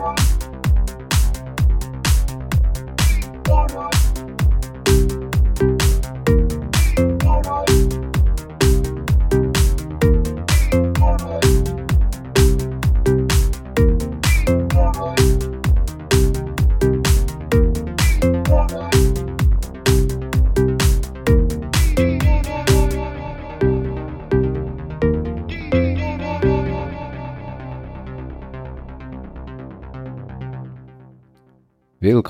you 0.00 0.39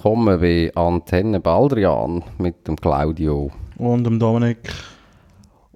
Willkommen 0.03 0.41
bei 0.41 0.73
Antenne 0.77 1.41
Baldrian 1.41 2.25
mit 2.39 2.67
dem 2.67 2.75
Claudio. 2.77 3.51
Und 3.77 4.05
dem 4.05 4.19
Dominik. 4.19 4.73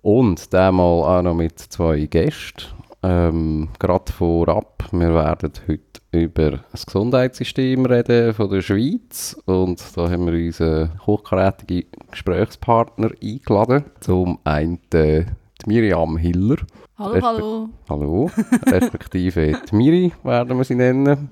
Und 0.01 0.51
diesmal 0.51 0.81
auch 0.81 1.21
noch 1.21 1.35
mit 1.35 1.59
zwei 1.59 2.07
Gästen. 2.07 2.65
Ähm, 3.03 3.69
Gerade 3.79 4.11
vorab, 4.11 4.89
wir 4.93 5.13
werden 5.15 5.53
heute 5.69 6.01
über 6.13 6.61
das 6.73 6.87
Gesundheitssystem 6.87 7.85
reden 7.85 8.33
von 8.33 8.49
der 8.49 8.63
Schweiz. 8.63 9.37
Und 9.45 9.85
da 9.95 10.09
haben 10.09 10.25
wir 10.25 10.33
unseren 10.33 11.07
hochkarätigen 11.07 11.85
Gesprächspartner 12.11 13.11
eingeladen. 13.23 13.85
Zum 14.01 14.39
einen 14.45 14.81
äh, 14.95 15.27
die 15.61 15.67
Miriam 15.67 16.17
Hiller. 16.17 16.57
Hallo, 16.97 17.21
hallo. 17.21 17.69
Hallo, 17.91 18.31
respektive 18.69 19.61
die 19.71 19.77
Miri 19.77 20.13
werden 20.23 20.57
wir 20.57 20.65
sie 20.65 20.77
nennen. 20.77 21.31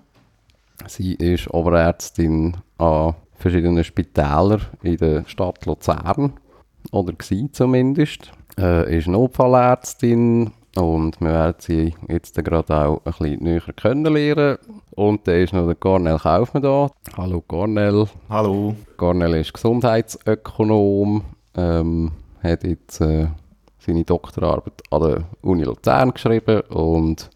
Sie 0.89 1.15
ist 1.15 1.49
Oberärztin 1.55 2.57
an 2.83 3.15
verschiedenen 3.35 3.85
Spitälern 3.85 4.63
in 4.83 4.97
der 4.97 5.25
Stadt 5.27 5.65
Luzern. 5.67 6.33
Oder 6.91 7.13
war 7.13 7.53
zumindest. 7.53 8.33
Äh, 8.59 8.99
ist 8.99 9.09
Notfallärztin 9.09 10.51
und 10.77 11.21
wir 11.21 11.31
werden 11.31 11.57
sie 11.59 11.95
jetzt 12.09 12.35
gerade 12.45 12.75
auch 12.75 13.01
ein 13.05 13.13
bisschen 13.13 13.43
näher 13.43 13.63
kennenlernen. 13.75 14.59
Und 14.91 15.27
dann 15.27 15.37
ist 15.37 15.53
noch 15.53 15.67
der 15.67 15.77
Cornel 15.77 16.19
Kaufmann 16.19 16.63
da. 16.63 16.91
Hallo 17.17 17.41
Cornel. 17.41 18.07
Hallo. 18.29 18.75
Cornel 18.97 19.35
ist 19.37 19.55
Gesundheitsökonom, 19.55 21.23
ähm, 21.57 22.13
hat 22.43 22.65
jetzt 22.65 23.01
äh, 23.01 23.29
seine 23.79 24.05
Doktorarbeit 24.05 24.83
an 24.91 25.03
der 25.03 25.25
Uni 25.41 25.63
Luzern 25.63 26.13
geschrieben 26.13 26.61
und 26.69 27.31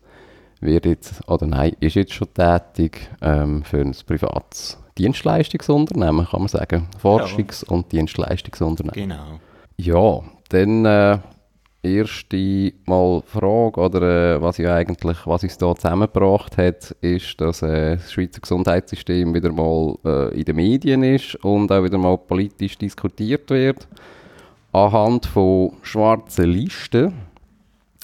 wird 0.60 0.86
jetzt, 0.86 1.27
oder 1.28 1.47
nein, 1.47 1.77
ist 1.81 1.94
jetzt 1.94 2.12
schon 2.12 2.33
tätig 2.34 3.08
ähm, 3.22 3.62
für 3.62 3.81
ein 3.81 3.94
privates 4.06 4.78
Dienstleistungsunternehmen, 4.98 6.27
kann 6.27 6.41
man 6.41 6.48
sagen. 6.48 6.89
Forschungs- 7.02 7.64
und 7.64 7.92
Dienstleistungsunternehmen. 7.92 8.94
Genau. 8.94 9.41
Ja, 9.77 10.22
dann 10.48 10.84
äh, 10.84 11.19
erste 11.86 12.72
mal 12.86 13.22
Frage, 13.27 13.80
oder 13.80 14.34
äh, 14.36 14.42
was, 14.42 14.58
ich 14.58 14.69
eigentlich, 14.69 15.19
was 15.27 15.42
uns 15.42 15.58
da 15.58 15.75
zusammengebracht 15.75 16.56
hat, 16.56 16.91
ist, 17.00 17.41
dass 17.41 17.62
äh, 17.62 17.97
das 17.97 18.12
Schweizer 18.12 18.41
Gesundheitssystem 18.41 19.34
wieder 19.34 19.53
mal 19.53 19.97
äh, 20.05 20.38
in 20.38 20.44
den 20.44 20.56
Medien 20.56 21.03
ist 21.03 21.36
und 21.36 21.70
auch 21.70 21.83
wieder 21.84 21.98
mal 21.98 22.19
politisch 22.19 22.77
diskutiert 22.78 23.48
wird. 23.50 23.86
Anhand 24.72 25.27
von 25.27 25.72
schwarzen 25.83 26.50
Listen. 26.50 27.14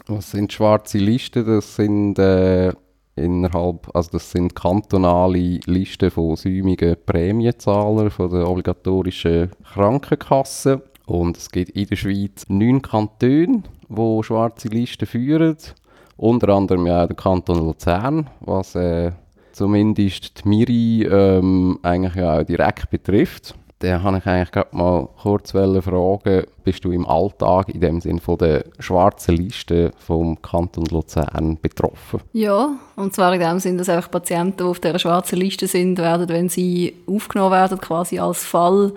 Was 0.06 0.30
sind 0.30 0.52
schwarze 0.52 0.98
Listen? 0.98 1.44
Das 1.44 1.76
sind 1.76 2.18
äh, 2.18 2.72
innerhalb, 3.16 3.94
also 3.94 4.10
das 4.12 4.30
sind 4.30 4.54
kantonale 4.54 5.60
Listen 5.66 6.10
von 6.10 6.36
säumigen 6.36 6.96
Prämienzahlern 7.04 8.10
von 8.10 8.30
der 8.30 8.48
obligatorischen 8.48 9.50
Krankenkasse. 9.72 10.82
Und 11.06 11.36
es 11.36 11.50
gibt 11.50 11.70
in 11.70 11.86
der 11.86 11.96
Schweiz 11.96 12.44
neun 12.48 12.80
Kantone, 12.80 13.62
die 13.88 14.22
schwarze 14.22 14.68
Listen 14.68 15.06
führen. 15.06 15.56
Unter 16.16 16.50
anderem 16.50 16.86
ja 16.86 17.06
der 17.06 17.16
Kanton 17.16 17.58
Luzern, 17.58 18.30
was 18.40 18.74
äh, 18.76 19.12
zumindest 19.52 20.44
die 20.44 20.48
Miri 20.48 21.02
ähm, 21.02 21.78
eigentlich 21.82 22.14
ja 22.14 22.38
auch 22.38 22.44
direkt 22.44 22.90
betrifft. 22.90 23.54
Da 23.82 24.00
habe 24.00 24.18
ich 24.18 24.26
eigentlich 24.26 24.52
gerade 24.52 24.76
mal 24.76 25.08
kurz 25.20 25.50
fragen, 25.50 26.44
bist 26.62 26.84
du 26.84 26.92
im 26.92 27.04
Alltag 27.04 27.68
in 27.68 27.80
dem 27.80 28.00
Sinn 28.00 28.20
von 28.20 28.38
der 28.38 28.64
schwarzen 28.78 29.36
Liste 29.36 29.90
vom 29.98 30.40
Kanton 30.40 30.84
Luzern 30.86 31.58
betroffen? 31.60 32.20
Ja, 32.32 32.76
und 32.94 33.12
zwar 33.12 33.34
in 33.34 33.40
dem 33.40 33.58
Sinn, 33.58 33.78
dass 33.78 33.88
einfach 33.88 34.08
Patienten, 34.08 34.58
die 34.58 34.62
auf 34.62 34.78
dieser 34.78 35.00
schwarzen 35.00 35.36
Liste 35.36 35.66
sind, 35.66 35.98
werden, 35.98 36.28
wenn 36.28 36.48
sie 36.48 36.94
aufgenommen 37.08 37.50
werden, 37.50 37.80
quasi 37.80 38.20
als 38.20 38.44
Fall, 38.44 38.92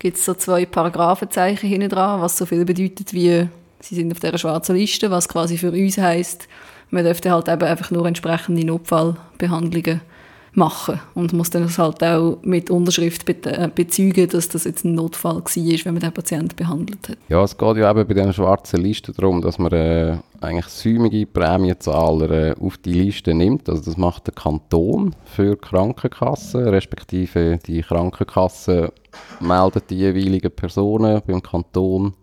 gibt 0.00 0.16
es 0.16 0.24
so 0.24 0.34
zwei 0.34 0.66
Paragraphenzeichen 0.66 1.68
hinten 1.68 1.90
dran, 1.90 2.20
was 2.20 2.36
so 2.36 2.44
viel 2.44 2.64
bedeutet 2.64 3.12
wie, 3.12 3.46
sie 3.78 3.94
sind 3.94 4.10
auf 4.10 4.18
dieser 4.18 4.38
schwarzen 4.38 4.74
Liste, 4.74 5.12
was 5.12 5.28
quasi 5.28 5.56
für 5.56 5.70
uns 5.70 5.96
heisst, 5.96 6.48
man 6.90 7.04
dürfte 7.04 7.30
halt 7.30 7.48
eben 7.48 7.62
einfach 7.62 7.92
nur 7.92 8.04
entsprechende 8.04 8.66
Notfallbehandlungen 8.66 10.00
machen 10.56 11.00
und 11.14 11.32
muss 11.32 11.50
dann 11.50 11.64
das 11.64 11.78
halt 11.78 12.02
auch 12.02 12.38
mit 12.42 12.70
Unterschrift 12.70 13.24
be 13.24 13.34
äh, 13.44 13.68
bezeugen, 13.74 14.28
dass 14.28 14.48
das 14.48 14.64
jetzt 14.64 14.84
ein 14.84 14.94
Notfall 14.94 15.36
war, 15.36 15.44
wenn 15.44 15.94
man 15.94 16.00
den 16.00 16.12
Patienten 16.12 16.56
behandelt 16.56 17.08
hat. 17.08 17.18
Ja, 17.28 17.42
es 17.42 17.56
geht 17.56 17.76
ja 17.76 17.90
eben 17.90 18.06
bei 18.06 18.14
diesen 18.14 18.32
schwarzen 18.32 18.80
Listen 18.80 19.14
darum, 19.14 19.42
dass 19.42 19.58
man 19.58 19.72
äh, 19.72 20.18
eigentlich 20.40 20.66
säumige 20.66 21.26
Prämienzahler 21.26 22.30
äh, 22.30 22.54
auf 22.60 22.76
die 22.78 22.92
Liste 22.92 23.34
nimmt. 23.34 23.68
Also 23.68 23.82
das 23.82 23.96
macht 23.96 24.26
der 24.26 24.34
Kanton 24.34 25.14
für 25.24 25.56
Krankenkassen, 25.56 26.68
respektive 26.68 27.58
die 27.66 27.82
Krankenkasse 27.82 28.92
meldet 29.40 29.90
die 29.90 29.96
jeweiligen 29.96 30.50
Personen 30.50 31.22
beim 31.26 31.42
Kanton 31.42 32.14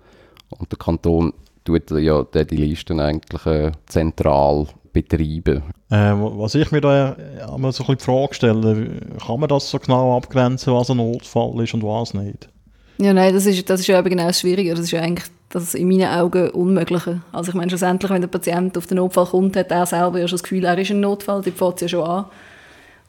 und 0.49 0.71
der 0.71 0.77
Kanton 0.77 1.33
tut 1.63 1.91
ja 1.91 2.23
die 2.23 2.55
Listen 2.55 2.99
eigentlich 2.99 3.45
äh, 3.45 3.71
zentral 3.85 4.67
betreiben. 4.93 5.63
Äh, 5.89 6.13
was 6.15 6.55
ich 6.55 6.71
mir 6.71 6.81
da 6.81 7.15
immer 7.55 7.71
so 7.71 7.83
ein 7.83 7.95
bisschen 7.95 7.97
die 7.97 8.03
Frage 8.03 8.33
stelle, 8.33 8.89
kann 9.25 9.39
man 9.39 9.49
das 9.49 9.69
so 9.69 9.79
genau 9.79 10.17
abgrenzen, 10.17 10.73
was 10.73 10.89
ein 10.89 10.97
Notfall 10.97 11.63
ist 11.63 11.73
und 11.73 11.83
was 11.83 12.13
nicht? 12.13 12.49
Ja, 12.97 13.13
nein, 13.13 13.33
das 13.33 13.45
ist, 13.45 13.69
das 13.69 13.79
ist 13.79 13.87
ja 13.87 13.97
eben 13.97 14.09
genau 14.09 14.27
das 14.27 14.41
Schwierige. 14.41 14.71
Das 14.71 14.81
ist 14.81 14.91
ja 14.91 15.01
eigentlich 15.01 15.27
das 15.49 15.73
in 15.73 15.87
meinen 15.87 16.07
Augen 16.07 16.49
Unmögliche. 16.51 17.21
Also 17.31 17.49
ich 17.49 17.55
meine, 17.55 17.69
schlussendlich, 17.69 18.11
wenn 18.11 18.21
der 18.21 18.27
Patient 18.27 18.77
auf 18.77 18.87
den 18.87 18.97
Notfall 18.97 19.25
kommt, 19.25 19.55
hat 19.55 19.71
er 19.71 19.85
selber 19.85 20.19
ja 20.19 20.27
schon 20.27 20.35
das 20.35 20.43
Gefühl, 20.43 20.63
er 20.65 20.77
ist 20.77 20.91
ein 20.91 20.99
Notfall, 20.99 21.41
die 21.41 21.51
fängt 21.51 21.81
ja 21.81 21.87
schon 21.87 22.03
an. 22.03 22.25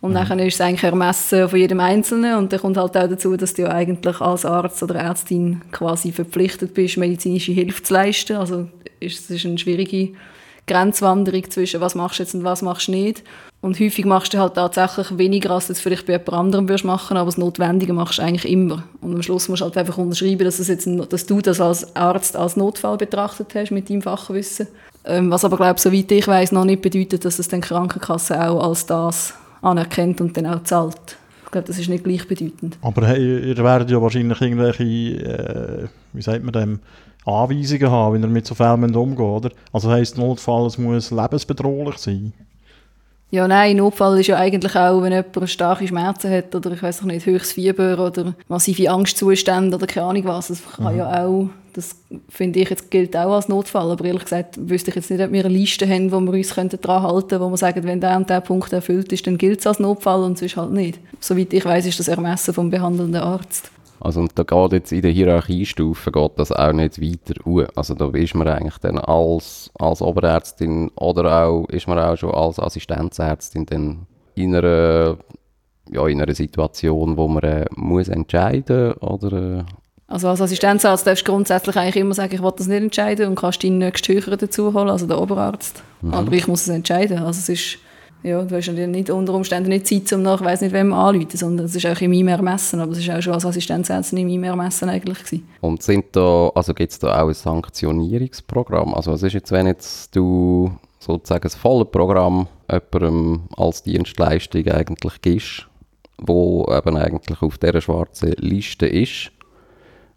Und 0.00 0.12
mhm. 0.12 0.14
dann 0.14 0.38
ist 0.41 0.54
es 0.54 0.60
eigentlich 0.60 0.82
ermessen 0.82 1.49
von 1.49 1.59
jedem 1.59 1.78
Einzelnen 1.78 2.37
und 2.37 2.53
dann 2.53 2.60
kommt 2.60 2.76
halt 2.76 2.97
auch 2.97 3.09
dazu, 3.09 3.37
dass 3.37 3.54
du 3.54 3.62
ja 3.62 3.69
eigentlich 3.69 4.20
als 4.20 4.44
Arzt 4.44 4.82
oder 4.82 4.97
Ärztin 4.97 5.62
quasi 5.70 6.10
verpflichtet 6.10 6.75
bist, 6.75 6.97
medizinische 6.97 7.53
Hilfe 7.53 7.82
zu 7.82 7.94
leisten. 7.94 8.37
Also 8.37 8.69
es 8.99 9.31
ist 9.31 9.47
eine 9.47 9.59
schwierige 9.59 10.14
Grenzwanderung 10.67 11.50
zwischen 11.50 11.81
was 11.81 11.95
machst 11.95 12.19
du 12.19 12.23
jetzt 12.23 12.34
und 12.34 12.45
was 12.45 12.62
machst 12.62 12.89
du 12.89 12.93
nicht. 12.93 13.23
Und 13.61 13.78
häufig 13.78 14.05
machst 14.05 14.34
du 14.34 14.39
halt 14.39 14.55
tatsächlich 14.55 15.19
weniger, 15.19 15.53
als 15.53 15.69
du 15.69 15.73
es 15.73 15.81
vielleicht 15.81 16.06
bei 16.06 16.15
jemand 16.15 16.33
anderem 16.33 16.69
würdest 16.69 16.84
machen, 16.84 17.17
aber 17.17 17.27
das 17.27 17.39
Notwendige 17.39 17.93
machst 17.93 18.19
du 18.19 18.23
eigentlich 18.23 18.50
immer. 18.50 18.83
Und 19.00 19.15
am 19.15 19.23
Schluss 19.23 19.49
musst 19.49 19.61
du 19.61 19.67
halt 19.67 19.77
einfach 19.77 19.99
unterschreiben, 19.99 20.45
dass, 20.45 20.67
jetzt 20.67 20.87
ein, 20.87 21.09
dass 21.09 21.27
du 21.27 21.41
das 21.41 21.61
als 21.61 21.95
Arzt 21.95 22.37
als 22.37 22.56
Notfall 22.56 22.97
betrachtet 22.97 23.55
hast 23.55 23.71
mit 23.71 23.89
deinem 23.89 24.03
Fachwissen. 24.03 24.67
Ähm, 25.05 25.31
was 25.31 25.45
aber, 25.45 25.56
glaube 25.56 25.77
ich, 25.77 25.83
soweit 25.83 26.11
ich 26.11 26.27
weiß, 26.27 26.53
noch 26.53 26.65
nicht 26.65 26.83
bedeutet, 26.83 27.25
dass 27.25 27.39
es 27.39 27.49
die 27.49 27.61
Krankenkasse 27.61 28.49
auch 28.49 28.69
als 28.69 28.87
das 28.87 29.34
anerkennt 29.61 30.21
und 30.21 30.37
dann 30.37 30.47
auch 30.47 30.65
zahlt. 30.65 31.17
Ich 31.52 31.54
glaube, 31.54 31.66
das 31.66 31.78
ist 31.78 31.90
nicht 31.90 32.04
gleichbedeutend. 32.04 32.78
Aber 32.80 33.06
hey, 33.06 33.50
ihr 33.50 33.58
werdet 33.58 33.90
ja 33.90 34.00
wahrscheinlich 34.00 34.40
irgendwelche, 34.40 34.84
äh, 34.84 35.86
wie 36.14 36.22
sagt 36.22 36.42
man 36.42 36.52
dem, 36.54 36.80
Anweisungen 37.26 37.90
haben, 37.90 38.14
wie 38.14 38.25
er 38.25 38.28
mit 38.28 38.46
so 38.46 38.54
Fällen 38.54 38.96
umgeht, 38.96 39.20
oder? 39.20 39.50
Also 39.70 39.90
heisst 39.90 40.16
Notfall, 40.16 40.64
es 40.64 40.78
muss 40.78 41.10
lebensbedrohlich 41.10 41.99
sein? 41.99 42.32
Ja, 43.32 43.49
nein, 43.49 43.79
Notfall 43.79 44.20
ist 44.20 44.26
ja 44.26 44.37
eigentlich 44.37 44.76
auch, 44.76 45.00
wenn 45.00 45.11
jemand 45.11 45.49
starke 45.49 45.88
Schmerzen 45.88 46.31
hat 46.31 46.55
oder 46.55 46.70
ich 46.73 46.82
weiß 46.82 47.02
nicht, 47.05 47.25
höchstes 47.25 47.52
Fieber 47.52 47.99
oder 47.99 48.34
massive 48.46 48.90
Angstzustände 48.90 49.75
oder 49.75 49.87
keine 49.87 50.06
Ahnung 50.06 50.25
was. 50.26 50.49
Das 50.49 50.62
kann 50.76 50.93
mhm. 50.93 50.99
ja 50.99 51.25
auch, 51.25 51.49
das 51.73 51.96
finde 52.29 52.61
ich 52.61 52.69
jetzt 52.69 52.90
gilt 52.90 53.17
auch 53.17 53.32
als 53.32 53.49
Notfall, 53.49 53.90
aber 53.90 54.05
ehrlich 54.05 54.25
gesagt 54.25 54.58
wüsste 54.69 54.90
ich 54.90 54.96
jetzt 54.96 55.11
nicht, 55.11 55.23
ob 55.23 55.32
wir 55.32 55.46
eine 55.46 55.55
Liste 55.55 55.88
haben, 55.88 56.12
wo 56.12 56.20
wir 56.20 56.34
uns 56.34 56.55
daran 56.55 57.02
halten 57.05 57.29
könnten, 57.29 57.40
wo 57.40 57.49
wir 57.49 57.56
sagen, 57.56 57.84
wenn 57.84 58.02
der 58.02 58.19
und 58.19 58.29
der 58.29 58.43
Punkt 58.43 58.70
erfüllt 58.70 59.11
ist, 59.14 59.26
dann 59.26 59.38
gilt 59.38 59.61
es 59.61 59.67
als 59.67 59.79
Notfall 59.79 60.25
und 60.25 60.37
sonst 60.37 60.58
halt 60.58 60.73
nicht. 60.73 61.00
Soweit 61.19 61.55
ich 61.55 61.64
weiß, 61.64 61.87
ist 61.87 62.00
das 62.00 62.08
Ermessen 62.08 62.52
vom 62.52 62.69
behandelnden 62.69 63.23
Arzt. 63.23 63.70
Also 64.04 64.20
und 64.20 64.32
da 64.34 64.43
geht 64.43 64.72
jetzt 64.72 64.93
in 64.93 65.02
der 65.02 65.12
Hierarchiestufe 65.12 66.10
geht 66.10 66.32
das 66.37 66.50
auch 66.50 66.72
nicht 66.72 67.00
weiter 67.00 67.34
hoch. 67.44 67.66
Also 67.76 67.94
da 67.94 68.08
ist 68.08 68.34
man 68.34 68.49
eigentlich 68.49 68.78
dann 68.78 68.99
als, 68.99 69.70
als 69.78 70.02
Oberärztin 70.02 70.90
oder 70.96 71.44
auch 71.44 71.69
ist 71.69 71.87
man 71.87 72.00
auch 72.00 72.16
schon 72.16 72.34
als 72.34 72.58
Assistenzärztin 72.58 73.64
dann 73.66 74.06
in 74.34 74.56
einer, 74.56 75.19
ja, 75.90 76.06
in 76.08 76.20
einer 76.20 76.34
Situation, 76.34 77.16
wo 77.16 77.28
man 77.28 77.44
äh, 77.44 77.66
muss 77.76 78.08
entscheiden 78.08 78.94
oder 78.94 79.32
äh 79.32 79.64
also 80.08 80.28
als 80.28 80.43
Assistenzarzt 80.43 81.06
darfst 81.06 81.26
du 81.26 81.32
grundsätzlich 81.32 81.75
eigentlich 81.76 81.96
immer 81.96 82.12
sagen, 82.12 82.34
ich 82.34 82.43
will 82.43 82.52
das 82.55 82.66
nicht 82.66 82.82
entscheiden 82.82 83.28
und 83.28 83.34
kannst 83.37 83.64
deinen 83.64 83.78
nächsten 83.78 84.12
Höheren 84.12 84.37
dazu 84.37 84.75
holen, 84.75 84.90
also 84.90 85.06
den 85.06 85.16
Oberarzt. 85.16 85.82
Mhm. 86.02 86.12
Aber 86.12 86.32
ich 86.32 86.46
muss 86.46 86.62
es 86.62 86.69
entscheiden. 86.69 87.19
Also 87.20 87.38
es 87.38 87.48
ist 87.48 87.78
Ja, 88.22 88.42
du 88.42 88.56
hast 88.56 88.66
ja 88.66 88.86
nicht 88.86 89.10
unter 89.10 89.34
Umständen 89.34 89.69
nicht 89.69 89.86
Zeit, 89.86 90.12
um 90.12 90.22
nach, 90.22 90.40
ich 90.40 90.46
weiss 90.46 90.60
nicht, 90.60 90.72
wem 90.72 90.92
anzuleiten, 90.92 91.36
sondern 91.36 91.66
es 91.66 91.74
ist 91.74 91.86
auch 91.86 92.00
in 92.00 92.10
meinem 92.10 92.28
Ermessen, 92.28 92.80
aber 92.80 92.92
es 92.92 92.98
ist 92.98 93.10
auch 93.10 93.20
schon 93.20 93.32
als 93.32 93.44
Assistenzärztin 93.44 94.19
in 94.19 94.28
meinem 94.28 94.44
Ermessen 94.44 94.88
eigentlich 94.88 95.19
gewesen. 95.19 95.48
Und 95.60 95.82
sind 95.82 96.04
da, 96.12 96.50
also 96.54 96.72
gibt 96.72 96.92
es 96.92 96.98
da 97.00 97.20
auch 97.20 97.28
ein 97.28 97.34
Sanktionierungsprogramm? 97.34 98.94
Also 98.94 99.10
was 99.10 99.24
ist 99.24 99.32
jetzt, 99.32 99.50
wenn 99.50 99.66
jetzt 99.66 100.14
du 100.14 100.70
sozusagen 101.00 101.42
das 101.42 101.56
volle 101.56 101.84
Programm 101.84 102.46
jemandem 102.70 103.42
als 103.56 103.82
Dienstleistung 103.82 104.69
eigentlich 104.69 105.20
gibst, 105.20 105.66
wo 106.19 106.64
eben 106.72 106.96
eigentlich 106.96 107.42
auf 107.42 107.58
dieser 107.58 107.80
schwarzen 107.80 108.32
Liste 108.38 108.86
ist? 108.86 109.32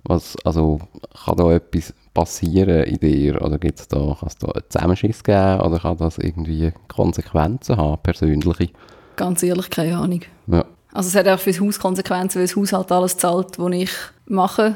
Was, 0.03 0.35
also 0.43 0.79
kann 1.25 1.37
da 1.37 1.51
etwas 1.53 1.91
passieren 2.15 2.83
in 2.85 2.97
dir? 2.97 3.39
Oder 3.43 3.59
gibt's 3.59 3.87
da, 3.87 4.17
kann 4.19 4.27
es 4.27 4.37
da 4.37 4.47
einen 4.47 4.63
Zusammenschiss 4.69 5.23
geben? 5.23 5.59
Oder 5.61 5.77
kann 5.77 5.97
das 5.97 6.17
irgendwie 6.17 6.73
Konsequenzen 6.87 7.77
haben, 7.77 8.01
persönliche? 8.01 8.71
Ganz 9.15 9.43
ehrlich, 9.43 9.69
keine 9.69 9.97
Ahnung. 9.97 10.21
Ja. 10.47 10.65
Also 10.91 11.09
es 11.09 11.15
hat 11.15 11.27
auch 11.27 11.39
für 11.39 11.51
das 11.51 11.61
Haus 11.61 11.77
Konsequenzen, 11.77 12.39
weil 12.39 12.47
das 12.47 12.55
Haus 12.55 12.73
halt 12.73 12.91
alles 12.91 13.17
zahlt, 13.17 13.59
was 13.59 13.73
ich 13.73 13.91
mache. 14.25 14.75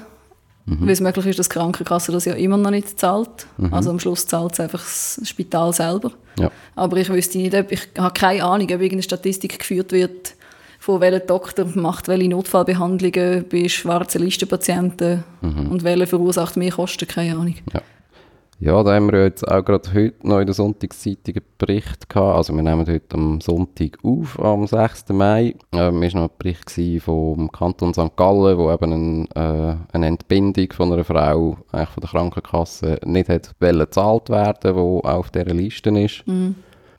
Mhm. 0.65 0.81
Weil 0.81 0.89
es 0.89 1.00
möglich 1.00 1.25
ist, 1.25 1.39
dass 1.39 1.50
die 1.50 1.53
Krankenkasse 1.53 2.12
das 2.12 2.25
ja 2.25 2.33
immer 2.33 2.57
noch 2.57 2.69
nicht 2.69 3.00
zahlt. 3.00 3.47
Mhm. 3.57 3.74
Also 3.74 3.89
am 3.89 4.00
Schluss 4.00 4.27
zahlt 4.27 4.53
es 4.53 4.59
einfach 4.59 4.80
das 4.80 5.21
Spital 5.24 5.74
selber. 5.74 6.12
Ja. 6.38 6.51
Aber 6.75 6.97
ich 6.97 7.09
wüsste 7.09 7.39
nicht, 7.39 7.56
ob, 7.56 7.71
ich 7.71 7.88
habe 7.97 8.13
keine 8.13 8.44
Ahnung, 8.44 8.65
ob 8.65 8.71
irgendeine 8.71 9.01
Statistik 9.03 9.57
geführt 9.57 9.91
wird, 9.91 10.36
von 10.89 11.01
welcher 11.01 11.19
Doktor 11.19 11.68
macht 11.75 12.07
welche 12.07 12.30
Notfallbehandlungen 12.30 13.45
bei 13.47 13.69
schwarzen 13.69 14.24
Listenpatienten 14.24 15.24
Mhm. 15.39 15.71
und 15.71 15.83
welcher 15.83 16.07
verursacht 16.07 16.57
mehr 16.57 16.71
Kosten, 16.71 17.07
keine 17.07 17.36
Ahnung. 17.36 17.53
Ja, 18.59 18.81
da 18.81 18.95
haben 18.95 19.12
wir 19.12 19.19
ja 19.19 19.25
jetzt 19.25 19.47
auch 19.47 19.63
gerade 19.63 19.88
heute 19.94 20.27
noch 20.27 20.39
in 20.39 20.47
der 20.47 20.56
Sonntagszeitung 20.56 21.36
einen 21.36 21.45
Bericht 21.59 22.09
gehabt. 22.09 22.38
Also 22.38 22.56
wir 22.56 22.63
nehmen 22.63 22.88
heute 22.88 23.13
am 23.15 23.39
Sonntag 23.39 24.00
auf, 24.03 24.39
am 24.39 24.65
6. 24.65 25.09
Mai. 25.09 25.53
Ähm, 25.71 26.01
ist 26.01 26.15
noch 26.15 26.24
ein 26.24 26.36
Bericht 26.39 26.71
vom 27.03 27.51
Kanton 27.51 27.94
St. 27.94 28.15
Gallen, 28.15 28.57
wo 28.57 28.71
eben 28.71 28.91
ein, 28.91 29.27
äh, 29.36 29.75
eine 29.94 30.07
Entbindung 30.07 30.74
von 30.74 30.91
einer 30.91 31.03
Frau 31.03 31.57
eigentlich 31.71 31.89
von 31.89 32.01
der 32.01 32.09
Krankenkasse 32.09 33.00
nicht 33.06 33.30
hat 33.30 33.51
gezahlt 33.59 34.30
werden, 34.30 34.75
wo 34.75 35.01
auch 35.01 35.19
auf 35.19 35.30
dieser 35.30 35.53
Liste 35.53 35.91
ist. 35.91 36.24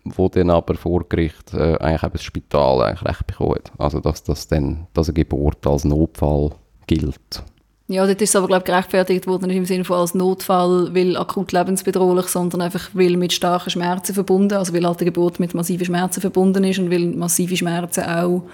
Wo 0.05 0.29
dann 0.29 0.50
aber 0.50 0.75
vor 0.75 1.05
Gericht 1.08 1.52
äh, 1.52 1.76
eigentlich 1.76 2.02
eben 2.02 2.12
das 2.12 2.23
Spital 2.23 2.82
eigentlich 2.82 3.08
recht 3.08 3.26
bekommen 3.26 3.56
hat. 3.56 3.73
Also 3.79 4.00
dass 4.00 4.23
das 4.23 4.49
dann, 4.49 4.87
dass 4.94 5.08
eine 5.08 5.14
Geburt 5.14 5.67
als 5.67 5.85
Notfall 5.85 6.50
gilt. 6.87 7.43
Ja, 7.91 8.06
dort 8.06 8.23
ist 8.23 8.31
es 8.31 8.37
aber, 8.37 8.47
glaube 8.47 8.61
ich, 8.61 8.67
gerechtfertigt 8.67 9.26
worden, 9.26 9.49
nicht 9.49 9.56
im 9.56 9.64
Sinne 9.64 9.85
von 9.85 9.97
als 9.97 10.14
Notfall, 10.14 10.94
weil 10.94 11.17
akut 11.17 11.50
lebensbedrohlich, 11.50 12.26
sondern 12.26 12.61
einfach, 12.61 12.88
weil 12.93 13.17
mit 13.17 13.32
starken 13.32 13.70
Schmerzen 13.70 14.14
verbunden, 14.14 14.55
also 14.55 14.73
weil 14.73 14.87
halt 14.87 15.00
die 15.00 15.06
Geburt 15.06 15.41
mit 15.41 15.55
massiven 15.55 15.85
Schmerzen 15.85 16.20
verbunden 16.20 16.62
ist 16.62 16.79
und 16.79 16.93
weil 16.93 17.06
massive 17.06 17.56
Schmerzen 17.56 18.05
auch 18.05 18.44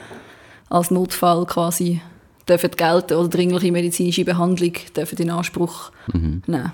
als 0.71 0.91
Notfall 0.91 1.45
quasi 1.45 2.01
dürfen 2.49 2.71
gelten 2.71 3.15
oder 3.15 3.29
dringliche 3.29 3.73
medizinische 3.73 4.25
Behandlung 4.25 4.73
dürfen 4.97 5.19
in 5.19 5.31
Anspruch 5.31 5.91
nehmen. 6.15 6.73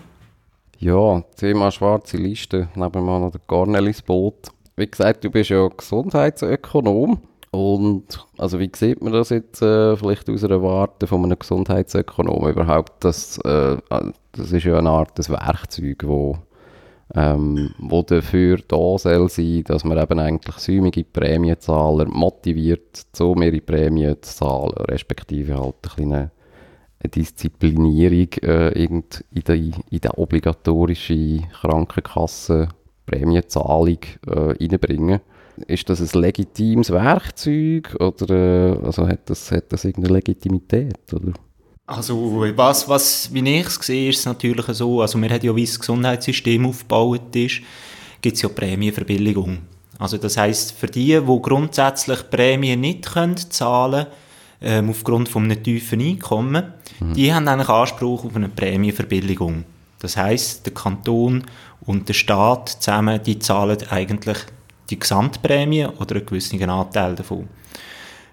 Ja, 0.79 1.21
Thema 1.37 1.73
schwarze 1.73 2.17
Liste, 2.17 2.69
nehmen 2.77 3.05
wir 3.05 3.19
noch 3.19 3.33
den 3.33 3.41
Cornelis 3.47 4.03
Boot. 4.03 4.53
Wie 4.77 4.87
gesagt, 4.87 5.25
du 5.25 5.31
bist 5.31 5.51
ja 5.51 5.69
Gesundheitsökonom. 5.69 7.21
Und 7.51 8.27
also 8.39 8.59
wie 8.59 8.71
sieht 8.75 9.03
man 9.03 9.13
das 9.13 9.29
jetzt 9.29 9.61
äh, 9.61 9.95
vielleicht 9.97 10.31
aus 10.31 10.43
einer 10.43 10.63
Warte 10.63 11.07
von 11.07 11.23
einem 11.23 11.39
Gesundheitsökonom 11.39 12.49
überhaupt? 12.49 13.05
Das, 13.05 13.37
äh, 13.39 13.77
das 14.33 14.53
ist 14.53 14.65
ja 14.65 14.79
eine 14.79 14.89
Art 14.89 15.19
des 15.19 15.29
Werkzeug, 15.29 16.03
wo, 16.05 16.39
ähm, 17.15 17.75
wo 17.79 18.01
dafür 18.01 18.57
da 18.67 18.97
soll 18.97 19.29
sein, 19.29 19.65
dass 19.65 19.85
man 19.85 19.99
eben 19.99 20.19
eigentlich 20.19 20.57
säumige 20.57 21.05
Prämienzahler 21.05 22.07
motiviert, 22.07 23.05
so 23.13 23.35
ihre 23.35 23.61
Prämien 23.61 24.17
zu 24.23 24.35
zahlen, 24.35 24.73
respektive 24.89 25.59
halt 25.59 25.75
eine 25.83 25.95
kleine 25.95 26.31
eine 27.03 27.11
Disziplinierung 27.11 28.33
äh, 28.43 28.69
in 28.85 29.05
die, 29.33 29.73
in 29.91 30.11
obligatorische 30.17 31.41
Krankenkasse 31.61 32.69
Prämienzahlung 33.07 33.99
äh, 34.27 34.31
reinbringen. 34.31 35.21
Ist 35.67 35.89
das 35.91 36.01
ein 36.01 36.21
legitimes 36.21 36.91
Werkzeug 36.91 37.95
oder 38.01 38.35
äh, 38.35 38.87
also 38.87 39.07
hat, 39.07 39.29
das, 39.29 39.51
hat 39.53 39.73
das 39.73 39.85
irgendeine 39.85 40.15
Legitimität? 40.15 41.13
Oder? 41.13 41.33
Also, 41.87 42.47
was, 42.57 42.89
was, 42.89 43.35
wie 43.35 43.59
ich 43.59 43.67
es 43.67 43.75
sehe, 43.75 44.09
ist 44.09 44.21
es 44.21 44.25
natürlich 44.25 44.65
so, 44.67 45.03
also 45.03 45.21
wir 45.21 45.29
haben 45.29 45.45
ja, 45.45 45.55
wie 45.55 45.67
das 45.67 45.79
Gesundheitssystem 45.79 46.65
aufgebaut 46.65 47.37
ist, 47.37 47.61
gibt 48.23 48.37
es 48.37 48.43
ja 48.43 48.49
Prämienverbilligung. 48.49 49.59
Also 49.99 50.17
das 50.17 50.37
heißt 50.37 50.73
für 50.73 50.87
die, 50.87 51.21
die 51.21 51.43
grundsätzlich 51.43 52.29
Prämien 52.31 52.81
nicht 52.81 53.13
können 53.13 53.37
zahlen 53.37 54.07
ähm, 54.61 54.91
aufgrund 54.91 55.29
von 55.29 55.45
einem 55.45 55.63
tiefen 55.63 56.01
Einkommen, 56.01 56.73
die 57.15 57.33
haben 57.33 57.49
eigentlich 57.49 57.69
Anspruch 57.69 58.25
auf 58.25 58.37
eine 58.37 58.49
Prämienverbilligung. 58.49 59.65
Das 59.99 60.17
heißt, 60.17 60.67
der 60.67 60.75
Kanton 60.75 61.45
und 61.87 62.09
der 62.09 62.15
Staat 62.15 62.69
zusammen, 62.69 63.23
die 63.23 63.39
zahlen 63.39 63.79
eigentlich 63.91 64.39
die 64.91 64.99
Gesamtprämie 64.99 65.87
oder 65.87 66.17
einen 66.17 66.27
gewissen 66.27 66.63
Anteil 66.69 67.15
davon. 67.15 67.49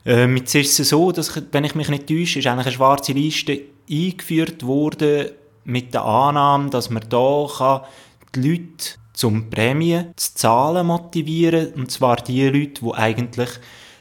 Ähm, 0.05 0.37
jetzt 0.37 0.55
ist 0.55 0.79
es 0.79 0.89
so, 0.89 1.11
dass, 1.11 1.41
wenn 1.51 1.63
ich 1.63 1.75
mich 1.75 1.89
nicht 1.89 2.07
täusche, 2.07 2.39
ist 2.39 2.47
eigentlich 2.47 2.67
eine 2.67 2.75
schwarze 2.75 3.13
Liste 3.13 3.61
eingeführt 3.89 4.65
worden 4.65 5.29
mit 5.65 5.93
der 5.93 6.03
Annahme, 6.03 6.69
dass 6.69 6.89
man 6.89 7.03
da 7.09 7.47
kann 7.57 7.81
die 8.35 8.49
Leute 8.49 8.99
zum 9.13 9.49
Prämie 9.49 10.05
zu 10.15 10.35
zahlen 10.35 10.87
motivieren 10.87 11.73
und 11.73 11.91
zwar 11.91 12.17
die 12.17 12.47
Leute, 12.47 12.81
die 12.85 12.93
eigentlich 12.93 13.49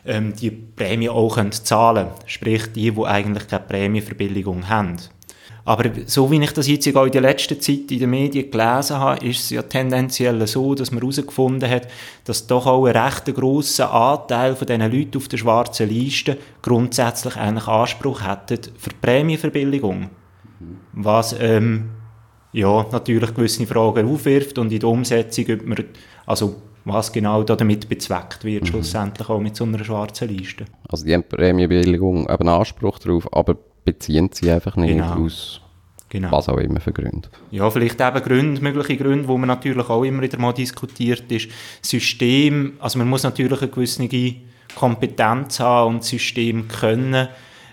ähm, 0.07 0.35
die 0.35 0.51
Prämie 0.51 1.09
auch 1.09 1.35
können 1.35 1.53
zahlen 1.53 2.09
können. 2.09 2.27
Sprich, 2.27 2.73
die, 2.73 2.91
die 2.91 3.05
eigentlich 3.05 3.49
keine 3.49 3.65
Prämienverbilligung 3.65 4.69
haben. 4.69 4.97
Aber 5.69 5.85
so 6.07 6.31
wie 6.31 6.43
ich 6.43 6.53
das 6.53 6.67
jetzt 6.67 6.97
auch 6.97 7.05
in 7.05 7.13
der 7.13 7.21
letzten 7.21 7.61
Zeit 7.61 7.91
in 7.91 7.99
den 7.99 8.09
Medien 8.09 8.51
gelesen 8.51 8.97
habe, 8.97 9.23
ist 9.27 9.41
es 9.41 9.51
ja 9.51 9.61
tendenziell 9.61 10.47
so, 10.47 10.75
dass 10.75 10.93
man 10.93 11.01
herausgefunden 11.03 11.69
hat, 11.69 11.89
dass 12.25 12.47
doch 12.47 12.65
auch 12.65 12.87
ein 12.87 12.97
recht 12.97 13.27
grosser 13.35 13.93
Anteil 13.93 14.57
von 14.57 14.67
diesen 14.67 14.91
Leuten 14.91 15.19
auf 15.19 15.29
der 15.29 15.37
schwarzen 15.37 15.91
Liste 15.91 16.39
grundsätzlich 16.63 17.37
eigentlich 17.37 17.69
Anspruch 17.69 18.27
hätten 18.27 18.73
für 18.79 18.91
Prämienverbilligung. 19.03 20.09
Was 20.95 21.37
ähm, 21.39 21.91
ja, 22.53 22.87
natürlich 22.91 23.35
gewisse 23.35 23.67
Fragen 23.67 24.11
aufwirft 24.11 24.57
und 24.57 24.73
in 24.73 24.81
der 24.81 24.89
Umsetzung, 24.89 25.45
ob 25.51 25.67
man, 25.67 25.85
also 26.25 26.63
was 26.87 27.13
genau 27.13 27.43
damit 27.43 27.91
bezweckt 27.91 28.43
wird, 28.43 28.69
schlussendlich 28.69 29.29
auch 29.29 29.39
mit 29.39 29.55
so 29.55 29.65
einer 29.65 29.85
schwarzen 29.85 30.29
Liste. 30.29 30.65
Also 30.89 31.05
die 31.05 31.13
haben 31.13 31.25
Prämienbewilligung 31.25 32.27
eben 32.27 32.49
Anspruch 32.49 32.99
darauf, 33.01 33.31
aber 33.35 33.59
beziehen 33.85 34.31
sie 34.33 34.51
einfach 34.51 34.77
nicht 34.77 34.93
Genau. 34.93 35.25
aus 35.25 35.61
Genau. 36.11 36.33
was 36.33 36.49
auch 36.49 36.57
immer 36.57 36.81
für 36.81 36.93
Gründen. 36.93 37.29
Ja, 37.51 37.69
vielleicht 37.71 38.01
eben 38.01 38.23
Gründe, 38.23 38.63
mögliche 38.63 38.97
Gründe, 38.97 39.29
wo 39.29 39.37
man 39.37 39.49
natürlich 39.49 39.89
auch 39.91 40.05
immer 40.05 40.23
wieder 40.23 40.39
mal 40.39 40.53
diskutiert 40.53 41.31
ist. 41.31 41.49
System, 41.83 42.75
also 42.79 42.99
man 42.99 43.09
muss 43.09 43.25
natürlich 43.25 43.61
eine 43.61 43.71
gewisse 43.71 44.09
Kompetenz 44.75 45.61
haben 45.61 45.97
und 45.97 46.05
System 46.05 46.67
können, 46.69 47.29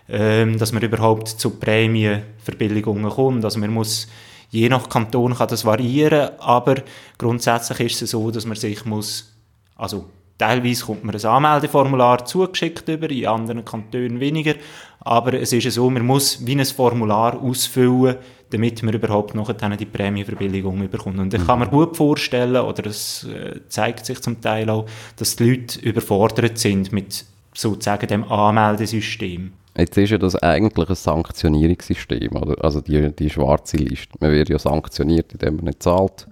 ähm, 0.09 0.57
dass 0.57 0.71
man 0.74 0.83
überhaupt 0.83 1.29
zu 1.29 1.51
Prämienverbilligungen 1.51 3.09
kommt. 3.09 3.45
Also 3.45 3.59
man 3.59 3.71
muss, 3.71 4.07
je 4.50 4.67
nach 4.69 4.89
Kanton 4.89 5.33
kann 5.35 5.47
das 5.47 5.63
variieren, 5.63 6.31
aber 6.39 6.75
grundsätzlich 7.17 7.79
ist 7.79 8.01
es 8.01 8.12
so, 8.12 8.31
dass 8.31 8.45
man 8.45 8.57
sich 8.57 8.85
muss, 8.85 9.33
also 9.77 10.05
teilweise 10.37 10.85
kommt 10.85 11.03
man 11.03 11.15
ein 11.15 11.25
Anmeldeformular 11.25 12.25
zugeschickt 12.25 12.87
über, 12.89 13.09
in 13.09 13.27
anderen 13.27 13.65
Kantonen 13.65 14.19
weniger, 14.19 14.55
aber 14.99 15.33
es 15.33 15.53
ist 15.53 15.71
so, 15.71 15.89
man 15.89 16.05
muss 16.05 16.45
wie 16.45 16.55
ein 16.55 16.65
Formular 16.65 17.39
ausfüllen, 17.41 18.17
damit 18.49 18.83
man 18.83 18.93
überhaupt 18.93 19.35
noch 19.35 19.51
die 19.51 19.85
Prämienverbilligung 19.85 20.89
bekommt. 20.89 21.19
Und 21.19 21.33
ich 21.33 21.45
kann 21.45 21.59
mir 21.59 21.67
gut 21.67 21.97
vorstellen, 21.97 22.55
oder 22.55 22.85
es 22.87 23.23
äh, 23.25 23.59
zeigt 23.69 24.05
sich 24.05 24.21
zum 24.21 24.41
Teil 24.41 24.69
auch, 24.69 24.85
dass 25.17 25.35
die 25.35 25.49
Leute 25.49 25.79
überfordert 25.79 26.57
sind 26.57 26.91
mit 26.91 27.25
sozusagen 27.53 28.07
dem 28.07 28.23
Anmeldesystem. 28.23 29.53
Jetzt 29.77 29.97
ist 29.97 30.09
ja 30.09 30.17
das 30.17 30.35
eigentlich 30.37 30.89
ein 30.89 30.95
Sanktionierungssystem, 30.95 32.33
oder? 32.35 32.63
Also 32.63 32.81
die, 32.81 33.11
die 33.13 33.29
schwarze 33.29 33.77
Liste. 33.77 34.17
Man 34.19 34.31
wird 34.31 34.49
ja 34.49 34.57
sanktioniert, 34.57 35.33
indem 35.33 35.57
man 35.57 35.65
nicht 35.65 35.83
zahlt. 35.83 36.27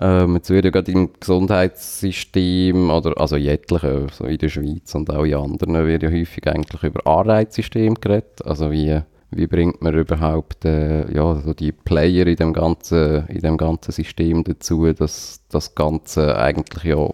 Ähm, 0.00 0.36
jetzt 0.36 0.48
wird 0.48 0.72
gerade 0.72 0.90
im 0.92 1.10
Gesundheitssystem, 1.20 2.88
oder 2.90 3.20
also 3.20 3.36
in 3.36 3.48
etlichen, 3.48 4.08
so 4.10 4.24
in 4.24 4.38
der 4.38 4.48
Schweiz 4.48 4.94
und 4.94 5.10
auch 5.10 5.24
in 5.24 5.34
anderen, 5.34 5.86
wird 5.86 6.02
ja 6.02 6.10
häufig 6.10 6.46
eigentlich 6.48 6.82
über 6.82 7.06
Anreizsystem 7.06 7.94
geredet. 7.96 8.44
Also 8.46 8.72
wie, 8.72 8.98
wie 9.30 9.46
bringt 9.46 9.82
man 9.82 9.94
überhaupt 9.94 10.64
äh, 10.64 11.12
ja, 11.14 11.34
so 11.40 11.52
die 11.52 11.72
Player 11.72 12.26
in 12.26 12.36
dem, 12.36 12.54
ganzen, 12.54 13.26
in 13.28 13.40
dem 13.40 13.58
ganzen 13.58 13.92
System 13.92 14.42
dazu, 14.42 14.90
dass 14.90 15.42
das 15.50 15.74
Ganze 15.74 16.34
eigentlich 16.34 16.84
ja 16.84 17.06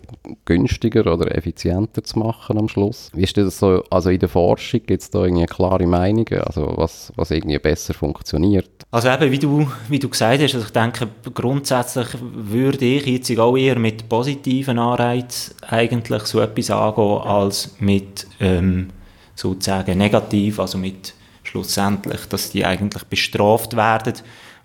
günstiger 0.45 1.13
oder 1.13 1.35
effizienter 1.37 2.05
zu 2.05 2.21
machen 2.21 2.57
am 2.57 2.69
Schluss? 2.69 3.11
Wie 3.15 3.25
ist 3.25 3.37
das 3.37 3.59
so, 3.59 3.83
also 3.91 4.11
in 4.11 4.21
der 4.21 4.29
Forschung 4.29 4.81
gibt 4.87 5.03
es 5.03 5.11
da 5.11 5.25
irgendwie 5.25 5.47
klare 5.47 5.87
Meinungen, 5.87 6.41
also 6.41 6.73
was, 6.77 7.13
was 7.17 7.33
irgendwie 7.33 7.59
besser 7.59 7.95
funktioniert? 7.95 8.76
Also 8.97 9.11
eben, 9.11 9.31
wie 9.31 9.39
du, 9.39 9.71
wie 9.91 9.99
du 9.99 10.09
gesagt 10.09 10.41
hast, 10.41 10.55
also 10.55 10.65
ich 10.65 10.73
denke, 10.73 11.07
grundsätzlich 11.35 12.07
würde 12.19 12.87
ich 12.87 13.05
jetzt 13.05 13.39
auch 13.39 13.55
eher 13.55 13.79
mit 13.79 14.09
positiven 14.09 14.79
Anreizen 14.79 15.55
eigentlich 15.69 16.23
so 16.23 16.41
etwas 16.41 16.71
angehen, 16.71 17.21
als 17.21 17.77
mit 17.79 18.27
ähm, 18.41 18.89
sozusagen 19.35 19.99
negativ, 19.99 20.59
also 20.61 20.79
mit 20.79 21.13
schlussendlich, 21.43 22.25
dass 22.31 22.53
die 22.53 22.65
eigentlich 22.65 23.05
bestraft 23.05 23.77
werden, 23.77 24.15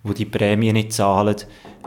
wo 0.01 0.13
die 0.13 0.23
Prämien 0.23 0.75
nicht 0.75 0.93
zahlen. 0.93 1.35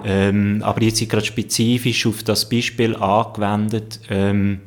Ähm, 0.04 0.60
aber 0.62 0.82
jetzt 0.82 1.00
gerade 1.08 1.24
spezifisch 1.24 2.06
auf 2.06 2.24
das 2.24 2.46
Beispiel 2.46 2.94
angewendet. 2.94 4.00
Ähm, 4.10 4.60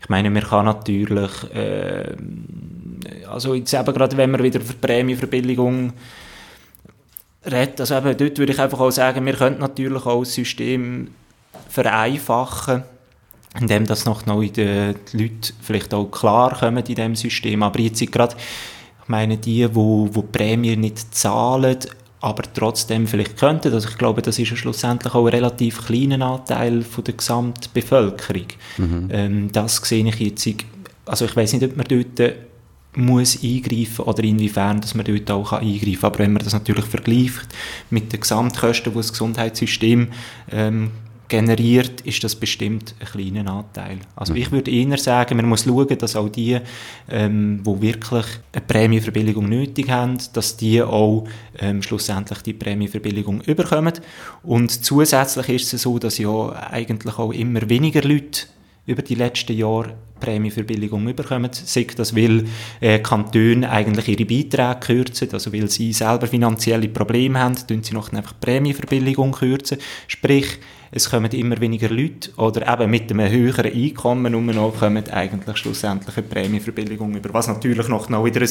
ich 0.00 0.08
meine, 0.08 0.30
man 0.30 0.44
kann 0.44 0.66
natürlich, 0.66 1.32
äh, 1.52 2.14
also 3.28 3.54
jetzt 3.54 3.74
eben 3.74 3.92
gerade, 3.92 4.16
wenn 4.16 4.30
man 4.30 4.44
wieder 4.44 4.60
für 4.60 4.74
Prämienverbilligung 4.74 5.94
redet, 7.46 7.80
also 7.80 7.96
eben 7.96 8.16
dort 8.16 8.38
würde 8.38 8.52
ich 8.52 8.60
einfach 8.60 8.80
auch 8.80 8.90
sagen, 8.90 9.24
wir 9.26 9.34
könnten 9.34 9.60
natürlich 9.60 10.06
auch 10.06 10.20
das 10.20 10.34
System 10.34 11.08
vereinfachen, 11.68 12.82
indem 13.60 13.86
das 13.86 14.04
noch 14.04 14.26
neu 14.26 14.48
die 14.48 14.94
Leute 15.12 15.52
vielleicht 15.62 15.94
auch 15.94 16.06
klar 16.06 16.56
kommen 16.58 16.78
in 16.78 16.94
diesem 16.94 17.16
System. 17.16 17.62
Aber 17.62 17.78
jetzt 17.80 18.00
gerade 18.10 18.36
ich 19.04 19.08
meine, 19.08 19.36
die, 19.36 19.68
wo, 19.74 20.08
wo 20.12 20.22
die 20.22 20.38
Prämie 20.38 20.76
nicht 20.76 21.14
zahlen, 21.14 21.76
aber 22.22 22.42
trotzdem 22.54 23.06
vielleicht 23.06 23.36
könnten. 23.36 23.70
Also 23.74 23.86
ich 23.90 23.98
glaube, 23.98 24.22
das 24.22 24.38
ist 24.38 24.48
ja 24.48 24.56
schlussendlich 24.56 25.14
auch 25.14 25.26
ein 25.26 25.34
relativ 25.34 25.86
kleiner 25.86 26.24
Anteil 26.24 26.80
von 26.80 27.04
der 27.04 27.12
Gesamtbevölkerung. 27.12 28.46
Mhm. 28.78 29.08
Ähm, 29.10 29.52
das 29.52 29.76
sehe 29.76 30.06
ich 30.06 30.20
jetzt, 30.20 30.64
also 31.04 31.26
ich 31.26 31.36
weiß 31.36 31.52
nicht, 31.52 31.64
ob 31.64 31.76
man 31.76 31.86
dort 31.86 32.34
muss 32.96 33.42
eingreifen 33.42 34.04
oder 34.04 34.22
inwiefern 34.22 34.80
dass 34.80 34.94
man 34.94 35.04
dort 35.04 35.30
auch 35.30 35.52
eingreifen 35.52 36.00
kann. 36.00 36.10
Aber 36.10 36.18
wenn 36.18 36.32
man 36.32 36.42
das 36.42 36.52
natürlich 36.52 36.84
vergleicht 36.84 37.46
mit 37.90 38.12
den 38.12 38.20
Gesamtkosten, 38.20 38.92
die 38.92 38.98
das 38.98 39.12
Gesundheitssystem 39.12 40.08
ähm, 40.50 40.90
generiert, 41.28 42.02
ist 42.02 42.22
das 42.22 42.36
bestimmt 42.36 42.94
ein 43.00 43.06
kleiner 43.06 43.50
Anteil. 43.50 43.98
Also 44.14 44.34
mhm. 44.34 44.40
ich 44.40 44.52
würde 44.52 44.70
eher 44.70 44.98
sagen, 44.98 45.36
man 45.36 45.48
muss 45.48 45.64
schauen, 45.64 45.98
dass 45.98 46.16
auch 46.16 46.28
die, 46.28 46.58
ähm, 47.10 47.62
die 47.64 47.82
wirklich 47.82 48.26
eine 48.52 48.62
Prämienverbilligung 48.64 49.48
nötig 49.48 49.90
haben, 49.90 50.18
dass 50.32 50.56
die 50.56 50.82
auch 50.82 51.26
ähm, 51.58 51.82
schlussendlich 51.82 52.40
die 52.42 52.52
Prämienverbilligung 52.52 53.40
überkommen. 53.42 53.94
Und 54.42 54.70
zusätzlich 54.84 55.48
ist 55.48 55.72
es 55.74 55.82
so, 55.82 55.98
dass 55.98 56.18
ja 56.18 56.50
eigentlich 56.70 57.18
auch 57.18 57.32
immer 57.32 57.68
weniger 57.68 58.02
Leute 58.02 58.42
über 58.86 59.02
die 59.02 59.14
letzten 59.14 59.56
Jahre 59.56 59.94
Prämienverbilligung 60.20 61.14
bekommen. 61.14 61.50
Sei 61.52 61.86
das, 61.96 62.16
weil 62.16 62.44
äh, 62.80 62.98
Kantone 63.00 63.68
eigentlich 63.68 64.08
ihre 64.08 64.24
Beiträge 64.24 64.80
kürzen, 64.80 65.28
also 65.32 65.52
weil 65.52 65.68
sie 65.68 65.92
selber 65.92 66.26
finanzielle 66.26 66.88
Probleme 66.88 67.38
haben, 67.38 67.54
tun 67.54 67.82
sie 67.82 67.94
noch 67.94 68.12
einfach 68.12 68.34
Prämienverbilligung 68.40 69.32
kürzen. 69.32 69.78
Sprich, 70.06 70.58
es 70.90 71.10
kommen 71.10 71.30
immer 71.32 71.60
weniger 71.60 71.88
Leute 71.88 72.30
oder 72.36 72.72
eben 72.72 72.90
mit 72.90 73.10
einem 73.10 73.28
höheren 73.30 73.72
Einkommen 73.72 74.32
nur 74.32 74.42
noch 74.42 74.78
kommen 74.78 75.08
eigentlich 75.10 75.56
schlussendlich 75.56 76.16
eine 76.16 76.26
Prämienverbilligung 76.26 77.14
über, 77.16 77.34
was 77.34 77.48
natürlich 77.48 77.88
noch, 77.88 78.08
noch 78.08 78.24
wieder 78.24 78.42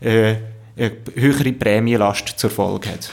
eine, 0.00 0.08
äh, 0.08 0.36
eine 0.76 0.92
höhere 1.14 1.52
Prämienlast 1.52 2.38
zur 2.38 2.50
Folge 2.50 2.90
hat. 2.90 3.12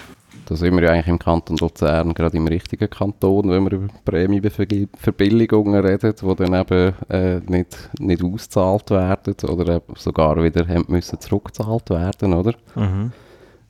Da 0.49 0.55
sind 0.55 0.75
wir 0.75 0.81
ja 0.81 0.89
eigentlich 0.93 1.07
im 1.07 1.19
Kanton 1.19 1.57
Luzern 1.57 2.15
gerade 2.15 2.35
im 2.35 2.47
richtigen 2.47 2.89
Kanton, 2.89 3.51
wenn 3.51 3.65
wir 3.65 3.71
über 3.73 3.93
Prämieverbilligungen 4.03 5.79
reden, 5.79 6.15
die 6.19 6.35
dann 6.35 6.53
eben 6.55 6.93
äh, 7.07 7.39
nicht, 7.41 7.77
nicht 7.99 8.23
ausgezahlt 8.23 8.89
werden 8.89 9.35
oder 9.47 9.83
sogar 9.95 10.41
wieder 10.41 10.67
haben 10.67 10.85
müssen 10.87 11.19
zurückgezahlt 11.19 11.91
werden, 11.91 12.33
oder? 12.33 12.55
Mhm. 12.73 13.11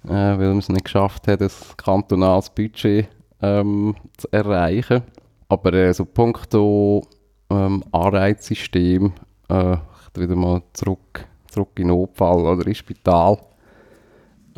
Äh, 0.05 0.09
weil 0.09 0.37
man 0.37 0.59
es 0.59 0.69
nicht 0.69 0.85
geschafft 0.85 1.27
hat, 1.27 1.41
ein 1.41 1.49
kantonales 1.75 2.49
Budget 2.49 3.09
ähm, 3.41 3.95
zu 4.15 4.29
erreichen. 4.31 5.01
Aber 5.49 5.73
äh, 5.73 5.93
so 5.93 6.05
punkto 6.05 7.05
ähm, 7.49 7.83
Anreizsystem, 7.91 9.11
äh, 9.49 9.73
ich 9.73 10.21
wieder 10.21 10.37
mal 10.37 10.61
zurück, 10.71 11.25
zurück 11.51 11.77
in 11.77 11.87
Notfall 11.87 12.39
oder 12.39 12.65
ins 12.65 12.77
Spital. 12.77 13.37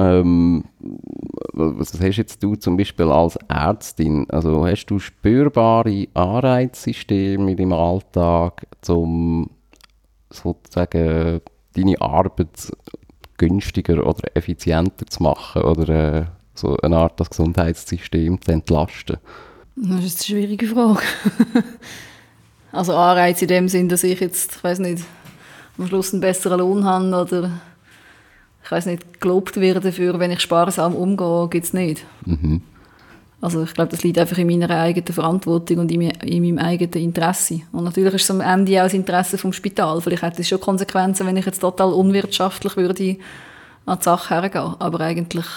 Ähm, 0.01 0.63
was 1.53 1.93
hast 1.99 2.17
jetzt 2.17 2.41
du 2.41 2.55
zum 2.55 2.77
Beispiel 2.77 3.11
als 3.11 3.37
Ärztin? 3.47 4.25
Also 4.29 4.65
hast 4.65 4.85
du 4.87 4.99
spürbare 4.99 6.07
Anreizsysteme 6.13 7.51
in 7.51 7.57
deinem 7.57 7.73
Alltag, 7.73 8.65
um 8.87 9.49
sozusagen 10.29 11.41
deine 11.75 12.01
Arbeit 12.01 12.71
günstiger 13.37 14.05
oder 14.05 14.35
effizienter 14.35 15.05
zu 15.05 15.23
machen 15.23 15.63
oder 15.63 15.89
äh, 15.89 16.25
so 16.53 16.77
eine 16.77 16.97
Art 16.97 17.19
das 17.19 17.29
Gesundheitssystem 17.29 18.41
zu 18.41 18.51
entlasten? 18.51 19.17
Das 19.75 20.03
ist 20.03 20.21
eine 20.21 20.25
schwierige 20.25 20.67
Frage. 20.67 21.01
also 22.71 22.95
Anreiz 22.95 23.41
in 23.41 23.47
dem 23.47 23.67
Sinn, 23.67 23.89
dass 23.89 24.03
ich 24.03 24.19
jetzt, 24.19 24.55
ich 24.55 24.63
weiß 24.63 24.79
nicht, 24.79 25.03
am 25.77 25.87
Schluss 25.87 26.13
einen 26.13 26.21
besseren 26.21 26.59
Lohn 26.59 26.85
habe 26.85 27.07
oder 27.07 27.51
ich 28.63 28.71
weiß 28.71 28.85
nicht, 28.85 29.21
gelobt 29.21 29.59
werde 29.59 29.79
dafür, 29.79 30.19
wenn 30.19 30.31
ich 30.31 30.39
sparsam 30.39 30.95
umgehe, 30.95 31.47
gibt 31.49 31.65
es 31.65 31.73
nicht. 31.73 32.05
Mhm. 32.25 32.61
Also 33.41 33.63
ich 33.63 33.73
glaube, 33.73 33.89
das 33.89 34.03
liegt 34.03 34.19
einfach 34.19 34.37
in 34.37 34.47
meiner 34.47 34.69
eigenen 34.69 35.13
Verantwortung 35.13 35.79
und 35.79 35.91
in, 35.91 36.01
in 36.01 36.43
meinem 36.43 36.59
eigenen 36.59 36.93
Interesse. 36.93 37.61
Und 37.71 37.83
natürlich 37.83 38.13
ist 38.13 38.23
es 38.23 38.31
am 38.31 38.39
Ende 38.39 38.79
auch 38.79 38.83
das 38.83 38.93
Interesse 38.93 39.39
vom 39.39 39.51
Spital. 39.51 39.99
Vielleicht 39.99 40.21
hätte 40.21 40.41
es 40.41 40.47
schon 40.47 40.59
Konsequenzen, 40.59 41.25
wenn 41.25 41.37
ich 41.37 41.45
jetzt 41.47 41.59
total 41.59 41.91
unwirtschaftlich 41.91 42.77
würde 42.77 43.17
an 43.87 43.97
die 43.97 44.03
Sache 44.03 44.35
hergehen. 44.35 44.75
Aber 44.77 44.99
eigentlich 44.99 45.47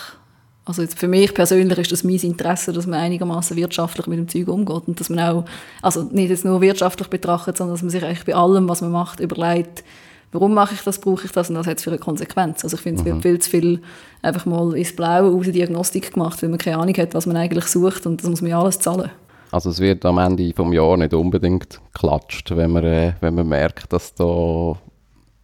also 0.66 0.80
jetzt 0.80 0.98
für 0.98 1.08
mich 1.08 1.34
persönlich 1.34 1.78
ist 1.78 1.92
das 1.92 2.04
mein 2.04 2.16
Interesse, 2.16 2.72
dass 2.72 2.86
man 2.86 2.98
einigermaßen 2.98 3.56
wirtschaftlich 3.56 4.06
mit 4.06 4.18
dem 4.18 4.28
Zeug 4.28 4.48
umgeht 4.48 4.88
und 4.88 4.98
dass 4.98 5.10
man 5.10 5.18
auch, 5.18 5.44
also 5.82 6.04
nicht 6.04 6.30
jetzt 6.30 6.46
nur 6.46 6.62
wirtschaftlich 6.62 7.08
betrachtet, 7.08 7.58
sondern 7.58 7.74
dass 7.74 7.82
man 7.82 7.90
sich 7.90 8.02
eigentlich 8.02 8.24
bei 8.24 8.34
allem, 8.34 8.66
was 8.66 8.80
man 8.80 8.90
macht, 8.90 9.20
überlegt, 9.20 9.84
warum 10.34 10.52
mache 10.52 10.74
ich 10.74 10.82
das, 10.82 10.98
brauche 10.98 11.24
ich 11.24 11.32
das 11.32 11.48
und 11.48 11.56
was 11.56 11.66
hat 11.66 11.78
es 11.78 11.84
für 11.84 11.90
eine 11.90 11.98
Konsequenz. 11.98 12.64
Also 12.64 12.76
ich 12.76 12.82
finde, 12.82 13.00
es 13.00 13.04
wird 13.06 13.16
mhm. 13.16 13.22
viel 13.22 13.38
zu 13.38 13.50
viel 13.50 13.82
einfach 14.20 14.44
mal 14.46 14.76
ins 14.76 14.94
Blaue 14.94 15.32
aus 15.32 15.46
Diagnostik 15.46 16.12
gemacht, 16.12 16.42
weil 16.42 16.50
man 16.50 16.58
keine 16.58 16.78
Ahnung 16.78 16.94
hat, 16.96 17.14
was 17.14 17.26
man 17.26 17.36
eigentlich 17.36 17.66
sucht 17.66 18.04
und 18.04 18.22
das 18.22 18.28
muss 18.28 18.42
man 18.42 18.50
ja 18.50 18.60
alles 18.60 18.80
zahlen. 18.80 19.10
Also 19.52 19.70
es 19.70 19.78
wird 19.78 20.04
am 20.04 20.18
Ende 20.18 20.52
des 20.52 20.74
Jahres 20.74 20.98
nicht 20.98 21.14
unbedingt 21.14 21.80
geklatscht, 21.92 22.50
wenn 22.56 22.72
man, 22.72 22.84
äh, 22.84 23.12
wenn 23.20 23.36
man 23.36 23.48
merkt, 23.48 23.92
dass 23.92 24.12
da 24.14 24.76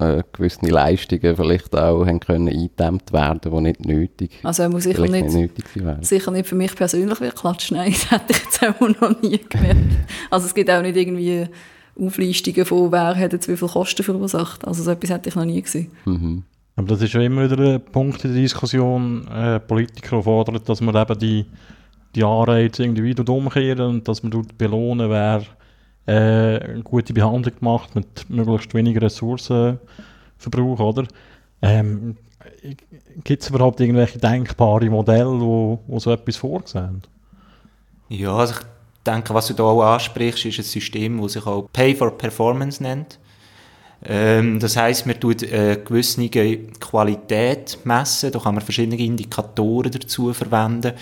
äh, 0.01 0.25
gewisse 0.33 0.67
Leistungen 0.67 1.37
vielleicht 1.37 1.77
auch 1.77 2.05
haben 2.05 2.19
können 2.19 2.49
eingedämmt 2.49 3.13
werden, 3.13 3.41
die 3.45 3.61
nicht 3.61 3.87
nötig 3.87 4.41
Also 4.43 4.69
muss 4.69 4.83
sicher 4.83 5.03
nicht, 5.03 5.13
nicht 5.13 5.35
nötig 5.35 5.65
Sicher 6.01 6.33
nicht 6.33 6.49
für 6.49 6.57
mich 6.57 6.75
persönlich 6.75 7.21
wird 7.21 7.37
klatschen, 7.37 7.77
nein, 7.77 7.93
das 8.11 8.11
hätte 8.11 8.33
ich 8.33 8.39
jetzt 8.39 8.63
auch 8.65 8.81
noch 8.81 9.23
nie 9.23 9.39
gemerkt. 9.49 9.79
Also 10.31 10.47
es 10.47 10.55
gibt 10.55 10.69
auch 10.69 10.83
nicht 10.83 10.97
irgendwie 10.97 11.47
Auflistungen 11.99 12.65
von, 12.65 12.93
wer 12.93 13.17
hat 13.17 13.33
jetzt 13.33 13.49
wie 13.49 13.57
viel 13.57 13.69
Kosten 13.69 14.03
verursacht. 14.03 14.67
Also 14.67 14.83
so 14.83 14.91
etwas 14.91 15.11
hätte 15.11 15.29
ich 15.29 15.35
noch 15.35 15.45
nie 15.45 15.61
gesehen. 15.61 15.91
Mhm. 16.05 16.45
Aber 16.77 16.89
das 16.89 17.03
ist 17.03 17.13
ja 17.13 17.21
immer 17.21 17.51
wieder 17.51 17.75
ein 17.75 17.81
Punkt 17.81 18.25
in 18.25 18.33
der 18.33 18.43
Diskussion. 18.43 19.29
Äh, 19.29 19.61
Politiker 19.61 20.23
fordern, 20.23 20.61
dass 20.65 20.81
man 20.81 20.97
eben 20.97 21.19
die, 21.19 21.47
die 22.15 22.25
Anreize 22.25 22.83
irgendwie 22.83 23.15
umkehren 23.15 23.87
und 23.87 24.09
dass 24.09 24.23
man 24.23 24.33
dort 24.33 24.57
belohnen, 24.57 25.11
wer 25.11 25.43
äh, 26.07 26.59
eine 26.63 26.83
gute 26.83 27.13
Behandlung 27.13 27.55
gemacht 27.59 27.95
mit 27.95 28.29
möglichst 28.31 28.73
weniger 28.75 29.03
Ressourcenverbrauch, 29.03 30.81
oder? 30.81 31.07
Ähm, 31.63 32.17
Gibt 33.25 33.43
es 33.43 33.51
überhaupt 33.51 33.81
irgendwelche 33.81 34.19
denkbare 34.19 34.89
Modelle, 34.89 35.41
wo, 35.41 35.81
wo 35.87 35.99
so 35.99 36.11
etwas 36.11 36.37
vorsehen? 36.37 37.03
Ja, 38.09 38.35
also 38.37 38.55
ich 38.55 38.61
denke, 39.07 39.35
was 39.35 39.47
du 39.49 39.55
da 39.55 39.65
auch 39.65 39.83
ansprichst, 39.83 40.47
ist 40.47 40.59
ein 40.59 40.65
System, 40.65 41.21
das 41.21 41.33
sich 41.33 41.47
auch 41.47 41.69
Pay 41.73 41.95
for 41.95 42.17
Performance 42.17 42.83
nennt. 42.83 43.19
Ähm, 44.03 44.59
das 44.59 44.77
heißt, 44.77 45.07
man 45.07 45.21
tut 45.21 45.43
eine 45.43 45.79
gewisse 45.79 46.27
Qualität 46.29 47.79
messen, 47.85 48.33
da 48.33 48.39
kann 48.39 48.55
man 48.55 48.65
verschiedene 48.65 48.97
Indikatoren 48.97 49.93
dazu 49.93 50.33
verwenden. 50.33 50.95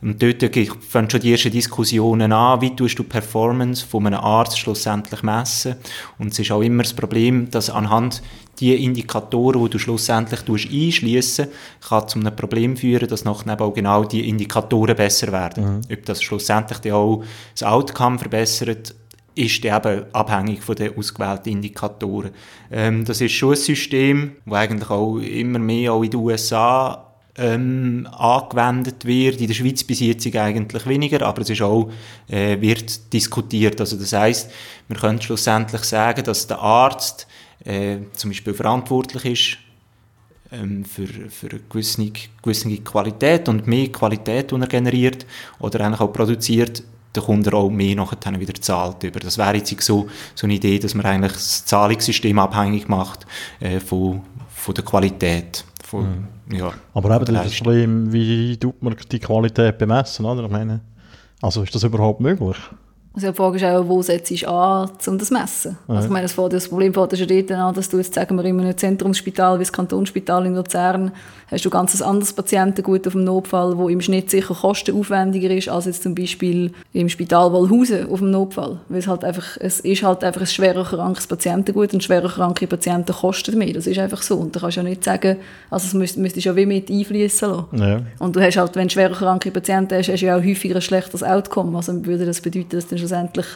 Und 0.00 0.22
dort 0.22 0.42
fangen 0.88 1.10
schon 1.10 1.20
die 1.20 1.32
ersten 1.32 1.50
Diskussionen 1.50 2.32
an, 2.32 2.60
wie 2.60 2.74
tust 2.74 2.98
du 2.98 3.02
die 3.02 3.08
Performance 3.08 3.84
von 3.84 4.06
einem 4.06 4.20
Arzt 4.20 4.58
schlussendlich 4.58 5.22
messen. 5.22 5.74
Und 6.18 6.32
es 6.32 6.38
ist 6.38 6.52
auch 6.52 6.62
immer 6.62 6.84
das 6.84 6.94
Problem, 6.94 7.50
dass 7.50 7.68
anhand 7.68 8.22
die 8.60 8.84
Indikatoren, 8.84 9.64
die 9.64 9.70
du 9.70 9.78
schlussendlich 9.78 10.40
einschließen 10.48 11.48
kann 11.88 12.08
zu 12.08 12.18
einem 12.18 12.34
Problem 12.34 12.76
führen, 12.76 13.08
dass 13.08 13.24
nachher 13.24 13.60
auch 13.60 13.72
genau 13.72 14.04
die 14.04 14.28
Indikatoren 14.28 14.96
besser 14.96 15.32
werden. 15.32 15.76
Mhm. 15.76 15.80
Ob 15.92 16.04
das 16.06 16.22
schlussendlich 16.22 16.92
auch 16.92 17.22
das 17.54 17.62
Outcome 17.62 18.18
verbessert, 18.18 18.94
ist 19.34 19.64
eben 19.64 20.04
abhängig 20.12 20.62
von 20.62 20.74
den 20.74 20.96
ausgewählten 20.96 21.50
Indikatoren. 21.50 22.32
Ähm, 22.72 23.04
das 23.04 23.20
ist 23.20 23.32
schon 23.32 23.50
ein 23.50 23.56
System, 23.56 24.32
das 24.44 24.54
eigentlich 24.54 24.90
auch 24.90 25.18
immer 25.18 25.60
mehr 25.60 25.92
auch 25.92 26.02
in 26.02 26.10
den 26.10 26.20
USA 26.20 27.08
ähm, 27.36 28.08
angewendet 28.10 29.04
wird. 29.04 29.40
In 29.40 29.46
der 29.46 29.54
Schweiz 29.54 29.84
bis 29.84 30.00
jetzt 30.00 30.26
eigentlich 30.34 30.86
weniger, 30.86 31.24
aber 31.24 31.42
es 31.42 31.50
ist 31.50 31.62
auch, 31.62 31.88
äh, 32.28 32.60
wird 32.60 33.12
diskutiert. 33.12 33.80
Also 33.80 33.96
das 33.96 34.12
heißt, 34.12 34.50
wir 34.88 34.96
können 34.96 35.22
schlussendlich 35.22 35.84
sagen, 35.84 36.24
dass 36.24 36.48
der 36.48 36.58
Arzt 36.58 37.28
äh, 37.68 37.98
zum 38.14 38.30
Beispiel 38.30 38.54
verantwortlich 38.54 39.24
ist 39.24 39.58
ähm, 40.50 40.84
für, 40.84 41.06
für 41.06 41.50
eine 41.50 41.60
gewisse, 41.68 42.10
gewisse 42.42 42.76
Qualität 42.78 43.48
und 43.48 43.66
mehr 43.66 43.92
Qualität, 43.92 44.50
die 44.50 44.54
er 44.56 44.66
generiert 44.66 45.26
oder 45.60 45.84
eigentlich 45.84 46.00
auch 46.00 46.12
produziert, 46.12 46.82
der 47.14 47.22
Kunde 47.22 47.52
auch 47.52 47.68
mehr 47.68 47.94
nachher 47.94 48.40
wieder 48.40 48.54
zahlt. 48.54 49.02
Über. 49.02 49.20
Das 49.20 49.36
wäre 49.36 49.56
jetzt 49.56 49.80
so, 49.82 50.08
so 50.34 50.46
eine 50.46 50.54
Idee, 50.54 50.78
dass 50.78 50.94
man 50.94 51.04
eigentlich 51.04 51.32
das 51.32 51.64
Zahlungssystem 51.66 52.38
abhängig 52.38 52.88
macht 52.88 53.26
äh, 53.60 53.80
von, 53.80 54.22
von 54.48 54.74
der 54.74 54.84
Qualität. 54.84 55.64
Von, 55.84 56.26
mhm. 56.46 56.54
ja, 56.54 56.72
Aber 56.94 57.14
eben 57.16 57.34
das 57.34 57.54
Problem, 57.56 58.12
wie 58.12 58.56
tut 58.56 58.82
man 58.82 58.96
die 59.12 59.18
Qualität 59.18 59.76
bemessen? 59.76 60.24
Oder? 60.24 60.44
Ich 60.44 60.50
meine, 60.50 60.80
also 61.42 61.62
ist 61.62 61.74
das 61.74 61.84
überhaupt 61.84 62.20
möglich? 62.20 62.56
Also 63.18 63.32
die 63.32 63.36
Frage 63.36 63.56
ist 63.56 63.64
auch, 63.64 63.88
wo 63.88 64.00
setzt 64.00 64.30
du 64.30 64.48
an, 64.48 64.90
um 65.08 65.18
das 65.18 65.26
zu 65.26 65.34
messen? 65.34 65.76
Ja. 65.88 65.94
Also 65.96 66.06
ich 66.06 66.12
meine, 66.12 66.22
das, 66.22 66.36
das 66.36 66.68
Problem 66.68 66.94
fängt 66.94 67.18
schon 67.18 67.26
dort 67.26 67.50
an, 67.50 67.74
dass 67.74 67.88
du 67.88 67.96
jetzt, 67.96 68.14
sagen 68.14 68.36
wir, 68.36 68.44
in 68.44 68.60
einem 68.60 68.76
Zentrumsspital 68.76 69.58
wie 69.58 69.64
das 69.64 69.72
Kantonsspital 69.72 70.46
in 70.46 70.54
Luzern 70.54 71.10
hast 71.50 71.64
du 71.64 71.70
ganz 71.70 72.00
ein 72.00 72.06
anderes 72.06 72.32
Patientengut 72.32 73.06
auf 73.06 73.14
dem 73.14 73.24
Notfall, 73.24 73.76
wo 73.78 73.88
im 73.88 74.00
Schnitt 74.00 74.30
sicher 74.30 74.54
kostenaufwendiger 74.54 75.50
ist, 75.50 75.68
als 75.68 75.86
jetzt 75.86 76.02
zum 76.02 76.14
Beispiel 76.14 76.72
im 76.92 77.08
Spital 77.08 77.52
Wallhausen 77.52 78.08
auf 78.10 78.18
dem 78.18 78.30
Notfall. 78.30 78.80
Weil 78.88 78.98
es 78.98 79.06
halt 79.06 79.24
einfach, 79.24 79.56
es 79.58 79.80
ist 79.80 80.02
halt 80.02 80.24
einfach 80.24 80.42
ein 80.42 80.46
schwerer 80.46 80.84
krankes 80.84 81.26
Patientengut 81.26 81.94
und 81.94 82.04
schwerer 82.04 82.28
kranke 82.28 82.66
Patienten 82.66 83.12
kosten 83.12 83.56
mehr. 83.58 83.72
Das 83.72 83.86
ist 83.86 83.98
einfach 83.98 84.22
so. 84.22 84.36
Und 84.36 84.54
da 84.54 84.60
kannst 84.60 84.76
du 84.76 84.82
ja 84.82 84.88
nicht 84.88 85.04
sagen, 85.04 85.38
also 85.70 85.86
es 85.86 85.94
müsste, 85.94 86.20
müsstest 86.20 86.46
ja 86.46 86.54
wie 86.54 86.66
mit 86.66 86.90
einfließen 86.90 87.48
lassen. 87.48 87.66
Ja. 87.78 88.02
Und 88.18 88.36
du 88.36 88.40
hast 88.40 88.56
halt, 88.56 88.76
wenn 88.76 88.88
du 88.88 88.92
schwerer 88.92 89.14
kranke 89.14 89.50
Patienten 89.50 89.96
hast, 89.96 90.08
hast 90.08 90.20
du 90.20 90.26
ja 90.26 90.36
auch 90.36 90.44
häufiger 90.44 90.76
ein 90.76 90.82
schlechteres 90.82 91.22
Outcome. 91.22 91.76
Also 91.76 92.04
würde 92.04 92.26
das 92.26 92.40
bedeuten, 92.40 92.70
dass 92.70 92.86
dann 92.88 92.98
schlussendlich 93.08 93.46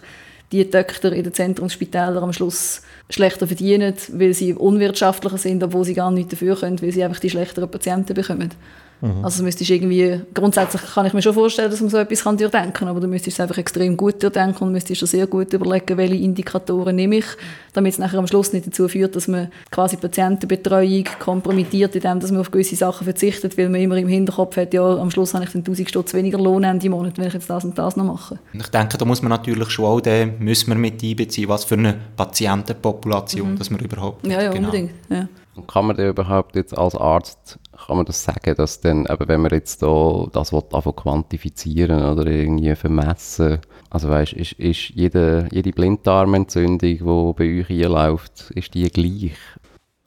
die 0.50 0.68
Töchter 0.68 1.12
in 1.12 1.24
den 1.24 1.32
Zentrumsspitälern 1.32 2.22
am 2.22 2.32
Schluss 2.32 2.82
schlechter 3.08 3.46
verdienen, 3.46 3.94
weil 4.12 4.34
sie 4.34 4.52
unwirtschaftlicher 4.52 5.38
sind, 5.38 5.62
obwohl 5.62 5.84
sie 5.84 5.94
gar 5.94 6.10
nichts 6.10 6.32
dafür 6.32 6.56
können, 6.56 6.80
weil 6.82 6.92
sie 6.92 7.04
einfach 7.04 7.20
die 7.20 7.30
schlechteren 7.30 7.70
Patienten 7.70 8.14
bekommen. 8.14 8.50
Mhm. 9.02 9.24
Also 9.24 9.42
müsstest 9.42 9.68
irgendwie, 9.68 10.20
grundsätzlich 10.32 10.80
kann 10.94 11.06
ich 11.06 11.12
mir 11.12 11.22
schon 11.22 11.34
vorstellen, 11.34 11.70
dass 11.70 11.80
man 11.80 11.90
so 11.90 11.98
etwas 11.98 12.22
kann 12.22 12.36
durchdenken 12.36 12.72
kann, 12.72 12.86
aber 12.86 13.00
du 13.00 13.08
müsstest 13.08 13.36
es 13.36 13.40
einfach 13.40 13.58
extrem 13.58 13.96
gut 13.96 14.22
durchdenken 14.22 14.62
und 14.62 14.72
müsstest 14.72 15.02
dir 15.02 15.06
sehr 15.08 15.26
gut 15.26 15.52
überlegen, 15.52 15.96
welche 15.96 16.14
Indikatoren 16.14 16.94
nehme 16.94 17.16
ich, 17.16 17.24
damit 17.72 17.94
es 17.94 17.98
nachher 17.98 18.20
am 18.20 18.28
Schluss 18.28 18.52
nicht 18.52 18.68
dazu 18.68 18.86
führt, 18.86 19.16
dass 19.16 19.26
man 19.26 19.48
quasi 19.72 19.96
Patientenbetreuung 19.96 21.04
kompromittiert, 21.18 21.96
indem 21.96 22.20
dass 22.20 22.30
man 22.30 22.42
auf 22.42 22.52
gewisse 22.52 22.76
Sachen 22.76 23.02
verzichtet, 23.02 23.58
weil 23.58 23.68
man 23.68 23.80
immer 23.80 23.96
im 23.96 24.06
Hinterkopf 24.06 24.56
hat, 24.56 24.72
ja, 24.72 24.96
am 24.96 25.10
Schluss 25.10 25.34
habe 25.34 25.44
ich 25.44 25.50
dann 25.50 25.62
1000 25.62 25.88
Stutz 25.88 26.14
weniger 26.14 26.38
Lohn 26.38 26.62
Ende 26.62 26.88
Monat, 26.88 27.18
wenn 27.18 27.26
ich 27.26 27.34
jetzt 27.34 27.50
das 27.50 27.64
und 27.64 27.76
das 27.76 27.96
noch 27.96 28.04
mache. 28.04 28.38
Ich 28.52 28.68
denke, 28.68 28.98
da 28.98 29.04
muss 29.04 29.20
man 29.20 29.30
natürlich 29.30 29.70
schon 29.70 29.86
auch 29.86 30.00
den, 30.00 30.38
müssen 30.38 30.68
wir 30.68 30.76
mit 30.76 31.02
einbeziehen, 31.02 31.48
was 31.48 31.64
für 31.64 31.74
eine 31.74 31.96
Patientenpopulation, 32.16 33.54
mhm. 33.54 33.58
dass 33.58 33.68
man 33.68 33.80
überhaupt 33.80 34.24
Ja, 34.28 34.42
ja, 34.42 34.52
genau. 34.52 34.68
unbedingt, 34.68 34.92
ja. 35.10 35.26
Kann 35.66 35.86
man 35.86 35.96
denn 35.96 36.08
überhaupt 36.08 36.56
jetzt 36.56 36.76
als 36.76 36.94
Arzt 36.94 37.58
kann 37.86 37.96
man 37.96 38.06
das 38.06 38.22
sagen, 38.24 38.54
dass 38.56 38.80
dann, 38.80 39.06
eben, 39.06 39.28
wenn 39.28 39.40
man 39.40 39.52
jetzt 39.52 39.82
da 39.82 40.26
das 40.32 40.52
einfach 40.52 40.96
quantifizieren 40.96 42.04
oder 42.04 42.26
irgendwie 42.26 42.74
vermessen, 42.74 43.58
also 43.90 44.08
weißt, 44.08 44.32
ist, 44.32 44.52
ist 44.52 44.90
jede, 44.90 45.48
jede 45.50 45.72
Blinddarmentzündung, 45.72 46.78
die 46.78 46.98
bei 47.36 47.60
euch 47.60 47.70
einläuft, 47.70 48.50
ist 48.54 48.74
die 48.74 48.90
gleich? 48.90 49.36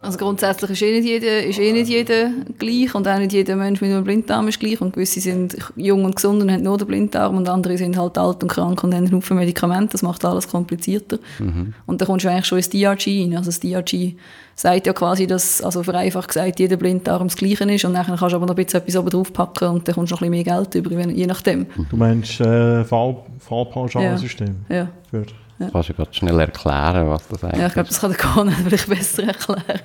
Also 0.05 0.17
grundsätzlich 0.19 0.71
ist 0.71 0.81
eh, 0.81 0.91
nicht 0.91 1.05
jeder, 1.05 1.43
ist 1.43 1.59
eh 1.59 1.71
nicht 1.71 1.89
jeder 1.89 2.29
gleich 2.59 2.93
und 2.93 3.07
auch 3.07 3.17
nicht 3.17 3.33
jeder 3.33 3.55
Mensch 3.55 3.81
mit 3.81 3.91
einem 3.91 4.03
Blinddarm 4.03 4.47
ist 4.47 4.59
gleich 4.59 4.79
und 4.79 4.93
gewisse 4.93 5.19
sind 5.19 5.57
jung 5.75 6.05
und 6.05 6.15
gesund 6.15 6.41
und 6.41 6.51
haben 6.51 6.63
nur 6.63 6.77
den 6.77 6.87
Blinddarm 6.87 7.37
und 7.37 7.49
andere 7.49 7.77
sind 7.77 7.97
halt 7.97 8.17
alt 8.17 8.43
und 8.43 8.49
krank 8.49 8.83
und 8.83 8.93
haben 8.93 9.05
einen 9.05 9.15
Haufen 9.15 9.35
Medikamente, 9.35 9.93
das 9.93 10.03
macht 10.03 10.23
alles 10.23 10.47
komplizierter. 10.47 11.17
Mhm. 11.39 11.73
Und 11.87 12.01
da 12.01 12.05
kommst 12.05 12.25
du 12.25 12.29
eigentlich 12.29 12.45
schon 12.45 12.59
ins 12.59 12.69
DRG 12.69 13.07
rein, 13.07 13.37
also 13.37 13.49
das 13.49 13.59
DRG 13.59 14.13
sagt 14.55 14.87
ja 14.87 14.93
quasi, 14.93 15.27
dass, 15.27 15.61
also 15.61 15.83
vereinfacht 15.83 16.29
gesagt, 16.29 16.59
jeder 16.59 16.77
Blinddarm 16.77 17.27
das 17.27 17.35
Gleiche 17.35 17.63
ist 17.65 17.83
und 17.85 17.93
dann 17.93 18.05
kannst 18.05 18.21
du 18.21 18.35
aber 18.35 18.45
noch 18.45 18.55
ein 18.55 18.63
bisschen 18.63 18.81
etwas 18.81 18.95
oben 18.95 19.09
drauf 19.09 19.33
packen 19.33 19.69
und 19.69 19.87
dann 19.87 19.95
kommst 19.95 20.11
du 20.11 20.15
noch 20.15 20.21
ein 20.21 20.31
bisschen 20.31 20.45
mehr 20.45 20.63
Geld 20.63 20.75
über, 20.75 21.09
je 21.09 21.27
nachdem. 21.27 21.65
Du 21.89 21.97
meinst 21.97 22.39
äh, 22.39 22.83
Fall, 22.83 23.17
Fallpauschalensystem? 23.39 24.55
Ja. 24.69 24.75
ja. 24.75 24.89
Für 25.09 25.25
ja. 25.59 25.69
Kannst 25.71 25.89
du 25.89 25.93
gerade 25.93 26.13
schnell 26.13 26.39
erklären, 26.39 27.09
was 27.09 27.27
das 27.27 27.43
eigentlich 27.43 27.53
ist? 27.53 27.59
Ja, 27.61 27.67
ich 27.67 27.73
glaube, 27.73 27.89
das 27.89 27.99
kann 27.99 28.11
der 28.11 28.19
Conor 28.19 28.53
vielleicht 28.65 28.89
besser 28.89 29.23
erklären. 29.23 29.81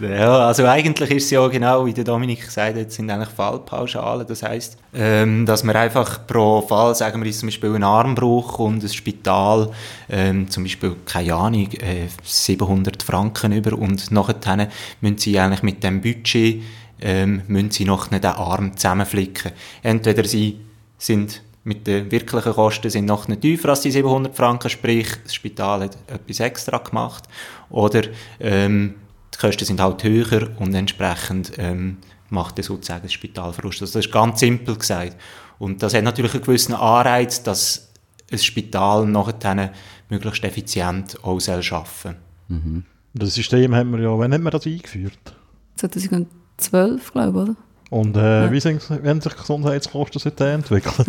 Ja, 0.00 0.46
also 0.46 0.66
eigentlich 0.66 1.10
ist 1.10 1.24
es 1.24 1.30
ja 1.30 1.46
genau, 1.48 1.84
wie 1.84 1.92
der 1.92 2.04
Dominik 2.04 2.40
gesagt 2.40 2.78
hat, 2.78 2.90
sind 2.90 3.10
eigentlich 3.10 3.28
Fallpauschalen. 3.28 4.26
Das 4.26 4.42
heisst, 4.42 4.78
ähm, 4.94 5.44
dass 5.44 5.62
man 5.62 5.76
einfach 5.76 6.26
pro 6.26 6.62
Fall, 6.62 6.94
sagen 6.94 7.20
wir 7.20 7.26
jetzt 7.26 7.40
zum 7.40 7.48
Beispiel 7.48 7.74
einen 7.74 7.84
Armbruch 7.84 8.58
und 8.58 8.82
ein 8.82 8.88
Spital, 8.88 9.70
ähm, 10.08 10.48
zum 10.48 10.62
Beispiel, 10.62 10.96
keine 11.04 11.34
Ahnung, 11.34 11.68
äh, 11.72 12.08
700 12.24 13.02
Franken 13.02 13.52
über 13.52 13.76
und 13.76 14.10
nachher 14.10 14.68
müssen 15.02 15.18
sie 15.18 15.38
eigentlich 15.38 15.62
mit 15.62 15.84
dem 15.84 16.00
Budget 16.00 16.62
ähm, 17.02 17.42
müssen 17.46 17.70
sie 17.70 17.84
noch 17.84 18.08
den 18.08 18.24
Arm 18.24 18.76
zusammenflicken. 18.76 19.52
Entweder 19.82 20.24
sie 20.24 20.60
sind 20.98 21.42
mit 21.64 21.86
den 21.86 22.10
wirklichen 22.10 22.52
Kosten 22.52 22.90
sind 22.90 23.04
noch 23.04 23.28
nicht 23.28 23.42
tiefer 23.42 23.70
als 23.70 23.82
die 23.82 23.90
700 23.90 24.34
Franken, 24.34 24.70
sprich 24.70 25.08
das 25.22 25.34
Spital 25.34 25.82
hat 25.82 25.98
etwas 26.06 26.40
extra 26.40 26.78
gemacht. 26.78 27.24
Oder 27.68 28.02
ähm, 28.38 28.94
die 29.34 29.38
Kosten 29.38 29.64
sind 29.64 29.80
halt 29.80 30.02
höher 30.02 30.48
und 30.58 30.74
entsprechend 30.74 31.52
ähm, 31.58 31.98
macht 32.30 32.58
das 32.58 32.66
sozusagen 32.66 33.02
das 33.02 33.12
Spitalverlust. 33.12 33.82
Also 33.82 33.98
das 33.98 34.06
ist 34.06 34.12
ganz 34.12 34.40
simpel 34.40 34.76
gesagt. 34.76 35.16
Und 35.58 35.82
das 35.82 35.92
hat 35.92 36.04
natürlich 36.04 36.34
einen 36.34 36.44
gewissen 36.44 36.74
Anreiz, 36.74 37.42
dass 37.42 37.92
ein 38.32 38.38
Spital 38.38 39.06
nachher 39.06 39.72
möglichst 40.08 40.44
effizient 40.44 41.22
auch 41.22 41.40
arbeiten 41.48 42.16
mhm. 42.48 42.84
Das 43.12 43.34
System 43.34 43.74
haben 43.74 43.90
wir 43.90 44.00
ja, 44.00 44.18
wann 44.18 44.32
haben 44.32 44.44
wir 44.44 44.50
das 44.50 44.66
eingeführt? 44.66 45.34
2012, 45.76 47.12
glaube 47.12 47.28
ich, 47.28 47.48
oder? 47.48 47.56
Und 47.90 48.16
äh, 48.16 48.44
ja. 48.44 48.52
wie 48.52 48.60
sind, 48.60 48.88
haben 48.88 49.20
sich 49.20 49.36
Gesundheitskosten 49.36 50.20
seitdem 50.20 50.60
entwickelt? 50.60 51.08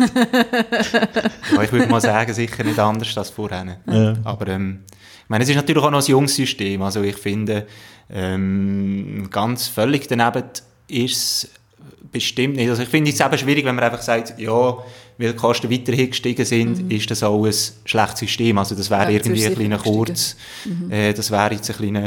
ja, 1.54 1.62
ich 1.62 1.72
würde 1.72 1.86
mal 1.86 2.00
sagen, 2.00 2.34
sicher 2.34 2.64
nicht 2.64 2.78
anders 2.78 3.16
als 3.16 3.30
vorher. 3.30 3.78
Ja. 3.86 4.16
Aber 4.24 4.48
ähm, 4.48 4.80
ich 5.22 5.28
meine, 5.28 5.44
es 5.44 5.50
ist 5.50 5.56
natürlich 5.56 5.82
auch 5.82 5.92
noch 5.92 6.02
ein 6.02 6.10
junges 6.10 6.34
System. 6.34 6.82
Also 6.82 7.02
ich 7.02 7.16
finde, 7.16 7.68
ähm, 8.10 9.28
ganz 9.30 9.68
völlig 9.68 10.08
daneben 10.08 10.42
ist 10.88 11.44
es 11.44 11.50
bestimmt 12.10 12.56
nicht. 12.56 12.68
Also 12.68 12.82
ich 12.82 12.88
finde 12.88 13.10
es 13.10 13.20
eben 13.20 13.38
schwierig, 13.38 13.64
wenn 13.64 13.76
man 13.76 13.84
einfach 13.84 14.02
sagt, 14.02 14.38
ja, 14.38 14.76
weil 15.18 15.32
die 15.32 15.36
Kosten 15.36 15.70
weiterhin 15.70 16.10
gestiegen 16.10 16.44
sind, 16.44 16.84
mhm. 16.84 16.90
ist 16.90 17.10
das 17.10 17.22
auch 17.22 17.44
ein 17.44 17.54
schlechtes 17.84 18.18
System. 18.18 18.58
Also 18.58 18.74
das 18.74 18.90
wäre 18.90 19.04
ja, 19.04 19.10
irgendwie 19.10 19.46
ein 19.46 19.54
kleiner 19.54 19.78
kurz, 19.78 20.36
mhm. 20.64 20.90
äh, 20.90 21.12
das 21.12 21.30
wäre 21.30 21.54
jetzt 21.54 21.70
ein 21.70 21.76
kleiner 21.76 22.06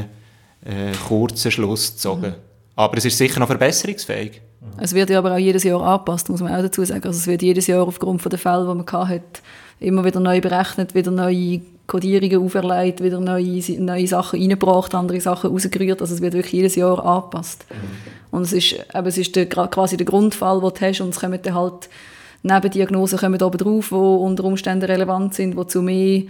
äh, 0.66 0.92
kurzer 1.08 1.50
Schluss 1.50 1.94
gezogen. 1.94 2.32
Mhm. 2.32 2.36
Aber 2.76 2.98
es 2.98 3.06
ist 3.06 3.18
sicher 3.18 3.40
noch 3.40 3.48
verbesserungsfähig. 3.48 4.42
Es 4.78 4.94
wird 4.94 5.10
ja 5.10 5.20
aber 5.20 5.34
auch 5.34 5.38
jedes 5.38 5.64
Jahr 5.64 5.82
angepasst, 5.82 6.30
muss 6.30 6.42
man 6.42 6.54
auch 6.54 6.62
dazu 6.62 6.84
sagen. 6.84 7.06
Also 7.06 7.18
es 7.18 7.28
wird 7.28 7.42
jedes 7.42 7.68
Jahr 7.68 7.88
aufgrund 7.88 8.24
der 8.32 8.40
Fälle, 8.40 8.68
die 8.68 8.76
man 8.76 9.10
hat, 9.10 9.42
immer 9.80 10.04
wieder 10.04 10.20
neu 10.20 10.42
berechnet, 10.42 10.96
wieder 10.96 11.12
neue 11.12 11.62
Kodierungen 11.88 12.44
auferlegt, 12.44 13.04
wieder 13.04 13.20
neue, 13.20 13.62
neue 13.80 14.08
Sachen 14.08 14.40
reingebracht, 14.40 14.96
andere 14.96 15.22
Sachen 15.22 15.52
rausgerührt. 15.52 16.02
Also 16.02 16.16
es 16.16 16.22
wird 16.22 16.34
wirklich 16.34 16.54
jedes 16.54 16.76
Jahr 16.76 17.06
angepasst. 17.06 17.66
Und 18.32 18.44
es 18.44 18.54
ist, 18.54 18.74
eben, 18.74 19.08
es 19.08 19.18
ist 19.18 19.36
der, 19.36 19.46
quasi 19.46 19.98
der 19.98 20.06
Grundfall, 20.06 20.60
den 20.60 20.70
du 20.70 20.82
hast 20.82 21.02
und 21.02 21.10
es 21.10 21.20
kommen 21.20 21.40
dann 21.42 21.54
halt 21.56 21.90
Nebendiagnosen 22.44 23.18
kommen 23.18 23.42
oben 23.42 23.58
drauf, 23.58 23.90
die 23.90 23.96
unter 23.96 24.44
Umständen 24.44 24.86
relevant 24.86 25.34
sind, 25.34 25.58
die 25.58 25.68
zu 25.68 25.82
mehr 25.82 26.24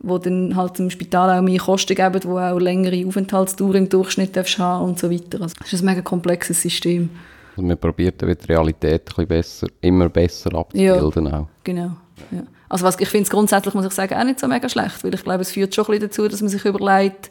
wo 0.00 0.18
dann 0.18 0.54
halt 0.54 0.78
im 0.78 0.90
Spital 0.90 1.30
auch 1.30 1.42
mehr 1.42 1.58
Kosten 1.58 1.94
geben, 1.94 2.20
wo 2.24 2.38
auch 2.38 2.58
längere 2.58 3.06
Aufenthaltsdauer 3.06 3.74
im 3.76 3.88
Durchschnitt 3.88 4.36
haben 4.36 4.84
und 4.84 4.98
so 4.98 5.10
weiter. 5.10 5.40
Also 5.40 5.54
es 5.64 5.72
ist 5.72 5.82
ein 5.82 5.86
mega 5.86 6.02
komplexes 6.02 6.60
System. 6.60 7.10
Also 7.56 7.66
man 7.66 7.78
probiert 7.78 8.20
die 8.20 8.52
Realität 8.52 9.08
ein 9.16 9.26
bisschen 9.26 9.28
besser, 9.28 9.66
immer 9.80 10.08
besser 10.08 10.54
abzubilden 10.54 11.26
ja, 11.26 11.38
auch. 11.40 11.48
genau. 11.62 11.96
Ja. 12.30 12.42
Also 12.68 12.84
was, 12.84 12.98
ich 12.98 13.08
finde 13.08 13.24
es 13.24 13.30
grundsätzlich, 13.30 13.74
muss 13.74 13.86
ich 13.86 13.92
sagen, 13.92 14.14
auch 14.14 14.24
nicht 14.24 14.40
so 14.40 14.48
mega 14.48 14.68
schlecht, 14.68 15.04
weil 15.04 15.14
ich 15.14 15.22
glaube, 15.22 15.42
es 15.42 15.52
führt 15.52 15.74
schon 15.74 15.84
ein 15.84 15.90
bisschen 15.92 16.08
dazu, 16.08 16.28
dass 16.28 16.40
man 16.40 16.50
sich 16.50 16.64
überlegt, 16.64 17.30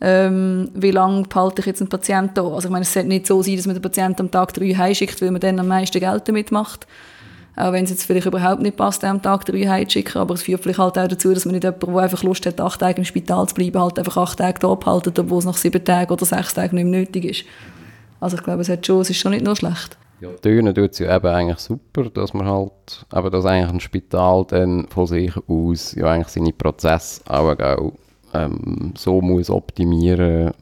ähm, 0.00 0.70
wie 0.74 0.90
lange 0.90 1.24
behalte 1.24 1.60
ich 1.60 1.66
jetzt 1.66 1.82
einen 1.82 1.90
Patienten 1.90 2.34
da. 2.34 2.42
Also 2.42 2.68
ich 2.68 2.72
meine, 2.72 2.84
es 2.84 2.92
sollte 2.92 3.08
nicht 3.08 3.26
so 3.26 3.42
sein, 3.42 3.56
dass 3.56 3.66
man 3.66 3.76
den 3.76 3.82
Patienten 3.82 4.22
am 4.22 4.30
Tag 4.30 4.54
drei 4.54 4.72
heimschickt, 4.72 5.20
weil 5.20 5.30
man 5.30 5.40
dann 5.40 5.58
am 5.58 5.68
meisten 5.68 6.00
Geld 6.00 6.26
damit 6.26 6.50
macht. 6.50 6.86
Auch 7.56 7.72
wenn 7.72 7.84
es 7.84 7.90
jetzt 7.90 8.04
vielleicht 8.04 8.26
überhaupt 8.26 8.62
nicht 8.62 8.76
passt, 8.76 9.04
am 9.04 9.20
Tag 9.20 9.44
drei 9.44 9.66
heimzuschicken, 9.66 10.18
aber 10.18 10.34
es 10.34 10.44
führt 10.44 10.62
vielleicht 10.62 10.78
halt 10.78 10.96
auch 10.96 11.08
dazu, 11.08 11.34
dass 11.34 11.44
man 11.44 11.54
nicht 11.54 11.64
jemanden, 11.64 11.92
der 11.92 12.02
einfach 12.02 12.22
Lust 12.22 12.46
hat, 12.46 12.60
acht 12.60 12.80
Tage 12.80 12.98
im 12.98 13.04
Spital 13.04 13.46
zu 13.48 13.54
bleiben, 13.54 13.78
halt 13.78 13.98
einfach 13.98 14.16
acht 14.16 14.38
Tage 14.38 14.60
da 14.60 14.70
abhalten, 14.70 15.12
obwohl 15.18 15.40
es 15.40 15.44
nach 15.44 15.58
sieben 15.58 15.84
Tagen 15.84 16.10
oder 16.10 16.24
sechs 16.24 16.54
Tagen 16.54 16.76
nicht 16.76 16.84
mehr 16.86 17.00
nötig 17.00 17.24
ist. 17.24 17.44
Also 18.20 18.36
ich 18.36 18.42
glaube, 18.42 18.62
es, 18.62 18.68
hat 18.68 18.86
schon, 18.86 19.00
es 19.00 19.10
ist 19.10 19.16
schon 19.16 19.32
nicht 19.32 19.44
nur 19.44 19.56
schlecht. 19.56 19.96
Ja, 20.20 20.28
tönen 20.42 20.74
tut 20.74 20.92
es 20.92 20.98
ja 20.98 21.16
eben 21.16 21.26
eigentlich 21.26 21.58
super, 21.58 22.10
dass 22.10 22.34
man 22.34 22.46
halt, 22.46 23.06
eben, 23.14 23.30
dass 23.30 23.46
eigentlich 23.46 23.70
ein 23.70 23.80
Spital 23.80 24.44
dann 24.48 24.86
von 24.88 25.06
sich 25.06 25.32
aus 25.48 25.94
ja 25.94 26.06
eigentlich 26.10 26.28
seine 26.28 26.52
Prozesse 26.52 27.22
auch, 27.26 27.58
auch 27.58 27.92
ähm, 28.34 28.92
so 28.98 29.22
muss 29.22 29.48
optimieren, 29.48 30.52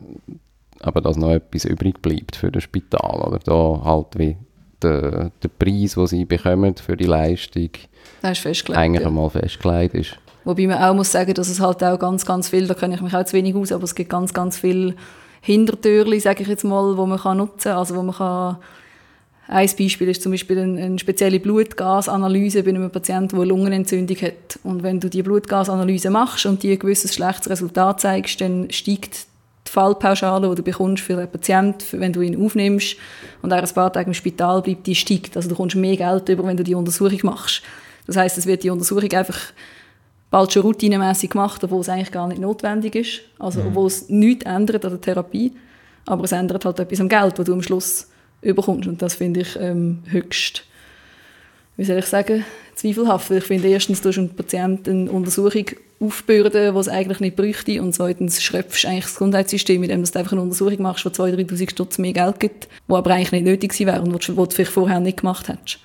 aber 0.81 1.01
dass 1.01 1.17
noch 1.17 1.33
etwas 1.33 1.65
übrig 1.65 2.01
bleibt 2.01 2.37
für 2.37 2.53
das 2.53 2.63
Spital. 2.63 3.21
Oder 3.21 3.41
da 3.41 3.83
halt 3.85 4.17
wie 4.17 4.37
der, 4.81 5.33
der 5.43 5.49
Preis, 5.49 5.95
den 5.95 6.07
sie 6.07 6.25
bekommen 6.25 6.77
für 6.77 6.97
die 6.97 7.07
Leistung, 7.07 7.71
eigentlich 8.23 9.03
ja. 9.03 9.09
einmal 9.09 9.31
festgelegt 9.31 9.95
ist. 9.95 10.19
Wobei 10.45 10.67
man 10.67 10.79
auch 10.79 10.95
muss 10.95 11.13
sagen, 11.13 11.35
dass 11.35 11.49
es 11.49 11.61
halt 11.61 11.83
auch 11.83 11.99
ganz, 11.99 12.25
ganz 12.25 12.49
viel, 12.49 12.67
da 12.69 12.75
kenne 12.75 12.95
ich 12.95 13.01
mich 13.01 13.15
auch 13.15 13.25
zu 13.25 13.37
wenig 13.37 13.55
aus, 13.57 13.73
aber 13.73 13.85
es 13.85 13.95
gibt 13.95 14.11
ganz, 14.11 14.33
ganz 14.33 14.57
viel 14.57 14.95
Hintertürchen, 15.41 16.21
sage 16.21 16.43
ich 16.43 16.49
jetzt 16.49 16.65
mal, 16.65 16.97
wo 16.97 17.07
man 17.07 17.37
nutzen 17.37 17.71
kann. 17.71 17.79
Also 17.79 17.97
wo 17.97 18.03
man 18.03 18.15
kann 18.15 18.59
ein 19.51 19.71
Beispiel 19.79 20.09
ist 20.09 20.23
zum 20.23 20.33
Beispiel 20.33 20.59
eine, 20.59 20.83
eine 20.83 20.99
spezielle 20.99 21.41
Blutgasanalyse 21.41 22.63
bei 22.63 22.69
einem 22.69 22.91
Patienten, 22.91 23.31
der 23.31 23.41
eine 23.41 23.49
Lungenentzündung 23.49 24.17
hat. 24.19 24.59
Und 24.63 24.83
wenn 24.83 25.01
du 25.01 25.09
die 25.09 25.23
Blutgasanalyse 25.23 26.11
machst 26.11 26.45
und 26.45 26.63
die 26.63 26.73
ein 26.73 26.79
gewisses 26.79 27.15
schlechtes 27.15 27.49
Resultat 27.49 27.99
zeigst, 28.03 28.43
dann 28.43 28.71
steigt 28.71 29.27
die 29.67 29.71
Fallpauschale, 29.71 30.51
die 30.51 30.57
du 30.57 30.63
bekommst 30.63 31.03
für 31.03 31.17
einen 31.17 31.31
Patienten, 31.31 31.99
wenn 31.99 32.13
du 32.13 32.21
ihn 32.21 32.45
aufnimmst 32.45 32.97
und 33.41 33.51
er 33.51 33.63
ein 33.63 33.75
paar 33.75 33.91
Tage 33.91 34.09
im 34.09 34.15
Spital 34.15 34.61
bleibt, 34.61 34.87
die 34.87 34.95
steigt. 34.95 35.35
Also 35.35 35.49
du 35.49 35.55
bekommst 35.55 35.77
mehr 35.77 35.97
Geld 35.97 36.29
über, 36.29 36.47
wenn 36.47 36.59
du 36.59 36.63
die 36.63 36.75
Untersuchung 36.75 37.21
machst. 37.23 37.63
Das 38.07 38.17
heißt, 38.17 38.37
es 38.37 38.47
wird 38.47 38.65
die 38.65 38.71
Untersuchung 38.71 39.11
einfach 39.13 39.39
bald 40.31 40.53
schon 40.53 40.63
routinemäßig 40.63 41.31
gemacht, 41.31 41.63
obwohl 41.65 41.81
es 41.81 41.89
eigentlich 41.89 42.13
gar 42.13 42.29
nicht 42.29 42.41
notwendig 42.41 42.95
ist. 42.95 43.21
Also, 43.39 43.61
obwohl 43.61 43.87
es 43.87 44.09
nichts 44.09 44.45
ändert 44.45 44.85
an 44.85 44.93
der 44.93 45.01
Therapie. 45.01 45.53
Aber 46.07 46.25
es 46.25 46.33
ändert 46.33 46.65
halt 46.65 46.79
etwas 46.79 47.01
am 47.01 47.09
Geld, 47.09 47.39
das 47.39 47.47
du 47.47 47.53
am 47.53 47.63
Schluss 47.63 48.09
überkommst. 48.41 48.89
Und 48.89 49.03
das 49.03 49.15
finde 49.15 49.41
ich 49.41 49.57
ähm, 49.61 50.03
höchst, 50.07 50.65
wie 51.77 51.85
soll 51.85 51.99
ich 51.99 52.07
sagen, 52.07 52.45
zweifelhaft. 52.75 53.31
Weil 53.31 53.39
ich 53.39 53.45
finde, 53.45 53.69
erstens, 53.69 54.01
du 54.01 54.09
hast 54.09 54.19
einem 54.19 54.31
Patienten 54.31 55.03
eine 55.03 55.11
Untersuchung 55.11 55.67
aufbürden, 56.01 56.75
die 56.75 56.81
es 56.81 56.89
eigentlich 56.89 57.21
nicht 57.21 57.37
bräuchte. 57.37 57.83
Und 57.83 57.95
zweitens 57.95 58.43
schröpfst 58.43 58.85
du 58.85 58.89
eigentlich 58.89 59.05
das 59.05 59.15
Gesundheitssystem, 59.15 59.83
indem 59.83 60.05
du 60.05 60.19
einfach 60.19 60.33
eine 60.33 60.43
Untersuchung 60.43 60.83
machst, 60.83 61.05
die 61.05 61.09
2'000, 61.09 61.47
3'000 61.49 61.71
Stutz 61.71 61.99
mehr 61.99 62.13
Geld 62.13 62.39
gibt, 62.41 62.69
die 62.89 62.95
aber 62.95 63.11
eigentlich 63.11 63.33
nicht 63.33 63.45
nötig 63.45 63.73
gewesen 63.73 63.87
wäre 63.87 64.01
und 64.03 64.29
die 64.29 64.35
du 64.35 64.47
vielleicht 64.51 64.71
vorher 64.71 65.01
nicht 65.01 65.19
gemacht 65.19 65.49
hättest. 65.49 65.81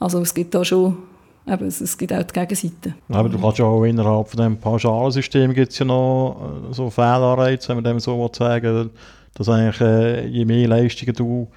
Also 0.00 0.20
es 0.20 0.34
gibt 0.34 0.54
da 0.54 0.64
schon, 0.64 0.96
eben, 1.46 1.66
es, 1.66 1.80
es 1.80 1.96
gibt 1.96 2.12
auch 2.12 2.22
die 2.22 2.32
Gegenseite. 2.32 2.94
Aber 3.08 3.28
du 3.28 3.38
kannst 3.38 3.58
ja 3.58 3.64
auch 3.64 3.84
innerhalb 3.84 4.28
von 4.28 4.40
dem 4.40 4.56
Pauschalsystem 4.56 5.54
gibt 5.54 5.72
es 5.72 5.78
ja 5.78 5.84
noch 5.84 6.68
äh, 6.70 6.74
so 6.74 6.90
Fehlanreize, 6.90 7.68
wenn 7.68 7.76
man 7.76 7.84
dem 7.84 8.00
so 8.00 8.30
sagen 8.32 8.90
dass 9.34 9.48
eigentlich 9.48 9.80
äh, 9.80 10.26
je 10.26 10.44
mehr 10.44 10.68
Leistungen 10.68 11.14
du 11.14 11.48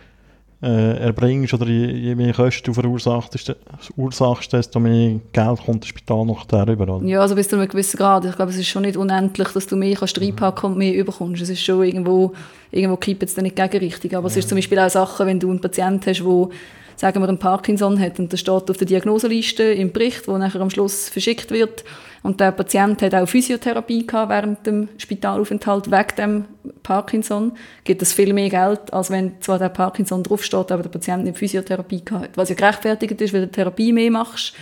äh, 0.62 0.98
erbringst 0.98 1.54
oder 1.54 1.68
je, 1.68 1.92
je 1.92 2.16
mehr 2.16 2.34
Kosten 2.34 2.66
du 2.66 2.74
verursachst, 2.74 4.54
desto 4.54 4.80
mehr 4.80 5.20
Geld 5.32 5.66
kommt 5.66 5.84
das 5.84 5.90
Spital 5.90 6.26
noch 6.26 6.46
darüber. 6.46 6.96
Oder? 6.96 7.06
Ja, 7.06 7.22
also 7.22 7.36
bis 7.36 7.50
zu 7.50 7.58
einem 7.58 7.68
gewissen 7.68 7.98
Grad. 7.98 8.26
Ich 8.26 8.36
glaube, 8.36 8.52
es 8.52 8.58
ist 8.58 8.68
schon 8.68 8.84
nicht 8.84 8.98
unendlich, 8.98 9.50
dass 9.50 9.68
du 9.68 9.76
mehr 9.76 9.96
kannst 9.96 10.20
reinpacken 10.20 10.72
und 10.72 10.78
mehr 10.78 10.96
überkommst. 10.96 11.42
Es 11.42 11.50
ist 11.50 11.64
schon 11.64 11.84
irgendwo, 11.84 12.34
irgendwo 12.72 12.98
kippt 12.98 13.24
es 13.24 13.36
dann 13.36 13.44
nicht 13.44 13.56
gegenrichtig. 13.56 14.16
Aber 14.16 14.28
es 14.28 14.38
ist 14.38 14.50
zum 14.50 14.58
Beispiel 14.58 14.80
auch 14.80 14.90
Sachen, 14.90 15.28
wenn 15.28 15.40
du 15.40 15.50
einen 15.50 15.62
Patienten 15.62 16.10
hast, 16.10 16.22
der 16.24 16.50
sagen 16.96 17.22
wir, 17.22 17.28
einen 17.28 17.40
Parkinson 17.40 18.00
hat 18.00 18.20
und 18.20 18.32
das 18.32 18.40
steht 18.40 18.70
auf 18.70 18.78
der 18.78 18.88
Diagnoseliste 18.88 19.64
im 19.64 19.92
Bericht, 19.92 20.28
wo 20.28 20.38
nachher 20.38 20.62
am 20.62 20.70
Schluss 20.70 21.10
verschickt 21.10 21.52
wird 21.52 21.84
und 22.24 22.40
der 22.40 22.52
Patient 22.52 23.02
hat 23.02 23.14
auch 23.14 23.28
Physiotherapie 23.28 24.08
gehabt 24.08 24.32
während 24.32 24.66
dem 24.66 24.90
Spitalaufenthalt 24.98 25.92
wegen 25.92 26.16
dem 26.18 26.46
Parkinson, 26.82 27.52
gibt 27.84 28.02
es 28.02 28.14
viel 28.14 28.34
mehr 28.34 28.50
Geld, 28.50 28.92
als 28.94 29.12
wenn 29.12 29.40
zwar 29.42 29.60
der 29.60 29.70
Parkinson 29.70 30.24
draufsteht, 30.24 30.72
aber 30.72 30.84
der 30.84 30.90
Patient 30.90 31.24
nicht 31.24 31.38
Physiotherapie 31.38 32.04
gehabt 32.04 32.24
hat. 32.24 32.38
Was 32.38 32.50
ja 32.50 32.56
gerechtfertigt 32.56 33.22
ist, 33.22 33.34
weil 33.34 33.42
du 33.42 33.52
Therapie 33.52 33.94
mehr 33.94 34.10
machst, 34.10 34.54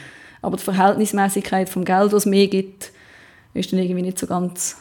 aber 0.41 0.57
die 0.57 0.63
Verhältnismäßigkeit 0.63 1.69
vom 1.69 1.85
Geld, 1.85 2.11
was 2.11 2.25
mehr 2.25 2.47
gibt, 2.47 2.91
ist 3.53 3.71
dann 3.71 3.79
irgendwie 3.79 4.01
nicht 4.01 4.19
so 4.19 4.27
ganz 4.27 4.77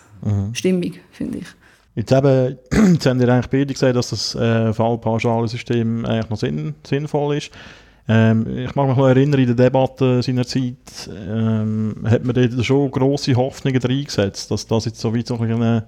stimmig, 0.55 1.01
finde 1.13 1.39
ich. 1.39 1.47
Jetzt, 1.95 2.13
eben, 2.13 2.59
jetzt 2.95 3.07
haben 3.07 3.21
wir 3.21 3.29
eigentlich 3.29 3.51
beide 3.51 3.73
gesagt, 3.73 3.97
dass 3.97 4.11
das 4.11 4.35
äh, 4.35 4.73
Fallpauschalensystem 4.73 6.07
eigentlich 6.07 6.31
noch 6.31 6.39
sinn, 6.39 6.75
sinnvoll 6.87 7.37
ist. 7.37 7.51
Ähm, 8.09 8.47
ich 8.59 8.75
mag 8.75 8.89
mich 8.89 8.97
noch 8.97 9.07
erinnern, 9.07 9.41
in 9.41 9.47
der 9.47 9.67
Debatte 9.67 10.23
seinerzeit 10.23 11.09
ähm, 11.11 11.97
hat 12.05 12.25
man 12.25 12.35
dort 12.35 12.65
schon 12.65 12.91
grosse 12.91 13.35
Hoffnungen 13.35 13.81
reingesetzt, 13.81 14.51
dass 14.51 14.67
das 14.67 14.87
jetzt 14.87 15.01
so 15.01 15.15
wie 15.15 15.25
so 15.25 15.39
eine 15.39 15.87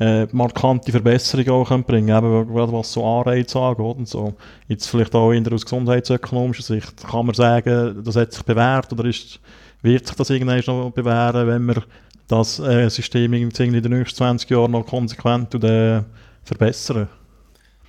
äh, 0.00 0.26
markante 0.32 0.92
Verbesserung 0.92 1.48
auch 1.48 1.68
können 1.68 1.84
bringen 1.84 2.16
eben 2.16 2.54
was 2.54 2.92
so 2.92 3.04
Anreize 3.04 3.58
angeht 3.58 3.96
und 3.96 4.08
so. 4.08 4.34
Jetzt 4.68 4.86
vielleicht 4.86 5.14
auch 5.14 5.32
eher 5.32 5.52
aus 5.52 5.64
gesundheitsökonomischer 5.64 6.62
Sicht 6.62 7.06
kann 7.06 7.26
man 7.26 7.34
sagen, 7.34 8.02
das 8.04 8.16
hat 8.16 8.32
sich 8.32 8.44
bewährt 8.44 8.92
oder 8.92 9.04
ist, 9.04 9.40
wird 9.82 10.06
sich 10.06 10.16
das 10.16 10.30
irgendwann 10.30 10.62
noch 10.66 10.92
bewähren, 10.92 11.46
wenn 11.46 11.66
wir 11.66 11.82
das 12.28 12.58
äh, 12.58 12.88
System 12.88 13.32
in 13.32 13.50
den 13.50 13.82
nächsten 13.92 14.16
20 14.16 14.50
Jahren 14.50 14.70
noch 14.72 14.86
konsequent 14.86 15.54
äh, 15.54 16.02
verbessern. 16.44 17.08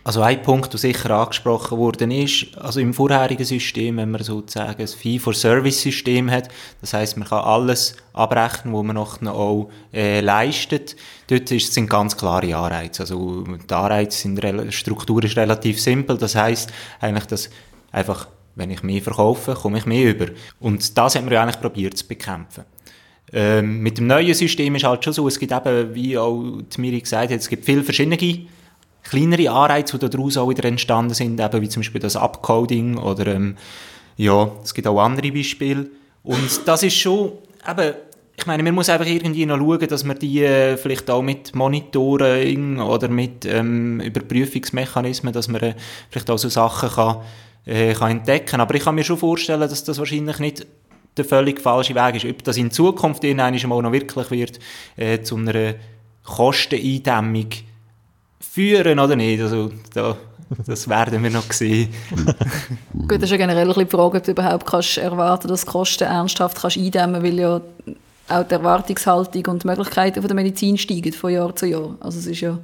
Also 0.10 0.22
ein 0.22 0.42
Punkt, 0.42 0.72
der 0.72 0.80
sicher 0.80 1.12
angesprochen 1.12 1.78
worden 1.78 2.10
ist, 2.10 2.58
also 2.58 2.80
im 2.80 2.94
vorherigen 2.94 3.44
System, 3.44 3.98
wenn 3.98 4.10
man 4.10 4.24
sozusagen 4.24 4.82
ein 4.82 4.88
Fee-for-Service-System 4.88 6.32
hat, 6.32 6.48
das 6.80 6.94
heißt, 6.94 7.18
man 7.18 7.28
kann 7.28 7.44
alles 7.44 7.98
abrechnen, 8.14 8.74
was 8.74 8.84
man 8.84 8.96
noch 8.96 9.22
auch 9.28 9.70
äh, 9.94 10.22
leistet. 10.22 10.96
Dort 11.28 11.52
ist, 11.52 11.74
sind 11.74 11.90
ganz 11.90 12.16
klare 12.16 12.56
Anreize. 12.56 13.04
Also 13.04 13.44
die 13.44 13.74
Anreize 13.74 14.18
sind, 14.18 14.42
die 14.42 14.72
Struktur 14.72 15.24
ist 15.24 15.36
relativ 15.36 15.82
simpel. 15.82 16.18
Das 16.18 16.34
heißt 16.34 16.72
eigentlich, 17.02 17.26
dass 17.26 17.50
einfach, 17.92 18.30
wenn 18.56 18.72
ich 18.72 18.82
mehr 18.82 19.02
verkaufe, 19.02 19.54
komme 19.54 19.80
ich 19.80 19.86
mehr 19.86 20.10
über. 20.10 20.28
Und 20.62 20.98
das 20.98 21.16
haben 21.16 21.26
wir 21.26 21.34
ja 21.34 21.44
eigentlich 21.44 21.62
probiert 21.62 21.98
zu 21.98 22.08
bekämpfen. 22.08 22.64
Ähm, 23.32 23.82
mit 23.82 23.98
dem 23.98 24.08
neuen 24.08 24.34
System 24.34 24.76
ist 24.76 24.86
halt 24.86 25.04
schon 25.04 25.14
so, 25.14 25.28
es 25.28 25.40
gibt 25.40 25.52
eben, 25.52 25.94
wie 25.94 26.18
auch 26.18 26.44
Miri 26.78 27.00
gesagt 27.00 27.32
hat, 27.32 27.40
es 27.40 27.50
gibt 27.50 27.66
viele 27.66 27.84
verschiedene 27.84 28.18
kleinere 29.04 29.52
Anreize, 29.52 29.98
die 29.98 30.10
daraus 30.10 30.38
auch 30.38 30.50
wieder 30.50 30.66
entstanden 30.66 31.14
sind, 31.14 31.40
eben 31.40 31.62
wie 31.62 31.70
zum 31.70 31.82
Beispiel 31.82 32.02
das 32.02 32.16
Upcoding 32.16 32.98
oder 32.98 33.28
ähm, 33.28 33.56
ja, 34.18 34.52
es 34.64 34.74
gibt 34.74 34.88
auch 34.88 35.00
andere 35.00 35.32
Beispiele. 35.32 35.88
Und 36.24 36.68
das 36.68 36.84
ist 36.84 36.96
schon, 36.96 37.32
eben, 37.68 37.94
ich 38.36 38.46
meine, 38.46 38.64
man 38.64 38.76
muss 38.76 38.90
einfach 38.90 39.06
irgendwie 39.06 39.46
noch 39.46 39.58
schauen, 39.58 39.88
dass 39.88 40.04
man 40.04 40.20
die 40.20 40.44
äh, 40.44 40.78
vielleicht 40.78 41.10
auch 41.10 41.22
mit 41.22 41.56
Monitoring 41.56 42.80
oder 42.80 43.08
mit 43.08 43.46
ähm, 43.46 44.00
Überprüfungsmechanismen, 44.02 45.34
dass 45.34 45.48
man 45.48 45.62
äh, 45.62 45.76
vielleicht 46.10 46.30
auch 46.30 46.38
so 46.38 46.50
Sachen 46.50 46.90
kann, 46.90 47.18
äh, 47.66 47.94
kann 47.94 48.12
entdecken. 48.12 48.60
Aber 48.62 48.76
ich 48.76 48.84
kann 48.84 48.96
mir 48.96 49.04
schon 49.04 49.18
vorstellen, 49.18 49.62
dass 49.62 49.84
das 49.84 49.98
wahrscheinlich 49.98 50.40
nicht 50.40 50.68
der 51.20 51.26
völlig 51.26 51.62
falsche 51.62 51.96
Weg 51.96 52.16
ist. 52.16 52.26
Ob 52.26 52.44
das 52.44 52.58
in 52.58 52.72
Zukunft 52.72 53.24
irgendwann 53.24 53.70
mal 53.70 53.82
noch 53.82 53.92
wirklich 53.92 54.32
wird, 54.32 54.60
äh, 54.98 55.22
zu 55.22 55.36
einer 55.36 55.76
Kosteneindämmung 56.24 57.50
führen 58.40 59.00
oder 59.00 59.16
nicht. 59.16 59.42
Also, 59.42 59.72
da, 59.94 60.18
das 60.66 60.88
werden 60.90 61.22
wir 61.22 61.30
noch 61.30 61.52
sehen. 61.52 61.90
Gut, 62.94 63.18
das 63.18 63.24
ist 63.24 63.32
ja 63.32 63.38
generell 63.38 63.64
ein 63.64 63.68
bisschen 63.68 63.88
die 63.88 63.96
Frage, 63.96 64.18
ob 64.18 64.24
du 64.24 64.32
überhaupt 64.32 64.66
kannst 64.66 64.98
erwarten 64.98 65.48
dass 65.48 65.66
du 65.66 65.72
Kosten 65.72 66.06
ernsthaft 66.06 66.60
kannst 66.60 66.78
eindämmen 66.78 67.22
weil 67.22 67.40
ja 67.40 67.62
auch 68.30 68.44
die 68.44 68.54
Erwartungshaltung 68.54 69.46
und 69.48 69.64
die 69.64 69.68
Möglichkeiten 69.68 70.22
von 70.22 70.28
der 70.28 70.36
Medizin 70.36 70.78
steigen 70.78 71.14
von 71.14 71.32
Jahr 71.32 71.56
zu 71.56 71.66
Jahr. 71.66 71.96
Also 72.00 72.20
es 72.20 72.28
ist 72.28 72.42
ja 72.42 72.60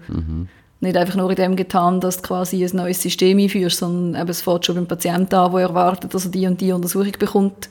nicht 0.81 0.97
einfach 0.97 1.15
nur 1.15 1.29
in 1.29 1.35
dem 1.35 1.55
getan, 1.55 1.99
dass 1.99 2.17
du 2.17 2.23
quasi 2.23 2.63
ein 2.63 2.75
neues 2.75 3.01
System 3.01 3.39
einführst, 3.39 3.79
sondern 3.79 4.21
eben, 4.21 4.29
es 4.29 4.41
fängt 4.41 4.65
schon 4.65 4.75
beim 4.75 4.87
Patienten 4.87 5.35
an, 5.35 5.51
der 5.51 5.61
erwartet, 5.61 6.13
dass 6.13 6.25
er 6.25 6.31
die 6.31 6.47
und 6.47 6.61
die 6.61 6.71
Untersuchung 6.71 7.13
bekommt. 7.17 7.69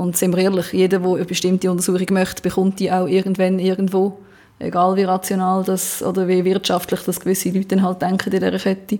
Und 0.00 0.16
sind 0.16 0.34
wir 0.34 0.44
ehrlich, 0.44 0.72
jeder, 0.72 1.00
der 1.00 1.10
eine 1.10 1.26
bestimmte 1.26 1.70
Untersuchung 1.70 2.06
möchte, 2.12 2.40
bekommt 2.40 2.80
die 2.80 2.90
auch 2.90 3.06
irgendwann 3.06 3.58
irgendwo. 3.58 4.18
Egal 4.58 4.96
wie 4.96 5.02
rational 5.02 5.62
das 5.62 6.02
oder 6.02 6.26
wie 6.26 6.42
wirtschaftlich 6.42 7.00
das 7.02 7.20
gewisse 7.20 7.50
Leute 7.50 7.66
dann 7.66 7.82
halt 7.82 8.00
denken 8.00 8.32
in 8.32 8.40
dieser 8.40 8.58
Kette. 8.58 8.98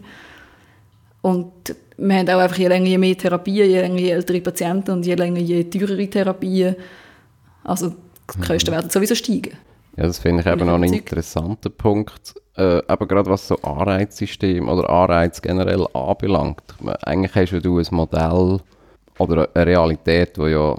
Und 1.23 1.75
wir 1.97 2.17
haben 2.17 2.29
auch 2.29 2.41
einfach 2.41 2.59
je 2.59 2.69
länger, 2.69 2.87
je 2.87 2.99
mehr 2.99 3.17
Therapien, 3.17 3.71
je 3.71 3.81
länger, 3.81 3.99
je 3.99 4.11
ältere 4.11 4.43
Patienten 4.43 4.91
und 4.91 5.07
je 5.07 5.15
länger, 5.15 5.41
je 5.41 5.65
teurere 5.65 6.07
Therapien. 6.07 6.77
Also 7.65 7.95
die 8.35 8.47
Kosten 8.47 8.71
werden 8.71 8.91
sowieso 8.91 9.15
steigen. 9.15 9.57
Ja, 9.97 10.07
das 10.07 10.19
finde 10.19 10.43
ich 10.43 10.47
eben 10.47 10.67
noch 10.67 10.75
einen 10.75 10.93
interessanten 10.93 11.73
Punkt. 11.73 12.35
Äh, 12.57 12.83
aber 12.87 13.09
gerade 13.09 13.31
was 13.31 13.49
so 13.49 13.57
Anreizsystem 13.57 14.69
oder 14.69 14.91
Anreiz 14.91 15.41
generell 15.41 15.87
anbelangt. 15.95 16.75
Eigentlich 17.05 17.35
hast 17.35 17.65
du 17.65 17.79
ein 17.79 17.87
Modell 17.91 18.61
oder 19.17 19.49
eine 19.55 19.67
Realität, 19.67 20.37
wo 20.37 20.47
ja 20.47 20.77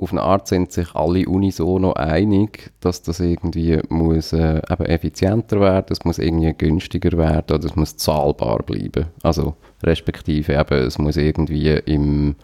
auf 0.00 0.12
eine 0.12 0.22
Art 0.22 0.48
sind 0.48 0.72
sich 0.72 0.94
alle 0.94 1.28
unisono 1.28 1.92
einig, 1.92 2.72
dass 2.80 3.02
das 3.02 3.20
irgendwie 3.20 3.80
muss 3.88 4.32
äh, 4.32 4.62
eben 4.70 4.84
effizienter 4.86 5.60
werden, 5.60 5.86
es 5.90 6.04
muss 6.04 6.18
irgendwie 6.18 6.54
günstiger 6.54 7.16
werden 7.18 7.56
oder 7.56 7.66
es 7.66 7.76
muss 7.76 7.96
zahlbar 7.96 8.62
bleiben. 8.62 9.06
Also 9.22 9.56
respektive 9.82 10.54
eben, 10.54 10.86
es 10.86 10.98
muss 10.98 11.18
irgendwie 11.18 11.72
im, 11.84 12.34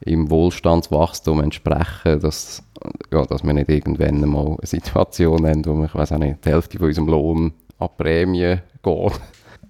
im 0.00 0.30
Wohlstandswachstum 0.30 1.40
entsprechen, 1.40 2.20
dass, 2.20 2.62
ja, 3.10 3.24
dass 3.24 3.44
wir 3.44 3.54
nicht 3.54 3.70
irgendwann 3.70 4.20
mal 4.28 4.46
eine 4.46 4.58
Situation 4.62 5.46
haben, 5.46 5.64
wo 5.64 5.74
wir, 5.74 5.86
ich 5.86 5.94
weiß 5.94 6.12
auch 6.12 6.18
nicht, 6.18 6.44
die 6.44 6.50
Hälfte 6.50 6.78
von 6.78 6.88
unserem 6.88 7.08
Lohn 7.08 7.52
an 7.78 7.88
Prämie 7.96 8.56
geht. 8.82 9.20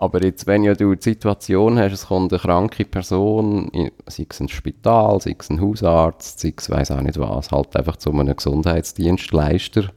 Aber 0.01 0.25
jetzt, 0.25 0.47
wenn 0.47 0.65
ja 0.65 0.73
du 0.73 0.95
die 0.95 1.03
Situation 1.03 1.79
hast, 1.79 1.93
es 1.93 2.07
kommt 2.07 2.33
eine 2.33 2.41
kranke 2.41 2.87
Person, 2.87 3.71
sei 4.07 4.27
es 4.31 4.41
ein 4.41 4.49
Spital, 4.49 5.21
sei 5.21 5.37
es 5.39 5.51
ein 5.51 5.61
Hausarzt, 5.61 6.41
sei 6.41 6.55
es 6.57 6.71
weiss 6.71 6.91
auch 6.91 7.03
nicht 7.03 7.19
was, 7.19 7.51
halt 7.51 7.77
einfach 7.77 7.97
zu 7.97 8.11
einem 8.11 8.35
Gesundheitsdienstleister, 8.35 9.91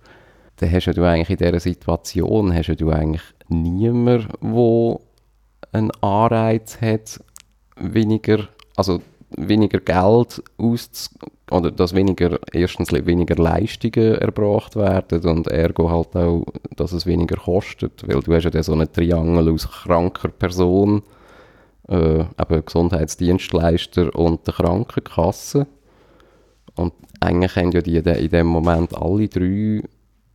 dann 0.57 0.71
hast 0.73 0.87
du 0.87 1.07
eigentlich 1.07 1.29
in 1.29 1.37
dieser 1.37 1.59
Situation 1.61 2.53
hast 2.53 2.75
du 2.75 2.89
eigentlich 2.89 3.21
niemanden, 3.47 4.27
der 4.41 4.99
einen 5.71 5.91
Anreiz 6.01 6.81
hat, 6.81 7.23
weniger, 7.77 8.49
also 8.75 9.01
weniger 9.37 9.79
Geld 9.79 10.43
aus 10.57 11.09
oder 11.51 11.71
dass 11.71 11.93
weniger, 11.93 12.39
erstens 12.51 12.91
weniger 12.91 13.35
Leistungen 13.35 14.15
erbracht 14.15 14.75
werden 14.75 15.23
und 15.25 15.47
ergo 15.47 15.89
halt 15.89 16.15
auch, 16.15 16.45
dass 16.75 16.93
es 16.93 17.05
weniger 17.05 17.37
kostet, 17.37 18.07
weil 18.07 18.21
du 18.21 18.33
hast 18.33 18.51
ja 18.53 18.63
so 18.63 18.73
einen 18.73 18.91
Triangel 18.91 19.51
aus 19.51 19.69
kranker 19.69 20.29
Person, 20.29 21.03
äh, 21.89 22.21
eben 22.21 22.65
Gesundheitsdienstleister 22.65 24.15
und 24.15 24.47
der 24.47 24.53
Krankenkasse. 24.53 25.67
Und 26.75 26.93
eigentlich 27.19 27.55
haben 27.55 27.71
ja 27.71 27.81
die 27.81 27.97
in 27.97 28.29
dem 28.29 28.47
Moment 28.47 28.95
alle 28.97 29.27
drei 29.27 29.83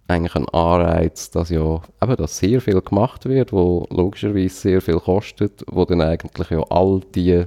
eigentlich 0.08 0.37
einen 0.37 0.48
Anreiz, 0.48 1.30
dass 1.30 1.50
ja 1.50 1.82
eben, 2.02 2.16
dass 2.16 2.38
sehr 2.38 2.61
viel 2.61 2.80
gemacht 2.80 3.26
wird, 3.26 3.52
wo 3.52 3.87
logischerweise 3.90 4.54
sehr 4.54 4.80
viel 4.80 4.98
kostet, 4.98 5.64
wo 5.70 5.84
dann 5.84 6.00
eigentlich 6.00 6.50
ja 6.50 6.62
all 6.70 7.00
die 7.14 7.44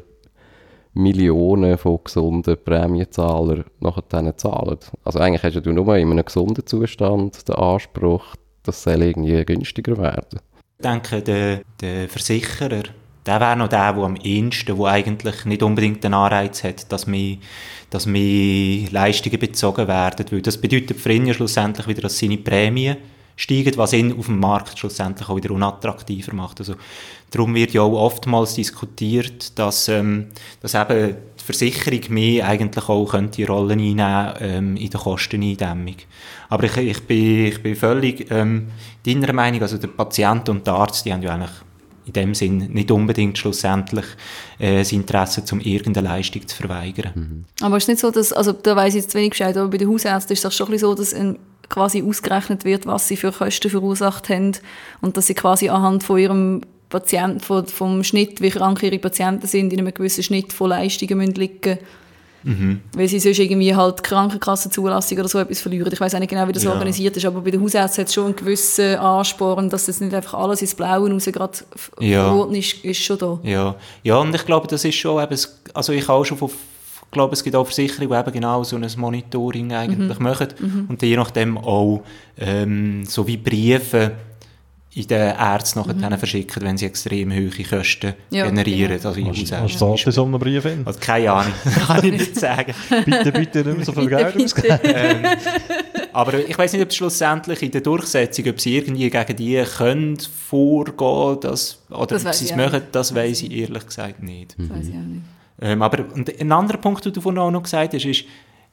Millionen 0.94 1.78
von 1.78 2.00
gesunden 2.04 2.58
Prämienzahlern 2.64 3.66
nachher 3.80 4.38
zahlen. 4.38 4.78
Also 5.04 5.20
eigentlich 5.20 5.44
hast 5.44 5.66
du 5.66 5.72
nur 5.72 5.96
in 5.96 6.12
einem 6.12 6.26
gesunden 6.26 6.66
Zustand 6.66 7.48
den 7.48 7.56
Anspruch, 7.56 8.36
dass 8.64 8.86
es 8.86 8.94
irgendwie 8.94 9.44
günstiger 9.46 9.98
werden. 9.98 10.40
Ich 10.78 10.84
denke, 10.84 11.22
der, 11.22 11.62
der 11.80 12.10
Versicherer, 12.10 12.84
der 13.26 13.40
wäre 13.40 13.56
noch 13.56 13.70
der, 13.70 13.94
der 13.94 14.04
am 14.04 14.16
ehesten, 14.16 14.78
der 14.78 14.86
eigentlich 14.86 15.46
nicht 15.46 15.64
unbedingt 15.64 16.04
den 16.04 16.14
Anreiz 16.14 16.64
hat, 16.64 16.92
dass 16.92 17.08
mehr, 17.08 17.38
dass 17.90 18.06
mehr 18.06 18.90
Leistungen 18.92 19.40
bezogen 19.40 19.88
werden. 19.88 20.26
Weil 20.30 20.42
das 20.42 20.60
bedeutet 20.60 20.98
für 20.98 21.14
ihn 21.14 21.28
ja 21.28 21.34
schlussendlich 21.34 21.88
wieder, 21.88 22.02
dass 22.02 22.18
seine 22.18 22.38
Prämien 22.38 22.98
steigen, 23.36 23.78
was 23.78 23.94
ihn 23.94 24.18
auf 24.18 24.26
dem 24.26 24.40
Markt 24.40 24.78
schlussendlich 24.78 25.28
auch 25.30 25.36
wieder 25.36 25.52
unattraktiver 25.52 26.34
macht. 26.34 26.60
Also, 26.60 26.76
darum 27.32 27.56
wird 27.56 27.74
ja 27.74 27.82
auch 27.82 27.94
oftmals 27.94 28.56
diskutiert, 28.56 29.58
dass, 29.58 29.88
ähm, 29.88 30.28
dass 30.62 30.76
eben 30.76 31.16
die 31.40 31.44
Versicherung 31.44 32.02
mehr 32.10 32.48
eigentlich 32.48 32.88
auch 32.88 33.16
die 33.36 33.44
Rolle 33.44 33.74
einnehmen 33.74 34.34
ähm, 34.40 34.76
in 34.76 34.90
der 34.90 35.00
Kosteneindämmung. 35.00 35.96
Aber 36.50 36.64
ich, 36.66 36.78
ich, 36.78 37.02
bin, 37.04 37.46
ich 37.48 37.64
bin 37.64 37.76
völlig 37.76 38.30
ähm, 38.30 38.68
deiner 39.06 39.34
Meinung, 39.34 39.62
also 39.62 39.78
der 39.78 39.88
Patient 39.88 40.50
und 40.50 40.68
der 40.68 40.74
Arzt, 40.74 41.06
die 41.06 41.14
haben 41.14 41.24
ja 41.24 41.34
eigentlich 41.34 41.52
in 42.06 42.14
dem 42.14 42.34
Sinn 42.34 42.58
nicht 42.72 42.92
unbedingt 42.92 43.38
schlussendlich 43.38 44.06
äh, 44.60 44.80
das 44.80 44.92
Interesse, 44.92 45.44
um 45.52 45.60
irgendeine 45.60 46.08
Leistung 46.08 46.48
zu 46.48 46.56
verweigern. 46.56 47.12
Mhm. 47.16 47.46
Aber 47.62 47.78
ist 47.78 47.88
nicht 47.88 48.00
so, 48.00 48.12
dass, 48.12 48.34
also 48.34 48.52
da 48.52 48.76
weiss 48.76 48.96
ich 48.96 49.04
jetzt 49.04 49.16
wenig 49.16 49.32
Bescheid, 49.32 49.56
aber 49.56 49.70
bei 49.70 49.78
den 49.78 49.90
Hausärzten 49.90 50.34
ist 50.34 50.44
es 50.44 50.56
schon 50.56 50.78
so, 50.78 50.96
dass 50.96 51.14
ein, 51.14 51.38
quasi 51.72 52.04
ausgerechnet 52.04 52.66
wird, 52.66 52.86
was 52.86 53.08
sie 53.08 53.18
für 53.18 53.32
Kosten 53.32 53.72
verursacht 53.72 54.30
haben 54.30 54.52
und 55.02 55.18
dass 55.18 55.28
sie 55.28 55.34
quasi 55.34 55.70
anhand 55.70 56.04
von 56.04 56.20
ihrem 56.20 56.62
Patienten, 56.90 57.40
von, 57.40 57.66
vom 57.66 58.04
Schnitt, 58.04 58.42
wie 58.42 58.50
krank 58.50 58.84
ihre 58.84 59.00
Patienten 59.00 59.48
sind, 59.48 59.74
in 59.74 59.80
einem 59.80 59.94
gewissen 59.94 60.24
Schnitt 60.24 60.54
von 60.54 60.70
Leistungen 60.70 61.18
müssen 61.18 61.36
liegen 61.36 61.80
Mhm. 62.44 62.82
Weil 62.94 63.08
sie 63.08 63.20
sonst 63.20 63.40
irgendwie 63.40 63.76
halt 63.76 64.04
Krankenkassenzulassung 64.04 65.20
oder 65.20 65.28
so 65.28 65.40
etwas 65.40 65.62
verlieren. 65.62 65.92
Ich 65.92 66.00
weiß 66.00 66.14
nicht 66.14 66.30
genau, 66.30 66.48
wie 66.48 66.52
das 66.52 66.64
ja. 66.64 66.72
organisiert 66.72 67.16
ist, 67.18 67.26
aber 67.26 67.42
bei 67.42 67.52
den 67.52 67.62
Hausärzten 67.62 68.02
hat 68.02 68.08
es 68.08 68.14
schon 68.14 68.26
einen 68.26 68.36
gewissen 68.36 68.96
Ansporn, 68.96 69.70
dass 69.70 69.86
das 69.86 70.02
nicht 70.02 70.14
einfach 70.14 70.34
alles 70.36 70.62
ins 70.62 70.74
Blaue 70.74 71.12
raus 71.12 71.26
gerade 71.26 71.58
ja. 72.00 72.44
ist, 72.46 72.84
ist 72.84 73.04
schon 73.04 73.18
da. 73.18 73.40
Ja. 73.44 73.76
ja, 74.04 74.18
und 74.18 74.34
ich 74.34 74.46
glaube, 74.46 74.68
das 74.68 74.84
ist 74.86 74.96
schon 74.96 75.22
eben, 75.22 75.40
also 75.74 75.94
ich 75.94 76.10
auch 76.10 76.26
schon 76.26 76.38
von 76.38 76.50
ich 77.12 77.14
glaube, 77.14 77.34
es 77.34 77.44
gibt 77.44 77.58
auch 77.58 77.66
Versicherungen, 77.66 78.10
die 78.10 78.16
eben 78.16 78.32
genau 78.32 78.64
so 78.64 78.78
ein 78.78 78.88
Monitoring 78.96 79.74
eigentlich 79.74 80.18
mhm. 80.18 80.24
machen 80.24 80.48
mhm. 80.58 80.86
und 80.88 81.02
je 81.02 81.18
nachdem 81.18 81.58
auch 81.58 82.04
ähm, 82.38 83.04
so 83.06 83.28
wie 83.28 83.36
Briefe 83.36 84.14
in 84.94 85.08
den 85.08 85.36
Ärzten 85.36 85.80
nachher 85.80 86.10
mhm. 86.10 86.18
verschicken, 86.18 86.62
wenn 86.64 86.78
sie 86.78 86.86
extrem 86.86 87.34
hohe 87.34 87.50
Kosten 87.70 88.14
ja, 88.30 88.48
generieren. 88.48 88.98
Genau. 88.98 89.10
Also 89.10 89.26
was, 89.26 89.82
was 89.82 90.00
steht 90.00 90.08
in 90.08 90.12
so 90.14 90.24
einem 90.24 90.40
Brief 90.40 90.64
hin? 90.64 90.84
Also 90.86 91.00
keine 91.02 91.34
Ahnung, 91.34 91.54
kann 91.86 92.06
ich 92.06 92.14
nicht 92.14 92.40
sagen. 92.40 92.74
bitte, 93.04 93.32
bitte 93.34 93.60
nicht 93.66 93.76
mehr 93.76 93.86
so 93.86 93.92
viel 93.92 94.08
Geld 94.08 94.42
ausgeben. 94.42 94.80
ähm, 94.84 95.26
aber 96.14 96.48
ich 96.48 96.58
weiß 96.58 96.72
nicht, 96.72 96.82
ob 96.82 96.94
schlussendlich 96.94 97.62
in 97.62 97.72
der 97.72 97.82
Durchsetzung, 97.82 98.48
ob 98.48 98.62
sie 98.62 98.78
irgendwie 98.78 99.10
gegen 99.10 99.36
die 99.36 99.62
können 99.78 100.18
vorgehen 100.18 101.42
dass, 101.42 101.82
oder 101.90 102.06
das 102.06 102.26
ob 102.26 102.34
sie 102.34 102.46
es 102.46 102.56
machen, 102.56 102.84
das 102.94 103.14
weiß 103.14 103.44
ich 103.44 103.52
ehrlich 103.52 103.86
gesagt 103.86 104.24
nicht. 104.24 104.56
Das 104.58 104.70
weiß 104.70 104.88
ich 104.88 104.96
auch 104.96 105.00
nicht. 105.00 105.24
Ähm, 105.62 105.82
aber 105.82 106.06
ein 106.16 106.52
anderer 106.52 106.78
Punkt, 106.78 107.06
den 107.06 107.14
du 107.14 107.22
vorhin 107.22 107.40
auch 107.40 107.52
noch 107.52 107.64
gesagt 107.64 107.94
hast, 107.94 108.06
ist, 108.06 108.26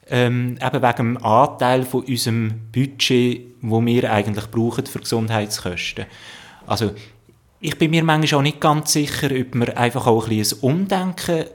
ähm, 0.09 0.57
eben 0.61 0.81
wegen 0.81 0.95
dem 0.97 1.23
Anteil 1.23 1.83
von 1.83 2.03
unserem 2.03 2.61
Budget, 2.73 3.41
wo 3.61 3.85
wir 3.85 4.11
eigentlich 4.11 4.49
brauchen 4.49 4.85
für 4.85 4.99
Gesundheitskosten. 4.99 6.05
Also 6.65 6.91
ich 7.59 7.77
bin 7.77 7.91
mir 7.91 8.03
manchmal 8.03 8.39
auch 8.39 8.43
nicht 8.43 8.59
ganz 8.59 8.93
sicher, 8.93 9.27
ob 9.27 9.53
wir 9.53 9.77
einfach 9.77 10.07
auch 10.07 10.27
ein 10.27 10.37
bisschen 10.37 10.59
ein 10.59 10.63
Umdenken 10.63 11.45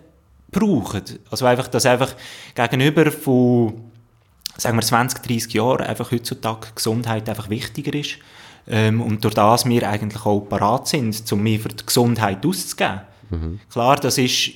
brauchen. 0.52 1.02
Also 1.30 1.46
einfach, 1.46 1.66
dass 1.68 1.86
einfach 1.86 2.14
gegenüber 2.54 3.10
von, 3.10 3.74
sagen 4.56 4.76
wir 4.76 4.82
20, 4.82 5.22
30 5.22 5.54
Jahren 5.54 5.86
einfach 5.86 6.12
heutzutage 6.12 6.68
Gesundheit 6.74 7.28
einfach 7.28 7.50
wichtiger 7.50 7.94
ist. 7.94 8.18
Ähm, 8.66 9.00
und 9.00 9.24
durch 9.24 9.34
das 9.34 9.66
wir 9.66 9.88
eigentlich 9.88 10.24
auch 10.24 10.40
parat 10.40 10.88
sind, 10.88 11.20
um 11.32 11.42
mehr 11.42 11.58
für 11.58 11.68
die 11.68 11.84
Gesundheit 11.84 12.46
auszugeben. 12.46 13.00
Mhm. 13.30 13.60
Klar, 13.70 13.96
das 13.96 14.16
ist 14.16 14.52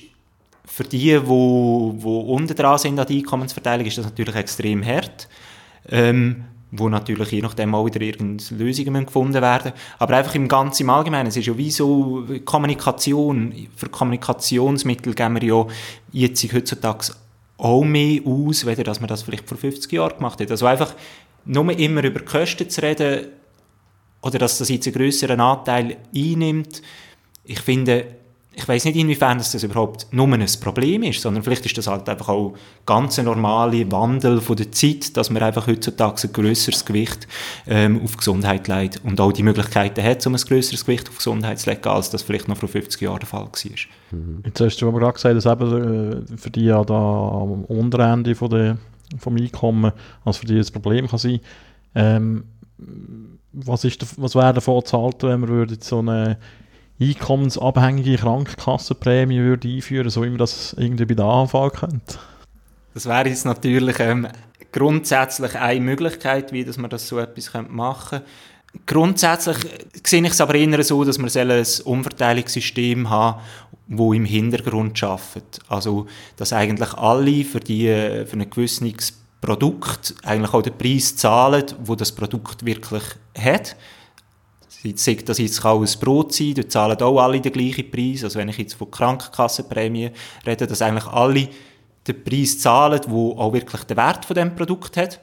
für 0.69 0.83
die, 0.83 1.19
die, 1.19 1.19
unten 1.19 2.55
dran 2.55 2.77
sind 2.77 2.99
an 2.99 3.07
der 3.07 3.15
Einkommensverteilung, 3.15 3.85
ist 3.85 3.97
das 3.97 4.05
natürlich 4.05 4.35
extrem 4.35 4.85
hart. 4.85 5.27
Ähm, 5.89 6.45
wo 6.71 6.87
natürlich 6.87 7.31
je 7.31 7.41
nachdem 7.41 7.73
auch 7.73 7.85
wieder 7.85 8.01
irgendeine 8.01 8.59
Lösungen 8.59 9.05
gefunden 9.05 9.41
werden 9.41 9.73
Aber 9.97 10.15
einfach 10.15 10.35
im 10.35 10.47
Ganzen 10.47 10.83
im 10.83 10.91
Allgemeinen, 10.91 11.27
es 11.27 11.37
ist 11.37 11.47
ja 11.47 11.57
wie 11.57 11.71
so 11.71 12.25
Kommunikation, 12.45 13.67
für 13.75 13.89
Kommunikationsmittel 13.89 15.15
geben 15.15 15.41
wir 15.41 15.43
ja 15.43 15.65
jetzt 16.11 16.53
heutzutage 16.53 17.13
auch 17.57 17.83
mehr 17.83 18.21
aus, 18.23 18.65
weder 18.65 18.83
dass 18.83 18.99
man 18.99 19.07
das 19.07 19.23
vielleicht 19.23 19.49
vor 19.49 19.57
50 19.57 19.91
Jahren 19.91 20.17
gemacht 20.17 20.39
hat. 20.39 20.51
Also 20.51 20.67
einfach 20.67 20.93
nur 21.45 21.71
immer 21.71 22.03
über 22.03 22.19
Kosten 22.19 22.69
zu 22.69 22.81
reden 22.81 23.29
oder 24.21 24.37
dass 24.37 24.59
das 24.59 24.69
jetzt 24.69 24.85
einen 24.85 24.95
grösseren 24.95 25.39
Anteil 25.39 25.97
einnimmt, 26.15 26.81
ich 27.45 27.61
finde, 27.61 28.05
ich 28.51 28.67
weiß 28.67 28.85
nicht, 28.85 28.97
inwiefern 28.97 29.37
das, 29.37 29.53
überhaupt 29.63 30.07
nur 30.11 30.27
ein 30.27 30.45
Problem 30.59 31.03
ist, 31.03 31.21
sondern 31.21 31.43
vielleicht 31.43 31.65
ist 31.65 31.77
das 31.77 31.87
halt 31.87 32.09
einfach 32.09 32.29
auch 32.29 32.55
ganz 32.85 33.19
ein 33.19 33.25
normaler 33.25 33.89
Wandel 33.91 34.41
von 34.41 34.57
der 34.57 34.71
Zeit, 34.71 35.15
dass 35.15 35.29
man 35.29 35.43
einfach 35.43 35.67
heutzutage 35.67 36.27
ein 36.27 36.33
grösseres 36.33 36.83
Gewicht 36.83 37.27
ähm, 37.67 38.01
auf 38.03 38.17
Gesundheit 38.17 38.67
legt 38.67 39.01
und 39.05 39.21
auch 39.21 39.31
die 39.31 39.43
Möglichkeiten 39.43 40.03
hat, 40.03 40.25
um 40.25 40.33
ein 40.33 40.41
grösseres 40.41 40.83
Gewicht 40.83 41.07
auf 41.09 41.17
Gesundheit 41.17 41.59
zu 41.59 41.69
legen, 41.69 41.87
als 41.87 42.09
das 42.09 42.23
vielleicht 42.23 42.47
noch 42.47 42.57
vor 42.57 42.69
50 42.69 42.99
Jahren 42.99 43.19
der 43.19 43.27
Fall 43.27 43.45
war. 43.45 43.49
Mhm. 44.11 44.43
Jetzt 44.43 44.59
hast 44.59 44.77
du 44.77 44.87
aber 44.87 44.99
gerade 44.99 45.13
gesagt, 45.13 45.35
dass 45.35 45.45
eben 45.45 46.33
äh, 46.33 46.37
für 46.37 46.49
die 46.49 46.65
ja 46.65 46.83
da 46.83 46.93
am 46.93 47.65
Unterende 47.65 48.33
von 48.35 48.49
der, 48.49 48.77
vom 49.19 49.37
Einkommen, 49.37 49.91
also 50.25 50.39
für 50.39 50.47
die 50.47 50.57
das 50.57 50.71
Problem 50.71 51.07
kann 51.07 51.19
sein. 51.19 51.39
Ähm, 51.93 52.43
was, 53.53 53.83
ist, 53.83 54.21
was 54.21 54.35
wäre 54.35 54.53
davon 54.53 54.83
zu 54.83 55.01
halten, 55.01 55.27
wenn 55.27 55.39
man 55.39 55.77
so 55.79 55.99
eine 55.99 56.37
einkommensabhängige 56.99 58.17
Krankenkassenprämie 58.17 59.39
würde 59.39 59.67
einführen, 59.67 60.09
so 60.09 60.23
wie 60.23 60.29
man 60.29 60.37
das 60.37 60.73
irgendwie 60.77 61.05
bei 61.05 61.13
der 61.15 61.25
AHV 61.25 61.73
könnte? 61.73 62.19
Das 62.93 63.05
wäre 63.05 63.29
jetzt 63.29 63.45
natürlich 63.45 63.99
ähm, 63.99 64.27
grundsätzlich 64.71 65.55
eine 65.55 65.79
Möglichkeit, 65.79 66.51
wie 66.51 66.65
dass 66.65 66.77
man 66.77 66.89
das 66.89 67.07
so 67.07 67.19
etwas 67.19 67.51
machen 67.69 68.19
könnte. 68.19 68.25
Grundsätzlich 68.85 69.57
sehe 70.05 70.21
ich 70.21 70.29
es 70.29 70.41
aber 70.41 70.53
eher 70.53 70.83
so, 70.83 71.03
dass 71.03 71.17
man 71.17 71.31
ein 71.35 71.65
Umverteilungssystem 71.85 73.09
haben 73.09 73.39
wo 73.89 74.13
im 74.13 74.23
Hintergrund 74.23 75.03
arbeitet. 75.03 75.59
Also, 75.67 76.05
dass 76.37 76.53
eigentlich 76.53 76.93
alle 76.93 77.43
für, 77.43 77.59
die, 77.59 77.87
für 78.25 78.37
ein 78.37 78.49
gewisses 78.49 79.13
Produkt 79.41 80.13
eigentlich 80.23 80.53
auch 80.53 80.61
den 80.61 80.77
Preis 80.77 81.15
zahlen, 81.15 81.65
wo 81.83 81.95
das 81.95 82.11
Produkt 82.11 82.65
wirklich 82.65 83.03
hat 83.37 83.75
sagt, 84.95 85.29
das 85.29 85.37
jetzt 85.39 85.61
kann 85.61 85.81
ein 85.81 85.99
Brot 85.99 86.33
sein, 86.33 86.53
dort 86.55 86.71
zahlen 86.71 87.01
auch 87.01 87.19
alle 87.19 87.41
den 87.41 87.51
gleichen 87.51 87.91
Preis. 87.91 88.23
Also 88.23 88.39
wenn 88.39 88.49
ich 88.49 88.57
jetzt 88.57 88.75
von 88.75 88.89
Krankenkassenprämien 88.89 90.13
rede, 90.45 90.67
dass 90.67 90.81
eigentlich 90.81 91.07
alle 91.07 91.49
den 92.07 92.23
Preis 92.23 92.59
zahlen, 92.59 93.01
wo 93.07 93.33
auch 93.33 93.53
wirklich 93.53 93.83
den 93.83 93.97
Wert 93.97 94.25
von 94.25 94.35
dem 94.35 94.55
Produkt 94.55 94.97
hat. 94.97 95.19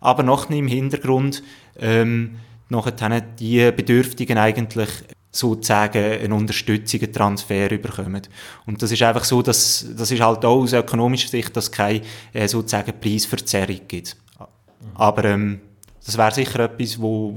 Aber 0.00 0.22
noch 0.22 0.50
im 0.50 0.68
Hintergrund 0.68 1.42
ähm, 1.78 2.36
nachher 2.68 3.20
die 3.20 3.72
Bedürftigen 3.72 4.38
eigentlich 4.38 4.90
sozusagen 5.30 6.20
eine 6.20 6.34
Unterstützung, 6.34 7.00
einen 7.00 7.12
Transfer 7.12 7.68
bekommen. 7.68 8.22
Und 8.66 8.82
das 8.82 8.92
ist 8.92 9.02
einfach 9.02 9.24
so, 9.24 9.42
dass 9.42 9.86
das 9.96 10.10
ist 10.10 10.20
halt 10.20 10.44
auch 10.44 10.62
aus 10.62 10.72
ökonomischer 10.72 11.28
Sicht, 11.28 11.56
dass 11.56 11.64
es 11.64 11.72
keine 11.72 12.02
äh, 12.32 12.48
sozusagen 12.48 12.98
Preisverzerrung 12.98 13.80
gibt. 13.86 14.16
Aber 14.94 15.24
ähm, 15.24 15.60
das 16.08 16.16
wäre 16.16 16.32
sicher 16.32 16.60
etwas, 16.60 16.98
wo, 16.98 17.34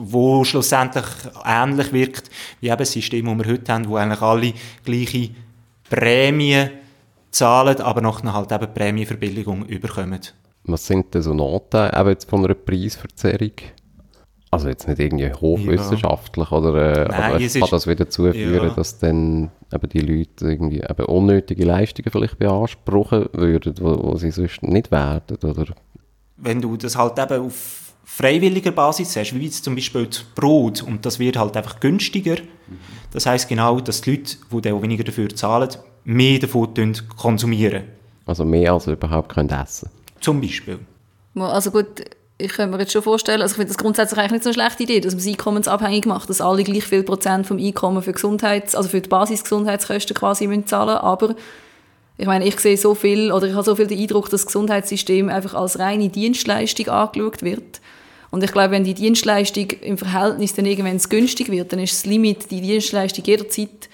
wo 0.00 0.42
schlussendlich 0.42 1.04
ähnlich 1.44 1.92
wirkt 1.92 2.30
wie 2.60 2.66
eben 2.66 2.76
das 2.76 2.90
System, 2.90 3.26
das 3.26 3.46
wir 3.46 3.52
heute 3.52 3.72
haben, 3.72 3.88
wo 3.88 3.94
eigentlich 3.94 4.20
alle 4.20 4.52
gleiche 4.84 5.30
Prämien 5.88 6.70
zahlen, 7.30 7.80
aber 7.80 8.00
noch 8.00 8.24
halt 8.24 8.50
eben 8.50 8.74
Prämienverbilligung 8.74 9.66
überkommen. 9.66 10.18
Was 10.64 10.84
sind 10.84 11.14
denn 11.14 11.22
so 11.22 11.32
Nachteile 11.32 11.96
eben 11.96 12.08
jetzt 12.08 12.28
von 12.28 12.44
einer 12.44 12.54
Preisverzerrung? 12.54 13.52
also 14.50 14.68
jetzt 14.68 14.88
nicht 14.88 14.98
irgendwie 14.98 15.30
hochwissenschaftlich, 15.30 16.50
oder, 16.50 16.74
äh, 16.74 17.08
Nein, 17.08 17.22
aber 17.34 17.40
es 17.40 17.52
kann 17.52 17.68
das 17.70 17.86
wieder 17.86 18.06
dazu 18.06 18.32
führen, 18.32 18.68
Ja. 18.68 18.74
dass 18.74 18.98
dann 18.98 19.50
eben 19.72 19.88
die 19.90 20.00
Leute 20.00 20.50
irgendwie 20.50 20.80
eben 20.80 21.04
unnötige 21.04 21.66
Leistungen 21.66 22.10
vielleicht 22.10 22.38
beanspruchen 22.38 23.28
würden, 23.32 23.74
wo, 23.78 24.02
wo 24.02 24.16
sie 24.16 24.30
sonst 24.30 24.62
nicht 24.62 24.90
werden, 24.90 25.36
oder? 25.44 25.66
wenn 26.38 26.60
du 26.62 26.76
das 26.76 26.96
halt 26.96 27.18
eben 27.18 27.46
auf 27.46 27.87
freiwilliger 28.08 28.72
Basis 28.72 29.14
hast, 29.16 29.34
wie 29.34 29.44
jetzt 29.44 29.64
zum 29.64 29.74
Beispiel 29.74 30.06
das 30.06 30.20
Brot, 30.34 30.82
und 30.82 31.04
das 31.04 31.18
wird 31.18 31.36
halt 31.36 31.56
einfach 31.56 31.78
günstiger, 31.78 32.36
das 33.12 33.26
heißt 33.26 33.48
genau, 33.48 33.80
dass 33.80 34.00
die 34.00 34.12
Leute, 34.12 34.36
die 34.50 34.60
dann 34.62 34.72
auch 34.72 34.82
weniger 34.82 35.04
dafür 35.04 35.28
zahlen, 35.28 35.68
mehr 36.04 36.38
davon 36.38 36.74
konsumieren. 37.16 37.84
Also 38.26 38.44
mehr 38.44 38.72
als 38.72 38.84
sie 38.84 38.92
überhaupt 38.92 39.34
können 39.34 39.50
essen 39.50 39.90
Zum 40.20 40.40
Beispiel. 40.40 40.78
Also 41.34 41.70
gut, 41.70 41.86
ich 42.38 42.52
könnte 42.52 42.76
mir 42.76 42.82
jetzt 42.82 42.92
schon 42.92 43.02
vorstellen, 43.02 43.42
also 43.42 43.52
ich 43.52 43.56
finde 43.56 43.68
das 43.68 43.78
grundsätzlich 43.78 44.18
eigentlich 44.18 44.32
nicht 44.32 44.44
so 44.44 44.50
eine 44.50 44.54
schlechte 44.54 44.82
Idee, 44.82 45.00
dass 45.00 45.14
man 45.14 45.20
es 45.20 45.26
einkommensabhängig 45.28 46.06
macht, 46.06 46.30
dass 46.30 46.40
alle 46.40 46.64
gleich 46.64 46.84
viel 46.84 47.02
Prozent 47.02 47.46
vom 47.46 47.58
Einkommen 47.58 48.02
für 48.02 48.12
Gesundheits-, 48.12 48.74
also 48.74 48.88
für 48.88 49.00
die 49.00 49.08
Basisgesundheitskosten 49.08 50.16
quasi 50.16 50.46
müssen 50.46 50.66
zahlen 50.66 50.96
aber 50.96 51.34
ich 52.20 52.26
meine, 52.26 52.44
ich 52.44 52.58
sehe 52.58 52.76
so 52.76 52.96
viel, 52.96 53.30
oder 53.30 53.46
ich 53.46 53.54
habe 53.54 53.62
so 53.62 53.76
viel 53.76 53.86
den 53.86 54.00
Eindruck, 54.00 54.24
dass 54.24 54.40
das 54.40 54.46
Gesundheitssystem 54.46 55.28
einfach 55.28 55.54
als 55.54 55.78
reine 55.78 56.08
Dienstleistung 56.08 56.88
angeschaut 56.88 57.42
wird. 57.42 57.80
Und 58.30 58.44
ich 58.44 58.52
glaube, 58.52 58.72
wenn 58.72 58.84
die 58.84 58.94
Dienstleistung 58.94 59.70
im 59.80 59.96
Verhältnis 59.96 60.54
dann 60.54 60.66
irgendwann 60.66 60.98
günstig 60.98 61.50
wird, 61.50 61.72
dann 61.72 61.80
ist 61.80 61.92
das 61.92 62.06
Limit, 62.06 62.50
die 62.50 62.60
Dienstleistung 62.60 63.24
jederzeit 63.24 63.88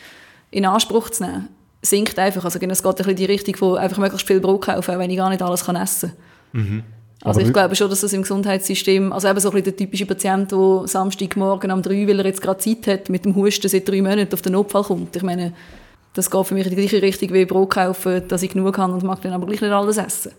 in 0.51 0.65
Anspruch 0.65 1.11
zu 1.11 1.25
nehmen, 1.25 1.49
sinkt 1.83 2.19
einfach. 2.19 2.45
Also 2.45 2.59
es 2.59 2.61
geht 2.61 2.71
ein 2.71 2.97
bisschen 2.97 3.11
in 3.11 3.17
die 3.17 3.25
Richtung 3.27 3.57
von 3.57 3.79
einfach 3.79 3.99
möglichst 3.99 4.27
viel 4.27 4.41
Brot 4.41 4.63
kaufen, 4.63 4.95
auch 4.95 4.99
wenn 4.99 5.11
ich 5.11 5.17
gar 5.17 5.31
nicht 5.31 5.43
alles 5.43 5.65
kann 5.65 5.77
essen 5.77 6.13
kann. 6.53 6.85
Also 7.23 7.41
Aber 7.41 7.47
ich 7.47 7.55
glaube 7.55 7.75
schon, 7.75 7.89
dass 7.89 8.03
das 8.03 8.13
im 8.13 8.23
Gesundheitssystem, 8.23 9.13
also 9.13 9.29
eben 9.29 9.41
so 9.41 9.49
ein 9.49 9.55
bisschen 9.55 9.65
der 9.65 9.77
typische 9.77 10.05
Patient, 10.05 10.53
der 10.53 10.83
Samstagmorgen 10.85 11.71
um 11.71 11.81
drei, 11.81 12.07
weil 12.07 12.19
er 12.19 12.27
jetzt 12.27 12.43
gerade 12.43 12.59
Zeit 12.59 12.87
hat, 12.87 13.09
mit 13.09 13.25
dem 13.25 13.35
Husten 13.35 13.69
seit 13.69 13.89
drei 13.89 14.03
Monaten 14.03 14.35
auf 14.35 14.43
den 14.43 14.53
Notfall 14.53 14.83
kommt. 14.83 15.17
Ich 15.17 15.23
meine, 15.23 15.55
das 16.13 16.31
geht 16.31 16.47
für 16.47 16.55
mich 16.55 16.67
in 16.67 16.71
die 16.71 16.77
gleiche 16.77 17.01
Richtung 17.01 17.33
wie 17.33 17.47
Brot 17.47 17.71
kaufen, 17.71 18.29
dass 18.29 18.43
ich 18.43 18.51
genug 18.51 18.77
habe 18.77 18.93
und 18.93 19.03
mag 19.05 19.23
dann 19.23 19.33
aber 19.33 19.47
gleich 19.47 19.63
nicht 19.63 19.73
alles 19.73 19.97
essen. 19.97 20.33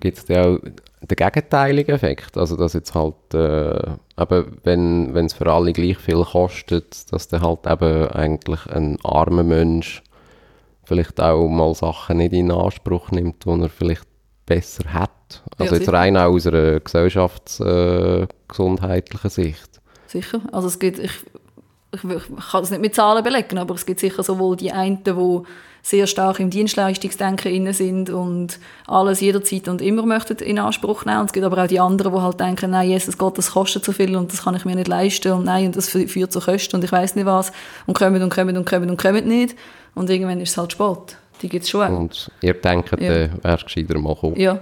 Gibt 0.00 0.18
es 0.18 0.24
da 0.24 0.44
auch 0.44 0.58
den 0.58 1.16
gegenteiligen 1.16 1.94
Effekt? 1.94 2.36
Also, 2.36 2.56
dass 2.56 2.72
jetzt 2.72 2.94
halt, 2.94 3.34
äh, 3.34 3.92
eben, 4.20 4.58
wenn 4.62 5.26
es 5.26 5.34
für 5.34 5.46
alle 5.46 5.72
gleich 5.72 5.98
viel 5.98 6.24
kostet, 6.24 7.12
dass 7.12 7.28
dann 7.28 7.42
halt 7.42 7.66
eben 7.66 8.08
eigentlich 8.08 8.66
ein 8.66 8.98
armer 9.02 9.42
Mensch 9.42 10.02
vielleicht 10.84 11.20
auch 11.20 11.48
mal 11.48 11.74
Sachen 11.74 12.18
nicht 12.18 12.32
in 12.32 12.50
Anspruch 12.50 13.10
nimmt, 13.10 13.44
die 13.44 13.50
er 13.50 13.68
vielleicht 13.68 14.06
besser 14.46 14.92
hat. 14.92 15.42
Also 15.56 15.74
Ja, 15.74 15.80
jetzt 15.80 15.92
rein 15.92 16.16
auch 16.16 16.32
aus 16.32 16.46
einer 16.46 16.80
gesellschaftsgesundheitlichen 16.80 19.28
äh, 19.28 19.30
Sicht. 19.30 19.80
Sicher. 20.06 20.40
Also 20.52 20.68
es 20.68 20.78
gibt, 20.78 20.98
ich, 20.98 21.12
ich, 21.94 22.02
ich 22.04 22.50
kann 22.50 22.62
das 22.62 22.70
nicht 22.70 22.80
mit 22.80 22.94
Zahlen 22.94 23.22
belegen, 23.22 23.58
aber 23.58 23.74
es 23.74 23.84
gibt 23.86 24.00
sicher 24.00 24.22
sowohl 24.22 24.56
die 24.56 24.72
einen, 24.72 25.02
die 25.04 25.40
sehr 25.84 26.06
stark 26.06 26.38
im 26.38 26.48
Dienstleistungsdenken 26.48 27.52
inne 27.52 27.74
sind 27.74 28.08
und 28.08 28.60
alles 28.86 29.20
jederzeit 29.20 29.66
und 29.66 29.82
immer 29.82 30.06
möchten 30.06 30.36
in 30.38 30.58
Anspruch 30.60 31.04
nehmen. 31.04 31.20
Und 31.20 31.26
es 31.26 31.32
gibt 31.32 31.44
aber 31.44 31.62
auch 31.62 31.66
die 31.66 31.80
anderen, 31.80 32.12
die 32.14 32.20
halt 32.20 32.38
denken, 32.38 32.70
nein, 32.70 32.88
Jesus 32.88 33.18
Gott, 33.18 33.36
das 33.36 33.50
kostet 33.50 33.84
so 33.84 33.90
viel 33.90 34.14
und 34.16 34.32
das 34.32 34.44
kann 34.44 34.54
ich 34.54 34.64
mir 34.64 34.76
nicht 34.76 34.86
leisten 34.86 35.32
und 35.32 35.44
nein, 35.44 35.66
und 35.66 35.76
das 35.76 35.90
fü- 35.90 36.06
führt 36.06 36.30
zu 36.32 36.40
Kosten 36.40 36.76
und 36.76 36.84
ich 36.84 36.92
weiß 36.92 37.16
nicht 37.16 37.26
was 37.26 37.50
und 37.86 37.98
kommen 37.98 38.22
und 38.22 38.30
kommen 38.32 38.56
und 38.56 38.64
kommen 38.68 38.90
und 38.90 38.96
kommen 38.96 39.26
nicht. 39.26 39.56
Und 39.94 40.08
irgendwann 40.08 40.40
ist 40.40 40.50
es 40.50 40.56
halt 40.56 40.70
spät. 40.72 41.16
Die 41.42 41.48
gibt 41.48 41.64
es 41.64 41.70
schon 41.70 41.82
auch. 41.82 41.98
Und 41.98 42.30
ihr 42.42 42.54
denkt, 42.54 42.92
Ja. 43.00 43.08
äh, 43.12 43.30
wärst 43.42 43.64
gescheiter 43.64 43.98
mal 43.98 44.14
kommen. 44.14 44.36
Ja. 44.38 44.60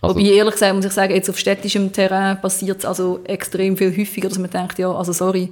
Also- 0.00 0.14
Wobei, 0.14 0.26
ehrlich 0.28 0.52
gesagt, 0.54 0.74
muss 0.76 0.84
ich 0.84 0.92
sagen, 0.92 1.14
jetzt 1.14 1.28
auf 1.28 1.38
städtischem 1.38 1.92
Terrain 1.92 2.40
passiert 2.40 2.78
es 2.78 2.84
also 2.84 3.20
extrem 3.24 3.76
viel 3.76 3.90
häufiger, 3.96 4.28
dass 4.28 4.38
man 4.38 4.50
denkt, 4.50 4.78
ja, 4.78 4.90
also 4.92 5.12
sorry, 5.12 5.50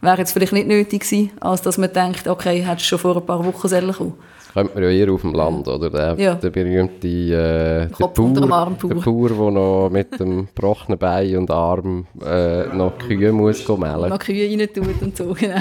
wäre 0.00 0.18
jetzt 0.18 0.32
vielleicht 0.32 0.52
nicht 0.52 0.68
nötig 0.68 1.02
gewesen, 1.02 1.30
als 1.40 1.62
dass 1.62 1.78
man 1.78 1.92
denkt, 1.92 2.28
okay, 2.28 2.60
hättest 2.62 2.86
du 2.86 2.88
schon 2.90 2.98
vor 2.98 3.16
ein 3.16 3.26
paar 3.26 3.44
Wochen 3.44 3.68
sollen 3.68 3.92
kommen. 3.92 4.14
Kennt 4.52 4.74
man 4.74 4.84
ja 4.84 4.88
eher 4.90 5.12
auf 5.12 5.20
dem 5.20 5.34
Land, 5.34 5.68
oder? 5.68 5.90
Der, 5.90 6.14
Ja. 6.18 6.34
der 6.34 6.48
berühmte 6.48 7.06
äh, 7.06 7.28
der 7.28 7.90
Kopf 7.90 8.18
unter 8.18 8.40
dem 8.40 8.52
Arm 8.52 8.76
der. 8.82 8.94
Bauer, 8.94 9.28
der 9.28 9.50
noch 9.50 9.90
mit 9.90 10.18
dem 10.18 10.46
gebrochenen 10.46 10.98
Bein 10.98 11.36
und 11.36 11.50
Arm 11.50 12.06
äh, 12.24 12.66
noch 12.74 12.96
Kühe 12.96 13.32
muss 13.32 13.68
melden. 13.68 14.08
Noch 14.08 14.18
Kühe 14.18 14.48
rein 14.48 14.66
tut 14.72 15.02
und 15.02 15.14
so, 15.16 15.34
genau. 15.38 15.60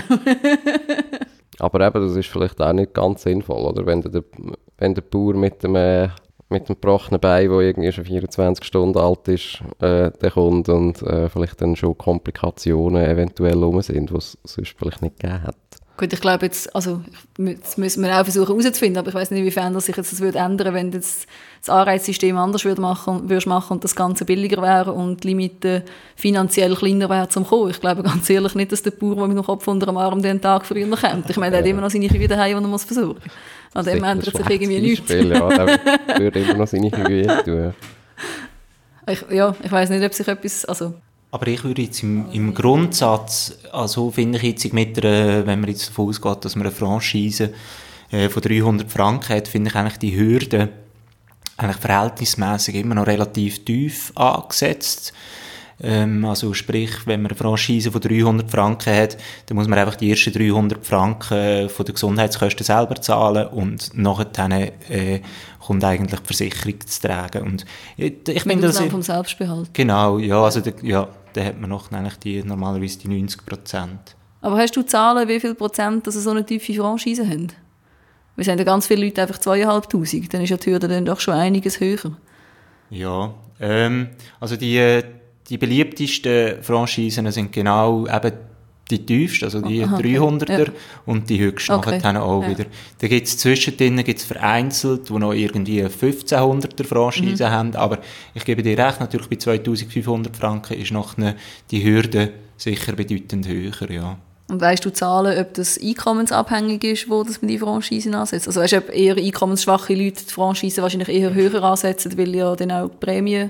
Aber 1.59 1.85
eben, 1.87 2.01
das 2.07 2.15
ist 2.15 2.27
vielleicht 2.29 2.61
auch 2.61 2.73
nicht 2.73 2.93
ganz 2.93 3.23
sinnvoll, 3.23 3.65
oder? 3.65 3.85
Wenn 3.85 4.01
der, 4.01 4.23
wenn 4.77 4.93
der 4.93 5.01
Bauer 5.01 5.33
mit 5.33 5.61
dem, 5.63 5.75
äh, 5.75 6.09
mit 6.55 6.69
dem 6.69 6.75
gebrochenen 6.75 7.19
Bein, 7.19 7.49
der 7.49 7.59
irgendwie 7.59 7.91
schon 7.91 8.05
24 8.05 8.65
Stunden 8.65 8.97
alt 8.97 9.27
ist, 9.27 9.61
äh, 9.79 10.11
der 10.11 10.31
kommt 10.31 10.69
und 10.69 11.01
äh, 11.03 11.29
vielleicht 11.29 11.61
dann 11.61 11.75
schon 11.75 11.97
Komplikationen 11.97 13.05
eventuell 13.05 13.61
rum 13.61 13.81
sind, 13.81 14.09
die 14.09 14.15
es 14.15 14.37
sonst 14.43 14.75
vielleicht 14.77 15.01
nicht 15.01 15.19
gegeben 15.19 15.43
hat. 15.43 15.55
Gut, 15.97 16.11
ich 16.11 16.19
glaube 16.19 16.45
jetzt, 16.45 16.75
also 16.75 17.01
das 17.37 17.77
müssen 17.77 18.03
wir 18.03 18.19
auch 18.19 18.23
versuchen 18.23 18.59
herauszufinden, 18.59 18.97
aber 18.97 19.09
ich 19.09 19.15
weiß 19.15 19.31
nicht, 19.31 19.39
inwiefern 19.39 19.73
das 19.73 19.85
sich 19.85 19.95
jetzt 19.95 20.11
das 20.11 20.19
würde 20.19 20.39
ändern, 20.39 20.73
wenn 20.73 20.91
du 20.91 20.97
jetzt 20.97 21.25
das 21.61 21.69
Anreizsystem 21.69 22.35
anders 22.37 22.65
würde 22.65 22.81
machen, 22.81 23.29
würdest 23.29 23.47
machen 23.47 23.73
und 23.73 23.83
das 23.85 23.95
Ganze 23.95 24.25
billiger 24.25 24.61
wäre 24.61 24.91
und 24.91 25.23
die 25.23 25.29
Limiten 25.29 25.83
finanziell 26.17 26.75
kleiner 26.75 27.09
wären 27.09 27.29
zum 27.29 27.47
Kommen. 27.47 27.71
Ich 27.71 27.79
glaube 27.79 28.03
ganz 28.03 28.29
ehrlich 28.29 28.55
nicht, 28.55 28.73
dass 28.73 28.83
der 28.83 28.91
Bauer, 28.91 29.15
der 29.15 29.27
mit 29.27 29.37
dem 29.37 29.45
Kopf 29.45 29.65
unter 29.69 29.85
dem 29.85 29.95
Arm 29.95 30.21
den 30.21 30.41
Tag 30.41 30.65
früher 30.65 30.85
kommt. 30.97 31.29
Ich 31.29 31.37
meine, 31.37 31.51
der 31.51 31.59
hat 31.61 31.67
immer 31.67 31.81
noch 31.81 31.89
seine 31.89 32.09
Kühe 32.09 32.27
daheim, 32.27 32.57
die 32.57 32.63
er 32.63 32.67
muss 32.67 32.83
versorgen 32.83 33.21
muss. 33.23 33.33
An 33.73 33.85
dem 33.85 34.03
ändert 34.03 34.35
sich 34.35 34.49
irgendwie 34.49 34.81
nichts. 34.81 35.09
Ja, 35.09 35.49
der 35.49 36.19
würde 36.19 36.39
immer 36.41 36.55
noch 36.55 36.67
seine 36.67 36.91
Kühe 36.91 37.43
tun. 37.45 37.73
Ich, 39.07 39.23
ja, 39.29 39.55
ich 39.63 39.71
weiß 39.71 39.91
nicht, 39.91 40.03
ob 40.03 40.13
sich 40.13 40.27
etwas, 40.27 40.65
also 40.65 40.95
Aber 41.35 41.47
ich 41.47 41.65
würde 41.65 41.81
jetzt 41.81 42.01
im, 42.01 42.31
im 42.31 42.53
Grundsatz, 42.53 43.57
also 43.73 44.09
finde 44.09 44.37
ich 44.37 44.43
jetzt 44.43 44.73
mit 44.73 44.95
der, 44.95 45.45
wenn 45.45 45.59
man 45.59 45.69
jetzt 45.69 45.89
davon 45.89 46.07
ausgeht, 46.07 46.45
dass 46.45 46.55
man 46.55 46.65
eine 46.65 46.73
Franchise 46.73 47.53
äh, 48.09 48.29
von 48.29 48.41
300 48.41 48.89
Franken 48.89 49.35
hat, 49.35 49.49
finde 49.49 49.69
ich 49.69 49.75
eigentlich 49.75 49.97
die 49.97 50.17
Hürde 50.17 50.69
eigentlich 51.57 51.75
verhältnismäßig 51.75 52.75
immer 52.75 52.95
noch 52.95 53.07
relativ 53.07 53.65
tief 53.65 54.13
angesetzt. 54.15 55.11
Ähm, 55.83 56.23
also 56.23 56.53
sprich, 56.53 57.05
wenn 57.05 57.21
man 57.21 57.31
eine 57.31 57.37
Franchise 57.37 57.91
von 57.91 57.99
300 57.99 58.49
Franken 58.49 58.95
hat, 58.95 59.17
dann 59.47 59.57
muss 59.57 59.67
man 59.67 59.77
einfach 59.77 59.97
die 59.97 60.11
ersten 60.11 60.31
300 60.31 60.85
Franken 60.85 61.33
äh, 61.33 61.67
von 61.67 61.85
den 61.85 61.95
Gesundheitskosten 61.95 62.63
selber 62.65 62.95
zahlen 62.95 63.47
und 63.47 63.91
nachher 63.93 64.71
äh, 64.89 65.19
kommt 65.59 65.83
eigentlich 65.83 66.21
die 66.21 66.27
Versicherung 66.27 66.79
zu 66.79 67.01
tragen. 67.01 67.41
Und 67.41 67.65
ich, 67.97 68.13
ich 68.25 68.45
mit 68.45 68.53
finde 68.53 68.67
das... 68.67 68.79
Vom 68.79 69.01
Selbstbehalt. 69.01 69.73
Genau, 69.73 70.17
ja, 70.17 70.41
also 70.41 70.61
da, 70.61 70.71
ja, 70.81 71.09
da 71.35 71.43
hat 71.43 71.59
man 71.59 71.69
noch 71.69 71.91
eigentlich 71.91 72.17
die, 72.17 72.43
normalerweise 72.43 72.99
die 72.99 73.07
90 73.09 73.45
Prozent. 73.45 74.15
Aber 74.41 74.57
hast 74.57 74.75
du 74.75 74.83
Zahlen, 74.83 75.27
wie 75.27 75.39
viel 75.39 75.55
Prozent 75.55 76.07
dass 76.07 76.15
so 76.15 76.29
eine 76.29 76.45
tiefe 76.45 76.73
Franchise 76.73 77.27
haben? 77.27 77.47
Wir 78.35 78.45
sind 78.45 78.57
ja 78.57 78.63
ganz 78.63 78.87
viele 78.87 79.05
Leute 79.05 79.21
einfach 79.21 79.39
zweieinhalbtausend, 79.39 80.33
dann 80.33 80.41
ist 80.41 80.49
ja 80.49 80.57
die 80.57 80.71
Hürde 80.71 80.87
dann 80.87 81.05
doch 81.05 81.19
schon 81.19 81.33
einiges 81.33 81.79
höher. 81.79 82.17
Ja, 82.89 83.33
ähm, 83.59 84.09
also 84.39 84.55
die, 84.55 84.77
äh, 84.77 85.03
die 85.49 85.57
beliebtesten 85.57 86.61
Franchisen 86.61 87.29
sind 87.31 87.51
genau 87.51 88.07
eben 88.07 88.33
die 88.91 89.03
tiefsten, 89.05 89.45
also 89.45 89.61
die 89.61 89.83
Aha, 89.83 89.95
okay. 89.95 90.17
300er 90.17 90.59
Ja. 90.65 90.71
und 91.05 91.29
die 91.29 91.39
höchsten 91.39 91.73
Okay, 91.73 91.97
nachher 92.03 92.23
auch 92.23 92.43
ja. 92.43 92.49
wieder. 92.49 92.65
Da 92.99 93.07
gibt 93.07 93.27
es 93.27 93.37
zwischendrin 93.37 94.03
gibt's 94.03 94.23
vereinzelt, 94.25 95.09
die 95.09 95.13
noch 95.13 95.33
irgendwie 95.33 95.83
1500er 95.83 96.83
Mhm. 96.83 96.87
Franchise 96.87 97.49
haben, 97.49 97.75
aber 97.75 97.99
ich 98.35 98.45
gebe 98.45 98.61
dir 98.61 98.77
recht, 98.77 98.99
natürlich 98.99 99.27
bei 99.27 99.37
2500 99.37 100.35
Franken 100.37 100.73
ist 100.79 100.91
noch 100.91 101.17
eine, 101.17 101.35
die 101.71 101.83
Hürde 101.83 102.31
sicher 102.57 102.93
bedeutend 102.93 103.47
höher, 103.47 103.89
ja. 103.89 104.17
Und 104.47 104.61
weißt 104.61 104.85
du 104.85 104.91
Zahlen, 104.93 105.39
ob 105.39 105.55
das 105.55 105.79
einkommensabhängig 105.81 106.83
ist, 106.83 107.09
wo 107.09 107.23
das 107.23 107.41
man 107.41 107.49
die 107.49 107.57
Franchisen 107.57 108.13
ansetzt? 108.13 108.45
Also 108.47 108.61
weißt 108.61 108.73
du, 108.73 108.77
ob 108.77 108.89
eher 108.93 109.15
einkommensschwache 109.17 109.95
Leute 109.95 110.23
die 110.23 110.31
Franchise 110.31 110.79
wahrscheinlich 110.83 111.09
eher 111.09 111.33
höher 111.33 111.63
ansetzen, 111.63 112.15
weil 112.15 112.35
ja 112.35 112.55
dann 112.55 112.71
auch 112.71 112.89
die 112.89 112.97
Prämie 113.03 113.49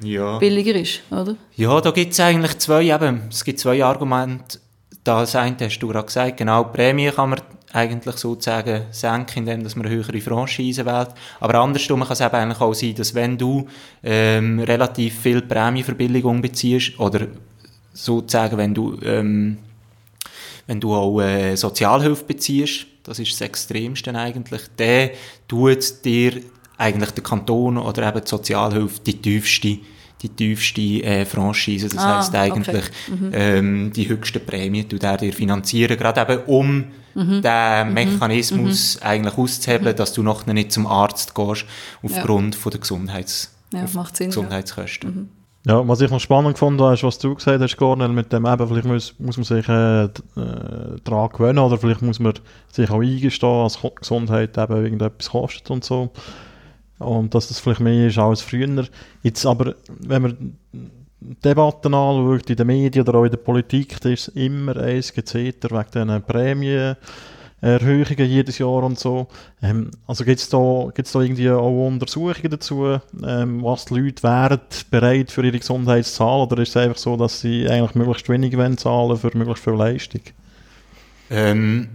Ja. 0.00 0.38
billiger 0.38 0.76
ist, 0.78 1.00
oder? 1.10 1.34
Ja, 1.56 1.80
da 1.80 1.90
gibt 1.90 2.12
es 2.12 2.20
eigentlich 2.20 2.56
zwei, 2.58 2.84
eben, 2.84 3.22
es 3.28 3.42
gibt 3.44 3.58
zwei 3.58 3.82
Argumente. 3.84 4.60
Das 5.06 5.36
eine 5.36 5.56
hast 5.60 5.78
du 5.78 5.86
gerade 5.86 6.06
gesagt, 6.06 6.36
genau, 6.36 6.64
die 6.64 6.76
Prämie 6.76 7.10
kann 7.12 7.30
man 7.30 7.40
eigentlich 7.72 8.16
sozusagen 8.16 8.86
senken, 8.90 9.40
indem 9.40 9.62
dass 9.62 9.76
man 9.76 9.86
eine 9.86 9.94
höhere 9.94 10.20
Franchise 10.20 10.84
wählt. 10.84 11.10
Aber 11.38 11.54
andersrum 11.60 12.00
kann 12.00 12.12
es 12.12 12.20
eben 12.20 12.34
eigentlich 12.34 12.60
auch 12.60 12.74
sein, 12.74 12.94
dass 12.96 13.14
wenn 13.14 13.38
du 13.38 13.68
ähm, 14.02 14.58
relativ 14.58 15.20
viel 15.20 15.42
Prämienverbilligung 15.42 16.42
beziehst, 16.42 16.98
oder 16.98 17.28
sozusagen, 17.92 18.56
wenn 18.58 18.74
du, 18.74 18.98
ähm, 19.04 19.58
wenn 20.66 20.80
du 20.80 20.92
auch 20.92 21.20
äh, 21.20 21.54
Sozialhilfe 21.54 22.24
beziehst, 22.24 22.86
das 23.04 23.20
ist 23.20 23.30
das 23.30 23.42
Extremste 23.42 24.12
eigentlich, 24.12 24.62
der 24.76 25.12
tut 25.46 26.04
dir 26.04 26.40
eigentlich 26.78 27.12
der 27.12 27.22
Kanton 27.22 27.78
oder 27.78 28.08
eben 28.08 28.24
die 28.24 28.28
Sozialhilfe 28.28 29.00
die 29.06 29.22
tiefste 29.22 29.78
die 30.22 30.28
tiefste 30.28 30.80
äh, 30.80 31.24
Franchise, 31.24 31.88
das 31.88 31.98
Ah, 31.98 32.18
heisst 32.18 32.34
eigentlich 32.34 32.84
ähm, 33.32 33.92
die 33.94 34.08
höchste 34.08 34.40
Prämie 34.40 34.84
tut 34.84 35.02
er 35.02 35.16
dir 35.16 35.32
finanzieren, 35.32 35.96
gerade 35.96 36.20
eben 36.22 36.42
um 36.46 36.84
den 37.14 37.94
Mechanismus 37.94 39.00
eigentlich 39.00 39.38
auszuhebeln, 39.38 39.96
dass 39.96 40.12
du 40.12 40.22
noch 40.22 40.44
nicht 40.46 40.70
zum 40.70 40.86
Arzt 40.86 41.34
gehst 41.34 41.64
aufgrund 42.02 42.54
von 42.54 42.70
der 42.70 42.80
Gesundheits 42.80 43.54
Ja, 43.72 43.86
macht 43.94 44.16
Sinn. 44.16 44.26
Ja. 44.26 44.34
Gesundheitskosten. 44.34 45.30
Ja, 45.66 45.86
was 45.88 46.00
ich 46.00 46.10
noch 46.10 46.20
spannend 46.20 46.58
fand, 46.58 46.80
ist, 46.80 47.02
was 47.02 47.18
du 47.18 47.34
gesagt 47.34 47.60
hast, 47.60 47.76
Cornel, 47.76 48.08
mit 48.08 48.32
dem 48.32 48.46
eben, 48.46 48.68
vielleicht 48.68 48.86
muss, 48.86 49.14
muss 49.18 49.36
man 49.36 49.44
sich 49.44 49.68
äh, 49.68 50.04
äh, 50.04 50.08
daran 51.02 51.30
gewöhnen 51.30 51.58
oder 51.58 51.76
vielleicht 51.76 52.02
muss 52.02 52.20
man 52.20 52.34
sich 52.70 52.88
auch 52.88 53.00
eingestehen, 53.00 53.64
dass 53.64 53.78
Gesundheit 53.96 54.56
eben 54.56 54.76
irgendetwas 54.76 55.30
kostet 55.30 55.68
und 55.70 55.84
so. 55.84 56.12
Und 56.98 57.34
dass 57.34 57.48
das 57.48 57.60
vielleicht 57.60 57.80
mehr 57.80 58.08
ist 58.08 58.18
als 58.18 58.40
früher. 58.40 58.86
Jetzt 59.22 59.44
aber, 59.44 59.74
wenn 59.88 60.22
man 60.22 60.58
Debatten 61.20 61.94
anschaut, 61.94 62.48
in 62.48 62.56
den 62.56 62.66
Medien 62.66 63.06
oder 63.06 63.18
auch 63.18 63.24
in 63.24 63.30
der 63.30 63.38
Politik, 63.38 64.00
da 64.00 64.10
ist 64.10 64.28
immer 64.28 64.76
eins 64.76 65.12
Gezeter 65.12 65.70
wegen 65.70 65.90
diesen 65.92 66.22
Prämien. 66.22 66.96
Erhöhungen 67.62 68.28
jedes 68.28 68.58
Jahr 68.58 68.84
und 68.84 68.98
so. 68.98 69.28
Ähm, 69.62 69.90
also 70.06 70.24
gibt 70.24 70.40
es 70.40 70.48
da, 70.50 70.88
da 70.94 71.20
irgendwie 71.20 71.50
auch 71.50 71.86
Untersuchungen 71.86 72.50
dazu, 72.50 72.98
ähm, 73.26 73.62
was 73.62 73.86
die 73.86 73.98
Leute 73.98 74.22
wären 74.22 74.60
bereit 74.90 75.30
für 75.30 75.44
ihre 75.44 75.58
Gesundheit 75.58 76.04
zu 76.04 76.12
zahlen 76.12 76.42
oder 76.42 76.62
ist 76.62 76.70
es 76.70 76.76
einfach 76.76 76.98
so, 76.98 77.16
dass 77.16 77.40
sie 77.40 77.66
eigentlich 77.68 77.94
möglichst 77.94 78.28
wenig 78.28 78.56
wollen 78.56 78.76
zahlen 78.76 79.16
für 79.16 79.36
möglichst 79.36 79.64
viel 79.64 79.72
Leistung? 79.72 80.20
Ähm, 81.30 81.88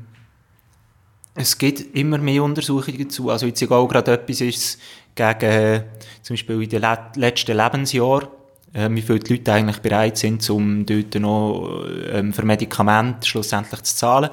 es 1.36 1.58
gibt 1.58 1.96
immer 1.96 2.18
mehr 2.18 2.44
Untersuchungen 2.44 2.98
dazu. 2.98 3.30
Also 3.30 3.46
jetzt 3.46 3.64
auch 3.72 3.88
gerade 3.88 4.14
etwas 4.14 4.42
ist 4.42 4.80
gegen 5.16 5.42
äh, 5.42 5.84
zum 6.22 6.34
Beispiel 6.34 6.64
in 6.64 6.70
den 6.70 6.86
letzten 7.16 7.58
Lebensjahren, 7.58 8.28
äh, 8.74 8.90
wie 8.92 9.02
viele 9.02 9.20
Leute 9.20 9.54
eigentlich 9.54 9.80
bereit 9.80 10.18
sind, 10.18 10.48
um 10.50 10.86
dort 10.86 11.16
noch 11.16 11.86
ähm, 12.12 12.34
für 12.34 12.46
Medikamente 12.46 13.28
schlussendlich 13.28 13.82
zu 13.84 13.96
zahlen. 13.96 14.30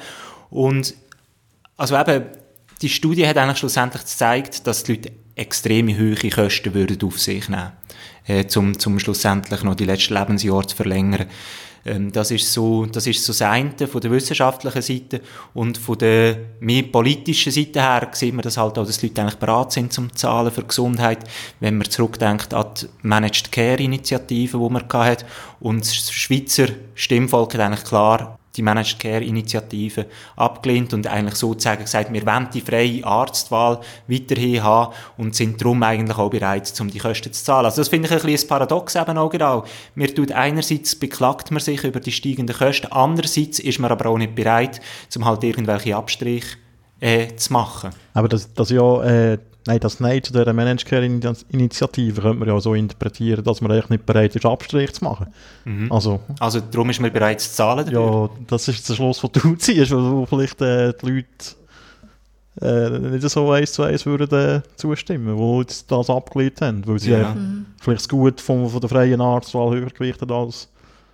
Und 0.51 0.95
also 1.77 1.97
eben, 1.97 2.25
die 2.83 2.89
Studie 2.89 3.27
hat 3.27 3.39
eigentlich 3.39 3.59
schlussendlich 3.59 4.03
gezeigt, 4.03 4.67
dass 4.67 4.83
die 4.83 4.95
Leute 4.95 5.13
extreme 5.37 5.97
hohe 5.97 6.31
Kosten 6.31 6.75
würden 6.75 6.99
auf 7.03 7.19
sich 7.21 7.49
nehmen 7.49 7.73
äh, 8.29 8.45
um, 8.57 8.79
zum 8.79 8.99
schlussendlich 8.99 9.63
noch 9.63 9.75
die 9.75 9.85
letzten 9.85 10.15
Lebensjahre 10.15 10.67
zu 10.67 10.77
verlängern. 10.77 11.27
Ähm, 11.85 12.13
das 12.13 12.31
ist 12.31 12.53
so, 12.53 12.87
das 12.87 13.07
ist 13.07 13.25
so 13.25 13.33
das 13.33 13.89
von 13.89 14.01
der 14.01 14.11
wissenschaftlichen 14.11 14.83
Seite 14.83 15.21
und 15.55 15.79
von 15.79 15.99
der 15.99 16.37
mehr 16.61 16.83
politischen 16.85 17.53
Seite 17.53 17.81
her 17.81 18.09
sieht 18.13 18.35
man 18.35 18.43
das 18.43 18.57
halt 18.57 18.79
auch, 18.79 18.87
dass 18.87 18.99
die 18.99 19.09
Leute 19.09 19.23
eigentlich 19.23 19.39
bereit 19.39 19.73
sind 19.73 19.93
zum 19.93 20.15
Zahlen 20.15 20.51
für 20.51 20.65
Gesundheit, 20.65 21.19
wenn 21.61 21.79
man 21.79 21.89
zurückdenkt 21.89 22.55
an 22.55 22.67
die 22.81 22.87
Managed 23.03 23.53
Care 23.53 23.83
Initiative, 23.83 24.59
die 24.59 24.73
man 24.73 24.89
hatte 24.93 25.27
und 25.61 25.81
das 25.81 26.11
Schweizer 26.13 26.69
Stimmvolk 26.95 27.55
hat 27.55 27.61
eigentlich 27.61 27.85
klar 27.85 28.38
die 28.59 28.63
Managed 28.63 28.99
Care 28.99 29.25
Initiative 29.25 30.07
abgelehnt 30.37 30.93
und 30.93 31.07
eigentlich 31.07 31.37
sozusagen 31.37 31.85
gesagt, 31.85 32.13
wir 32.13 32.27
wollen 32.27 32.49
die 32.53 32.61
freie 32.61 33.05
Arztwahl 33.05 33.81
weiterhin 34.09 34.63
haben 34.63 34.93
und 35.17 35.35
sind 35.35 35.61
darum 35.61 35.83
eigentlich 35.83 36.19
auch 36.19 36.31
bereit, 36.31 36.73
um 36.81 36.91
die 36.91 36.99
Kosten 36.99 37.33
zu 37.33 37.45
zahlen. 37.45 37.67
Also 37.67 37.81
das 37.81 37.89
finde 37.89 38.09
ich 38.09 38.15
ein 38.15 38.23
bisschen 38.23 38.49
Paradox 38.49 38.97
eben 38.97 39.17
auch 39.17 39.31
genau. 39.31 39.65
Mir 39.95 40.15
tut 40.15 40.33
einerseits 40.33 40.97
beklagt 40.97 41.51
man 41.51 41.61
sich 41.61 41.85
über 41.85 42.01
die 42.01 42.13
steigenden 42.13 42.57
Kosten, 42.57 42.89
andererseits 42.91 43.61
ist 43.61 43.79
man 43.79 43.91
aber 43.91 44.11
auch 44.11 44.19
nicht 44.19 44.35
bereit, 44.35 44.81
um 45.17 45.25
halt 45.25 45.45
irgendwelche 45.45 45.97
Abstriche 45.97 46.57
äh, 47.01 47.35
zu 47.37 47.53
machen. 47.53 47.91
Aber 48.15 48.29
das, 48.29 48.53
das 48.53 48.71
ja 48.71 49.03
äh, 49.05 49.39
Nein, 49.69 49.81
das 49.81 50.01
Nein 50.01 50.23
zu 50.23 50.33
dieser 50.33 50.51
Managed 50.55 50.87
Care 50.87 51.05
Initiative 51.05 52.23
könnte 52.23 52.39
man 52.39 52.49
ja 52.49 52.59
so 52.59 52.73
interpretieren, 52.73 53.45
dass 53.45 53.61
man 53.61 53.71
eigentlich 53.71 53.91
nicht 53.91 54.07
bereit 54.07 54.35
ist, 54.35 54.47
Abstriche 54.47 54.95
zu 54.95 55.05
machen. 55.05 55.27
Mhm. 55.67 55.93
Also, 55.93 56.21
also 56.41 56.61
darum 56.61 56.89
ist 56.89 57.01
man 57.03 57.13
bereit 57.13 57.43
zu 57.43 57.51
zahlen 57.53 57.85
dafür? 57.85 58.01
Ja, 58.01 58.31
das 58.47 58.67
ist 58.67 58.89
der 58.89 58.95
Schluss, 58.95 59.21
den 59.21 59.31
du 59.35 59.55
ziehst, 59.59 59.93
wo 59.93 60.25
vielleicht 60.25 60.63
äh, 60.63 60.95
die 60.95 61.07
Leute 61.07 61.27
äh, 62.63 62.99
nicht 62.99 63.29
so 63.29 63.51
eins 63.51 63.73
zu 63.75 63.83
eins 63.83 64.07
würden 64.07 64.39
äh, 64.39 64.63
zustimmen, 64.77 65.37
die 65.37 65.59
jetzt 65.59 65.93
das 65.93 66.09
abgelehnt 66.09 66.63
haben, 66.63 66.87
weil 66.87 66.99
sie 66.99 67.11
ja. 67.11 67.35
mhm. 67.35 67.67
vielleicht 67.79 68.01
das 68.01 68.09
Gut 68.09 68.41
von, 68.41 68.71
von 68.71 68.81
der 68.81 68.89
freien 68.89 69.21
Arztwahl 69.21 69.77
höher 69.77 69.91
gewichtet 69.91 70.31
als 70.33 70.71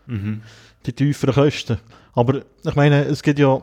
mhm. 0.07 0.43
die 0.87 0.93
tieferen 0.93 1.35
Kosten. 1.35 1.79
Aber 2.13 2.43
ich 2.65 2.77
meine, 2.77 3.05
es 3.07 3.21
gibt 3.21 3.41
ja 3.41 3.61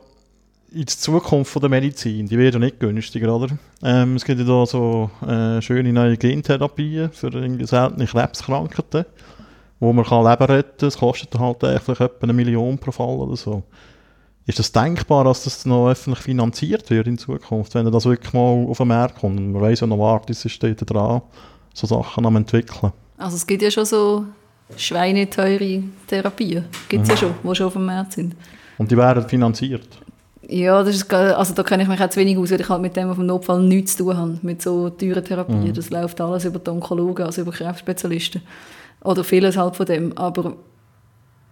in 0.72 0.86
die 0.86 0.86
Zukunft 0.86 1.52
von 1.52 1.60
der 1.60 1.70
Medizin, 1.70 2.28
die 2.28 2.38
wird 2.38 2.54
ja 2.54 2.60
nicht 2.60 2.80
günstiger, 2.80 3.36
oder? 3.36 3.50
Ähm, 3.84 4.16
es 4.16 4.24
gibt 4.24 4.40
ja 4.40 4.46
da 4.46 4.66
so 4.66 5.10
äh, 5.28 5.62
schöne 5.62 5.92
neue 5.92 6.16
Gentherapien 6.16 7.12
für 7.12 7.30
seltene 7.32 8.06
Krebskrankheiten, 8.06 9.06
wo 9.82 9.92
man 9.92 10.06
kann 10.06 10.24
Leben 10.24 10.44
retten 10.44 10.78
kann. 10.78 10.88
Das 10.88 10.98
kostet 10.98 11.38
halt 11.38 11.58
vielleicht 11.60 11.90
etwa 11.90 12.24
eine 12.24 12.34
Million 12.34 12.78
pro 12.78 12.92
Fall 12.92 13.18
oder 13.18 13.36
so. 13.36 13.64
Ist 14.46 14.60
das 14.60 14.72
denkbar, 14.72 15.26
dass 15.26 15.44
das 15.44 15.66
noch 15.66 15.90
öffentlich 15.90 16.24
finanziert 16.24 16.90
wird 16.90 17.06
in 17.06 17.18
Zukunft, 17.18 17.76
wenn 17.76 17.92
das 17.92 18.06
wirklich 18.06 18.34
mal 18.34 18.66
auf 18.68 18.78
den 18.78 18.88
Markt 18.88 19.20
kommt? 19.20 19.40
Man 19.40 19.62
weiss 19.62 19.82
ja 19.82 19.88
noch, 19.88 20.04
Artis 20.04 20.50
steht 20.50 20.82
da 20.82 20.86
dran, 20.86 21.22
so 21.74 21.86
Sachen 21.86 22.26
am 22.26 22.38
entwickeln. 22.38 22.94
Also 23.18 23.36
es 23.36 23.46
gibt 23.46 23.62
ja 23.62 23.70
schon 23.70 23.86
so 23.86 24.26
schweineteure 24.78 25.84
Therapien, 26.08 26.66
gibt 26.88 27.04
es 27.04 27.10
mhm. 27.10 27.14
ja 27.14 27.18
schon, 27.18 27.34
die 27.44 27.56
schon 27.56 27.68
auf 27.68 27.74
dem 27.74 27.86
Markt 27.86 28.14
sind. 28.14 28.36
Und 28.78 28.90
die 28.90 28.98
werden 28.98 29.28
finanziert? 29.28 29.88
Ja, 30.54 30.84
das 30.84 30.95
ist, 30.95 31.14
also 31.14 31.54
da 31.54 31.64
kenne 31.64 31.84
ich 31.84 31.89
mich 31.89 32.02
auch 32.02 32.10
zu 32.10 32.20
wenig 32.20 32.38
aus, 32.38 32.52
weil 32.52 32.60
ich 32.60 32.68
halt 32.68 32.82
mit 32.82 32.97
dem 32.97 33.10
auf 33.10 33.16
dem 33.16 33.26
Notfall 33.26 33.62
nichts 33.62 33.95
zu 33.95 34.04
tun 34.04 34.18
habe, 34.18 34.39
mit 34.41 34.62
so 34.62 34.89
teuren 34.89 35.24
Therapien. 35.24 35.64
Mhm. 35.64 35.74
Das 35.74 35.89
läuft 35.89 36.20
alles 36.20 36.43
über 36.43 36.60
die 36.60 36.70
Onkologen, 36.70 37.26
also 37.26 37.41
über 37.41 37.54
Krebsspezialisten. 37.54 38.41
Oder 39.02 39.24
vieles 39.24 39.56
halt 39.56 39.78
von 39.78 39.86
dem. 39.86 40.18
Aber 40.18 40.58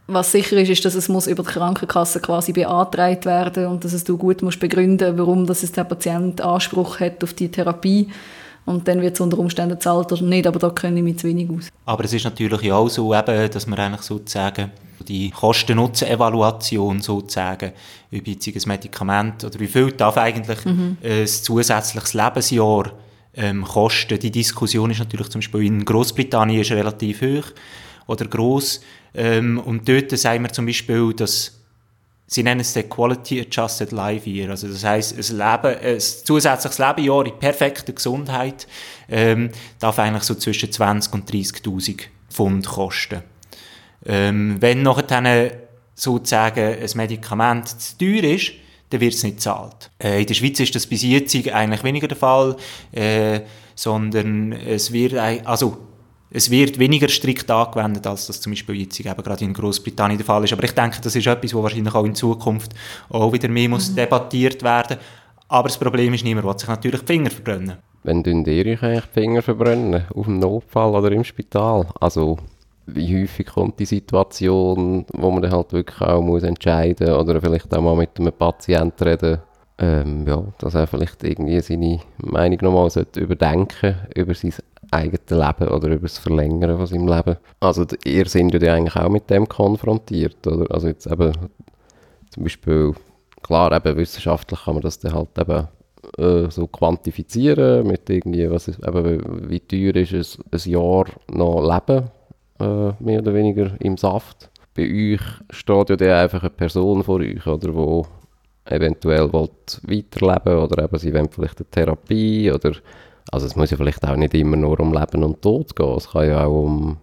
was 0.08 0.34
sicher 0.34 0.58
ist, 0.58 0.70
ist, 0.70 0.84
dass 0.84 0.96
es 0.96 1.08
muss 1.08 1.28
über 1.28 1.44
die 1.44 1.50
Krankenkasse 1.50 2.20
quasi 2.20 2.52
beantragt 2.52 3.26
werden 3.26 3.68
und 3.68 3.86
dass 3.86 3.94
es 3.94 4.04
du 4.04 4.18
gut 4.18 4.42
musst 4.42 4.60
begründen, 4.60 5.18
warum 5.18 5.46
dass 5.46 5.64
es 5.64 5.72
der 5.72 5.86
Patient 5.86 6.42
Anspruch 6.42 7.00
hat 7.00 7.24
auf 7.24 7.34
die 7.34 7.50
Therapie. 7.50 8.10
Und 8.70 8.88
dann 8.88 9.02
wird 9.02 9.16
es 9.16 9.20
unter 9.20 9.40
Umständen 9.40 9.74
gezahlt 9.74 10.12
oder 10.12 10.22
nicht, 10.22 10.46
aber 10.46 10.60
da 10.60 10.70
kenne 10.70 11.00
ich 11.00 11.04
mich 11.04 11.18
zu 11.18 11.28
wenig 11.28 11.50
aus. 11.50 11.70
Aber 11.88 12.04
es 12.04 12.14
ist 12.14 12.24
natürlich 12.24 12.72
auch 12.72 12.88
so, 12.88 13.16
eben, 13.16 13.50
dass 13.50 13.66
man 13.66 13.80
eigentlich 13.80 14.04
sozusagen 14.04 14.70
die 15.08 15.32
Kosten-Nutzen-Evaluation 15.32 17.02
sozusagen, 17.02 17.72
über 18.12 18.30
ein 18.30 18.62
Medikament 18.68 19.44
oder 19.44 19.60
wie 19.60 19.66
viel 19.66 19.92
darf 19.94 20.18
eigentlich 20.18 20.64
mhm. 20.66 20.98
ein 21.04 21.26
zusätzliches 21.26 22.14
Lebensjahr 22.14 22.92
ähm, 23.34 23.64
kosten. 23.64 24.20
Die 24.20 24.30
Diskussion 24.30 24.92
ist 24.92 25.00
natürlich 25.00 25.30
zum 25.30 25.40
Beispiel 25.40 25.66
in 25.66 25.84
Großbritannien 25.84 26.62
ist 26.62 26.70
relativ 26.72 27.22
hoch 27.24 27.46
oder 28.06 28.26
groß 28.26 28.82
ähm, 29.16 29.60
und 29.66 29.90
dort 29.90 30.12
sagen 30.12 30.44
wir 30.44 30.52
zum 30.52 30.68
Beispiel, 30.68 31.12
dass 31.16 31.59
Sie 32.32 32.44
nennen 32.44 32.62
es 32.62 32.74
Quality 32.74 33.42
Adjusted 33.42 33.92
Life 33.92 34.30
Year. 34.30 34.52
Also 34.52 34.68
das 34.68 34.84
heißt, 34.84 35.14
ein, 35.18 35.38
Leben, 35.38 35.80
ein 35.84 36.00
zusätzliches 36.00 36.78
Lebenjahr 36.78 37.26
in 37.26 37.40
perfekter 37.40 37.92
Gesundheit 37.92 38.68
ähm, 39.10 39.50
darf 39.80 39.98
eigentlich 39.98 40.24
so 40.24 40.36
zwischen 40.36 40.72
20 40.72 41.12
und 41.12 41.32
30.000 41.32 42.02
Pfund 42.30 42.68
kosten. 42.68 43.24
Ähm, 44.06 44.58
wenn 44.60 44.84
nachher 44.84 45.52
sozusagen 45.96 46.78
ein 46.80 46.90
Medikament 46.94 47.68
zu 47.68 47.98
teuer 47.98 48.24
ist, 48.24 48.52
dann 48.92 49.02
wird 49.02 49.16
es 49.16 49.24
nicht 49.24 49.38
gezahlt. 49.38 49.90
Äh, 49.98 50.22
in 50.22 50.28
der 50.28 50.36
Schweiz 50.36 50.60
ist 50.60 50.76
das 50.76 50.86
bis 50.86 51.02
jetzt 51.02 51.36
eigentlich 51.36 51.84
weniger 51.84 52.08
der 52.08 52.18
Fall, 52.18 52.56
äh, 52.92 53.42
sondern 53.74 54.52
es 54.52 54.92
wird, 54.92 55.16
also, 55.16 55.89
es 56.32 56.52
wird 56.52 56.78
weniger 56.78 57.08
strikt 57.08 57.50
angewendet, 57.50 58.06
als 58.06 58.28
das 58.28 58.40
zum 58.40 58.52
Beispiel 58.52 58.76
jetzt 58.76 59.00
eben 59.00 59.24
gerade 59.24 59.44
in 59.44 59.54
Großbritannien 59.54 60.18
der 60.18 60.26
Fall 60.26 60.44
ist. 60.44 60.54
Aber 60.54 60.64
ich 60.64 60.74
denke, 60.74 61.02
das 61.02 61.16
ist 61.16 61.26
etwas, 61.26 61.54
was 61.54 61.64
wahrscheinlich 61.64 61.96
auch 61.96 62.06
in 62.06 62.16
Zukunft 62.16 62.74
auch 63.10 63.34
wieder 63.34 63.48
mehr 63.48 63.70
muss 63.70 63.92
mhm. 63.92 63.96
debattiert 63.96 64.62
werden 64.62 64.98
Aber 65.48 65.68
das 65.68 65.78
Problem 65.78 66.14
ist, 66.14 66.24
niemand 66.24 66.46
will 66.46 66.58
sich 66.58 66.70
natürlich 66.70 67.02
die 67.02 67.08
Finger 67.08 67.32
verbrennen. 67.32 67.78
Wenn 68.04 68.24
ihr 68.24 68.66
euch 68.66 68.84
eigentlich 68.84 69.06
die 69.06 69.20
Finger 69.20 69.42
verbrennen? 69.42 70.06
Auf 70.14 70.26
dem 70.26 70.40
Notfall 70.40 70.96
oder 70.96 71.12
im 71.12 71.24
Spital? 71.24 71.88
Also 72.00 72.38
wie 72.86 73.22
häufig 73.22 73.48
kommt 73.48 73.80
die 73.80 73.86
Situation, 73.86 75.06
wo 75.14 75.32
man 75.32 75.42
dann 75.42 75.52
halt 75.52 75.74
wirklich 75.74 76.02
auch 76.02 76.22
muss 76.22 76.44
entscheiden 76.44 77.12
oder 77.12 77.42
vielleicht 77.42 77.74
auch 77.74 77.82
mal 77.82 77.96
mit 77.96 78.20
einem 78.20 78.34
Patienten 78.34 79.04
reden, 79.04 79.40
ähm, 79.80 80.28
ja, 80.28 80.44
dass 80.58 80.76
er 80.76 80.88
vielleicht 80.88 81.24
irgendwie 81.24 81.60
seine 81.62 82.00
Meinung 82.18 82.60
nochmal 82.62 83.06
überdenken 83.16 83.96
über 84.14 84.34
sein 84.34 84.54
eigenes 84.92 85.30
Leben 85.30 85.72
oder 85.72 85.88
über 85.88 86.02
das 86.02 86.18
Verlängern 86.18 86.78
von 86.78 86.86
seinem 86.86 87.08
Leben. 87.08 87.38
Also 87.60 87.86
ihr 88.04 88.26
seid 88.26 88.62
ja 88.62 88.74
eigentlich 88.74 88.96
auch 88.96 89.10
mit 89.10 89.30
dem 89.30 89.48
konfrontiert, 89.48 90.46
oder? 90.46 90.74
Also 90.74 90.88
jetzt 90.88 91.08
eben 91.08 91.32
zum 92.30 92.44
Beispiel, 92.44 92.94
klar, 93.42 93.72
eben 93.72 93.98
wissenschaftlich 93.98 94.66
kann 94.66 94.76
man 94.76 94.84
das 94.84 95.00
dann 95.00 95.14
halt 95.14 95.38
eben 95.38 95.68
äh, 96.18 96.52
so 96.52 96.68
quantifizieren 96.68 97.88
mit 97.88 98.10
irgendwie, 98.10 98.50
was 98.50 98.68
ist, 98.68 98.86
eben, 98.86 99.50
wie 99.50 99.60
teuer 99.62 99.96
ist 99.96 100.14
es, 100.14 100.40
ein 100.52 100.72
Jahr 100.72 101.06
noch 101.32 101.62
leben 101.62 102.10
äh, 102.60 102.92
mehr 103.02 103.20
oder 103.20 103.34
weniger 103.34 103.72
im 103.80 103.96
Saft. 103.96 104.50
Bei 104.76 104.84
euch 104.84 105.22
steht 105.50 105.90
ja 105.90 105.96
dann 105.96 106.24
einfach 106.24 106.42
eine 106.42 106.50
Person 106.50 107.04
vor 107.04 107.20
euch, 107.20 107.46
oder, 107.48 107.74
wo 107.74 108.06
eventuell 108.72 109.32
wollt 109.32 109.82
weiterleben 109.84 110.58
oder 110.58 110.84
eben 110.84 110.98
sie 110.98 111.14
wollen 111.14 111.30
vielleicht 111.30 111.60
eine 111.60 111.70
Therapie 111.70 112.52
oder 112.52 112.74
also 113.32 113.46
es 113.46 113.56
muss 113.56 113.72
ja 113.72 113.78
vielleicht 113.78 114.08
auch 114.08 114.16
nicht 114.16 114.34
immer 114.34 114.58
nur 114.58 114.80
um 114.80 114.94
Leben 114.94 115.24
und 115.24 115.42
Tod 115.42 115.76
gehen, 115.76 115.96
es 115.98 116.10
kann 116.10 116.28
ja 116.28 116.46
auch 116.46 116.64
um 116.64 116.98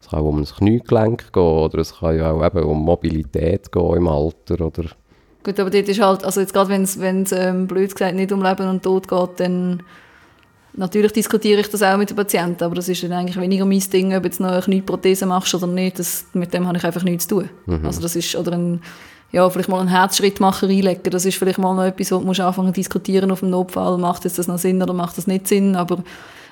es 0.00 0.08
kann 0.08 0.20
um 0.20 0.40
ein 0.40 0.44
Kniegelenk 0.44 1.32
gehen 1.32 1.42
oder 1.42 1.78
es 1.78 1.98
kann 1.98 2.16
ja 2.16 2.32
auch 2.32 2.44
eben 2.44 2.62
um 2.62 2.82
Mobilität 2.82 3.70
gehen 3.70 3.96
im 3.96 4.08
Alter 4.08 4.66
oder 4.66 4.84
Gut, 5.42 5.58
aber 5.58 5.70
dort 5.70 5.88
ist 5.88 6.00
halt, 6.00 6.22
also 6.22 6.40
jetzt 6.40 6.52
gerade 6.52 6.68
wenn 6.68 6.82
es 7.22 7.32
ähm, 7.32 7.66
blöd 7.66 7.94
gesagt 7.94 8.14
nicht 8.14 8.30
um 8.30 8.42
Leben 8.42 8.68
und 8.68 8.82
Tod 8.82 9.08
geht, 9.08 9.40
dann 9.40 9.82
Natürlich 10.72 11.12
diskutiere 11.12 11.60
ich 11.60 11.68
das 11.68 11.82
auch 11.82 11.96
mit 11.96 12.10
den 12.10 12.16
Patienten, 12.16 12.62
aber 12.62 12.76
das 12.76 12.88
ist 12.88 13.02
dann 13.02 13.12
eigentlich 13.12 13.40
weniger 13.40 13.64
mein 13.64 13.80
Ding, 13.80 14.14
ob 14.14 14.24
jetzt 14.24 14.38
noch 14.38 14.50
eine 14.50 14.62
Knieprothese 14.62 15.26
machst 15.26 15.54
oder 15.54 15.66
nicht. 15.66 15.98
Das, 15.98 16.26
mit 16.32 16.54
dem 16.54 16.66
habe 16.66 16.78
ich 16.78 16.84
einfach 16.84 17.02
nichts 17.02 17.26
zu 17.26 17.40
tun. 17.40 17.50
Mhm. 17.66 17.86
Also 17.86 18.00
das 18.00 18.14
ist, 18.14 18.36
oder 18.36 18.52
ein, 18.52 18.80
ja, 19.32 19.48
vielleicht 19.48 19.68
mal 19.68 19.80
einen 19.80 19.88
Herzschrittmacher 19.88 20.66
einlegen, 20.66 21.10
das 21.10 21.24
ist 21.24 21.38
vielleicht 21.38 21.58
mal 21.58 21.74
noch 21.74 21.84
etwas, 21.84 22.12
wo 22.12 22.18
du 22.18 22.44
anfangen 22.44 22.68
zu 22.68 22.80
diskutieren 22.80 23.30
auf 23.30 23.40
dem 23.40 23.50
Notfall, 23.50 23.98
macht 23.98 24.24
das 24.24 24.48
noch 24.48 24.58
Sinn 24.58 24.82
oder 24.82 24.92
macht 24.92 25.18
das 25.18 25.26
nicht 25.26 25.46
Sinn, 25.46 25.76
aber 25.76 26.02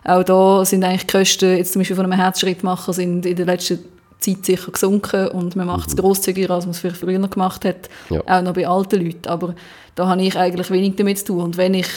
auch 0.04 0.22
da 0.22 0.64
sind 0.64 0.84
eigentlich 0.84 1.06
die 1.06 1.18
Kosten, 1.18 1.56
jetzt 1.56 1.72
zum 1.72 1.80
Beispiel 1.80 1.96
von 1.96 2.04
einem 2.04 2.20
Herzschrittmacher, 2.20 2.92
sind 2.92 3.26
in 3.26 3.36
der 3.36 3.46
letzten 3.46 3.80
Zeit 4.20 4.44
sicher 4.44 4.72
gesunken 4.72 5.28
und 5.28 5.56
man 5.56 5.66
macht 5.66 5.88
es 5.88 5.94
mhm. 5.94 6.00
grosszügiger, 6.00 6.54
als 6.54 6.64
man 6.64 6.72
es 6.72 6.78
vielleicht 6.78 7.00
früher 7.00 7.26
gemacht 7.28 7.64
hat, 7.64 7.88
ja. 8.10 8.20
auch 8.26 8.42
noch 8.42 8.54
bei 8.54 8.66
alten 8.66 9.04
Leuten, 9.04 9.28
aber 9.28 9.54
da 9.94 10.06
habe 10.06 10.22
ich 10.22 10.36
eigentlich 10.36 10.70
wenig 10.70 10.96
damit 10.96 11.18
zu 11.18 11.26
tun. 11.26 11.42
Und 11.42 11.56
wenn 11.56 11.74
ich 11.74 11.88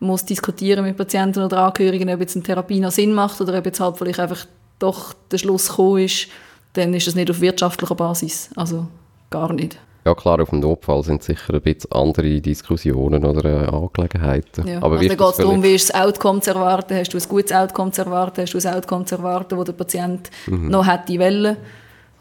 muss 0.00 0.24
diskutieren 0.24 0.84
mit 0.84 0.96
Patienten 0.96 1.42
oder 1.42 1.58
Angehörigen, 1.58 2.10
ob 2.10 2.20
jetzt 2.20 2.34
eine 2.34 2.42
Therapie 2.42 2.80
noch 2.80 2.90
Sinn 2.90 3.12
macht 3.12 3.40
oder 3.40 3.56
ob 3.58 3.66
jetzt 3.66 3.80
halt 3.80 3.96
vielleicht 3.96 4.20
einfach 4.20 4.46
doch 4.78 5.14
der 5.30 5.38
Schluss 5.38 5.68
gekommen 5.68 5.98
ist, 5.98 6.28
dann 6.72 6.92
ist 6.94 7.06
das 7.06 7.14
nicht 7.14 7.30
auf 7.30 7.40
wirtschaftlicher 7.40 7.94
Basis, 7.94 8.50
also 8.56 8.88
gar 9.30 9.52
nicht. 9.52 9.78
Ja 10.04 10.14
klar, 10.14 10.40
auf 10.40 10.50
dem 10.50 10.60
Notfall 10.60 11.04
sind 11.04 11.22
sicher 11.22 11.54
ein 11.54 11.62
bisschen 11.62 11.92
andere 11.92 12.40
Diskussionen 12.40 13.24
oder 13.24 13.44
äh, 13.44 13.66
Angelegenheiten. 13.68 14.66
Ja. 14.66 14.78
Aber 14.78 14.96
also 14.96 15.08
dann 15.08 15.16
geht 15.16 15.28
es 15.28 15.36
darum, 15.36 15.62
wie 15.62 15.74
ist 15.74 15.90
das 15.90 16.00
Outcome 16.00 16.40
zu 16.40 16.50
erwarten, 16.50 16.96
hast 16.96 17.14
du 17.14 17.18
ein 17.18 17.28
gutes 17.28 17.52
Outcome 17.52 17.92
zu 17.92 18.02
erwarten, 18.02 18.42
hast 18.42 18.52
du 18.52 18.58
ein 18.58 18.74
Outcome 18.74 19.04
zu 19.04 19.14
erwarten, 19.14 19.56
das 19.56 19.64
der 19.64 19.72
Patient 19.72 20.30
mhm. 20.46 20.68
noch 20.68 20.86
hätte 20.86 21.18
wollen. 21.18 21.56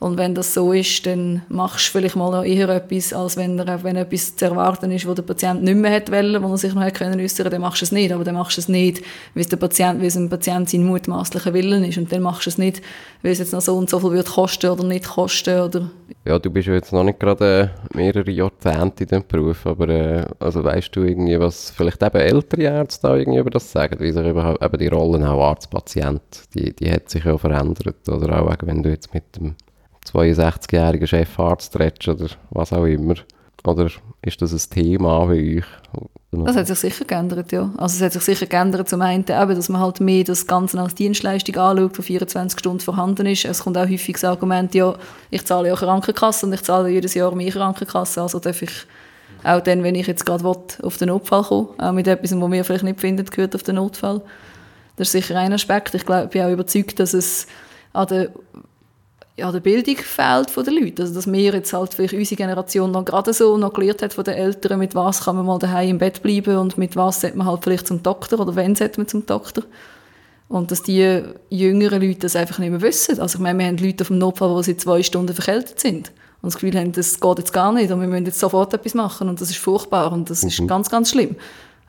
Und 0.02 0.18
wenn 0.18 0.34
das 0.34 0.56
so 0.56 0.74
ist, 0.74 1.06
dann 1.06 1.44
machst 1.48 1.88
du 1.88 1.92
vielleicht 1.92 2.16
mal 2.16 2.32
noch 2.32 2.44
eher 2.44 2.68
etwas, 2.70 3.14
als 3.14 3.38
wenn, 3.38 3.60
er, 3.60 3.84
wenn 3.84 3.96
etwas 3.96 4.36
zu 4.36 4.46
erwarten 4.46 4.90
ist, 4.90 5.08
wo 5.08 5.14
der 5.14 5.22
Patient 5.22 5.62
nicht 5.62 5.76
mehr 5.76 5.92
hätte 5.92 6.12
wollen, 6.12 6.42
wo 6.42 6.48
er 6.48 6.58
sich 6.58 6.74
noch 6.74 6.82
hätte 6.82 6.98
können 6.98 7.30
dann 7.52 7.62
machst 7.62 7.82
du 7.82 7.86
es 7.86 7.92
nicht. 7.92 8.12
Aber 8.12 8.24
dann 8.24 8.34
machst 8.34 8.58
du 8.58 8.62
es 8.62 8.68
nicht, 8.68 9.04
wie 9.36 9.42
es 9.42 9.48
der 9.48 9.58
Patient, 9.58 10.02
dem 10.02 10.28
Patient 10.28 10.68
sein 10.68 10.86
mutmaßlicher 10.86 11.54
Willen 11.54 11.84
ist. 11.84 12.00
Und 12.00 12.12
dann 12.12 12.24
machst 12.24 12.48
du 12.48 12.50
es 12.50 12.58
nicht, 12.58 12.82
weil 13.22 13.34
es 13.34 13.38
jetzt 13.38 13.54
noch 13.54 13.62
so 13.62 13.78
und 13.78 13.92
so 13.92 14.00
viel 14.00 14.10
wird 14.14 14.28
kosten 14.28 14.72
oder 14.72 14.84
nicht 14.84 15.08
kosten 15.08 15.62
oder. 15.62 15.92
Ja, 16.26 16.40
du 16.40 16.50
bist 16.50 16.68
ja 16.68 16.74
jetzt 16.74 16.92
noch 16.92 17.04
nicht 17.04 17.20
gerade 17.20 17.72
äh, 17.94 17.96
mehrere 17.96 18.32
Jahrzehnte 18.32 19.04
in 19.04 19.10
diesem 19.10 19.28
Beruf, 19.28 19.68
aber 19.68 19.88
äh, 19.88 20.26
also 20.40 20.64
weißt 20.64 20.96
du 20.96 21.04
irgendwie, 21.04 21.40
was 21.40 21.70
vielleicht 21.70 22.02
eben 22.02 22.18
ältere 22.18 22.64
Ärzte 22.64 23.08
da 23.08 23.16
irgendwie 23.16 23.40
über 23.40 23.52
das 23.52 23.72
sagen, 23.72 24.00
wie 24.00 24.12
sich 24.12 24.26
überhaupt 24.26 24.64
eben 24.64 24.78
die 24.80 24.88
Rollen 24.88 25.24
auch 25.24 25.50
Arzt-Patient, 25.50 26.22
die, 26.56 26.76
die 26.76 26.92
hat 26.92 27.08
sich 27.08 27.24
ja 27.24 27.38
verändert 27.38 28.10
oder 28.10 28.42
auch 28.42 28.56
wenn 28.64 28.82
du 28.82 28.90
jetzt 28.90 29.14
mit 29.14 29.36
dem 29.36 29.56
62-jährigen 30.08 31.08
Chefarzt 31.08 31.78
redest 31.80 32.08
oder 32.08 32.28
was 32.50 32.74
auch 32.74 32.86
immer? 32.86 33.16
Oder 33.64 33.90
ist 34.22 34.42
das 34.42 34.54
ein 34.54 34.70
Thema 34.70 35.26
bei 35.26 35.58
euch? 35.58 35.66
Das 36.32 36.56
hat 36.56 36.68
sich 36.68 36.80
sicher 36.80 37.06
geändert, 37.06 37.52
ja. 37.52 37.70
Also 37.78 37.98
es 37.98 38.02
hat 38.02 38.14
sich 38.14 38.24
sicher 38.24 38.46
geändert 38.46 38.88
zum 38.88 39.02
einen 39.02 39.26
eben, 39.28 39.56
dass 39.56 39.68
man 39.68 39.82
halt 39.82 40.00
mehr 40.00 40.24
das 40.24 40.48
Ganze 40.48 40.80
als 40.80 40.96
Dienstleistung 40.96 41.58
anschaut, 41.58 41.98
die 41.98 42.02
24 42.02 42.58
Stunden 42.58 42.80
vorhanden 42.80 43.26
ist. 43.26 43.44
Es 43.44 43.64
kommt 43.64 43.78
auch 43.78 43.88
häufig 43.88 44.14
das 44.14 44.24
Argument, 44.24 44.74
ja, 44.74 44.96
ich 45.30 45.46
zahle 45.46 45.68
ja 45.68 45.76
Krankenkasse 45.76 46.46
und 46.46 46.54
ich 46.54 46.64
zahle 46.64 46.90
jedes 46.90 47.14
Jahr 47.14 47.36
mehr 47.36 47.52
Krankenkasse, 47.52 48.22
also 48.22 48.40
darf 48.40 48.62
ich 48.62 48.72
auch 49.44 49.60
dann, 49.60 49.84
wenn 49.84 49.96
ich 49.96 50.08
jetzt 50.08 50.26
gerade 50.26 50.44
will, 50.44 50.56
auf 50.84 50.98
den 50.98 51.10
Notfall 51.10 51.44
kommen, 51.44 51.68
auch 51.80 51.92
mit 51.92 52.08
etwas, 52.08 52.32
was 52.40 52.52
wir 52.52 52.64
vielleicht 52.64 52.84
nicht 52.84 53.02
finden, 53.02 53.26
gehört 53.26 53.56
auf 53.56 53.64
den 53.64 53.76
Notfall. 53.76 54.22
Das 54.96 55.08
ist 55.08 55.12
sicher 55.14 55.38
ein 55.38 55.52
Aspekt. 55.52 55.96
Ich 55.96 56.06
glaube, 56.06 56.26
ich 56.26 56.30
bin 56.30 56.44
auch 56.44 56.52
überzeugt, 56.52 57.00
dass 57.00 57.14
es 57.14 57.48
an 57.94 58.08
der 58.08 58.30
ja, 59.42 59.52
der 59.52 59.60
Bildung 59.60 59.98
fehlt 59.98 60.52
von 60.52 60.64
den 60.64 60.76
Leuten. 60.76 61.02
Also, 61.02 61.14
dass 61.14 61.32
wir 61.32 61.54
jetzt 61.54 61.74
halt 61.74 61.94
vielleicht 61.94 62.14
unsere 62.14 62.36
Generation 62.36 62.92
noch 62.92 63.04
gerade 63.04 63.34
so 63.34 63.58
noch 63.58 63.74
gelernt 63.74 64.02
hat 64.02 64.14
von 64.14 64.24
den 64.24 64.36
Eltern, 64.36 64.80
mit 64.80 64.94
was 64.94 65.26
kann 65.26 65.36
man 65.36 65.46
mal 65.46 65.58
daheim 65.58 65.90
im 65.90 65.98
Bett 65.98 66.22
bleiben 66.22 66.58
und 66.58 66.78
mit 66.78 66.96
was 66.96 67.22
sollte 67.22 67.38
man 67.38 67.48
halt 67.48 67.64
vielleicht 67.64 67.88
zum 67.88 68.04
Doktor 68.04 68.40
oder 68.40 68.56
wenn 68.56 68.76
sollte 68.76 69.00
man 69.00 69.08
zum 69.08 69.26
Doktor. 69.26 69.64
Und 70.48 70.70
dass 70.70 70.84
die 70.84 71.24
jüngeren 71.50 72.02
Leute 72.02 72.20
das 72.20 72.36
einfach 72.36 72.60
nicht 72.60 72.70
mehr 72.70 72.82
wissen. 72.82 73.20
Also 73.20 73.38
ich 73.38 73.42
meine, 73.42 73.58
wir 73.60 73.68
haben 73.68 73.78
Leute 73.78 74.04
auf 74.04 74.10
dem 74.10 74.20
Notfall, 74.20 74.56
die 74.58 74.64
seit 74.64 74.82
zwei 74.82 75.02
Stunden 75.02 75.34
verkältet 75.34 75.80
sind. 75.80 76.12
Und 76.42 76.54
das 76.54 76.56
Gefühl 76.56 76.78
haben, 76.80 76.92
das 76.92 77.20
geht 77.20 77.38
jetzt 77.40 77.54
gar 77.54 77.72
nicht 77.72 77.92
und 77.92 78.02
wir 78.02 78.08
müssen 78.08 78.26
jetzt 78.26 78.40
sofort 78.40 78.74
etwas 78.74 78.94
machen 78.94 79.30
und 79.30 79.42
das 79.42 79.50
ist 79.50 79.60
furchtbar 79.60 80.12
und 80.12 80.30
das 80.30 80.44
mhm. 80.44 80.50
ist 80.50 80.68
ganz, 80.68 80.90
ganz 80.90 81.12
schlimm. 81.12 81.36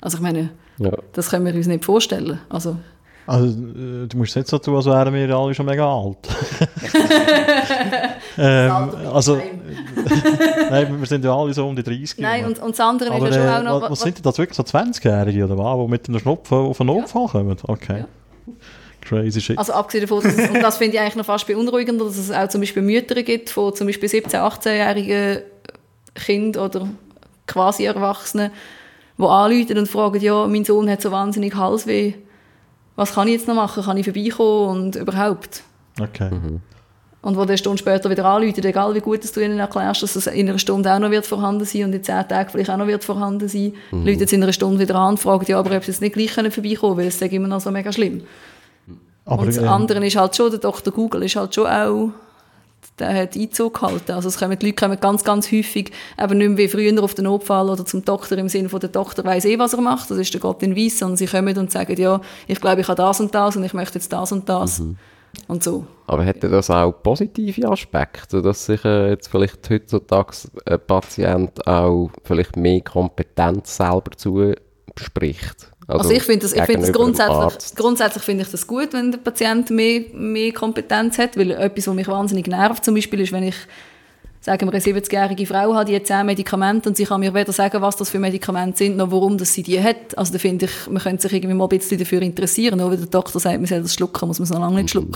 Also 0.01 0.19
ich 0.19 0.23
meine, 0.23 0.51
ja. 0.79 0.93
das 1.13 1.31
können 1.31 1.45
wir 1.45 1.55
uns 1.55 1.67
nicht 1.67 1.85
vorstellen. 1.85 2.39
Also 2.49 2.77
also, 3.27 3.47
äh, 3.47 4.07
du 4.09 4.17
musst 4.17 4.35
jetzt 4.35 4.51
so 4.51 4.59
tun, 4.59 4.77
als 4.77 4.87
wären 4.87 5.15
wir 5.15 5.37
alle 5.37 5.55
schon 5.55 5.67
mega 5.67 5.87
alt. 5.87 6.19
ähm, 8.39 8.73
also, 9.13 9.37
nein, 10.71 10.99
wir 10.99 11.07
sind 11.07 11.25
ja 11.25 11.35
alle 11.35 11.55
so 11.55 11.67
um 11.69 11.77
die 11.77 11.83
30. 11.83 12.19
Nein, 12.19 12.45
und, 12.47 12.59
und 12.59 12.71
das 12.71 12.81
andere 12.81 13.13
Aber, 13.13 13.29
ist 13.29 13.37
ja 13.37 13.43
schon 13.43 13.67
äh, 13.67 13.69
auch 13.69 13.81
noch... 13.81 13.83
Was, 13.83 13.91
was 13.93 14.01
sind 14.01 14.19
denn 14.19 14.23
das 14.25 14.39
wirklich 14.39 14.57
so 14.57 14.65
20-Jährige 14.65 15.45
oder 15.45 15.57
was, 15.57 15.79
die 15.79 15.91
mit 15.91 16.09
einem 16.09 16.19
Schnupfen 16.19 16.59
auf 16.59 16.81
einen 16.81 16.89
Notfall 16.89 17.27
ja. 17.27 17.29
kommen? 17.29 17.57
Okay. 17.63 17.99
Ja. 18.01 18.55
Crazy 19.03 19.41
shit. 19.41 19.59
Also 19.59 19.73
abgesehen 19.73 20.03
davon, 20.03 20.23
dass 20.23 20.37
es, 20.37 20.51
und 20.51 20.63
das 20.63 20.77
finde 20.77 20.97
ich 20.97 21.01
eigentlich 21.01 21.17
noch 21.17 21.27
fast 21.27 21.47
beunruhigender, 21.47 22.05
dass 22.05 22.17
es 22.17 22.31
auch 22.31 22.49
zum 22.49 22.61
Beispiel 22.61 22.83
Mütter 22.83 23.21
gibt 23.23 23.51
von 23.51 23.75
zum 23.75 23.87
Beispiel 23.87 24.09
17-, 24.09 24.35
18-jährigen 24.35 25.43
Kindern 26.15 26.65
oder 26.65 26.89
quasi 27.47 27.85
Erwachsenen, 27.85 28.51
die 29.19 29.25
anrufen 29.25 29.79
und 29.79 29.89
fragen, 29.89 30.21
ja, 30.21 30.47
mein 30.47 30.65
Sohn 30.65 30.89
hat 30.89 31.03
so 31.03 31.11
wahnsinnig 31.11 31.55
Halsweh 31.55 32.15
was 32.97 33.15
kann 33.15 33.29
ich 33.29 33.35
jetzt 33.35 33.49
noch 33.49 33.55
machen? 33.55 33.83
Kann 33.83 33.97
ich 33.97 34.05
vorbeikommen 34.05 34.85
und 34.85 34.97
überhaupt? 34.97 35.63
Okay. 36.01 36.31
Mhm. 36.31 36.61
Und 37.23 37.37
wo 37.37 37.45
der 37.45 37.57
Stunde 37.57 37.79
später 37.79 38.11
wieder 38.11 38.25
anrufen, 38.25 38.65
egal 38.65 38.95
wie 38.95 39.01
gut 39.01 39.23
dass 39.23 39.31
du 39.31 39.41
ihnen 39.41 39.61
erklärst, 39.61 40.03
dass 40.03 40.17
es 40.17 40.27
in 40.27 40.49
einer 40.49 40.59
Stunde 40.59 40.93
auch 40.93 40.99
noch 40.99 41.11
wird 41.11 41.25
vorhanden 41.25 41.65
sein 41.65 41.85
und 41.85 41.93
in 41.93 42.03
zehn 42.03 42.27
Tagen 42.27 42.51
vielleicht 42.51 42.71
auch 42.71 42.77
noch 42.77 42.89
wird 42.89 43.05
vorhanden 43.05 43.49
sein, 43.49 43.75
mhm. 43.93 44.05
Leute 44.05 44.21
jetzt 44.21 44.33
in 44.33 44.43
einer 44.43 44.53
Stunde 44.53 44.81
wieder 44.81 44.97
an 44.97 45.11
und 45.11 45.19
fragen, 45.19 45.45
ja, 45.47 45.59
aber 45.59 45.77
ob 45.77 45.85
sie 45.85 45.93
jetzt 45.93 46.01
nicht 46.01 46.15
gleich 46.15 46.33
vorbeikommen 46.33 46.77
können, 46.77 46.97
weil 46.97 47.07
es 47.07 47.23
ist 47.23 47.33
immer 47.33 47.47
noch 47.47 47.61
so 47.61 47.71
mega 47.71 47.93
schlimm. 47.93 48.23
Aber, 49.25 49.43
und 49.43 49.49
das 49.49 49.59
ähm, 49.59 49.69
andere 49.69 50.05
ist 50.05 50.17
halt 50.17 50.35
schon, 50.35 50.51
der 50.51 50.59
Dr. 50.59 50.93
Google 50.93 51.23
ist 51.23 51.37
halt 51.37 51.55
schon 51.55 51.69
auch 51.69 52.11
der 52.99 53.23
hat 53.23 53.37
Einzug 53.37 53.81
gehalten. 53.81 54.13
Also 54.13 54.29
es 54.29 54.39
kommen, 54.39 54.59
die 54.59 54.67
Leute 54.67 54.77
kommen 54.77 55.01
ganz, 55.01 55.25
ganz 55.25 55.51
häufig 55.51 55.93
eben 56.19 56.39
nicht 56.39 56.49
mehr 56.49 56.59
wie 56.59 56.69
früher 56.69 57.03
auf 57.03 57.15
den 57.15 57.25
Notfall 57.25 57.71
oder 57.71 57.85
zum 57.85 58.05
Doktor 58.05 58.39
im 58.39 58.49
Sinne 58.49 58.69
von, 58.69 58.81
der 58.81 58.91
Doktor 58.91 59.25
weiß 59.25 59.45
eh, 59.47 59.59
was 59.59 59.73
er 59.73 59.81
macht, 59.81 60.11
das 60.11 60.19
ist 60.19 60.33
der 60.33 60.41
Gott 60.41 60.63
in 60.63 60.77
Weiss, 60.77 60.99
sondern 60.99 61.17
sie 61.17 61.27
kommen 61.27 61.57
und 61.57 61.71
sagen, 61.71 62.01
ja, 62.01 62.21
ich 62.47 62.61
glaube, 62.61 62.81
ich 62.81 62.89
habe 62.89 62.97
das 62.97 63.21
und 63.21 63.35
das 63.35 63.57
und 63.57 63.65
ich 63.65 63.75
möchte 63.75 63.95
jetzt 63.99 64.13
das 64.13 64.33
und 64.33 64.49
das. 64.49 64.81
Mhm. 64.81 64.97
Und 65.49 65.63
so. 65.63 65.87
Aber 66.07 66.25
hätte 66.25 66.51
das 66.51 66.69
auch 66.71 66.93
positive 66.93 67.67
Aspekte, 67.67 68.43
dass 68.43 68.67
sich 68.67 68.85
äh, 68.85 69.11
jetzt 69.11 69.29
vielleicht 69.29 69.71
heutzutage 69.71 70.37
ein 70.67 70.79
Patient 70.87 71.67
auch 71.67 72.11
vielleicht 72.23 72.57
mehr 72.57 72.83
Kompetenz 72.83 73.79
selber 73.79 74.11
zuspricht? 74.15 75.72
Also, 75.93 76.09
also 76.09 76.11
ich 76.13 76.23
finde 76.23 76.41
das, 76.41 76.53
ich 76.53 76.63
find 76.65 76.83
das 76.83 76.93
grundsätzlich, 76.93 77.75
grundsätzlich 77.75 78.23
finde 78.23 78.45
ich 78.45 78.51
das 78.51 78.67
gut, 78.67 78.93
wenn 78.93 79.13
der 79.13 79.19
Patient 79.19 79.71
mehr, 79.71 80.03
mehr 80.13 80.53
Kompetenz 80.53 81.19
hat, 81.19 81.37
weil 81.37 81.51
etwas, 81.53 81.87
was 81.87 81.95
mich 81.95 82.09
wahnsinnig 82.09 82.47
nervt 82.47 82.85
zum 82.85 82.95
Beispiel, 82.95 83.21
ist, 83.21 83.33
wenn 83.33 83.45
ich 83.45 83.57
sagen 84.43 84.67
wir, 84.67 84.73
eine 84.73 84.83
70-jährige 84.83 85.47
Frau 85.47 85.75
hat, 85.75 85.89
die 85.89 85.95
hat 85.95 86.07
10 86.07 86.27
Medikamente 86.27 86.89
und 86.89 86.97
sie 86.97 87.05
kann 87.05 87.21
mir 87.21 87.33
weder 87.33 87.53
sagen, 87.53 87.81
was 87.81 87.97
das 87.97 88.11
für 88.11 88.19
Medikamente 88.19 88.79
sind, 88.79 88.97
noch 88.97 89.11
warum 89.11 89.39
das 89.39 89.55
sie 89.55 89.63
die 89.63 89.81
hat. 89.81 90.19
Also 90.19 90.33
da 90.33 90.39
finde 90.39 90.67
ich, 90.67 90.91
man 90.91 91.01
könnte 91.01 91.23
sich 91.23 91.33
irgendwie 91.33 91.55
mal 91.55 91.67
ein 91.67 91.69
bisschen 91.69 91.99
dafür 91.99 92.21
interessieren, 92.23 92.79
nur 92.79 92.91
weil 92.91 92.97
der 92.97 93.07
Doktor 93.07 93.39
sagt, 93.39 93.57
man 93.57 93.67
soll 93.67 93.83
das 93.83 93.95
schlucken, 93.95 94.27
muss 94.27 94.41
man 94.41 94.45
es 94.45 94.51
noch 94.51 94.59
lange 94.59 94.83
nicht 94.83 94.95
mhm. 94.95 95.13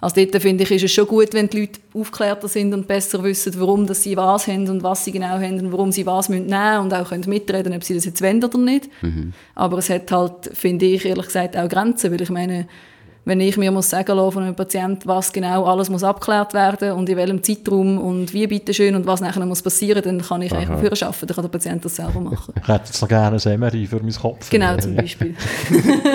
Also 0.00 0.24
dort 0.24 0.42
finde 0.42 0.64
ich, 0.64 0.70
ist 0.70 0.84
es 0.84 0.92
schon 0.92 1.06
gut, 1.06 1.34
wenn 1.34 1.48
die 1.48 1.60
Leute 1.60 1.80
aufgeklärter 1.92 2.48
sind 2.48 2.72
und 2.72 2.88
besser 2.88 3.22
wissen, 3.22 3.52
warum 3.58 3.86
dass 3.86 4.02
sie 4.02 4.16
was 4.16 4.46
haben 4.46 4.68
und 4.68 4.82
was 4.82 5.04
sie 5.04 5.12
genau 5.12 5.38
haben 5.38 5.60
und 5.60 5.72
warum 5.72 5.92
sie 5.92 6.06
was 6.06 6.28
nehmen 6.28 6.46
müssen 6.46 6.80
und 6.80 6.94
auch 6.94 7.08
können 7.10 7.28
mitreden, 7.28 7.74
ob 7.74 7.84
sie 7.84 7.94
das 7.94 8.06
jetzt 8.06 8.22
wollen 8.22 8.42
oder 8.42 8.58
nicht. 8.58 8.88
Mhm. 9.02 9.32
Aber 9.54 9.78
es 9.78 9.90
hat 9.90 10.10
halt, 10.10 10.50
finde 10.54 10.86
ich, 10.86 11.04
ehrlich 11.04 11.26
gesagt 11.26 11.56
auch 11.56 11.68
Grenzen, 11.68 12.12
weil 12.12 12.22
ich 12.22 12.30
meine, 12.30 12.66
wenn 13.24 13.40
ich 13.40 13.56
mir 13.56 13.70
muss 13.70 13.90
sagen 13.90 14.16
lassen 14.16 14.32
von 14.32 14.42
einem 14.44 14.54
Patienten, 14.54 15.06
was 15.06 15.32
genau 15.32 15.64
alles 15.64 15.90
muss 15.90 16.02
abgeklärt 16.02 16.54
werden 16.54 16.92
und 16.92 17.08
in 17.08 17.16
welchem 17.16 17.42
Zeitraum 17.42 17.98
und 17.98 18.32
wie 18.32 18.46
bitteschön 18.46 18.94
und 18.94 19.06
was 19.06 19.20
nachher 19.20 19.44
muss 19.44 19.62
passieren, 19.62 20.02
dann 20.02 20.22
kann 20.22 20.42
ich 20.42 20.52
Aha. 20.52 20.58
eigentlich 20.60 20.90
dafür 20.90 21.08
arbeiten, 21.08 21.26
dann 21.26 21.34
kann 21.34 21.44
der 21.44 21.50
Patient 21.50 21.84
das 21.84 21.96
selber 21.96 22.20
machen. 22.20 22.54
Ich 22.56 22.68
hätte 22.68 22.92
noch 23.00 23.08
gerne 23.08 23.38
ein 23.44 23.60
MRI 23.60 23.86
für 23.86 23.96
meinen 23.96 24.14
Kopf. 24.14 24.48
Genau, 24.50 24.76
zum 24.78 24.96
Beispiel. 24.96 25.34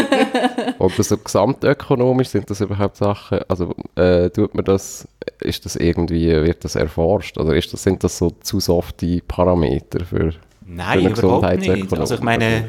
und 0.78 0.96
so 0.96 1.18
gesamtökonomisch 1.18 2.30
sind 2.30 2.50
das 2.50 2.62
überhaupt 2.62 2.98
Sachen, 2.98 3.40
also 3.48 3.74
äh, 3.96 4.30
tut 4.30 4.56
man 4.56 4.66
das, 4.66 5.08
ist 5.42 5.66
das 5.66 5.76
irgendwie, 5.76 6.30
wird 6.30 6.66
das 6.66 6.76
erforscht 6.76 7.38
oder 7.38 7.56
ist 7.56 7.72
das, 7.72 7.84
sind 7.84 8.04
das 8.04 8.18
so 8.18 8.32
zu 8.42 8.60
softe 8.60 9.22
Parameter 9.28 10.04
für, 10.06 10.34
Nein, 10.66 11.16
für 11.16 11.22
überhaupt 11.22 11.60
nicht. 11.60 11.94
Also 11.94 12.16
ich 12.16 12.22
meine, 12.22 12.66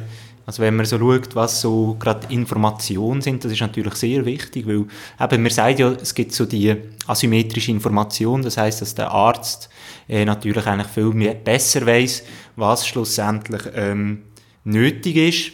also 0.46 0.62
wenn 0.62 0.76
man 0.76 0.86
so 0.86 0.96
schaut, 0.96 1.34
was 1.34 1.60
so 1.60 1.96
gerade 1.98 2.32
Informationen 2.32 3.20
sind, 3.20 3.44
das 3.44 3.50
ist 3.50 3.60
natürlich 3.60 3.94
sehr 3.94 4.24
wichtig, 4.24 4.64
weil 4.66 4.86
eben, 5.20 5.42
man 5.42 5.50
sagt 5.50 5.80
ja, 5.80 5.90
es 5.90 6.14
gibt 6.14 6.32
so 6.32 6.46
die 6.46 6.74
asymmetrische 7.08 7.72
Information, 7.72 8.42
das 8.42 8.56
heißt, 8.56 8.80
dass 8.80 8.94
der 8.94 9.10
Arzt 9.10 9.68
äh, 10.08 10.24
natürlich 10.24 10.64
eigentlich 10.66 10.86
viel 10.86 11.10
mehr, 11.10 11.34
besser 11.34 11.84
weiß, 11.84 12.22
was 12.54 12.86
schlussendlich 12.86 13.62
ähm, 13.74 14.22
nötig 14.62 15.16
ist 15.16 15.52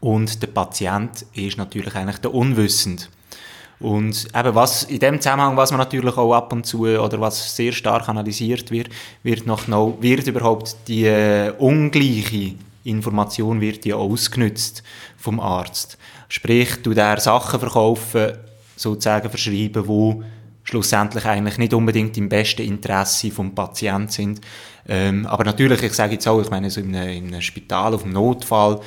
und 0.00 0.40
der 0.40 0.48
Patient 0.48 1.26
ist 1.34 1.58
natürlich 1.58 1.94
eigentlich 1.94 2.18
der 2.18 2.32
Unwissend. 2.32 3.10
Und 3.80 4.28
eben 4.34 4.54
was 4.54 4.84
in 4.84 4.98
dem 4.98 5.20
Zusammenhang, 5.20 5.56
was 5.56 5.72
man 5.72 5.78
natürlich 5.78 6.16
auch 6.16 6.34
ab 6.34 6.52
und 6.52 6.64
zu 6.64 6.86
oder 6.86 7.20
was 7.20 7.54
sehr 7.54 7.72
stark 7.72 8.08
analysiert 8.08 8.70
wird, 8.70 8.88
wird 9.22 9.46
noch, 9.46 9.68
noch 9.68 9.96
wird 10.00 10.26
überhaupt 10.26 10.76
die 10.86 11.04
äh, 11.04 11.52
ungleiche 11.58 12.54
Information 12.84 13.60
wird 13.60 13.84
ja 13.84 13.96
ausgenützt 13.96 14.82
vom 15.16 15.40
Arzt. 15.40 15.98
Sprich, 16.28 16.82
du 16.82 16.94
der 16.94 17.20
Sachen 17.20 17.60
verkaufen, 17.60 18.32
sozusagen 18.76 19.28
verschreiben, 19.28 19.86
wo 19.86 20.22
schlussendlich 20.62 21.24
eigentlich 21.24 21.58
nicht 21.58 21.74
unbedingt 21.74 22.16
im 22.16 22.28
besten 22.28 22.62
Interesse 22.62 23.30
vom 23.30 23.54
Patienten 23.54 24.08
sind. 24.08 24.40
Ähm, 24.88 25.26
aber 25.26 25.44
natürlich, 25.44 25.82
ich 25.82 25.92
sage 25.92 26.14
jetzt 26.14 26.26
auch, 26.28 26.40
ich 26.40 26.50
meine, 26.50 26.70
so 26.70 26.80
in 26.80 26.94
einem, 26.94 27.10
in 27.10 27.26
einem 27.28 27.42
Spital, 27.42 27.94
auf 27.94 28.04
einem 28.04 28.12
Notfall, 28.12 28.80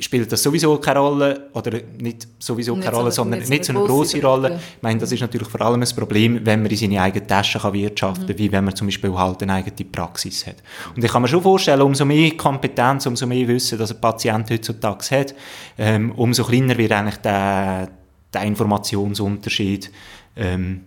spielt 0.00 0.30
das 0.32 0.42
sowieso 0.42 0.76
keine 0.78 0.98
Rolle, 0.98 1.50
oder 1.52 1.78
nicht 2.00 2.26
sowieso 2.38 2.74
Nicht 2.74 2.84
keine 2.84 2.96
so- 2.96 3.00
Rolle, 3.02 3.12
sondern 3.12 3.38
nicht 3.40 3.48
nicht 3.50 3.64
so 3.64 3.72
so 3.72 3.78
eine 3.78 3.88
grosse 3.88 4.20
Rolle. 4.22 4.48
Gruppe. 4.50 4.62
Ich 4.76 4.82
meine, 4.82 4.98
das 5.00 5.12
ist 5.12 5.20
natürlich 5.20 5.48
vor 5.48 5.60
allem 5.60 5.82
ein 5.82 5.88
Problem, 5.96 6.40
wenn 6.44 6.62
man 6.62 6.70
in 6.70 6.76
seine 6.76 7.00
eigene 7.00 7.26
Tasche 7.26 7.60
kann 7.60 7.72
wirtschaften 7.72 8.26
kann, 8.26 8.38
wie 8.38 8.50
wenn 8.50 8.64
man 8.64 8.74
zum 8.74 8.88
Beispiel 8.88 9.14
halt 9.14 9.42
eine 9.42 9.52
eigene 9.54 9.88
Praxis 9.90 10.46
hat. 10.46 10.56
Und 10.96 11.04
ich 11.04 11.10
kann 11.10 11.22
mir 11.22 11.28
schon 11.28 11.42
vorstellen, 11.42 11.80
umso 11.82 12.04
mehr 12.04 12.32
Kompetenz, 12.36 13.06
umso 13.06 13.26
mehr 13.26 13.46
Wissen, 13.46 13.78
dass 13.78 13.92
ein 13.92 14.00
Patient 14.00 14.50
heutzutage 14.50 15.04
hat, 15.16 15.34
ähm, 15.78 16.10
umso 16.16 16.42
kleiner 16.44 16.76
wird 16.76 16.90
eigentlich 16.92 17.16
der, 17.18 17.88
der 18.32 18.42
Informationsunterschied 18.42 19.90
ähm, 20.36 20.80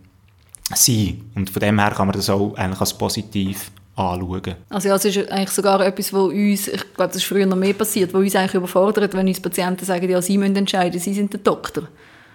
sein. 0.76 1.22
Und 1.34 1.50
von 1.50 1.62
dem 1.62 1.80
her 1.80 1.92
kann 1.92 2.08
man 2.08 2.16
das 2.16 2.30
auch 2.30 2.56
eigentlich 2.56 2.82
als 2.82 2.98
positiv 2.98 3.72
anschauen. 3.98 4.56
Also 4.70 4.90
ja, 4.90 4.96
es 4.96 5.06
ist 5.06 5.32
eigentlich 5.32 5.50
sogar 5.50 5.82
etwas, 5.82 6.14
wo 6.14 6.26
uns, 6.26 6.68
ich 6.68 6.94
glaube, 6.94 7.08
das 7.08 7.18
ist 7.18 7.26
früher 7.26 7.46
noch 7.46 7.58
mehr 7.58 7.74
passiert, 7.74 8.14
wo 8.14 8.20
uns 8.20 8.36
eigentlich 8.36 8.54
überfordert, 8.54 9.14
wenn 9.14 9.28
uns 9.28 9.40
Patienten 9.40 9.86
sagen, 9.86 10.10
ja, 10.10 10.22
sie 10.22 10.38
müssen 10.38 10.56
entscheiden, 10.56 11.00
sie 11.00 11.14
sind 11.14 11.34
der 11.34 11.40
Doktor. 11.40 11.88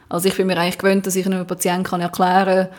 Also 0.08 0.28
ich 0.28 0.36
bin 0.36 0.48
mir 0.48 0.58
eigentlich 0.58 0.78
gewöhnt, 0.78 1.06
dass 1.06 1.16
ich 1.16 1.24
einem 1.24 1.46
Patienten 1.46 2.00
erklären 2.00 2.66
kann, 2.66 2.76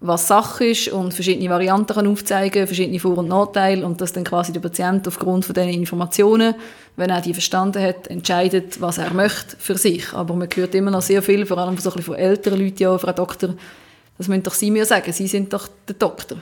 was 0.00 0.28
Sache 0.28 0.66
ist 0.66 0.88
und 0.88 1.12
verschiedene 1.12 1.50
Varianten 1.50 1.92
kann 1.92 2.06
aufzeigen, 2.06 2.66
verschiedene 2.66 3.00
Vor- 3.00 3.18
und 3.18 3.28
Nachteile 3.28 3.84
und 3.84 4.00
dass 4.00 4.12
dann 4.12 4.24
quasi 4.24 4.52
der 4.52 4.60
Patient 4.60 5.06
aufgrund 5.08 5.44
von 5.44 5.54
diesen 5.54 5.70
Informationen, 5.70 6.54
wenn 6.96 7.10
er 7.10 7.20
die 7.20 7.32
verstanden 7.32 7.82
hat, 7.82 8.06
entscheidet, 8.06 8.80
was 8.80 8.98
er 8.98 9.12
möchte 9.12 9.56
für 9.58 9.76
sich. 9.76 10.12
Aber 10.14 10.34
man 10.34 10.48
hört 10.54 10.74
immer 10.76 10.92
noch 10.92 11.02
sehr 11.02 11.20
viel, 11.20 11.44
vor 11.46 11.58
allem 11.58 11.76
von, 11.76 11.82
so 11.82 11.90
ein 11.90 11.96
bisschen 11.96 12.14
von 12.14 12.22
älteren 12.22 12.60
Leuten, 12.60 12.82
ja, 12.82 12.96
Frau 12.96 13.12
Doktor, 13.12 13.54
das 14.16 14.28
müssen 14.28 14.44
doch 14.44 14.54
Sie 14.54 14.70
mir 14.70 14.86
sagen, 14.86 15.12
Sie 15.12 15.26
sind 15.26 15.52
doch 15.52 15.68
der 15.88 15.96
Doktor. 15.96 16.38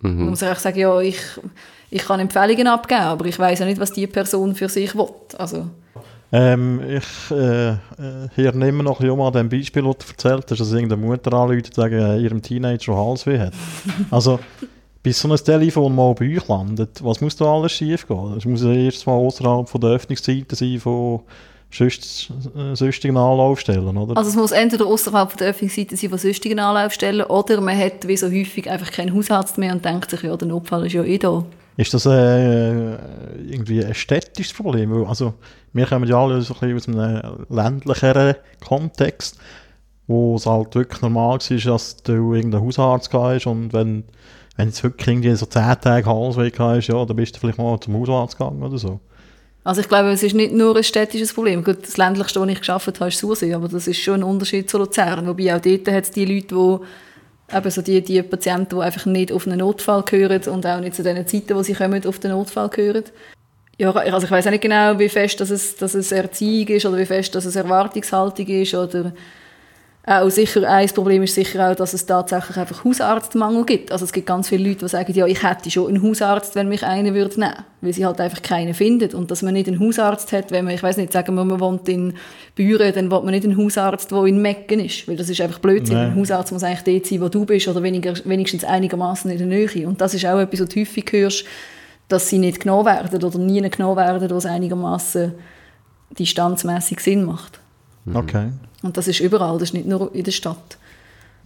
Man 0.00 0.30
muss 0.30 0.42
eigentlich 0.42 0.58
sagen, 0.58 0.78
ja, 0.78 1.00
ich, 1.00 1.18
ich 1.90 2.02
kann 2.02 2.20
Empfehlungen 2.20 2.66
abgeben, 2.66 3.00
aber 3.00 3.26
ich 3.26 3.38
weiß 3.38 3.58
ja 3.58 3.66
nicht, 3.66 3.80
was 3.80 3.92
die 3.92 4.06
Person 4.06 4.54
für 4.54 4.68
sich 4.68 4.94
will. 4.94 5.08
Also, 5.36 5.66
Ähm, 6.30 6.80
ich 6.86 7.30
äh, 7.30 7.70
äh, 7.70 7.76
hier 8.34 8.52
nehme 8.52 8.82
noch 8.82 9.00
ein 9.00 9.10
an 9.10 9.32
dem 9.32 9.48
Beispiel, 9.48 9.82
das 9.82 9.96
du 9.98 10.10
erzählt 10.10 10.50
hast, 10.50 10.60
dass 10.60 10.72
irgendeine 10.72 11.00
Mutter 11.00 11.40
und 11.40 11.74
sagt, 11.74 11.92
äh, 11.92 12.18
ihrem 12.18 12.42
Teenager 12.42 12.94
Halsweh 12.94 13.38
hat. 13.38 13.54
also, 14.10 14.38
bis 15.02 15.20
so 15.20 15.28
ein 15.28 15.36
Telefon 15.36 15.94
mal 15.94 16.14
bei 16.14 16.36
euch 16.36 16.46
landet, 16.46 17.02
was 17.02 17.22
muss 17.22 17.36
da 17.36 17.46
alles 17.46 17.72
schief 17.72 18.06
gehen? 18.06 18.36
Es 18.36 18.44
muss 18.44 18.62
ja 18.62 18.72
erst 18.72 19.06
mal 19.06 19.14
außerhalb 19.14 19.68
von 19.68 19.80
der 19.80 19.90
Öffnungszeiten 19.90 20.54
sein 20.54 20.78
von 20.78 21.20
sonst- 21.70 22.30
äh, 22.56 22.74
sonstigen 22.74 23.16
Anlaufstellen, 23.16 23.96
oder? 23.96 24.16
also 24.16 24.30
es 24.30 24.36
muss 24.36 24.52
entweder 24.52 24.86
außerhalb 24.86 25.36
der 25.36 25.48
Öffnungsseite 25.48 25.96
sein 25.96 26.10
von 26.10 26.18
sonstigen 26.18 26.58
Anlaufstellen 26.58 27.26
oder 27.26 27.60
man 27.60 27.76
hat 27.78 28.06
wie 28.08 28.16
so 28.16 28.26
häufig 28.28 28.68
einfach 28.70 28.90
keinen 28.90 29.14
Hausarzt 29.14 29.58
mehr 29.58 29.72
und 29.72 29.84
denkt 29.84 30.10
sich, 30.10 30.22
ja, 30.22 30.36
der 30.36 30.48
Notfall 30.48 30.86
ist 30.86 30.92
ja 30.94 31.02
eh 31.04 31.18
da. 31.18 31.44
Ist 31.76 31.94
das 31.94 32.06
äh, 32.06 32.94
irgendwie 33.50 33.84
ein 33.84 33.94
städtisches 33.94 34.52
Problem? 34.52 34.92
Also, 35.06 35.34
wir 35.72 35.86
kommen 35.86 36.08
ja 36.08 36.20
alle 36.20 36.40
so 36.42 36.54
ein 36.60 36.74
bisschen 36.74 36.98
aus 36.98 37.06
einem 37.06 37.46
ländlicheren 37.50 38.34
Kontext, 38.66 39.38
wo 40.08 40.34
es 40.36 40.46
halt 40.46 40.74
wirklich 40.74 41.02
normal 41.02 41.38
war, 41.38 41.56
dass 41.72 41.96
du 42.02 42.34
irgendeinen 42.34 42.64
Hausarzt 42.64 43.12
hast 43.12 43.46
und 43.46 43.72
wenn, 43.72 44.04
wenn 44.56 44.68
es 44.70 44.82
wirklich 44.82 45.06
irgendwie 45.06 45.34
so 45.36 45.46
10 45.46 45.80
Tage 45.80 46.06
Halsweg 46.06 46.58
hast, 46.58 46.88
ja, 46.88 47.04
dann 47.04 47.14
bist 47.16 47.36
du 47.36 47.40
vielleicht 47.40 47.58
mal 47.58 47.78
zum 47.78 47.94
Hausarzt 47.94 48.38
gegangen 48.38 48.62
oder 48.62 48.78
so. 48.78 48.98
Also 49.68 49.82
ich 49.82 49.88
glaube, 49.90 50.10
es 50.12 50.22
ist 50.22 50.34
nicht 50.34 50.54
nur 50.54 50.74
ein 50.74 50.82
städtisches 50.82 51.34
Problem. 51.34 51.62
Gut, 51.62 51.82
das 51.82 51.98
ländlichste, 51.98 52.40
das 52.40 52.48
ich 52.48 52.58
geschafft 52.58 52.86
habe, 52.86 53.08
ist 53.08 53.18
Sursee, 53.18 53.52
aber 53.52 53.68
das 53.68 53.86
ist 53.86 53.98
schon 53.98 54.20
ein 54.20 54.22
Unterschied 54.22 54.70
zu 54.70 54.78
Luzern. 54.78 55.26
Wobei 55.26 55.54
auch 55.54 55.60
dort 55.60 55.86
hat 55.88 56.04
es 56.04 56.10
die 56.10 56.24
Leute, 56.24 56.54
die 56.54 57.54
eben 57.54 57.70
so 57.70 57.82
die, 57.82 58.00
die 58.00 58.22
Patienten, 58.22 58.76
die 58.76 58.82
einfach 58.82 59.04
nicht 59.04 59.30
auf 59.30 59.46
einen 59.46 59.58
Notfall 59.58 60.04
gehören 60.04 60.40
und 60.44 60.64
auch 60.64 60.80
nicht 60.80 60.94
zu 60.94 61.02
den 61.02 61.26
Zeiten, 61.26 61.54
wo 61.54 61.62
sie 61.62 61.74
kommen, 61.74 62.06
auf 62.06 62.18
den 62.18 62.30
Notfall 62.30 62.70
gehören. 62.70 63.04
Ja, 63.76 63.90
also 63.90 64.24
ich 64.24 64.30
weiß 64.30 64.46
auch 64.46 64.52
nicht 64.52 64.62
genau, 64.62 64.98
wie 64.98 65.10
fest 65.10 65.38
dass 65.38 65.50
es, 65.50 65.76
dass 65.76 65.92
es 65.94 66.12
Erziehung 66.12 66.68
ist 66.68 66.86
oder 66.86 66.96
wie 66.96 67.04
fest 67.04 67.34
dass 67.34 67.44
es 67.44 67.54
Erwartungshaltung 67.54 68.46
ist 68.46 68.74
oder 68.74 69.12
auch 70.06 70.30
sicher, 70.30 70.66
ein 70.66 70.88
Problem 70.88 71.22
ist 71.22 71.34
sicher 71.34 71.70
auch, 71.70 71.74
dass 71.74 71.92
es 71.92 72.06
tatsächlich 72.06 72.56
einfach 72.56 72.82
Hausarztmangel 72.82 73.66
gibt. 73.66 73.92
Also 73.92 74.06
es 74.06 74.12
gibt 74.12 74.26
ganz 74.26 74.48
viele 74.48 74.66
Leute, 74.66 74.80
die 74.80 74.88
sagen, 74.88 75.12
ja, 75.12 75.26
ich 75.26 75.42
hätte 75.42 75.70
schon 75.70 75.88
einen 75.88 76.02
Hausarzt, 76.02 76.54
wenn 76.54 76.68
mich 76.68 76.82
einer 76.82 77.12
würde 77.12 77.38
nehmen, 77.38 77.56
weil 77.82 77.92
sie 77.92 78.06
halt 78.06 78.18
einfach 78.18 78.40
keinen 78.40 78.72
findet. 78.72 79.12
Und 79.12 79.30
dass 79.30 79.42
man 79.42 79.52
nicht 79.52 79.68
einen 79.68 79.78
Hausarzt 79.80 80.32
hat, 80.32 80.50
wenn 80.50 80.64
man, 80.64 80.72
ich 80.72 80.82
weiß 80.82 80.96
nicht, 80.96 81.12
sagen 81.12 81.34
wir, 81.34 81.44
man 81.44 81.60
wohnt 81.60 81.86
in 81.90 82.14
Büren, 82.54 82.94
dann 82.94 83.10
will 83.10 83.20
man 83.20 83.32
nicht 83.32 83.44
einen 83.44 83.58
Hausarzt, 83.58 84.10
der 84.10 84.24
in 84.24 84.40
Mecken 84.40 84.80
ist, 84.80 85.06
weil 85.08 85.16
das 85.16 85.28
ist 85.28 85.42
einfach 85.42 85.58
Blödsinn. 85.58 85.96
Nein. 85.96 86.12
Ein 86.12 86.16
Hausarzt 86.18 86.52
muss 86.52 86.62
eigentlich 86.62 87.00
dort 87.00 87.06
sein, 87.06 87.20
wo 87.20 87.28
du 87.28 87.44
bist 87.44 87.68
oder 87.68 87.82
weniger, 87.82 88.14
wenigstens 88.24 88.64
einigermaßen 88.64 89.30
in 89.30 89.36
der 89.36 89.46
Nähe. 89.46 89.86
Und 89.86 90.00
das 90.00 90.14
ist 90.14 90.24
auch 90.24 90.38
etwas, 90.38 90.60
was 90.60 90.68
du 90.70 90.80
häufig 90.80 91.04
hörst, 91.12 91.44
dass 92.08 92.30
sie 92.30 92.38
nicht 92.38 92.60
genommen 92.60 92.86
werden 92.86 93.22
oder 93.22 93.38
nie 93.38 93.60
genommen 93.68 93.96
werden, 93.98 94.30
wo 94.30 94.36
es 94.36 94.46
einigermaßen 94.46 95.34
distanzmäßig 96.18 97.00
Sinn 97.00 97.24
macht. 97.24 97.60
Okay. 98.16 98.48
Und 98.82 98.96
das 98.96 99.08
ist 99.08 99.20
überall, 99.20 99.54
das 99.58 99.70
ist 99.70 99.74
nicht 99.74 99.86
nur 99.86 100.14
in 100.14 100.24
der 100.24 100.30
Stadt. 100.32 100.78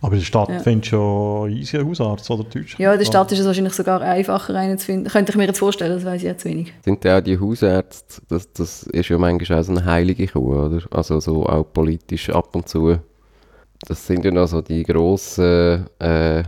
Aber 0.01 0.15
in 0.15 0.19
der 0.19 0.27
Stadt 0.27 0.49
Ja. 0.49 0.59
findest 0.59 0.93
du 0.93 0.97
ja 0.97 1.47
easy 1.57 1.77
einen 1.79 1.89
Hausarzt 1.89 2.29
oder 2.31 2.43
Deutsch. 2.45 2.77
Ja, 2.79 2.93
in 2.93 2.99
der 2.99 3.07
Stadt 3.07 3.31
ist 3.31 3.39
es 3.39 3.47
wahrscheinlich 3.47 3.73
sogar 3.75 4.01
einfacher, 4.01 4.55
einen 4.57 4.77
zu 4.77 4.87
finden. 4.87 5.09
Könnte 5.09 5.31
ich 5.31 5.37
mir 5.39 5.47
jetzt 5.47 5.61
vorstellen, 5.61 5.93
das 5.95 6.05
weiß 6.05 6.17
ich 6.23 6.27
jetzt 6.27 6.45
wenig. 6.45 6.73
Sind 6.85 7.05
ja 7.05 7.19
auch 7.19 7.23
die 7.23 7.39
Hausärzte, 7.39 8.21
das, 8.29 8.53
das 8.53 8.83
ist 8.83 9.09
ja 9.09 9.17
manchmal 9.19 9.61
auch 9.61 9.63
so 9.65 9.71
eine 9.73 9.85
heilige 9.85 10.27
Kuh, 10.27 10.55
oder? 10.57 10.81
Also 10.91 11.21
so 11.21 11.47
auch 11.47 11.63
politisch 11.73 12.31
ab 12.31 12.55
und 12.57 12.69
zu. 12.69 12.99
Das 13.87 14.05
sind 14.07 14.25
ja 14.25 14.33
noch 14.33 14.47
so 14.49 14.61
die 14.61 14.83
grossen, 14.83 15.87
äh, 16.01 16.43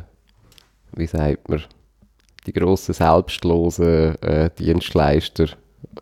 wie 0.96 1.06
sagt 1.06 1.48
man, 1.48 1.62
die 2.46 2.52
grossen 2.52 2.92
selbstlosen 2.92 4.20
äh, 4.22 4.50
Dienstleister 4.58 5.46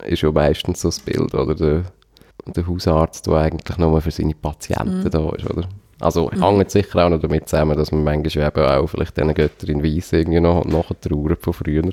ist 0.07 0.23
ja 0.23 0.33
meistens 0.33 0.81
so 0.81 0.89
das 0.89 1.01
Bild, 1.01 1.35
oder? 1.35 1.55
Der, 1.55 1.83
der 2.47 2.67
Hausarzt, 2.67 3.27
der 3.27 3.35
eigentlich 3.35 3.79
nur 3.79 4.01
für 4.01 4.11
seine 4.11 4.35
Patienten 4.35 5.11
da 5.11 5.31
ist, 5.31 5.49
oder? 5.49 5.69
Also 6.01 6.31
hängt 6.33 6.71
sicher 6.71 7.07
auch 7.07 7.11
noch 7.11 7.21
damit 7.21 7.49
zusammen, 7.49 7.77
dass 7.77 7.93
man 7.93 8.03
manchmal 8.03 8.49
eben 8.49 8.65
auch 8.65 8.87
vielleicht 8.89 9.17
diesen 9.17 9.35
Götter 9.35 9.69
in 9.69 9.85
Weiss 9.85 10.13
irgendwie 10.13 10.41
noch 10.41 10.65
nachtrauert 10.65 11.41
von 11.43 11.53
früher. 11.53 11.85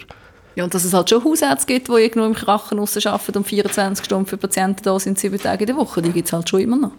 Ja, 0.56 0.64
und 0.64 0.74
dass 0.74 0.84
es 0.84 0.94
halt 0.94 1.10
schon 1.10 1.24
Hausärzte 1.24 1.72
gibt, 1.72 1.90
die 1.90 1.92
irgendwo 1.94 2.26
im 2.26 2.34
Krankenhaus 2.34 3.06
arbeiten 3.06 3.38
und 3.38 3.48
24 3.48 4.04
Stunden 4.04 4.26
für 4.26 4.38
Patienten 4.38 4.82
da 4.84 5.00
sind, 5.00 5.20
sieben 5.20 5.38
Tage 5.38 5.62
in 5.62 5.68
der 5.68 5.78
Woche, 5.78 6.02
die 6.02 6.12
gibt 6.12 6.28
es 6.28 6.34
halt 6.34 6.50
schon 6.50 6.62
immer 6.62 6.78
noch. 6.78 6.92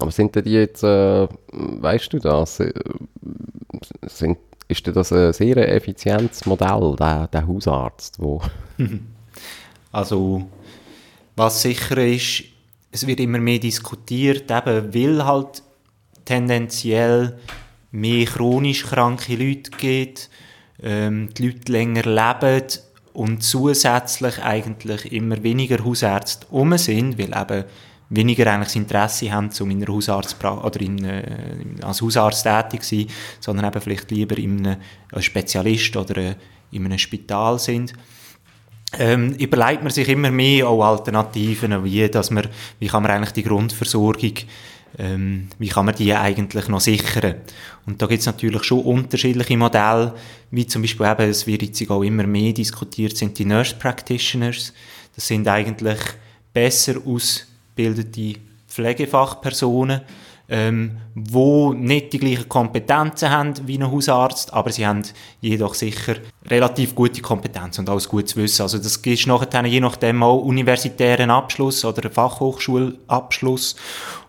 Aber 0.00 0.10
sind 0.10 0.34
denn 0.34 0.44
die 0.44 0.52
jetzt, 0.52 0.82
äh, 0.82 1.28
weißt 1.52 2.12
du 2.12 2.18
das, 2.18 2.60
äh, 2.60 2.72
sind, 4.02 4.36
ist 4.66 4.86
denn 4.86 4.94
das 4.94 5.12
ein 5.12 5.32
sehr 5.32 5.56
effizientes 5.74 6.44
Modell, 6.44 6.96
der, 6.98 7.28
der 7.28 7.46
Hausarzt, 7.46 8.20
wo 8.20 8.42
Also, 9.92 10.42
was 11.38 11.62
sicher 11.62 11.96
ist, 11.98 12.44
es 12.90 13.06
wird 13.06 13.20
immer 13.20 13.38
mehr 13.38 13.58
diskutiert, 13.58 14.50
eben 14.50 14.94
weil 14.94 15.24
halt 15.24 15.62
tendenziell 16.24 17.38
mehr 17.90 18.26
chronisch 18.26 18.84
kranke 18.84 19.36
Leute 19.36 19.70
gibt, 19.78 20.28
ähm, 20.82 21.30
die 21.36 21.48
Leute 21.48 21.72
länger 21.72 22.02
leben 22.02 22.64
und 23.12 23.42
zusätzlich 23.42 24.42
eigentlich 24.42 25.12
immer 25.12 25.42
weniger 25.42 25.84
Hausärzte 25.84 26.46
um 26.50 26.76
sind, 26.76 27.18
weil 27.18 27.36
eben 27.36 27.64
weniger 28.10 28.52
eigentlich 28.52 28.68
das 28.68 28.76
Interesse 28.76 29.32
haben, 29.32 29.50
um 29.60 29.70
in 29.70 29.82
einer 29.82 29.92
Hausarztpra 29.92 30.64
oder 30.64 30.80
in, 30.80 31.04
äh, 31.04 31.64
als 31.82 32.00
Hausarzt 32.00 32.44
tätig 32.44 32.82
zu 32.82 32.96
sein, 32.96 33.06
sondern 33.40 33.66
eben 33.66 33.80
vielleicht 33.80 34.10
lieber 34.10 34.38
in 34.38 34.66
einem 34.66 35.22
Spezialist 35.22 35.96
oder 35.96 36.16
äh, 36.16 36.34
in 36.70 36.84
einem 36.84 36.98
Spital 36.98 37.58
sind 37.58 37.92
ähm, 38.96 39.34
überlegt 39.34 39.82
man 39.82 39.90
sich 39.90 40.08
immer 40.08 40.30
mehr 40.30 40.68
auch 40.68 40.82
Alternativen, 40.82 41.84
wie, 41.84 42.08
dass 42.08 42.30
man, 42.30 42.46
wie 42.78 42.86
kann 42.86 43.02
man 43.02 43.12
eigentlich 43.12 43.32
die 43.32 43.42
Grundversorgung, 43.42 44.32
ähm, 44.98 45.48
wie 45.58 45.68
kann 45.68 45.84
man 45.84 45.94
die 45.94 46.14
eigentlich 46.14 46.68
noch 46.68 46.80
sichern. 46.80 47.34
Und 47.86 48.00
da 48.00 48.06
gibt 48.06 48.20
es 48.20 48.26
natürlich 48.26 48.64
schon 48.64 48.80
unterschiedliche 48.80 49.56
Modelle, 49.56 50.14
wie 50.50 50.66
zum 50.66 50.82
Beispiel 50.82 51.06
eben, 51.06 51.30
es 51.30 51.46
wird 51.46 51.62
jetzt 51.62 51.90
auch 51.90 52.02
immer 52.02 52.26
mehr 52.26 52.52
diskutiert, 52.52 53.16
sind 53.16 53.38
die 53.38 53.44
Nurse 53.44 53.74
Practitioners. 53.74 54.72
Das 55.14 55.26
sind 55.26 55.46
eigentlich 55.48 55.98
besser 56.52 56.94
ausgebildete 57.04 58.40
Pflegefachpersonen, 58.68 60.00
ähm, 60.50 60.96
wo 61.14 61.74
nicht 61.74 62.14
die 62.14 62.18
gleichen 62.18 62.48
Kompetenzen 62.48 63.30
haben 63.30 63.54
wie 63.66 63.76
ein 63.76 63.90
Hausarzt, 63.90 64.54
aber 64.54 64.72
sie 64.72 64.86
haben 64.86 65.02
jedoch 65.42 65.74
sicher 65.74 66.14
relativ 66.46 66.94
gute 66.94 67.20
Kompetenz 67.20 67.78
und 67.78 67.90
alles 67.90 68.08
gutes 68.08 68.34
Wissen. 68.34 68.62
Also 68.62 68.78
das 68.78 68.96
ist 68.96 69.26
nachher 69.26 69.66
je 69.66 69.80
nachdem 69.80 70.22
auch 70.22 70.38
universitären 70.38 71.30
Abschluss 71.30 71.84
oder 71.84 72.08
Fachhochschulabschluss 72.10 73.76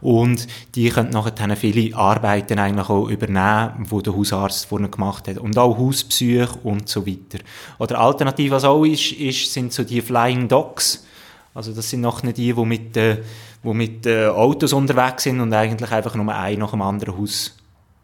und 0.01 0.47
die 0.75 0.89
können 0.89 1.11
nachher 1.11 1.55
viele 1.55 1.95
Arbeiten 1.95 2.59
eigentlich 2.59 2.89
auch 2.89 3.07
übernehmen, 3.07 3.87
die 3.89 4.03
der 4.03 4.15
Hausarzt 4.15 4.65
vorne 4.65 4.89
gemacht 4.89 5.29
hat 5.29 5.37
und 5.37 5.57
auch 5.57 5.77
Hauspsych 5.77 6.49
und 6.63 6.89
so 6.89 7.07
weiter. 7.07 7.39
Oder 7.77 7.99
alternativ 7.99 8.51
was 8.51 8.65
auch 8.65 8.83
ist, 8.83 9.13
ist 9.13 9.53
sind 9.53 9.71
so 9.71 9.85
die 9.85 10.01
Flying 10.01 10.49
Dogs. 10.49 11.05
Also 11.53 11.71
das 11.73 11.89
sind 11.89 12.01
noch 12.01 12.23
nicht 12.23 12.37
die, 12.37 12.53
die 12.53 12.65
mit 12.65 12.95
äh, 12.95 13.17
die 13.63 13.73
mit 13.73 14.05
äh, 14.05 14.27
Autos 14.27 14.73
unterwegs 14.73 15.23
sind 15.23 15.41
und 15.41 15.53
eigentlich 15.53 15.91
einfach 15.91 16.15
nur 16.15 16.33
ein 16.33 16.59
nach 16.59 16.71
dem 16.71 16.81
anderen 16.81 17.17
Haus 17.17 17.55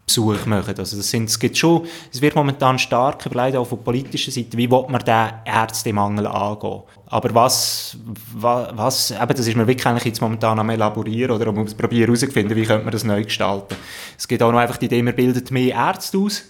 Besuch 0.06 0.46
machen. 0.46 0.76
Also 0.78 0.98
das 0.98 1.10
sind, 1.10 1.30
es 1.30 1.40
gibt 1.40 1.58
schon, 1.58 1.86
es 2.14 2.22
wird 2.22 2.36
momentan 2.36 2.78
stark 2.78 3.26
überlegt, 3.26 3.58
auch 3.58 3.66
von 3.66 3.84
politischer 3.84 4.32
Seite, 4.32 4.58
wie 4.58 4.70
will 4.70 4.86
man 4.88 5.04
den 5.04 5.30
Ärztemangel 5.46 6.28
angehen. 6.28 6.84
Aber 7.08 7.34
was, 7.34 7.98
was, 8.34 8.72
was 8.76 9.08
das 9.10 9.48
ist 9.48 9.56
mir 9.56 9.68
wirklich 9.68 9.86
eigentlich 9.86 10.06
jetzt 10.06 10.22
momentan 10.22 10.60
am 10.60 10.70
elaborieren 10.70 11.32
oder 11.32 11.48
um 11.50 11.66
probieren 11.66 12.06
herauszufinden, 12.06 12.56
wie 12.56 12.66
könnte 12.66 12.84
man 12.84 12.92
das 12.92 13.04
neu 13.04 13.24
gestalten. 13.24 13.76
Es 14.18 14.28
gibt 14.28 14.44
auch 14.44 14.52
noch 14.52 14.60
einfach 14.60 14.78
die 14.78 14.86
Idee, 14.86 15.02
man 15.02 15.16
bildet 15.16 15.50
mehr 15.52 15.74
Ärzte 15.74 16.18
aus. 16.20 16.44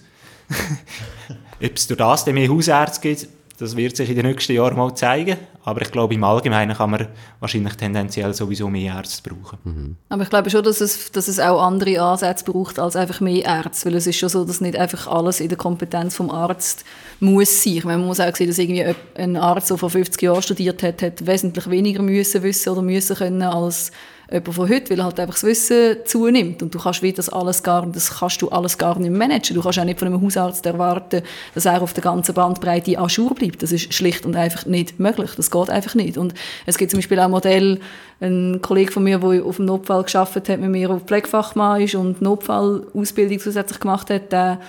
Ob 1.62 1.74
es 1.74 1.86
durch 1.86 1.98
das 1.98 2.26
mehr 2.26 2.48
Hausärzte 2.48 3.00
gibt, 3.00 3.28
das 3.58 3.76
wird 3.76 3.96
sich 3.96 4.10
in 4.10 4.16
den 4.16 4.26
nächsten 4.26 4.52
Jahren 4.52 4.76
mal 4.76 4.94
zeigen. 4.94 5.36
Aber 5.64 5.82
ich 5.82 5.90
glaube, 5.90 6.14
im 6.14 6.22
Allgemeinen 6.22 6.76
kann 6.76 6.90
man 6.90 7.08
wahrscheinlich 7.40 7.74
tendenziell 7.74 8.32
sowieso 8.34 8.68
mehr 8.68 8.94
Ärzte 8.94 9.28
brauchen. 9.28 9.58
Mhm. 9.64 9.96
Aber 10.08 10.22
ich 10.22 10.30
glaube 10.30 10.50
schon, 10.50 10.62
dass 10.62 10.80
es, 10.80 11.10
dass 11.10 11.26
es 11.26 11.40
auch 11.40 11.60
andere 11.60 12.00
Ansätze 12.00 12.44
braucht 12.44 12.78
als 12.78 12.94
einfach 12.96 13.20
mehr 13.20 13.44
Ärzte. 13.44 13.88
Weil 13.88 13.96
es 13.96 14.06
ist 14.06 14.16
schon 14.16 14.28
so, 14.28 14.44
dass 14.44 14.60
nicht 14.60 14.76
einfach 14.76 15.06
alles 15.06 15.40
in 15.40 15.48
der 15.48 15.58
Kompetenz 15.58 16.14
vom 16.14 16.30
Arzt 16.30 16.84
muss 17.18 17.62
sein. 17.62 17.82
Man 17.84 18.06
muss 18.06 18.20
auch 18.20 18.34
sehen, 18.36 18.48
dass 18.48 18.58
irgendwie 18.58 18.94
ein 19.16 19.36
Arzt, 19.36 19.70
der 19.70 19.78
vor 19.78 19.90
50 19.90 20.22
Jahren 20.22 20.42
studiert 20.42 20.82
hat, 20.82 21.02
hat 21.02 21.26
wesentlich 21.26 21.68
weniger 21.70 22.02
müssen 22.02 22.42
wissen 22.42 22.70
oder 22.70 22.82
müssen 22.82 23.16
können 23.16 23.42
als 23.42 23.90
jemand 24.30 24.54
von 24.54 24.68
heute, 24.68 24.90
weil 24.90 25.04
halt 25.04 25.20
einfach 25.20 25.34
das 25.34 25.44
Wissen 25.44 25.96
zunimmt 26.04 26.62
und 26.62 26.74
du 26.74 26.78
kannst 26.78 27.02
wie 27.02 27.12
das 27.12 27.28
alles 27.28 27.62
gar, 27.62 27.86
das 27.86 28.18
kannst 28.18 28.42
du 28.42 28.48
alles 28.48 28.76
gar 28.76 28.98
nicht 28.98 29.12
managen. 29.12 29.54
Du 29.54 29.62
kannst 29.62 29.78
auch 29.78 29.84
nicht 29.84 29.98
von 29.98 30.08
einem 30.08 30.20
Hausarzt 30.20 30.66
erwarten, 30.66 31.22
dass 31.54 31.64
er 31.64 31.82
auf 31.82 31.92
der 31.92 32.02
ganzen 32.02 32.34
Bandbreite 32.34 32.98
an 32.98 33.08
Jour 33.08 33.34
bleibt. 33.34 33.62
Das 33.62 33.72
ist 33.72 33.94
schlicht 33.94 34.26
und 34.26 34.36
einfach 34.36 34.66
nicht 34.66 34.98
möglich. 34.98 35.30
Das 35.36 35.50
geht 35.50 35.70
einfach 35.70 35.94
nicht. 35.94 36.18
Und 36.18 36.34
es 36.66 36.76
gibt 36.78 36.90
zum 36.90 36.98
Beispiel 36.98 37.20
auch 37.20 37.28
Modell, 37.28 37.80
ein 38.20 38.60
Kollege 38.62 38.92
von 38.92 39.04
mir, 39.04 39.18
der 39.18 39.44
auf 39.44 39.56
dem 39.56 39.66
Notfall 39.66 40.02
geschafft 40.02 40.48
hat, 40.48 40.60
mit 40.60 40.70
mir 40.70 40.90
auf 40.90 41.02
Pflegefachmann 41.02 41.82
ist 41.82 41.94
und 41.94 42.22
Notfallausbildung 42.22 43.38
zusätzlich 43.38 43.78
gemacht 43.78 44.08
hat, 44.10 44.32
der 44.32 44.60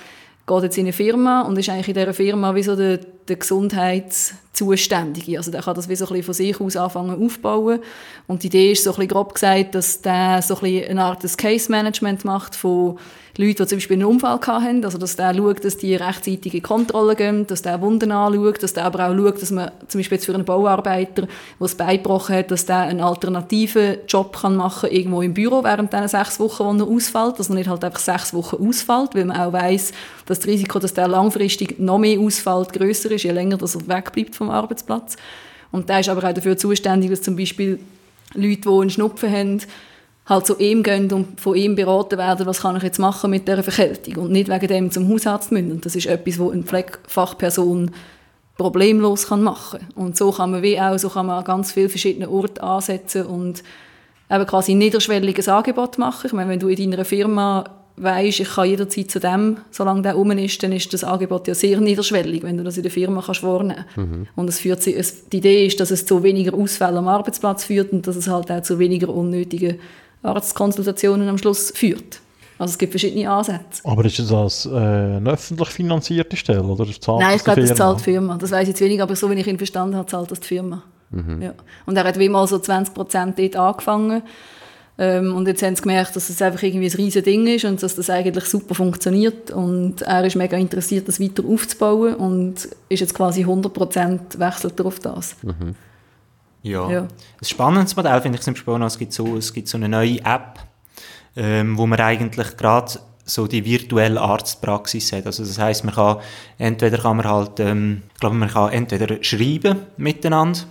geht 0.46 0.64
jetzt 0.64 0.78
in 0.78 0.86
eine 0.86 0.94
Firma 0.94 1.42
und 1.42 1.58
ist 1.58 1.70
eigentlich 1.70 1.88
in 1.88 1.94
dieser 1.94 2.14
Firma 2.14 2.56
wie 2.56 2.64
so 2.64 2.76
der, 2.76 2.98
der 2.98 3.38
Gesundheitszuständige. 4.58 5.38
Also 5.38 5.52
der 5.52 5.62
kann 5.62 5.76
das 5.76 5.90
wie 5.90 5.96
so 5.96 6.06
ein 6.06 6.10
bisschen 6.10 6.24
von 6.24 6.34
sich 6.34 6.62
aus 6.62 6.76
anfangen 6.76 7.24
aufbauen. 7.24 7.80
Und 8.28 8.44
die 8.44 8.48
Idee 8.48 8.72
ist 8.72 8.84
so 8.84 8.92
ein 8.92 8.96
bisschen 8.96 9.10
grob 9.10 9.34
gesagt, 9.34 9.76
dass 9.76 10.02
der 10.02 10.42
so 10.42 10.56
ein 10.56 10.62
bisschen 10.62 10.90
eine 10.92 11.04
Art 11.04 11.38
Case-Management 11.38 12.26
macht 12.26 12.56
von 12.56 12.98
Leute, 13.40 13.64
die 13.64 13.68
zum 13.68 13.78
Beispiel 13.78 13.98
einen 13.98 14.06
Unfall 14.06 14.40
hatten, 14.46 14.84
also 14.84 14.98
dass 14.98 15.16
der 15.16 15.34
schaut, 15.36 15.64
dass 15.64 15.78
die 15.78 15.96
rechtzeitige 15.96 16.60
Kontrolle 16.60 17.16
gehen, 17.16 17.46
dass 17.46 17.62
der 17.62 17.80
Wunden 17.82 18.12
anschaut, 18.12 18.64
dass 18.64 18.74
der 18.74 18.86
aber 18.86 19.08
auch 19.08 19.16
schaut, 19.16 19.42
dass 19.42 19.52
man 19.52 19.72
zum 19.88 20.00
Beispiel 20.00 20.16
jetzt 20.16 20.26
für 20.26 20.34
einen 20.34 20.44
Bauarbeiter, 20.44 21.22
der 21.24 21.28
das 21.60 21.76
Bein 21.76 22.04
hat, 22.04 22.50
dass 22.50 22.66
der 22.66 22.80
einen 22.80 23.00
alternativen 23.00 23.98
Job 24.08 24.36
kann 24.42 24.56
machen 24.56 24.90
irgendwo 24.90 25.22
im 25.22 25.36
Büro 25.36 25.64
während 25.64 25.94
diesen 25.94 26.08
sechs 26.08 26.40
Wochen, 26.40 26.64
wo 26.64 26.84
er 26.84 26.88
ausfällt, 26.88 27.38
dass 27.38 27.50
er 27.50 27.56
nicht 27.56 27.70
halt 27.70 27.84
einfach 27.84 28.00
sechs 28.00 28.34
Wochen 28.34 28.68
ausfällt, 28.68 29.14
weil 29.14 29.26
man 29.26 29.38
auch 29.38 29.54
weiß, 29.54 29.92
dass 30.26 30.40
das 30.40 30.48
Risiko, 30.48 30.80
dass 30.80 30.96
der 30.96 31.08
langfristig 31.08 31.80
noch 31.80 32.00
mehr 32.00 32.20
ausfällt, 32.20 32.74
größer 32.74 33.12
ist, 33.12 33.24
je 33.24 33.32
länger 33.32 33.58
dass 33.58 33.76
er 33.76 33.88
wegbleibt 33.88 34.36
vom 34.36 34.50
Arbeitsplatz. 34.50 35.16
Und 35.72 35.90
der 35.90 36.00
ist 36.00 36.10
aber 36.10 36.28
auch 36.28 36.34
dafür 36.34 36.58
zuständig, 36.58 37.12
dass 37.12 37.22
zum 37.22 37.36
Beispiel 37.36 37.80
Leute, 38.34 38.62
die 38.62 38.70
einen 38.70 38.90
Schnupfen 38.90 39.32
haben, 39.32 39.62
halt 40.28 40.46
zu 40.46 40.58
ihm 40.60 40.84
gehen 40.84 41.12
und 41.12 41.40
von 41.40 41.56
ihm 41.56 41.76
beraten 41.76 42.18
werden, 42.18 42.46
was 42.46 42.62
kann 42.62 42.76
ich 42.76 42.84
jetzt 42.84 43.00
machen 43.00 43.30
mit 43.30 43.48
dieser 43.48 43.64
Verkältung 43.64 44.26
und 44.26 44.32
nicht 44.32 44.50
wegen 44.50 44.68
dem 44.68 44.92
zum 44.92 45.10
Hausarzt 45.10 45.52
müssen. 45.52 45.72
Und 45.72 45.86
das 45.86 45.96
ist 45.96 46.06
etwas, 46.06 46.38
wo 46.38 46.52
eine 46.52 46.64
Pflegefachperson 46.64 47.92
problemlos 48.58 49.28
kann 49.28 49.44
machen 49.44 49.80
Und 49.96 50.18
so 50.18 50.32
kann 50.32 50.52
man 50.52 50.64
wie 50.64 50.80
auch, 50.80 50.98
so 50.98 51.10
kann 51.10 51.28
man 51.28 51.38
an 51.38 51.44
ganz 51.46 51.72
vielen 51.72 51.90
verschiedenen 51.90 52.30
Orten 52.30 52.60
ansetzen 52.60 53.26
und 53.26 53.64
eben 54.30 54.46
quasi 54.46 54.74
ein 54.74 54.80
niederschwelliges 54.80 55.48
Angebot 55.48 55.98
machen. 55.98 56.28
Ich 56.28 56.34
meine, 56.34 56.50
wenn 56.50 56.60
du 56.60 56.68
in 56.68 56.92
deiner 56.92 57.06
Firma 57.06 57.64
weißt, 57.98 58.42
ich 58.42 58.50
kann 58.50 58.68
jederzeit 58.68 59.10
zu 59.10 59.20
dem, 59.20 59.58
solange 59.72 60.02
der 60.02 60.14
rum 60.14 60.32
ist, 60.32 60.62
dann 60.62 60.72
ist 60.72 60.92
das 60.94 61.04
Angebot 61.04 61.48
ja 61.48 61.56
sehr 61.56 61.80
niederschwellig, 61.80 62.44
wenn 62.44 62.58
du 62.58 62.64
das 62.64 62.78
in 62.78 62.84
der 62.84 62.92
Firma 62.92 63.24
kannst 63.26 63.44
wahrnehmen. 63.44 63.86
Mhm. 63.96 64.28
Und 64.36 64.50
es 64.50 64.60
führt, 64.60 64.86
es, 64.86 65.30
die 65.30 65.38
Idee 65.38 65.66
ist, 65.66 65.80
dass 65.80 65.92
es 65.92 66.06
zu 66.06 66.22
weniger 66.22 66.54
Ausfällen 66.54 66.98
am 66.98 67.08
Arbeitsplatz 67.08 67.64
führt 67.64 67.94
und 67.94 68.06
dass 68.06 68.16
es 68.16 68.28
halt 68.28 68.52
auch 68.52 68.62
zu 68.62 68.78
weniger 68.80 69.10
unnötigen 69.10 69.80
Arztkonsultationen 70.24 71.28
am 71.28 71.38
Schluss 71.38 71.72
führt. 71.72 72.22
Also 72.60 72.72
es 72.72 72.78
gibt 72.78 72.92
verschiedene 72.92 73.30
Ansätze. 73.30 73.82
Aber 73.84 74.04
ist 74.04 74.20
das 74.20 74.66
äh, 74.66 74.70
eine 74.70 75.32
öffentlich 75.32 75.70
finanzierte 75.70 76.36
Stelle 76.36 76.64
oder 76.64 76.86
zahlt 76.86 77.22
Nein, 77.22 77.36
ich 77.36 77.44
glaube, 77.44 77.62
das 77.62 77.76
zahlt 77.76 78.00
die 78.00 78.04
Firma. 78.06 78.38
Das 78.38 78.52
weiß 78.52 78.64
ich 78.64 78.70
jetzt 78.70 78.82
weniger, 78.82 79.04
aber 79.04 79.16
so 79.16 79.30
wie 79.30 79.36
ich 79.36 79.48
ihn 79.48 79.58
verstanden 79.58 79.96
habe, 79.96 80.08
zahlt 80.08 80.32
das 80.32 80.40
die 80.40 80.48
Firma. 80.48 80.82
Mhm. 81.12 81.42
Ja. 81.42 81.54
Und 81.86 81.96
er 81.96 82.04
hat 82.04 82.18
wie 82.18 82.30
mal 82.30 82.48
so 82.48 82.58
20 82.58 82.94
Prozent 82.94 83.38
dort 83.38 83.56
angefangen. 83.56 84.24
Ähm, 85.00 85.36
und 85.36 85.48
jetzt 85.48 85.62
haben 85.62 85.76
sie 85.76 85.84
gemerkt, 85.84 86.16
dass 86.16 86.30
es 86.30 86.42
einfach 86.42 86.64
irgendwie 86.64 86.88
ein 86.88 86.96
riesiges 86.96 87.24
Ding 87.24 87.46
ist 87.46 87.66
und 87.66 87.84
dass 87.84 87.96
das 87.96 88.10
eigentlich 88.10 88.46
super 88.46 88.74
funktioniert. 88.74 89.52
Und 89.52 90.02
er 90.02 90.26
ist 90.26 90.36
mega 90.36 90.58
interessiert, 90.58 91.08
das 91.08 91.20
weiter 91.20 91.44
aufzubauen 91.48 92.16
und 92.16 92.68
ist 92.90 93.00
jetzt 93.00 93.14
quasi 93.14 93.42
100 93.42 93.72
Prozent 93.72 94.40
wechselt 94.40 94.80
er 94.80 94.86
auf 94.88 95.00
das. 95.00 95.36
Mhm. 95.44 95.76
Ja. 96.68 96.90
ja. 96.90 97.02
Ein 97.02 97.46
spannendes 97.46 97.96
Modell 97.96 98.22
finde 98.22 98.38
ich 98.38 98.44
zum 98.44 98.54
Beispiel 98.54 98.78
noch, 98.78 98.88
es 98.88 98.98
gibt 98.98 99.14
so, 99.14 99.38
es 99.38 99.54
gibt 99.54 99.68
so 99.68 99.78
eine 99.78 99.90
neue 99.90 100.20
App, 100.24 100.60
ähm, 101.36 101.78
wo 101.78 101.88
man 101.88 102.00
eigentlich 102.00 102.58
gerade 102.58 103.00
so 103.26 103.46
die 103.46 103.66
virtuelle 103.66 104.22
Arztpraxis 104.22 105.12
hat. 105.12 105.26
Also 105.26 105.44
das 105.44 105.60
heißt, 105.60 105.84
man 105.84 105.94
kann 105.94 106.18
entweder 106.58 106.98
kann 106.98 107.18
man 107.18 107.26
halt, 107.26 107.60
ähm, 107.60 108.04
ich 108.14 108.20
glaube, 108.20 108.36
man 108.36 108.50
kann 108.50 108.72
entweder 108.72 109.22
schreiben 109.22 109.80
miteinander 109.98 110.62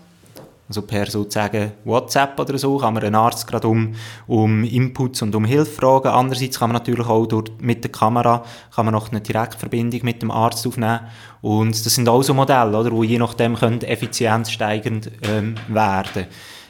also 0.69 0.83
per 0.83 1.07
sozusagen 1.07 1.73
WhatsApp 1.85 2.39
oder 2.41 2.59
so 2.59 2.79
kann 2.79 2.95
man 2.95 3.05
einen 3.05 3.15
Arzt 3.15 3.47
gerade 3.47 3.69
um, 3.69 3.95
um 4.27 4.65
Inputs 4.65 5.23
und 5.23 5.35
um 5.35 5.45
Hilfe 5.45 5.71
fragen. 5.71 6.09
Andererseits 6.09 6.59
kann 6.59 6.71
man 6.71 6.81
natürlich 6.81 7.07
auch 7.07 7.27
durch, 7.27 7.51
mit 7.61 7.85
der 7.85 7.93
Kamera 7.93 8.45
kann 8.75 8.87
man 8.87 8.95
noch 8.95 9.11
eine 9.11 9.21
Direktverbindung 9.21 10.01
mit 10.03 10.23
dem 10.23 10.31
Arzt 10.31 10.67
aufnehmen. 10.67 11.01
Und 11.41 11.87
das 11.87 11.95
sind 11.95 12.09
auch 12.09 12.23
so 12.23 12.35
Modelle, 12.35 12.77
oder, 12.77 12.91
wo 12.91 13.05
je 13.05 13.19
nachdem 13.19 13.55
können 13.55 13.83
effizienzsteigend 13.83 15.11
ähm, 15.23 15.55
werden 15.69 16.27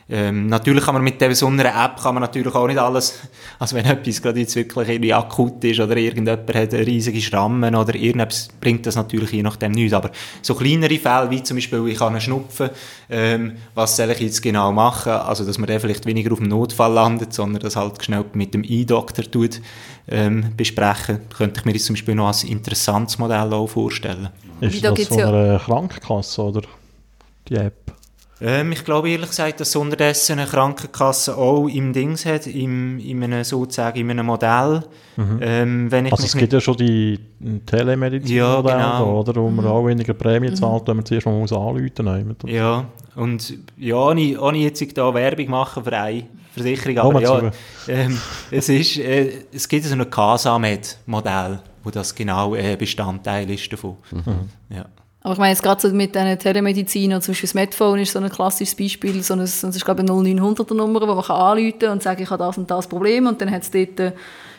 ähm, 0.09 0.47
natürlich 0.47 0.85
kann 0.85 0.95
man 0.95 1.03
mit 1.03 1.21
der 1.21 1.35
so 1.35 1.49
einer 1.49 1.65
App 1.65 2.01
kann 2.01 2.15
man 2.15 2.21
natürlich 2.21 2.55
auch 2.55 2.69
nicht 2.69 2.79
alles, 2.79 3.19
also 3.59 3.75
wenn 3.75 3.87
etwas 3.87 4.23
gerade 4.23 4.39
jetzt 4.39 4.55
wirklich 4.55 4.89
irgendwie 4.89 5.13
akut 5.13 5.65
ist 5.65 5.81
oder 5.81 5.97
irgendjemand 5.97 6.55
hat 6.55 6.73
riesige 6.73 7.21
Schrammen 7.21 7.75
oder 7.75 7.93
irgendetwas, 7.97 8.49
bringt 8.61 8.87
das 8.87 8.95
natürlich 8.95 9.33
je 9.33 9.43
nachdem 9.43 9.73
nichts. 9.73 9.93
Aber 9.93 10.13
so 10.43 10.55
kleinere 10.55 10.97
Fälle, 10.99 11.31
wie 11.31 11.43
zum 11.43 11.57
Beispiel, 11.57 11.89
ich 11.89 11.99
habe 11.99 12.13
einen 12.13 12.21
Schnupfen, 12.21 12.71
ähm, 13.11 13.57
was 13.75 13.97
soll 13.97 14.11
ich 14.11 14.21
jetzt 14.21 14.43
genau 14.43 14.71
machen? 14.71 15.11
Also, 15.11 15.45
dass 15.45 15.59
man 15.59 15.67
dann 15.67 15.81
vielleicht 15.81 16.07
weniger 16.07 16.31
auf 16.33 16.39
dem 16.39 16.49
Notfall 16.49 16.93
landet, 16.93 17.33
sondern 17.33 17.63
das 17.63 17.75
halt 17.75 18.05
schnell 18.05 18.25
mit 18.33 18.55
dem 18.55 18.63
E-Doktor 18.63 19.29
tut, 19.29 19.61
ähm, 20.09 20.53
besprechen, 20.57 21.21
könnte 21.37 21.59
ich 21.59 21.65
mir 21.65 21.73
jetzt 21.73 21.87
zum 21.87 21.95
Beispiel 21.95 22.15
noch 22.15 22.29
als 22.29 22.45
interessantes 22.45 23.19
Modell 23.19 23.53
auch 23.53 23.67
vorstellen. 23.67 24.29
Ist 24.61 24.85
das 24.85 25.09
von 25.09 25.21
einer 25.21 25.59
Krankenkasse 25.59 26.43
oder 26.43 26.63
die 27.49 27.57
App? 27.57 27.96
Ähm, 28.41 28.73
ich 28.73 28.85
glaube 28.85 29.09
ehrlich 29.11 29.31
gesagt, 29.31 29.61
dass 29.61 29.75
unterdessen 29.77 30.39
eine 30.39 30.47
Krankenkasse 30.47 31.37
auch 31.37 31.69
im 31.69 31.93
Dings 31.93 32.27
hat, 32.27 32.47
im, 32.47 32.99
in 32.99 33.23
einem, 33.23 33.45
sozusagen 33.45 33.99
in 33.99 34.11
einem 34.11 34.27
Modell. 34.27 34.83
Mhm. 35.17 35.39
Ähm, 35.41 35.91
wenn 35.91 36.07
ich 36.07 36.13
also 36.13 36.25
es 36.25 36.37
gibt 36.37 36.53
ja 36.53 36.61
schon 36.61 36.77
die 36.77 37.19
Telemedizin-Modelle, 37.65 38.79
ja, 38.79 38.99
genau. 38.99 39.21
oder, 39.21 39.37
wo 39.37 39.49
man 39.49 39.65
mhm. 39.65 39.71
auch 39.71 39.87
weniger 39.87 40.13
Prämie 40.13 40.51
mhm. 40.51 40.57
zahlt, 40.57 40.87
wenn 40.87 40.97
man 40.97 41.07
zuerst 41.07 41.27
mal 41.27 41.33
muss 41.33 41.53
anrufen 41.53 42.37
muss. 42.43 42.51
Ja, 42.51 42.85
und 43.15 43.55
ja, 43.79 43.97
ohne, 43.97 44.39
ohne 44.39 44.59
jetzt 44.59 44.99
da 44.99 45.15
Werbung 45.15 45.49
machen 45.49 45.83
für 45.83 45.93
eine 45.93 46.25
Versicherung, 46.53 47.17
aber 47.17 47.23
ja, 47.23 47.51
ähm, 47.89 48.21
es, 48.51 48.69
ist, 48.69 48.99
äh, 48.99 49.31
es 49.51 49.67
gibt 49.67 49.87
so 49.87 49.95
ein 49.95 50.11
Casamed-Modell, 50.11 51.61
wo 51.83 51.91
das 51.91 52.15
genau 52.15 52.55
äh, 52.55 52.77
Bestandteil 52.77 53.49
ist 53.49 53.73
davon. 53.73 53.97
Mhm. 54.13 54.51
Ja. 54.69 54.85
Aber 55.27 55.33
ich 55.33 55.39
meine, 55.41 55.51
jetzt 55.51 55.65
gerade 55.65 55.81
so 55.81 55.89
mit 55.89 56.15
diesen 56.15 56.39
Telemedizin, 56.39 57.11
zum 57.21 57.33
Beispiel 57.33 57.49
das 57.49 57.55
Medphone 57.55 57.99
ist 57.99 58.13
so 58.13 58.21
ein 58.21 58.29
klassisches 58.29 58.77
Beispiel, 58.77 59.25
so 59.25 59.35
ein, 59.35 59.41
das 59.41 59.65
ist 59.65 59.85
glaube 59.85 60.05
ich 60.05 60.09
eine 60.09 60.21
0900er 60.21 60.73
Nummer, 60.73 61.01
wo 61.01 61.15
man 61.17 61.25
kann 61.25 61.35
anrufen 61.35 61.81
kann 61.81 61.91
und 61.91 62.03
sagen, 62.05 62.23
ich 62.23 62.31
habe 62.31 62.45
das 62.45 62.57
und 62.57 62.71
das 62.71 62.87
Problem 62.87 63.27
und 63.27 63.41
dann 63.41 63.51
hat 63.51 63.63
es 63.63 63.73
dort, 63.73 63.99
äh, 63.99 64.13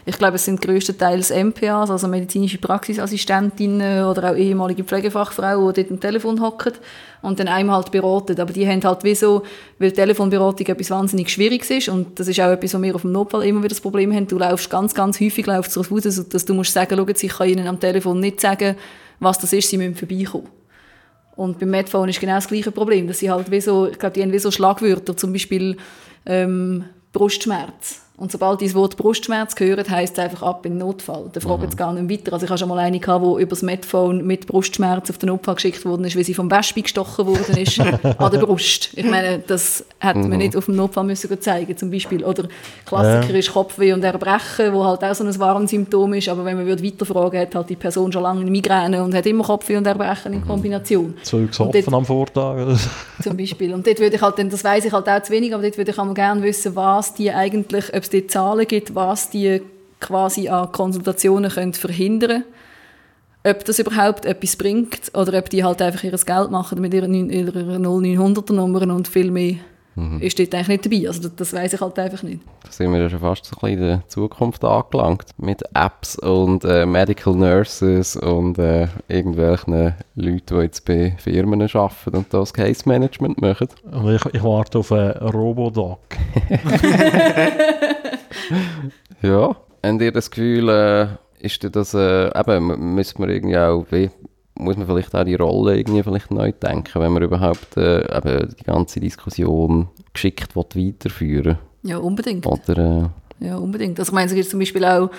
ich 0.06 0.18
glaube, 0.18 0.36
es 0.36 0.44
sind 0.44 0.60
größtenteils 0.60 1.30
MPAs, 1.32 1.90
also 1.90 2.10
medizinische 2.10 2.58
Praxisassistentinnen 2.58 4.04
oder 4.04 4.32
auch 4.32 4.36
ehemalige 4.36 4.84
Pflegefachfrauen, 4.84 5.74
die 5.74 5.84
dort 5.84 5.92
am 5.92 6.00
Telefon 6.02 6.42
hocken 6.42 6.74
und 7.22 7.40
dann 7.40 7.48
einem 7.48 7.72
halt 7.72 7.90
beraten. 7.92 8.38
Aber 8.38 8.52
die 8.52 8.68
haben 8.68 8.84
halt 8.84 9.06
wie 9.06 9.16
so, 9.16 9.44
weil 9.80 9.94
Telefonberatung 9.94 10.68
etwas 10.68 10.92
wahnsinnig 10.92 11.30
Schwieriges 11.30 11.70
ist 11.70 11.88
und 11.88 12.20
das 12.20 12.28
ist 12.28 12.42
auch 12.42 12.52
etwas, 12.52 12.74
was 12.74 12.82
wir 12.82 12.94
auf 12.94 13.04
dem 13.04 13.14
Notfall 13.14 13.46
immer 13.46 13.60
wieder 13.60 13.70
das 13.70 13.80
Problem 13.80 14.14
haben. 14.14 14.28
Du 14.28 14.38
laufst 14.38 14.70
ganz, 14.70 14.94
ganz 14.94 15.18
häufig 15.22 15.46
laufst 15.46 15.78
darauf 15.78 15.90
aus, 15.94 16.04
dass 16.04 16.44
du 16.44 16.54
musst 16.54 16.74
sagen, 16.74 16.98
schauen 16.98 17.16
Sie, 17.16 17.28
ich 17.28 17.38
kann 17.38 17.48
Ihnen 17.48 17.68
am 17.68 17.80
Telefon 17.80 18.20
nicht 18.20 18.42
sagen, 18.42 18.76
was 19.22 19.40
das 19.40 19.54
ist, 19.54 19.70
Sie 19.70 19.78
müssen 19.78 19.96
vorbeikommen. 19.96 20.57
Und 21.38 21.60
beim 21.60 21.70
Medphone 21.70 22.10
ist 22.10 22.20
genau 22.20 22.36
das 22.36 22.48
gleiche 22.48 22.72
Problem, 22.72 23.08
dass 23.08 23.20
sie 23.20 23.30
halt 23.30 23.50
wie 23.52 23.62
so, 23.62 23.88
ich 23.88 24.00
glaube, 24.00 24.14
die 24.14 24.24
haben 24.24 24.34
wie 24.34 24.40
so 24.40 24.52
Schlagwörter, 24.52 25.16
zum 25.16 25.32
Beispiel 25.32 25.78
ähm, 26.26 26.86
Brustschmerz. 27.14 28.02
Und 28.20 28.32
sobald 28.32 28.62
dieses 28.62 28.74
Wort 28.74 28.98
Brustschmerz 28.98 29.56
gehört, 29.56 29.92
heisst 29.92 30.18
es 30.18 30.24
einfach 30.24 30.42
ab 30.42 30.66
in 30.66 30.80
Notfall. 30.80 31.30
Da 31.34 31.40
fragen 31.40 31.62
mhm. 31.62 31.70
sie 31.70 31.78
gar 31.78 31.94
nicht 31.94 32.10
weiter. 32.10 32.34
Also 32.34 32.46
ich 32.46 32.50
hatte 32.50 32.62
schon 32.62 32.70
mal 32.70 32.80
eine, 32.80 33.00
gehabt, 33.00 33.24
die 33.24 33.44
über 33.44 33.52
das 33.52 33.62
Medphone 33.62 34.26
mit 34.26 34.48
Brustschmerz 34.48 35.12
auf 35.12 35.20
den 35.20 35.28
Notfall 35.28 35.54
geschickt 35.54 35.86
worden 35.86 36.04
ist, 36.04 36.16
weil 36.16 36.24
sie 36.24 36.34
vom 36.34 36.50
Wespe 36.50 36.82
gestochen 36.82 37.28
worden 37.28 37.56
ist 37.58 37.80
an 38.18 38.32
der 38.32 38.40
Brust. 38.40 38.90
Ich 38.96 39.06
meine, 39.06 39.38
das 39.46 39.86
hätte 40.00 40.18
man 40.18 40.32
mhm. 40.32 40.38
nicht 40.38 40.56
auf 40.56 40.66
dem 40.66 40.78
Notfall 40.78 41.04
müssen 41.04 41.40
zeigen 41.40 41.78
zum 41.78 41.92
Beispiel. 41.92 42.26
Oder 42.26 42.48
Klassiker 42.88 43.34
ja. 43.34 43.38
ist 43.38 43.54
Kopfweh 43.54 43.94
und 43.94 44.04
Erbrechen, 44.04 44.74
wo 44.74 44.84
halt 44.84 45.04
auch 45.04 45.14
so 45.14 45.24
ein 45.24 45.40
Warnsymptom 45.40 46.16
ist, 46.16 46.28
aber 46.28 46.44
wenn 46.44 46.58
man 46.58 46.66
würde 46.66 46.84
weiterfragen, 46.84 47.40
hat 47.40 47.54
halt 47.54 47.70
die 47.70 47.76
Person 47.76 48.12
schon 48.12 48.24
lange 48.24 48.42
eine 48.42 48.50
Migräne 48.50 49.04
und 49.04 49.14
hat 49.14 49.28
immer 49.28 49.44
Kopfweh 49.44 49.78
und 49.78 49.86
Erbrechen 49.86 50.34
in 50.34 50.40
mhm. 50.40 50.48
Kombination. 50.48 51.14
Zeugs 51.22 51.60
Hopfen 51.60 51.94
am 51.94 52.06
Vortag. 52.06 52.80
zum 53.22 53.38
Beispiel. 53.38 53.76
Und 53.76 53.86
dort 53.86 54.00
würde 54.00 54.16
ich 54.16 54.22
halt, 54.24 54.40
das 54.52 54.64
weiß 54.64 54.86
ich 54.86 54.92
halt 54.92 55.08
auch 55.08 55.22
zu 55.22 55.32
wenig, 55.32 55.54
aber 55.54 55.62
dort 55.62 55.78
würde 55.78 55.92
ich 55.92 56.00
auch 56.00 56.14
gerne 56.16 56.42
wissen, 56.42 56.76
was 56.76 57.14
die 57.14 57.32
eigentlich, 57.32 57.94
ob 57.94 58.07
es 58.08 58.10
dort 58.10 58.32
Zahlen 58.32 58.68
gibt, 58.68 58.96
was 58.96 59.30
die 59.30 59.62
quasi 60.00 60.48
an 60.50 60.72
Konsultationen 60.72 61.52
können 61.52 61.74
verhindern 61.74 62.44
ob 63.50 63.66
das 63.66 63.80
überhaupt 63.80 64.26
etwas 64.26 64.56
bringt 64.56 65.12
oder 65.14 65.38
ob 65.38 65.50
die 65.50 65.64
halt 65.64 65.82
einfach 65.82 66.04
ihr 66.04 66.12
Geld 66.12 66.52
machen 66.52 66.82
mit 66.82 66.94
ihrer, 66.94 67.08
ihrer 67.08 67.78
0900er 67.78 68.54
Nummer 68.54 68.82
und 68.94 69.08
viel 69.08 69.32
mehr 69.32 69.56
mhm. 69.96 70.20
ist 70.22 70.38
dort 70.40 70.54
eigentlich 70.54 70.68
nicht 70.68 70.86
dabei. 70.86 71.08
Also 71.08 71.22
das, 71.22 71.36
das 71.36 71.54
weiß 71.54 71.74
ich 71.74 71.82
halt 71.82 71.98
einfach 72.00 72.24
nicht. 72.24 72.42
Da 72.64 72.72
sind 72.72 72.92
wir 72.92 73.00
ja 73.00 73.10
schon 73.10 73.20
fast 73.20 73.46
so 73.46 73.56
ein 73.56 73.60
bisschen 73.62 73.82
in 73.82 73.88
der 73.88 74.08
Zukunft 74.08 74.64
angelangt. 74.64 75.26
Mit 75.38 75.64
Apps 75.74 76.18
und 76.20 76.66
äh, 76.66 76.86
Medical 76.86 77.36
Nurses 77.36 78.16
und 78.16 78.58
äh, 78.60 78.88
irgendwelchen 79.08 79.94
Leuten, 80.16 80.42
die 80.50 80.56
jetzt 80.56 80.86
bei 80.86 81.16
Firmen 81.18 81.62
arbeiten 81.62 82.16
und 82.18 82.34
das 82.34 82.54
Case 82.54 82.84
Management 82.86 83.42
machen. 83.42 83.70
Ich, 84.08 84.26
ich 84.34 84.44
warte 84.44 84.80
auf 84.80 84.92
einen 84.92 85.12
Robodoc. 85.12 86.00
ja. 89.22 89.56
Habt 89.84 90.02
ihr 90.02 90.12
das 90.12 90.32
Gefühl, 90.32 90.70
äh, 90.70 91.08
ist 91.40 91.64
das, 91.76 91.94
äh, 91.94 92.28
eben, 92.38 92.96
müsste 92.96 93.22
man 93.22 93.30
irgendwie 93.30 93.58
auch, 93.58 93.86
wie, 93.92 94.10
muss 94.56 94.78
man 94.78 94.88
vielleicht 94.88 95.14
auch 95.16 95.24
die 95.24 95.36
Rolle 95.36 95.78
irgendwie 95.78 96.04
vielleicht 96.04 96.32
neu 96.32 96.52
denken, 96.52 97.00
wenn 97.00 97.12
man 97.12 97.24
überhaupt 97.24 97.78
äh, 97.78 98.18
eben 98.18 98.56
die 98.60 98.64
ganze 98.64 99.00
Diskussion 99.00 99.88
geschickt 100.14 100.56
weiterführen 100.56 101.58
Ja, 101.84 101.98
unbedingt. 101.98 102.46
Oder, 102.46 103.12
äh, 103.40 103.46
ja, 103.46 103.58
unbedingt. 103.58 104.00
Also 104.00 104.10
ich 104.12 104.14
meine, 104.14 104.28
es 104.28 104.34
gibt 104.34 104.50
zum 104.50 104.60
Beispiel 104.60 104.84
auch, 104.84 105.10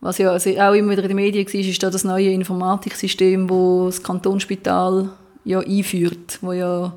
was 0.00 0.18
ja 0.18 0.30
also 0.30 0.50
auch 0.50 0.74
immer 0.74 0.92
wieder 0.92 1.02
in 1.02 1.08
den 1.08 1.16
Medien 1.16 1.46
war, 1.46 1.54
ist 1.54 1.82
da 1.82 1.90
das 1.90 2.04
neue 2.04 2.30
Informatiksystem, 2.30 3.48
das 3.48 3.96
das 3.96 4.02
Kantonsspital 4.02 5.08
ja 5.44 5.60
einführt, 5.60 6.38
wo 6.42 6.52
ja 6.52 6.92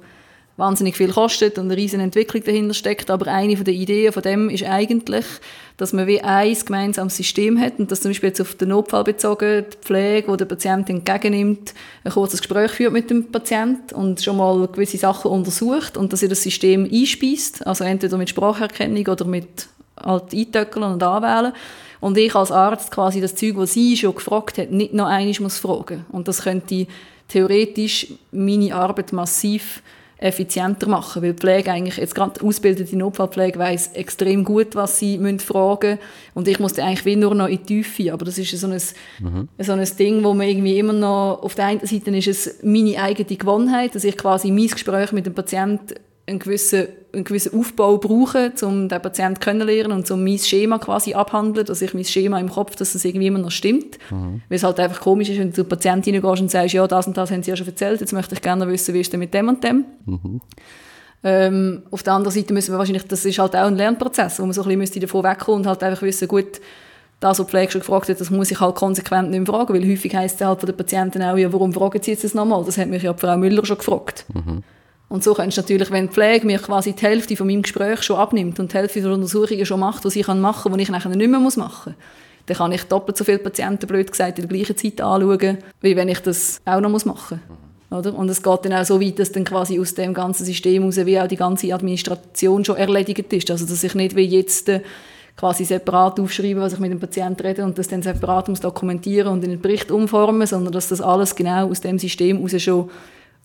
wahnsinnig 0.57 0.97
viel 0.97 1.11
kostet 1.13 1.57
und 1.59 1.65
eine 1.65 1.77
riesige 1.77 2.01
Entwicklung 2.01 2.43
dahinter 2.43 2.73
steckt. 2.73 3.09
Aber 3.11 3.27
eine 3.27 3.55
der 3.55 3.73
Ideen 3.73 4.11
von 4.11 4.23
dem 4.23 4.49
ist 4.49 4.63
eigentlich, 4.63 5.25
dass 5.77 5.93
man 5.93 6.07
wie 6.07 6.19
ein 6.21 6.57
gemeinsames 6.65 7.15
System 7.15 7.59
hat 7.59 7.77
und 7.77 7.91
dass 7.91 8.01
zum 8.01 8.09
Beispiel 8.09 8.29
jetzt 8.29 8.41
auf 8.41 8.55
den 8.55 8.69
Notfall 8.69 9.03
bezogen 9.03 9.65
die 9.71 9.77
Pflege, 9.77 10.31
die 10.31 10.37
der 10.37 10.45
Patient 10.45 10.89
entgegennimmt, 10.89 11.75
ein 12.03 12.11
kurzes 12.11 12.41
Gespräch 12.41 12.71
führt 12.71 12.91
mit 12.91 13.09
dem 13.11 13.31
Patient 13.31 13.93
und 13.93 14.21
schon 14.21 14.37
mal 14.37 14.67
gewisse 14.67 14.97
Sachen 14.97 15.29
untersucht 15.29 15.95
und 15.95 16.11
dass 16.11 16.23
er 16.23 16.29
das 16.29 16.41
System 16.41 16.89
einspeist, 16.91 17.65
also 17.65 17.83
entweder 17.83 18.17
mit 18.17 18.29
Spracherkennung 18.29 19.05
oder 19.07 19.25
mit 19.25 19.67
halt 20.03 20.33
eintöckeln 20.33 20.85
und 20.85 21.03
anwählen. 21.03 21.53
Und 21.99 22.17
ich 22.17 22.35
als 22.35 22.51
Arzt 22.51 22.91
quasi 22.91 23.21
das 23.21 23.35
Zeug, 23.35 23.57
was 23.57 23.73
sie 23.73 23.97
schon 23.97 24.15
gefragt 24.15 24.57
hat, 24.57 24.71
nicht 24.71 24.93
noch 24.93 25.07
einmal 25.07 25.35
muss 25.39 25.57
fragen. 25.57 26.05
Und 26.11 26.27
das 26.27 26.43
könnte 26.43 26.87
theoretisch 27.27 28.07
meine 28.31 28.75
Arbeit 28.75 29.13
massiv 29.13 29.81
effizienter 30.19 30.87
machen, 30.87 31.21
weil 31.21 31.33
die 31.33 31.39
Pflege 31.39 31.71
eigentlich, 31.71 31.97
jetzt 31.97 32.15
gerade 32.15 32.43
ausgebildete 32.43 32.97
Notfallpflege 32.97 33.59
weiss 33.59 33.89
extrem 33.93 34.43
gut, 34.43 34.75
was 34.75 34.97
sie 34.97 35.17
müssen 35.17 35.39
fragen 35.39 35.99
und 36.33 36.47
ich 36.47 36.59
musste 36.59 36.83
eigentlich 36.83 37.05
wie 37.05 37.15
nur 37.15 37.35
noch 37.35 37.47
in 37.47 37.57
die 37.57 37.83
Tiefe, 37.83 38.13
aber 38.13 38.25
das 38.25 38.37
ist 38.37 38.51
so 38.57 38.67
ein, 38.67 38.81
mhm. 39.19 39.47
so 39.59 39.73
ein 39.73 39.87
Ding, 39.99 40.23
wo 40.23 40.33
man 40.33 40.47
irgendwie 40.47 40.79
immer 40.79 40.93
noch, 40.93 41.43
auf 41.43 41.55
der 41.55 41.65
einen 41.65 41.85
Seite 41.85 42.15
ist 42.17 42.27
es 42.27 42.59
meine 42.63 43.01
eigene 43.01 43.37
Gewohnheit, 43.37 43.93
dass 43.93 44.03
ich 44.03 44.17
quasi 44.17 44.51
mein 44.51 44.67
Gespräch 44.67 45.11
mit 45.11 45.25
dem 45.25 45.35
Patienten 45.35 45.95
einen 46.27 46.39
gewissen, 46.39 46.87
einen 47.13 47.23
gewissen 47.23 47.57
Aufbau 47.57 47.97
brauche, 47.97 48.51
um 48.61 48.89
den 48.89 49.01
Patienten 49.01 49.39
kennenzulernen 49.39 49.93
und 49.93 50.11
um 50.11 50.23
mein 50.23 50.37
Schema 50.37 50.77
quasi 50.77 51.13
abhandeln, 51.13 51.65
dass 51.65 51.81
ich 51.81 51.93
mein 51.93 52.03
Schema 52.03 52.39
im 52.39 52.49
Kopf, 52.49 52.75
dass 52.75 52.95
es 52.95 53.05
irgendwie 53.05 53.27
immer 53.27 53.39
noch 53.39 53.51
stimmt. 53.51 53.97
Mhm. 54.11 54.41
Weil 54.49 54.57
es 54.57 54.63
halt 54.63 54.79
einfach 54.79 54.99
komisch 54.99 55.29
ist, 55.29 55.39
wenn 55.39 55.49
du 55.49 55.55
zu 55.55 55.63
Patienten 55.63 56.13
reingehst 56.13 56.41
und 56.41 56.51
sagst, 56.51 56.73
ja, 56.73 56.85
das 56.85 57.07
und 57.07 57.15
das 57.15 57.31
haben 57.31 57.43
sie 57.43 57.51
ja 57.51 57.57
schon 57.57 57.67
erzählt, 57.67 58.01
jetzt 58.01 58.11
möchte 58.11 58.35
ich 58.35 58.41
gerne 58.41 58.67
wissen, 58.67 58.93
wie 58.93 59.01
ist 59.01 59.13
denn 59.13 59.21
mit 59.21 59.33
dem 59.33 59.47
und 59.47 59.63
dem. 59.63 59.85
Mhm. 60.05 60.41
Ähm, 61.23 61.83
auf 61.91 62.03
der 62.03 62.13
anderen 62.13 62.35
Seite 62.35 62.53
müssen 62.53 62.73
wir 62.73 62.77
wahrscheinlich, 62.77 63.07
das 63.07 63.25
ist 63.25 63.39
halt 63.39 63.55
auch 63.55 63.65
ein 63.67 63.75
Lernprozess, 63.75 64.39
wo 64.39 64.43
man 64.43 64.53
so 64.53 64.63
ein 64.63 64.79
bisschen 64.79 65.01
davon 65.01 65.23
wegkommen 65.23 65.61
und 65.61 65.67
halt 65.67 65.81
einfach 65.81 66.03
wissen, 66.03 66.27
gut, 66.27 66.59
das, 67.19 67.39
was 67.39 67.47
die 67.47 67.51
Pflege 67.51 67.71
schon 67.71 67.81
gefragt 67.81 68.09
hat, 68.09 68.21
das 68.21 68.29
muss 68.29 68.51
ich 68.51 68.59
halt 68.59 68.75
konsequent 68.75 69.31
nicht 69.31 69.39
mehr 69.39 69.47
fragen, 69.47 69.73
weil 69.73 69.89
häufig 69.89 70.13
heisst 70.15 70.39
es 70.39 70.45
halt 70.45 70.59
von 70.59 70.67
den 70.67 70.77
Patienten 70.77 71.23
auch, 71.23 71.37
ja, 71.37 71.51
warum 71.51 71.73
fragen 71.73 72.01
sie 72.03 72.11
jetzt 72.11 72.23
das 72.23 72.35
nochmal? 72.35 72.63
Das 72.63 72.77
hat 72.77 72.89
mich 72.89 73.01
ja 73.01 73.13
Frau 73.13 73.37
Müller 73.37 73.65
schon 73.65 73.77
gefragt. 73.77 74.25
Mhm. 74.33 74.63
Und 75.09 75.23
so 75.23 75.33
kannst 75.33 75.57
du 75.57 75.61
natürlich, 75.61 75.89
wenn 75.89 76.07
die 76.07 76.13
Pflege 76.13 76.45
mir 76.45 76.59
quasi 76.59 76.93
die 76.93 77.01
Hälfte 77.01 77.37
von 77.37 77.47
meinem 77.47 77.61
Gespräch 77.61 78.03
schon 78.03 78.17
abnimmt 78.17 78.59
und 78.59 78.73
die 78.73 78.77
Hälfte 78.77 79.01
der 79.01 79.11
Untersuchungen 79.11 79.65
schon 79.65 79.79
macht, 79.79 80.03
was 80.03 80.15
ich 80.15 80.27
machen 80.27 80.71
kann, 80.71 80.77
die 80.77 80.83
ich 80.83 80.89
nachher 80.89 81.09
nicht 81.09 81.29
mehr 81.29 81.39
machen 81.39 81.61
muss, 81.63 81.95
dann 82.45 82.57
kann 82.57 82.71
ich 82.71 82.83
doppelt 82.83 83.17
so 83.17 83.23
viele 83.23 83.39
Patienten, 83.39 83.87
blöd 83.87 84.11
gesagt, 84.11 84.39
in 84.39 84.47
der 84.47 84.57
gleichen 84.57 84.75
Zeit 84.77 85.01
anschauen, 85.01 85.57
wie 85.81 85.95
wenn 85.95 86.09
ich 86.09 86.19
das 86.19 86.59
auch 86.65 86.81
noch 86.81 86.89
machen 86.89 87.41
muss. 87.89 87.99
Oder? 87.99 88.13
Und 88.17 88.29
es 88.29 88.43
geht 88.43 88.65
dann 88.65 88.73
auch 88.73 88.85
so 88.85 89.01
weit, 89.01 89.19
dass 89.19 89.31
dann 89.31 89.45
quasi 89.45 89.79
aus 89.79 89.93
dem 89.93 90.13
ganzen 90.13 90.45
System 90.45 90.83
heraus 90.83 90.97
wie 91.05 91.19
auch 91.19 91.27
die 91.27 91.37
ganze 91.37 91.73
Administration 91.73 92.65
schon 92.65 92.75
erledigt 92.75 93.31
ist. 93.31 93.49
Also 93.49 93.65
dass 93.65 93.83
ich 93.83 93.95
nicht 93.95 94.15
wie 94.15 94.25
jetzt 94.25 94.67
äh, 94.67 94.81
quasi 95.37 95.63
separat 95.63 96.19
aufschreibe, 96.19 96.59
was 96.59 96.73
ich 96.73 96.79
mit 96.79 96.91
dem 96.91 96.99
Patienten 96.99 97.45
rede 97.45 97.63
und 97.63 97.77
das 97.77 97.87
dann 97.87 98.01
separat 98.01 98.49
muss 98.49 98.59
dokumentieren 98.59 99.31
und 99.31 99.43
in 99.43 99.51
einen 99.51 99.61
Bericht 99.61 99.89
umformen, 99.89 100.47
sondern 100.47 100.73
dass 100.73 100.89
das 100.89 100.99
alles 100.99 101.35
genau 101.35 101.69
aus 101.69 101.79
dem 101.79 101.97
System 101.97 102.37
heraus 102.37 102.61
schon 102.61 102.89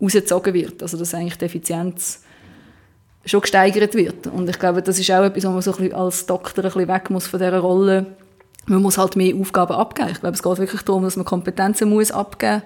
rausgezogen 0.03 0.53
wird. 0.55 0.83
Also 0.83 0.99
dass 0.99 1.15
eigentlich 1.15 1.39
die 1.39 1.45
Effizienz 1.45 2.23
schon 3.25 3.41
gesteigert 3.41 3.95
wird. 3.95 4.27
Und 4.27 4.51
ich 4.51 4.59
glaube, 4.59 4.83
das 4.83 4.99
ist 4.99 5.11
auch 5.11 5.23
etwas, 5.23 5.45
wo 5.45 5.51
man 5.51 5.63
so 5.63 5.77
ein 5.77 5.93
als 5.95 6.27
Doktor 6.27 6.65
ein 6.65 6.73
bisschen 6.73 6.89
weg 6.89 7.11
muss 7.11 7.29
von 7.29 7.39
dieser 7.39 7.61
Rolle. 7.61 8.07
Man 8.67 8.83
muss 8.83 8.99
halt 8.99 9.17
mehr 9.17 9.35
Aufgaben 9.37 9.75
abgeben. 9.75 10.11
Ich 10.11 10.21
glaube, 10.21 10.35
es 10.35 10.43
geht 10.43 10.59
wirklich 10.59 10.83
darum, 10.83 11.05
dass 11.05 11.17
man 11.17 11.25
Kompetenzen 11.25 11.89
muss 11.89 12.11
abgeben 12.11 12.63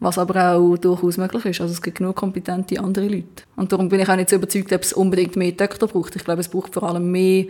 was 0.00 0.18
aber 0.18 0.52
auch 0.52 0.76
durchaus 0.76 1.16
möglich 1.16 1.44
ist. 1.46 1.60
Also 1.60 1.72
es 1.72 1.82
gibt 1.82 1.98
genug 1.98 2.16
kompetente 2.16 2.78
andere 2.80 3.08
Leute. 3.08 3.44
Und 3.56 3.72
darum 3.72 3.88
bin 3.88 4.00
ich 4.00 4.08
auch 4.08 4.16
nicht 4.16 4.28
so 4.28 4.36
überzeugt, 4.36 4.72
ob 4.72 4.82
es 4.82 4.92
unbedingt 4.92 5.36
mehr 5.36 5.52
Doktor 5.52 5.88
braucht. 5.88 6.16
Ich 6.16 6.24
glaube, 6.24 6.40
es 6.40 6.48
braucht 6.48 6.74
vor 6.74 6.82
allem 6.82 7.10
mehr 7.10 7.46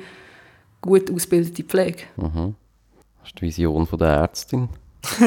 gut 0.81 1.11
ausgebildete 1.11 1.65
Pflege. 1.65 2.03
Mhm. 2.17 2.55
Das 3.21 3.29
ist 3.29 3.41
die 3.41 3.43
Vision 3.43 3.87
von 3.87 3.99
der 3.99 4.09
Ärztin. 4.09 4.69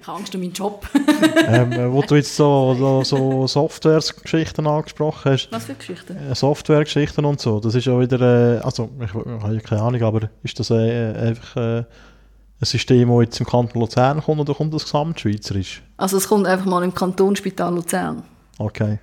Ich 0.00 0.06
habe 0.06 0.18
Angst 0.18 0.34
um 0.34 0.40
meinen 0.40 0.52
Job. 0.52 0.86
ähm, 1.46 1.72
äh, 1.72 1.92
wo 1.92 2.00
du 2.00 2.14
jetzt 2.14 2.34
so, 2.34 2.74
so, 2.74 3.04
so 3.04 3.46
Software-Geschichten 3.46 4.66
angesprochen 4.66 5.32
hast. 5.32 5.48
Was 5.50 5.64
für 5.64 5.74
Geschichten? 5.74 6.16
Äh, 6.16 6.34
Software-Geschichten 6.34 7.24
und 7.24 7.38
so. 7.38 7.60
Das 7.60 7.74
ist 7.74 7.84
ja 7.84 8.00
wieder, 8.00 8.20
äh, 8.20 8.60
also 8.60 8.88
ich, 8.98 9.10
ich 9.10 9.14
habe 9.14 9.54
ja 9.54 9.60
keine 9.60 9.82
Ahnung, 9.82 10.02
aber 10.02 10.30
ist 10.42 10.58
das 10.58 10.70
äh, 10.70 11.12
einfach 11.12 11.56
äh, 11.56 11.78
ein 11.80 11.86
System, 12.62 13.10
das 13.10 13.20
jetzt 13.24 13.40
im 13.40 13.46
Kanton 13.46 13.80
Luzern 13.80 14.22
kommt 14.22 14.40
oder 14.40 14.54
kommt 14.54 14.72
das 14.72 14.84
gesamtschweizerisch? 14.84 15.82
Also 15.98 16.16
es 16.16 16.26
kommt 16.26 16.46
einfach 16.46 16.66
mal 16.66 16.82
im 16.82 16.94
Kantonsspital 16.94 17.74
Luzern. 17.74 18.22
Okay. 18.58 18.98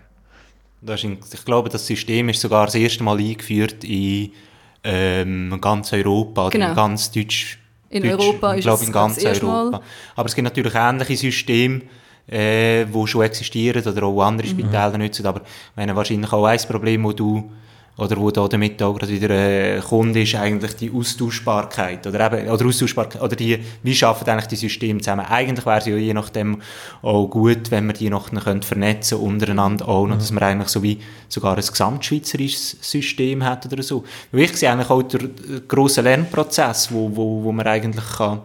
Das 0.82 1.04
ist, 1.04 1.34
ich 1.34 1.46
glaube, 1.46 1.70
das 1.70 1.86
System 1.86 2.30
ist 2.30 2.42
sogar 2.42 2.66
das 2.66 2.76
erste 2.76 3.04
Mal 3.04 3.20
eingeführt 3.20 3.84
in 3.84 4.32
ähm, 4.84 5.58
ganz 5.62 5.94
Europa, 5.94 6.50
genau. 6.50 6.70
in 6.70 6.76
ganz 6.76 7.12
Deutsch 7.12 7.60
in 7.90 8.04
Deutsch, 8.04 8.12
Europa 8.12 8.54
ist 8.54 8.64
glaube, 8.64 8.82
es 8.82 8.88
in 8.88 8.94
ganz 8.94 9.24
Europa. 9.24 9.70
Mal. 9.72 9.82
Aber 10.16 10.28
es 10.28 10.36
gibt 10.36 10.44
natürlich 10.44 10.76
ähnliche 10.76 11.18
Systeme, 11.18 11.82
äh, 12.28 12.86
die 12.86 13.08
schon 13.08 13.24
existieren 13.24 13.86
oder 13.86 14.04
auch 14.04 14.22
andere 14.22 14.48
mhm. 14.48 14.52
Spitäler 14.52 14.98
nutzen. 14.98 15.26
Aber 15.26 15.42
meine, 15.76 15.96
wahrscheinlich 15.96 16.32
auch 16.32 16.46
ein 16.46 16.60
Problem, 16.68 17.04
das 17.04 17.16
du 17.16 17.50
oder 17.98 18.18
wo 18.18 18.30
da 18.30 18.48
damit 18.48 18.82
auch 18.84 18.94
gerade 18.94 19.12
wieder 19.12 19.30
äh, 19.30 19.80
Kunde 19.80 20.22
ist, 20.22 20.36
eigentlich 20.36 20.76
die 20.76 20.92
Austauschbarkeit 20.92 22.06
oder 22.06 22.32
eben, 22.32 22.50
oder 22.50 22.66
Austauschbarkeit, 22.66 23.22
oder 23.22 23.36
die, 23.36 23.60
wie 23.82 23.96
schaffen 23.96 24.30
eigentlich 24.30 24.48
die 24.48 24.56
Systeme 24.56 25.02
zusammen? 25.02 25.26
Eigentlich 25.26 25.66
wäre 25.66 25.80
es 25.80 25.86
ja 25.88 25.96
je 25.96 26.14
nachdem 26.14 26.62
auch 27.02 27.28
gut, 27.28 27.72
wenn 27.72 27.88
wir 27.88 27.94
die 27.94 28.10
noch 28.10 28.30
können 28.30 28.62
vernetzen 28.62 29.18
untereinander 29.18 29.88
auch, 29.88 30.08
noch, 30.08 30.18
dass 30.18 30.32
man 30.32 30.44
eigentlich 30.44 30.70
so 30.70 30.84
wie 30.84 31.00
sogar 31.28 31.58
ein 31.58 31.66
gesamtschweizerisches 31.66 32.78
System 32.82 33.44
hat 33.44 33.66
oder 33.66 33.82
so. 33.82 34.04
Weil 34.32 34.42
ich 34.42 34.56
sehe 34.58 34.72
eigentlich 34.72 34.92
auch 34.92 35.02
der 35.02 35.30
grosse 35.68 36.02
Lernprozess, 36.02 36.92
wo, 36.92 37.10
wo, 37.16 37.44
wo 37.44 37.52
man 37.52 37.66
eigentlich 37.66 38.06
kann 38.18 38.42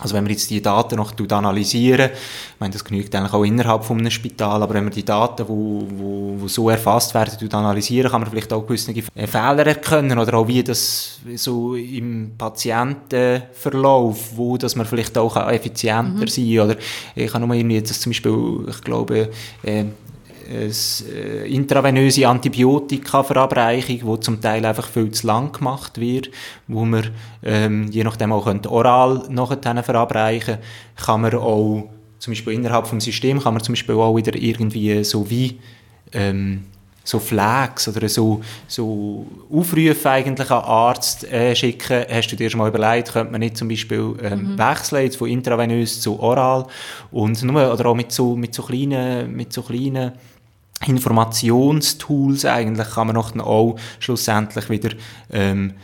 also 0.00 0.14
wenn 0.14 0.24
man 0.24 0.32
jetzt 0.32 0.50
die 0.50 0.62
Daten 0.62 0.96
noch 0.96 1.12
analysieren, 1.30 2.10
ich 2.10 2.60
meine, 2.60 2.72
das 2.72 2.84
genügt 2.84 3.14
eigentlich 3.14 3.32
auch 3.32 3.44
innerhalb 3.44 3.84
von 3.84 3.98
einem 3.98 4.10
Spital, 4.10 4.62
aber 4.62 4.74
wenn 4.74 4.84
man 4.84 4.92
die 4.92 5.04
Daten, 5.04 5.48
wo, 5.48 5.86
wo, 5.88 6.34
wo 6.38 6.48
so 6.48 6.70
erfasst 6.70 7.14
werden, 7.14 7.52
analysieren, 7.52 8.10
kann 8.10 8.22
man 8.22 8.30
vielleicht 8.30 8.52
auch 8.52 8.66
gewisse 8.66 8.94
Fehler 8.94 9.66
erkennen 9.66 10.18
oder 10.18 10.34
auch 10.34 10.48
wie 10.48 10.62
das 10.62 11.20
so 11.36 11.74
im 11.74 12.32
Patientenverlauf, 12.36 14.36
wo 14.36 14.56
dass 14.56 14.76
man 14.76 14.86
vielleicht 14.86 15.16
auch 15.18 15.36
effizienter 15.36 16.22
mhm. 16.22 16.28
sein 16.28 16.60
oder 16.60 16.76
ich 17.14 17.32
habe 17.32 17.46
nur 17.46 17.54
irgendwie 17.54 17.76
jetzt 17.76 18.00
zum 18.00 18.10
Beispiel, 18.10 18.66
ich 18.68 18.80
glaube, 18.82 19.30
äh, 19.62 19.84
eine 20.50 21.46
intravenöse 21.46 22.26
Antibiotika-Verabreichung, 22.26 24.00
wo 24.02 24.16
zum 24.16 24.40
Teil 24.40 24.64
einfach 24.64 24.88
viel 24.88 25.10
zu 25.10 25.26
lang 25.26 25.52
gemacht 25.52 26.00
wird, 26.00 26.30
wo 26.66 26.84
man 26.84 27.10
ähm, 27.42 27.88
je 27.90 28.04
nachdem 28.04 28.32
auch 28.32 28.46
oral 28.68 29.24
nachher 29.28 29.82
verabreichen 29.82 30.58
kann 30.96 31.20
man 31.20 31.34
auch 31.34 31.88
zum 32.18 32.32
Beispiel 32.32 32.52
innerhalb 32.52 32.86
vom 32.86 33.00
System 33.00 33.40
kann 33.40 33.54
man 33.54 33.62
zum 33.62 33.72
Beispiel 33.72 33.94
auch 33.94 34.14
wieder 34.14 34.34
irgendwie 34.34 35.02
so 35.04 35.28
wie 35.30 35.58
ähm, 36.12 36.64
so 37.02 37.18
Flags 37.18 37.88
oder 37.88 38.08
so, 38.08 38.42
so 38.68 39.26
Aufrufe 39.50 40.10
eigentlich 40.10 40.50
an 40.50 40.62
Arzt 40.62 41.24
äh, 41.32 41.54
schicken. 41.56 42.04
Hast 42.08 42.28
du 42.28 42.36
dir 42.36 42.50
schon 42.50 42.58
mal 42.58 42.68
überlegt, 42.68 43.12
könnte 43.12 43.32
man 43.32 43.40
nicht 43.40 43.56
zum 43.56 43.68
Beispiel 43.68 44.14
ähm, 44.22 44.52
mhm. 44.52 44.58
wechseln 44.58 45.04
jetzt 45.04 45.16
von 45.16 45.28
intravenös 45.28 46.00
zu 46.00 46.20
oral 46.20 46.66
und 47.10 47.42
nur, 47.42 47.72
oder 47.72 47.86
auch 47.86 47.94
mit 47.94 48.12
so, 48.12 48.36
mit 48.36 48.54
so 48.54 48.62
kleinen, 48.62 49.34
mit 49.34 49.52
so 49.52 49.62
kleinen 49.62 50.12
Informationstools 50.86 52.44
eigentlich 52.44 52.90
kann 52.90 53.08
man 53.08 53.16
noch 53.16 53.36
auch 53.38 53.76
schlussendlich 53.98 54.70
wieder 54.70 54.90
ähm, 55.30 55.74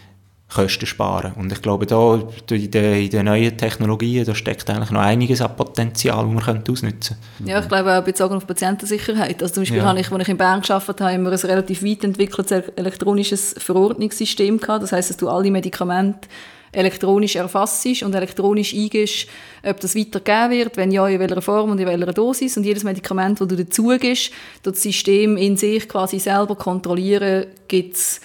Kosten 0.49 0.87
sparen. 0.87 1.33
Und 1.33 1.53
ich 1.53 1.61
glaube, 1.61 1.87
da 1.87 2.15
in 2.15 2.71
den, 2.71 3.03
in 3.03 3.11
den 3.11 3.27
neuen 3.27 3.59
Technologien 3.59 4.25
da 4.25 4.35
steckt 4.35 4.71
eigentlich 4.71 4.91
noch 4.91 5.01
einiges 5.01 5.41
an 5.41 5.57
Potenzial, 5.57 6.25
das 6.25 6.33
man 6.33 6.43
könnte 6.43 6.73
ausnutzen 6.73 7.17
könnte. 7.37 7.51
Ja, 7.51 7.61
ich 7.61 7.69
glaube 7.69 7.99
auch 7.99 8.05
bezogen 8.05 8.37
auf 8.37 8.47
Patientensicherheit. 8.47 9.43
Also 9.43 9.55
zum 9.55 9.63
Beispiel 9.63 9.79
ja. 9.79 9.85
habe 9.85 10.01
ich, 10.01 10.11
als 10.11 10.23
ich 10.23 10.29
in 10.29 10.37
Bern 10.37 10.63
gearbeitet 10.63 11.01
habe, 11.01 11.15
immer 11.15 11.33
ein 11.33 11.39
relativ 11.39 11.83
weit 11.83 12.05
entwickeltes 12.05 12.69
elektronisches 12.77 13.57
Verordnungssystem 13.59 14.59
gehabt. 14.59 14.85
Das 14.85 14.93
heißt, 14.93 15.11
dass 15.11 15.17
du 15.17 15.29
alle 15.29 15.51
Medikamente 15.51 16.29
elektronisch 16.77 17.37
erfasst 17.37 17.87
und 18.03 18.15
elektronisch 18.15 18.75
eingibst, 18.75 19.29
ob 19.63 19.81
das 19.81 19.97
weitergegeben 19.97 20.51
wird, 20.51 20.77
wenn 20.77 20.91
ja, 20.91 21.09
in 21.09 21.19
welcher 21.19 21.41
Form 21.41 21.71
und 21.71 21.81
in 21.81 21.87
welcher 21.87 22.13
Dosis. 22.13 22.57
Und 22.57 22.65
jedes 22.65 22.85
Medikament, 22.85 23.41
das 23.41 23.49
du 23.49 23.57
dazugibst, 23.57 24.31
das 24.63 24.83
System 24.83 25.37
in 25.37 25.57
sich 25.57 25.89
quasi 25.89 26.19
selber 26.19 26.55
kontrollieren, 26.55 27.47
gibt 27.67 27.97
es 27.97 28.21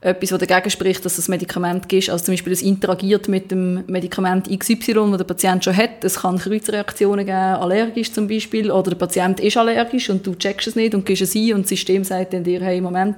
etwas, 0.00 0.30
das 0.30 0.40
dagegen 0.40 0.70
spricht, 0.70 1.04
dass 1.04 1.14
das 1.14 1.28
Medikament 1.28 1.88
gibt. 1.88 2.10
Also 2.10 2.24
zum 2.24 2.32
Beispiel, 2.32 2.52
es 2.52 2.62
interagiert 2.62 3.28
mit 3.28 3.52
dem 3.52 3.84
Medikament 3.86 4.48
XY, 4.48 5.10
das 5.10 5.18
der 5.18 5.24
Patient 5.24 5.62
schon 5.62 5.76
hat. 5.76 6.02
Es 6.02 6.20
kann 6.20 6.38
Kreuzreaktionen 6.38 7.24
geben, 7.24 7.36
allergisch 7.36 8.12
zum 8.12 8.26
Beispiel, 8.26 8.72
oder 8.72 8.90
der 8.90 8.96
Patient 8.96 9.38
ist 9.38 9.56
allergisch 9.56 10.10
und 10.10 10.26
du 10.26 10.34
checkst 10.34 10.66
es 10.66 10.76
nicht 10.76 10.96
und 10.96 11.06
gibst 11.06 11.22
es 11.22 11.36
ein 11.36 11.54
und 11.54 11.62
das 11.62 11.68
System 11.68 12.02
sagt 12.02 12.32
dann 12.32 12.42
dir, 12.42 12.60
hey, 12.62 12.80
Moment, 12.80 13.16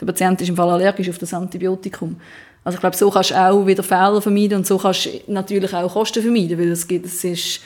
der 0.00 0.06
Patient 0.06 0.40
ist 0.40 0.48
im 0.48 0.56
Fall 0.56 0.70
allergisch 0.70 1.08
auf 1.08 1.18
das 1.18 1.32
Antibiotikum. 1.32 2.16
Also 2.64 2.76
ich 2.76 2.80
glaube, 2.80 2.96
so 2.96 3.10
kannst 3.10 3.30
du 3.30 3.34
auch 3.34 3.66
wieder 3.66 3.82
Fehler 3.82 4.20
vermeiden 4.20 4.58
und 4.58 4.66
so 4.66 4.78
kannst 4.78 5.06
du 5.06 5.10
natürlich 5.26 5.72
auch 5.72 5.92
Kosten 5.92 6.22
vermeiden, 6.22 6.58
weil 6.58 6.70
es, 6.70 6.86
gibt, 6.86 7.06
es 7.06 7.24
ist 7.24 7.60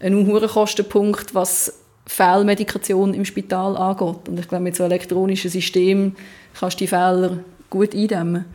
ein 0.00 0.26
hoher 0.26 0.46
Kostenpunkt, 0.48 1.34
was 1.34 1.72
Fehlmedikation 2.06 3.14
im 3.14 3.24
Spital 3.24 3.76
angeht. 3.76 4.28
Und 4.28 4.40
ich 4.40 4.48
glaube, 4.48 4.64
mit 4.64 4.76
so 4.76 4.84
elektronischen 4.84 5.50
System 5.50 6.16
kannst 6.58 6.80
du 6.80 6.84
die 6.84 6.88
Fehler 6.88 7.38
gut 7.70 7.94
eindämmen. 7.94 8.46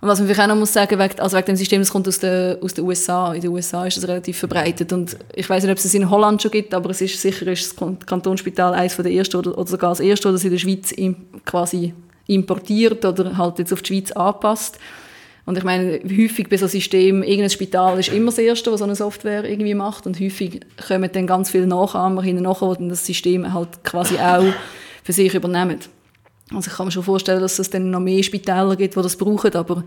Und 0.00 0.08
was 0.08 0.20
man 0.20 0.28
vielleicht 0.28 0.42
auch 0.42 0.54
noch 0.54 0.60
muss 0.60 0.72
sagen, 0.72 0.96
wegen, 0.98 1.18
also 1.18 1.36
wegen 1.36 1.46
dem 1.46 1.56
System, 1.56 1.80
das 1.80 1.90
kommt 1.90 2.06
aus 2.06 2.20
den, 2.20 2.62
aus 2.62 2.74
den 2.74 2.84
USA. 2.84 3.32
In 3.32 3.40
den 3.40 3.50
USA 3.50 3.84
ist 3.84 3.96
das 3.96 4.06
relativ 4.06 4.38
verbreitet. 4.38 4.92
Und 4.92 5.16
ich 5.34 5.50
weiß 5.50 5.64
nicht, 5.64 5.72
ob 5.72 5.78
es 5.78 5.86
es 5.86 5.94
in 5.94 6.08
Holland 6.08 6.40
schon 6.40 6.52
gibt, 6.52 6.72
aber 6.72 6.90
es 6.90 7.00
ist 7.00 7.20
sicher 7.20 7.48
ist 7.48 7.80
das 7.80 7.88
Kantonsspital 8.06 8.74
eines 8.74 8.96
der 8.96 9.10
ersten 9.10 9.38
oder, 9.38 9.58
oder 9.58 9.68
sogar 9.68 9.90
das 9.90 10.00
erste, 10.00 10.30
das 10.30 10.44
in 10.44 10.50
der 10.50 10.58
Schweiz 10.58 10.94
quasi 11.44 11.94
importiert 12.28 13.04
oder 13.04 13.36
halt 13.36 13.58
jetzt 13.58 13.72
auf 13.72 13.82
die 13.82 13.94
Schweiz 13.94 14.12
anpasst. 14.12 14.78
Und 15.44 15.56
ich 15.56 15.64
meine, 15.64 15.98
häufig 16.04 16.48
bei 16.48 16.58
so 16.58 16.66
einem 16.66 16.72
System, 16.72 17.22
irgendein 17.22 17.50
Spital 17.50 17.98
ist 17.98 18.10
immer 18.10 18.26
das 18.26 18.38
Erste, 18.38 18.70
was 18.70 18.80
so 18.80 18.84
eine 18.84 18.94
Software 18.94 19.44
irgendwie 19.44 19.74
macht 19.74 20.06
und 20.06 20.20
häufig 20.20 20.60
kommen 20.86 21.10
dann 21.10 21.26
ganz 21.26 21.50
viele 21.50 21.66
Nachahmer 21.66 22.22
hinten 22.22 22.42
nachher, 22.42 22.76
die 22.76 22.86
das 22.86 23.06
System 23.06 23.52
halt 23.52 23.82
quasi 23.82 24.18
auch 24.18 24.44
für 25.02 25.12
sich 25.14 25.34
übernehmen. 25.34 25.78
Also 26.54 26.70
ich 26.70 26.76
kann 26.76 26.86
mir 26.86 26.92
schon 26.92 27.02
vorstellen, 27.02 27.40
dass 27.40 27.58
es 27.58 27.70
dann 27.70 27.90
noch 27.90 28.00
mehr 28.00 28.22
Spitäler 28.22 28.76
gibt, 28.76 28.94
die 28.94 29.00
das 29.00 29.16
brauchen, 29.16 29.54
aber 29.54 29.84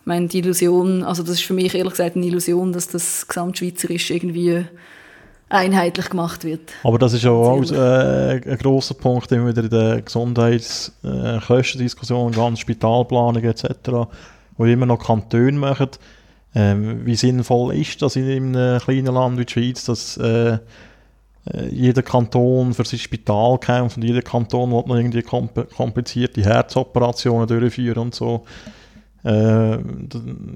ich 0.00 0.06
meine, 0.06 0.28
die 0.28 0.38
Illusion, 0.38 1.02
also 1.02 1.22
das 1.22 1.32
ist 1.32 1.42
für 1.42 1.54
mich 1.54 1.74
ehrlich 1.74 1.92
gesagt 1.92 2.16
eine 2.16 2.24
Illusion, 2.24 2.72
dass 2.72 2.88
das 2.88 3.28
gesamtschweizerisch 3.28 4.10
irgendwie 4.10 4.64
einheitlich 5.48 6.10
gemacht 6.10 6.44
wird. 6.44 6.72
Aber 6.82 6.98
das 6.98 7.12
ist 7.12 7.22
ja 7.22 7.30
auch 7.30 7.62
äh, 7.62 8.40
ein 8.44 8.58
grosser 8.58 8.94
Punkt 8.94 9.30
immer 9.32 9.48
wieder 9.48 9.64
in 9.64 9.70
der 9.70 10.02
Gesundheitskostendiskussion, 10.02 12.32
äh, 12.32 12.36
ganz 12.36 12.60
Spitalplanung 12.60 13.44
etc 13.44 14.08
wo 14.56 14.64
immer 14.64 14.86
noch 14.86 15.04
Kantone 15.04 15.52
machen. 15.52 15.90
Ähm, 16.54 17.04
wie 17.04 17.16
sinnvoll 17.16 17.76
ist 17.76 18.00
das 18.00 18.16
in 18.16 18.54
einem 18.54 18.80
kleinen 18.80 19.14
Land 19.14 19.38
wie 19.38 19.44
die 19.44 19.52
Schweiz, 19.52 19.84
dass 19.84 20.16
äh, 20.16 20.54
äh, 20.54 20.58
jeder 21.70 22.02
Kanton 22.02 22.72
für 22.72 22.84
sein 22.84 22.98
Spital 22.98 23.58
kämpft 23.58 23.98
und 23.98 24.04
jeder 24.04 24.22
Kanton 24.22 24.70
will 24.70 24.82
noch 24.86 24.96
irgendwie 24.96 25.22
komplizierte 25.22 26.42
Herzoperationen 26.42 27.46
durchführen 27.46 27.98
und 27.98 28.14
so. 28.14 28.44
Äh, 29.24 29.76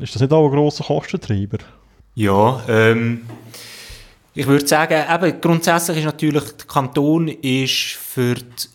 ist 0.00 0.14
das 0.14 0.22
nicht 0.22 0.32
auch 0.32 0.46
ein 0.46 0.56
grosser 0.56 0.84
Kostentreiber? 0.84 1.58
Ja, 2.14 2.62
ähm, 2.68 3.22
ich 4.34 4.46
würde 4.46 4.66
sagen, 4.66 5.02
eben, 5.12 5.40
grundsätzlich 5.40 5.98
ist 5.98 6.04
natürlich, 6.04 6.44
der 6.44 6.66
Kanton 6.66 7.28
ist 7.28 7.98
für 7.98 8.34
die 8.34 8.68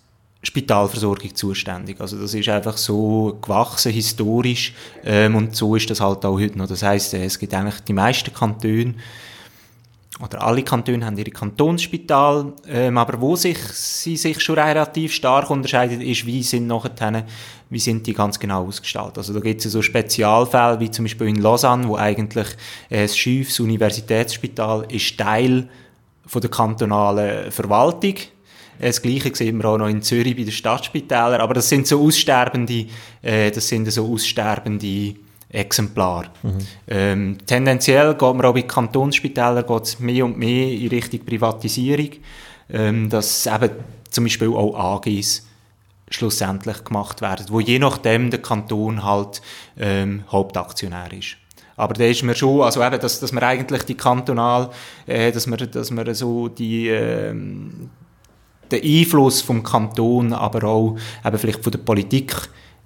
Spitalversorgung 0.43 1.33
zuständig. 1.33 1.99
Also 1.99 2.19
das 2.19 2.33
ist 2.33 2.49
einfach 2.49 2.77
so 2.77 3.37
gewachsen 3.41 3.91
historisch 3.91 4.73
ähm, 5.03 5.35
und 5.35 5.55
so 5.55 5.75
ist 5.75 5.89
das 5.89 6.01
halt 6.01 6.25
auch 6.25 6.39
heute 6.39 6.57
noch. 6.57 6.67
Das 6.67 6.83
heißt, 6.83 7.13
äh, 7.15 7.25
es 7.25 7.39
gibt 7.39 7.53
eigentlich 7.53 7.79
die 7.81 7.93
meisten 7.93 8.33
Kantone 8.33 8.95
oder 10.21 10.43
alle 10.43 10.63
Kantone 10.63 11.05
haben 11.05 11.17
ihre 11.17 11.31
Kantonsspital, 11.31 12.53
ähm, 12.67 12.97
aber 12.97 13.19
wo 13.19 13.35
sich 13.35 13.57
sie 13.57 14.15
sich 14.15 14.39
schon 14.41 14.57
relativ 14.57 15.13
stark 15.13 15.49
unterscheiden, 15.49 15.99
ist, 15.99 16.25
wie 16.25 16.41
sind 16.41 16.67
nachher 16.67 17.25
wie 17.69 17.79
sind 17.79 18.05
die 18.05 18.13
ganz 18.13 18.39
genau 18.39 18.65
ausgestaltet. 18.65 19.17
Also 19.17 19.33
da 19.33 19.39
gibt 19.39 19.65
es 19.65 19.71
so 19.71 19.81
Spezialfälle 19.81 20.79
wie 20.79 20.91
zum 20.91 21.05
Beispiel 21.05 21.27
in 21.27 21.41
Lausanne, 21.41 21.87
wo 21.87 21.95
eigentlich 21.97 22.47
äh, 22.89 23.03
das 23.03 23.17
Schiffs 23.17 23.59
Universitätsspital 23.59 24.85
ist 24.89 25.17
Teil 25.17 25.67
von 26.25 26.41
der 26.41 26.49
kantonalen 26.49 27.51
Verwaltung 27.51 28.15
das 28.79 29.01
Gleiche 29.01 29.33
sehen 29.35 29.57
wir 29.57 29.65
auch 29.65 29.77
noch 29.77 29.87
in 29.87 30.01
Zürich 30.01 30.35
bei 30.35 30.43
den 30.43 30.51
Stadtspitälern. 30.51 31.41
Aber 31.41 31.53
das 31.53 31.69
sind 31.69 31.87
so 31.87 32.01
aussterbende, 32.01 32.85
äh, 33.21 33.51
das 33.51 33.67
sind 33.67 33.89
so 33.91 34.11
aussterbende 34.11 35.15
Exemplare. 35.49 36.27
Mhm. 36.43 36.57
Ähm, 36.87 37.37
tendenziell 37.45 38.13
geht 38.13 38.21
man 38.21 38.45
auch 38.45 38.53
bei 38.53 38.63
Kantonsspitälern 38.63 39.65
geht's 39.65 39.99
mehr 39.99 40.25
und 40.25 40.37
mehr 40.37 40.71
in 40.71 40.87
Richtung 40.89 41.21
Privatisierung, 41.25 42.09
ähm, 42.69 43.09
dass 43.09 43.47
eben 43.47 43.69
zum 44.09 44.25
Beispiel 44.25 44.49
auch 44.49 44.75
AGs 44.75 45.45
schlussendlich 46.09 46.83
gemacht 46.83 47.21
werden, 47.21 47.45
wo 47.49 47.59
je 47.59 47.79
nachdem 47.79 48.29
der 48.29 48.41
Kanton 48.41 49.03
halt 49.03 49.41
ähm, 49.77 50.23
Hauptaktionär 50.31 51.11
ist. 51.11 51.37
Aber 51.77 51.93
da 51.93 52.05
ist 52.05 52.23
mir 52.23 52.35
schon, 52.35 52.61
also 52.61 52.83
eben, 52.83 52.99
dass, 52.99 53.19
dass 53.19 53.31
man 53.31 53.43
eigentlich 53.43 53.83
die 53.83 53.95
kantonal, 53.95 54.69
äh, 55.07 55.31
dass 55.31 55.47
man, 55.47 55.59
dass 55.71 55.91
man 55.91 56.13
so 56.13 56.47
die, 56.47 56.87
ähm, 56.87 57.89
den 58.71 58.83
Einfluss 58.83 59.41
vom 59.41 59.63
Kanton, 59.63 60.33
aber 60.33 60.67
auch 60.67 60.97
eben 61.25 61.37
vielleicht 61.37 61.63
von 61.63 61.71
der 61.71 61.79
Politik 61.79 62.33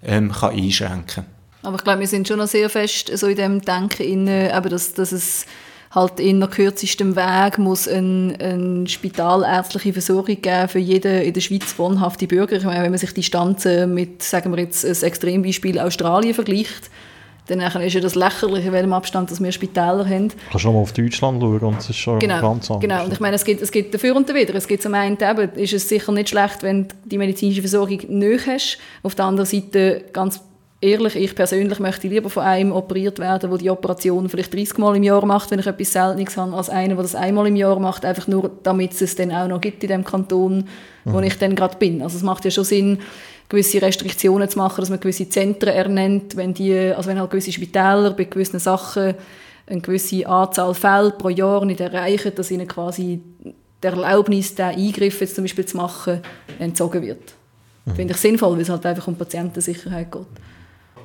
ähm, 0.01 0.31
kann 0.31 0.55
einschränken 0.55 1.25
Aber 1.61 1.75
ich 1.75 1.83
glaube, 1.83 1.99
wir 1.99 2.07
sind 2.07 2.27
schon 2.27 2.39
noch 2.39 2.47
sehr 2.47 2.69
fest 2.69 3.11
so 3.15 3.27
in 3.27 3.35
dem 3.35 3.61
Denken, 3.61 4.03
in, 4.03 4.27
eben, 4.27 4.69
dass, 4.69 4.93
dass 4.93 5.11
es 5.11 5.45
halt 5.91 6.19
in 6.19 6.39
der 6.39 6.49
kürzestem 6.49 7.15
Weg 7.15 7.57
muss 7.57 7.87
eine, 7.87 8.35
eine 8.39 8.87
spitalärztliche 8.87 9.93
Versorgung 9.93 10.41
geben 10.41 10.67
für 10.69 10.79
jeden 10.79 11.21
in 11.21 11.33
der 11.33 11.41
Schweiz 11.41 11.77
wohnhafte 11.77 12.27
Bürger. 12.27 12.57
Ich 12.57 12.63
meine, 12.63 12.83
wenn 12.83 12.91
man 12.91 12.99
sich 12.99 13.13
die 13.13 13.23
Stanzen 13.23 13.93
mit, 13.93 14.21
sagen 14.21 14.51
wir 14.55 14.61
jetzt, 14.63 14.85
ein 14.85 15.07
Extrembeispiel 15.07 15.79
Australien 15.79 16.33
vergleicht, 16.35 16.89
Dann 17.47 17.61
ist 17.61 17.93
ja 17.95 17.99
das 18.01 18.13
lächerlich, 18.13 18.63
in 18.65 18.71
welchem 18.71 18.93
Abstand 18.93 19.31
dass 19.31 19.41
wir 19.41 19.51
Spitäler 19.51 20.07
haben. 20.07 20.27
Du 20.29 20.35
kannst 20.51 20.65
noch 20.65 20.73
mal 20.73 20.79
auf 20.81 20.93
Deutschland 20.93 21.41
schauen 21.41 21.59
und 21.59 21.77
es 21.79 21.89
ist 21.89 21.95
schon 21.97 22.19
Genau, 22.19 22.39
ganz 22.39 22.69
anders. 22.69 22.81
genau. 22.81 23.03
Und 23.05 23.13
ich 23.13 23.19
meine, 23.19 23.35
es 23.35 23.43
gibt, 23.43 23.61
es 23.63 23.71
gibt 23.71 23.91
dafür 23.91 24.15
und 24.15 24.29
dawider. 24.29 24.53
Es 24.53 24.67
gibt 24.67 24.83
zum 24.83 24.93
einen 24.93 25.17
eben, 25.19 25.53
ist 25.53 25.73
es 25.73 25.89
sicher 25.89 26.11
nicht 26.11 26.29
schlecht, 26.29 26.61
wenn 26.61 26.87
du 26.87 26.95
die 27.05 27.17
medizinische 27.17 27.61
Versorgung 27.61 27.99
nicht 28.07 28.45
hast. 28.45 28.77
Auf 29.01 29.15
der 29.15 29.25
anderen 29.25 29.47
Seite, 29.47 30.03
ganz 30.13 30.41
ehrlich, 30.81 31.15
ich 31.15 31.35
persönlich 31.35 31.79
möchte 31.79 32.07
lieber 32.07 32.29
von 32.29 32.43
einem 32.43 32.71
operiert 32.71 33.19
werden, 33.19 33.49
der 33.49 33.57
die 33.57 33.69
Operation 33.69 34.29
vielleicht 34.29 34.53
30 34.53 34.77
Mal 34.77 34.95
im 34.95 35.03
Jahr 35.03 35.25
macht, 35.25 35.51
wenn 35.51 35.59
ich 35.59 35.67
etwas 35.67 35.91
Seltenes 35.91 36.37
habe, 36.37 36.55
als 36.55 36.69
einer, 36.69 36.95
der 36.95 37.03
das 37.03 37.15
einmal 37.15 37.47
im 37.47 37.55
Jahr 37.55 37.79
macht, 37.79 38.05
einfach 38.05 38.27
nur, 38.27 38.49
damit 38.63 38.93
es 38.93 39.01
es 39.01 39.15
dann 39.15 39.31
auch 39.31 39.47
noch 39.47 39.61
gibt 39.61 39.83
in 39.83 39.89
dem 39.89 40.03
Kanton, 40.03 40.67
wo 41.05 41.19
ich 41.19 41.37
dann 41.37 41.55
gerade 41.55 41.77
bin. 41.77 42.01
Also 42.01 42.17
es 42.17 42.23
macht 42.23 42.45
ja 42.45 42.51
schon 42.51 42.63
Sinn, 42.63 42.99
gewisse 43.49 43.81
Restriktionen 43.81 44.47
zu 44.47 44.57
machen, 44.57 44.81
dass 44.81 44.89
man 44.89 44.99
gewisse 44.99 45.27
Zentren 45.27 45.73
ernennt, 45.73 46.35
wenn 46.35 46.53
die, 46.53 46.73
also 46.73 47.09
wenn 47.09 47.19
halt 47.19 47.31
gewisse 47.31 47.51
Spitäler 47.51 48.11
bei 48.11 48.25
gewissen 48.25 48.59
Sachen 48.59 49.15
eine 49.65 49.81
gewisse 49.81 50.27
Anzahl 50.27 50.73
Fälle 50.73 51.11
pro 51.11 51.29
Jahr 51.29 51.65
nicht 51.65 51.79
erreichen, 51.79 52.31
dass 52.35 52.51
ihnen 52.51 52.67
quasi 52.67 53.21
der 53.81 53.93
Erlaubnis, 53.93 54.55
diesen 54.55 54.65
Eingriff 54.65 55.21
jetzt 55.21 55.35
zum 55.35 55.43
Beispiel 55.43 55.65
zu 55.65 55.77
machen, 55.77 56.21
entzogen 56.57 57.01
wird. 57.01 57.33
Finde 57.95 58.13
ich 58.13 58.19
sinnvoll, 58.19 58.53
weil 58.53 58.61
es 58.61 58.69
halt 58.69 58.85
einfach 58.85 59.07
um 59.07 59.15
Patientensicherheit 59.15 60.11
geht. 60.11 60.27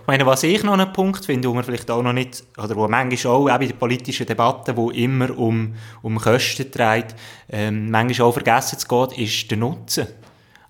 Ich 0.04 0.06
meine, 0.06 0.26
was 0.26 0.42
ich 0.42 0.62
noch 0.62 0.74
einen 0.74 0.92
Punkt 0.92 1.24
finde, 1.24 1.48
wo 1.48 1.54
man 1.54 1.64
vielleicht 1.64 1.90
auch 1.90 2.02
noch 2.02 2.12
nicht, 2.12 2.44
oder 2.58 2.76
wo 2.76 2.86
manchmal 2.86 3.32
auch, 3.32 3.48
auch 3.48 3.60
in 3.60 3.68
der 3.68 3.74
politischen 3.74 4.26
Debatte, 4.26 4.76
wo 4.76 4.90
immer 4.90 5.30
um, 5.38 5.74
um 6.02 6.18
Kosten 6.18 6.70
dreht, 6.70 7.14
ähm, 7.50 7.90
manchmal 7.90 8.28
auch 8.28 8.32
vergessen 8.32 8.78
zu 8.78 8.86
gehen, 8.86 9.24
ist 9.24 9.50
der 9.50 9.56
Nutzen. 9.56 10.06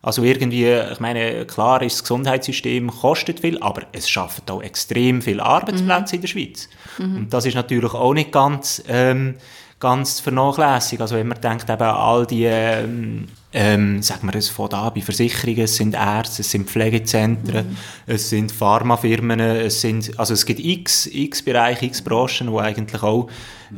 Also 0.03 0.22
irgendwie, 0.22 0.70
ich 0.70 1.01
meine, 1.01 1.47
klar 1.47 1.82
ist 1.82 1.95
das 1.97 2.03
Gesundheitssystem 2.05 2.89
kostet 2.93 3.41
viel, 3.41 3.59
aber 3.61 3.82
es 3.91 4.09
schafft 4.09 4.49
auch 4.53 4.62
extrem 4.62 5.20
viele 5.20 5.43
Arbeitsplätze 5.43 6.14
in 6.14 6.20
der 6.20 6.28
Schweiz. 6.28 6.68
Und 7.16 7.35
das 7.35 7.45
ist 7.45 7.55
natürlich 7.55 7.93
auch 7.93 8.14
nicht 8.14 8.30
ganz, 8.30 8.85
ähm, 8.87 9.35
ganz 9.80 10.18
zu 10.18 10.22
vernachlässigen. 10.22 11.03
Also 11.03 11.16
wenn 11.16 11.26
man 11.26 11.41
denkt, 11.41 11.68
eben 11.68 11.82
all 11.82 12.24
die, 12.24 12.45
ähm, 12.45 13.26
ähm, 13.55 14.03
sagen 14.03 14.27
wir 14.27 14.35
es 14.35 14.49
von 14.49 14.69
da, 14.69 14.91
bei 14.91 15.01
Versicherungen, 15.01 15.63
es 15.63 15.77
sind 15.77 15.95
Ärzte, 15.95 16.43
es 16.43 16.51
sind 16.51 16.69
Pflegezentren, 16.69 17.77
es 18.05 18.29
sind 18.29 18.51
Pharmafirmen, 18.51 19.39
es 19.39 19.81
sind, 19.81 20.19
also 20.19 20.35
es 20.35 20.45
gibt 20.45 20.59
x, 20.59 21.07
x 21.07 21.43
Bereiche, 21.43 21.87
x 21.87 22.03
Branchen, 22.03 22.51
die 22.51 22.59
eigentlich 22.59 23.03
auch 23.03 23.29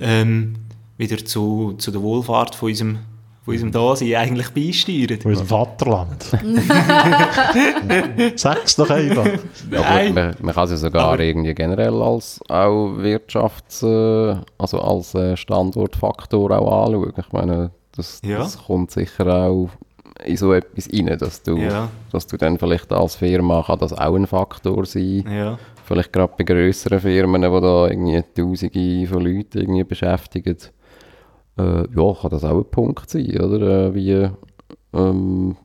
ähm, 0.01 0.55
wieder 0.97 1.19
zu, 1.19 1.75
zu 1.77 1.91
der 1.91 2.01
Wohlfahrt 2.01 2.55
von 2.55 2.71
unserem, 2.71 2.99
von 3.45 3.53
unserem 3.53 3.71
Dasein 3.71 4.15
eigentlich 4.15 4.49
beisteuern. 4.49 5.21
Von 5.21 5.33
unserem 5.33 5.49
Vaterland. 5.49 6.25
Sag's 8.37 8.77
doch 8.77 8.89
einfach. 8.89 9.27
Ja, 9.71 9.81
Nein. 9.83 10.07
gut, 10.07 10.15
man, 10.15 10.37
man 10.41 10.55
kann 10.55 10.65
es 10.65 10.71
ja 10.71 10.77
sogar 10.79 11.21
irgendwie 11.21 11.55
generell 11.55 12.01
als 12.01 12.41
auch 12.49 12.97
Wirtschafts-, 12.97 13.83
äh, 13.83 14.41
also 14.57 14.81
als 14.81 15.15
äh, 15.15 15.37
Standortfaktor 15.37 16.59
auch 16.59 16.87
anschauen. 16.87 17.13
Ich 17.19 17.33
meine, 17.33 17.73
das, 17.97 18.21
Ja. 18.25 18.39
das 18.39 18.59
kommt 18.67 18.91
sicher 18.91 19.27
auch 19.27 19.69
in 20.25 20.37
so 20.37 20.53
etwas 20.53 20.89
rein, 20.93 21.17
dass 21.19 21.43
du, 21.43 21.57
Ja. 21.59 21.89
dass 22.13 22.27
du 22.27 22.37
dann 22.37 22.59
vielleicht 22.59 22.93
als 22.93 23.17
Firma, 23.17 23.63
kann 23.63 23.79
das 23.79 23.93
auch 23.93 24.15
ein 24.15 24.27
Faktor 24.27 24.87
sein, 24.87 25.25
Ja. 25.31 25.59
vielleicht 25.85 26.13
gerade 26.13 26.33
bei 26.39 26.45
grösseren 26.45 27.01
Firmen, 27.01 27.43
die 27.43 27.61
da 27.61 27.89
irgendwie 27.89 28.23
Tausende 28.35 29.07
von 29.07 29.23
Leuten 29.25 29.59
irgendwie 29.59 29.85
beschäftigen, 29.85 30.57
äh, 31.59 31.63
ja, 31.95 32.15
kann 32.21 32.31
das 32.31 32.45
auch 32.45 32.59
ein 32.59 32.71
Punkt 32.71 33.11
sein, 33.11 33.41
oder? 33.41 33.87
Äh, 33.89 33.95
wie, 33.95 34.29
ähm, 34.95 35.57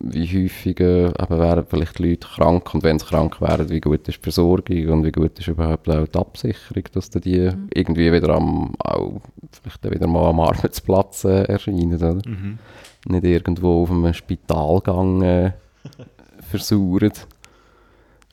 wie 0.00 0.44
häufig 0.44 0.78
äh, 0.80 1.06
eben 1.06 1.38
werden 1.38 1.66
vielleicht 1.68 1.98
die 1.98 2.10
Leute 2.10 2.28
krank 2.28 2.72
und 2.72 2.84
wenn 2.84 2.98
sie 2.98 3.06
krank 3.06 3.40
werden, 3.40 3.68
wie 3.68 3.80
gut 3.80 4.06
ist 4.06 4.18
die 4.18 4.22
Versorgung 4.22 4.88
und 4.88 5.04
wie 5.04 5.10
gut 5.12 5.38
ist 5.38 5.48
überhaupt 5.48 5.88
auch 5.88 6.06
die 6.06 6.18
Absicherung, 6.18 6.84
dass 6.92 7.10
dann 7.10 7.22
die 7.22 7.50
irgendwie 7.74 8.12
wieder 8.12 8.30
am, 8.30 8.74
auch 8.78 9.20
vielleicht 9.50 9.90
wieder 9.90 10.06
mal 10.06 10.28
am 10.28 10.40
Arbeitsplatz 10.40 11.24
äh, 11.24 11.42
erscheinen, 11.44 11.96
oder? 11.96 12.14
Mhm. 12.14 12.58
Nicht 13.06 13.24
irgendwo 13.24 13.82
auf 13.82 13.90
einem 13.90 14.14
Spitalgang 14.14 15.22
äh, 15.22 15.52
versauern, 16.48 17.12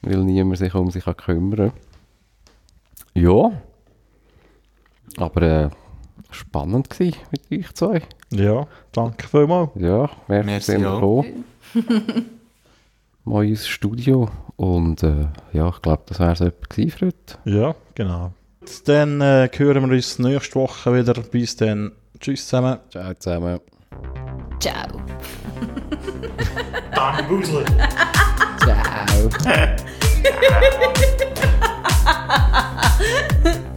weil 0.04 0.24
niemand 0.24 0.60
sich 0.60 0.76
um 0.76 0.92
sich 0.92 1.06
kann 1.06 1.18
kümmern 1.18 1.72
kann. 1.72 3.24
Ja, 3.24 3.52
aber 5.18 5.42
äh, 5.42 5.70
spannend 6.30 6.90
gewesen 6.90 7.18
mit 7.32 7.42
euch 7.52 7.74
zwei. 7.74 8.02
Ja, 8.32 8.68
danke 8.92 9.28
vielmals. 9.28 9.72
Ja, 9.76 10.10
merci, 10.28 10.74
Merci 10.74 10.86
auch. 10.86 10.96
gekommen. 10.96 11.55
Mal 13.26 13.46
ins 13.46 13.68
Studio. 13.68 14.30
Und 14.56 15.04
äh, 15.04 15.28
ja, 15.54 15.70
ich 15.70 15.82
glaube, 15.82 16.04
das 16.08 16.20
wäre 16.20 16.34
es 16.34 16.42
etwa 16.42 16.76
für 16.76 17.08
heute. 17.08 17.38
Ja, 17.46 17.74
genau. 17.96 18.34
Dann 18.86 19.22
äh, 19.22 19.50
hören 19.56 19.90
wir 19.90 19.96
uns 19.96 20.20
nächste 20.20 20.56
Woche 20.56 20.94
wieder. 20.96 21.14
Bis 21.14 21.56
dann. 21.56 21.94
Tschüss 22.20 22.48
zusammen. 22.48 22.78
Ciao 22.90 23.14
zusammen. 23.16 23.60
Ciao. 24.60 24.86
Dani 26.96 27.24
Busler. 27.28 27.66
Ciao. 28.60 29.30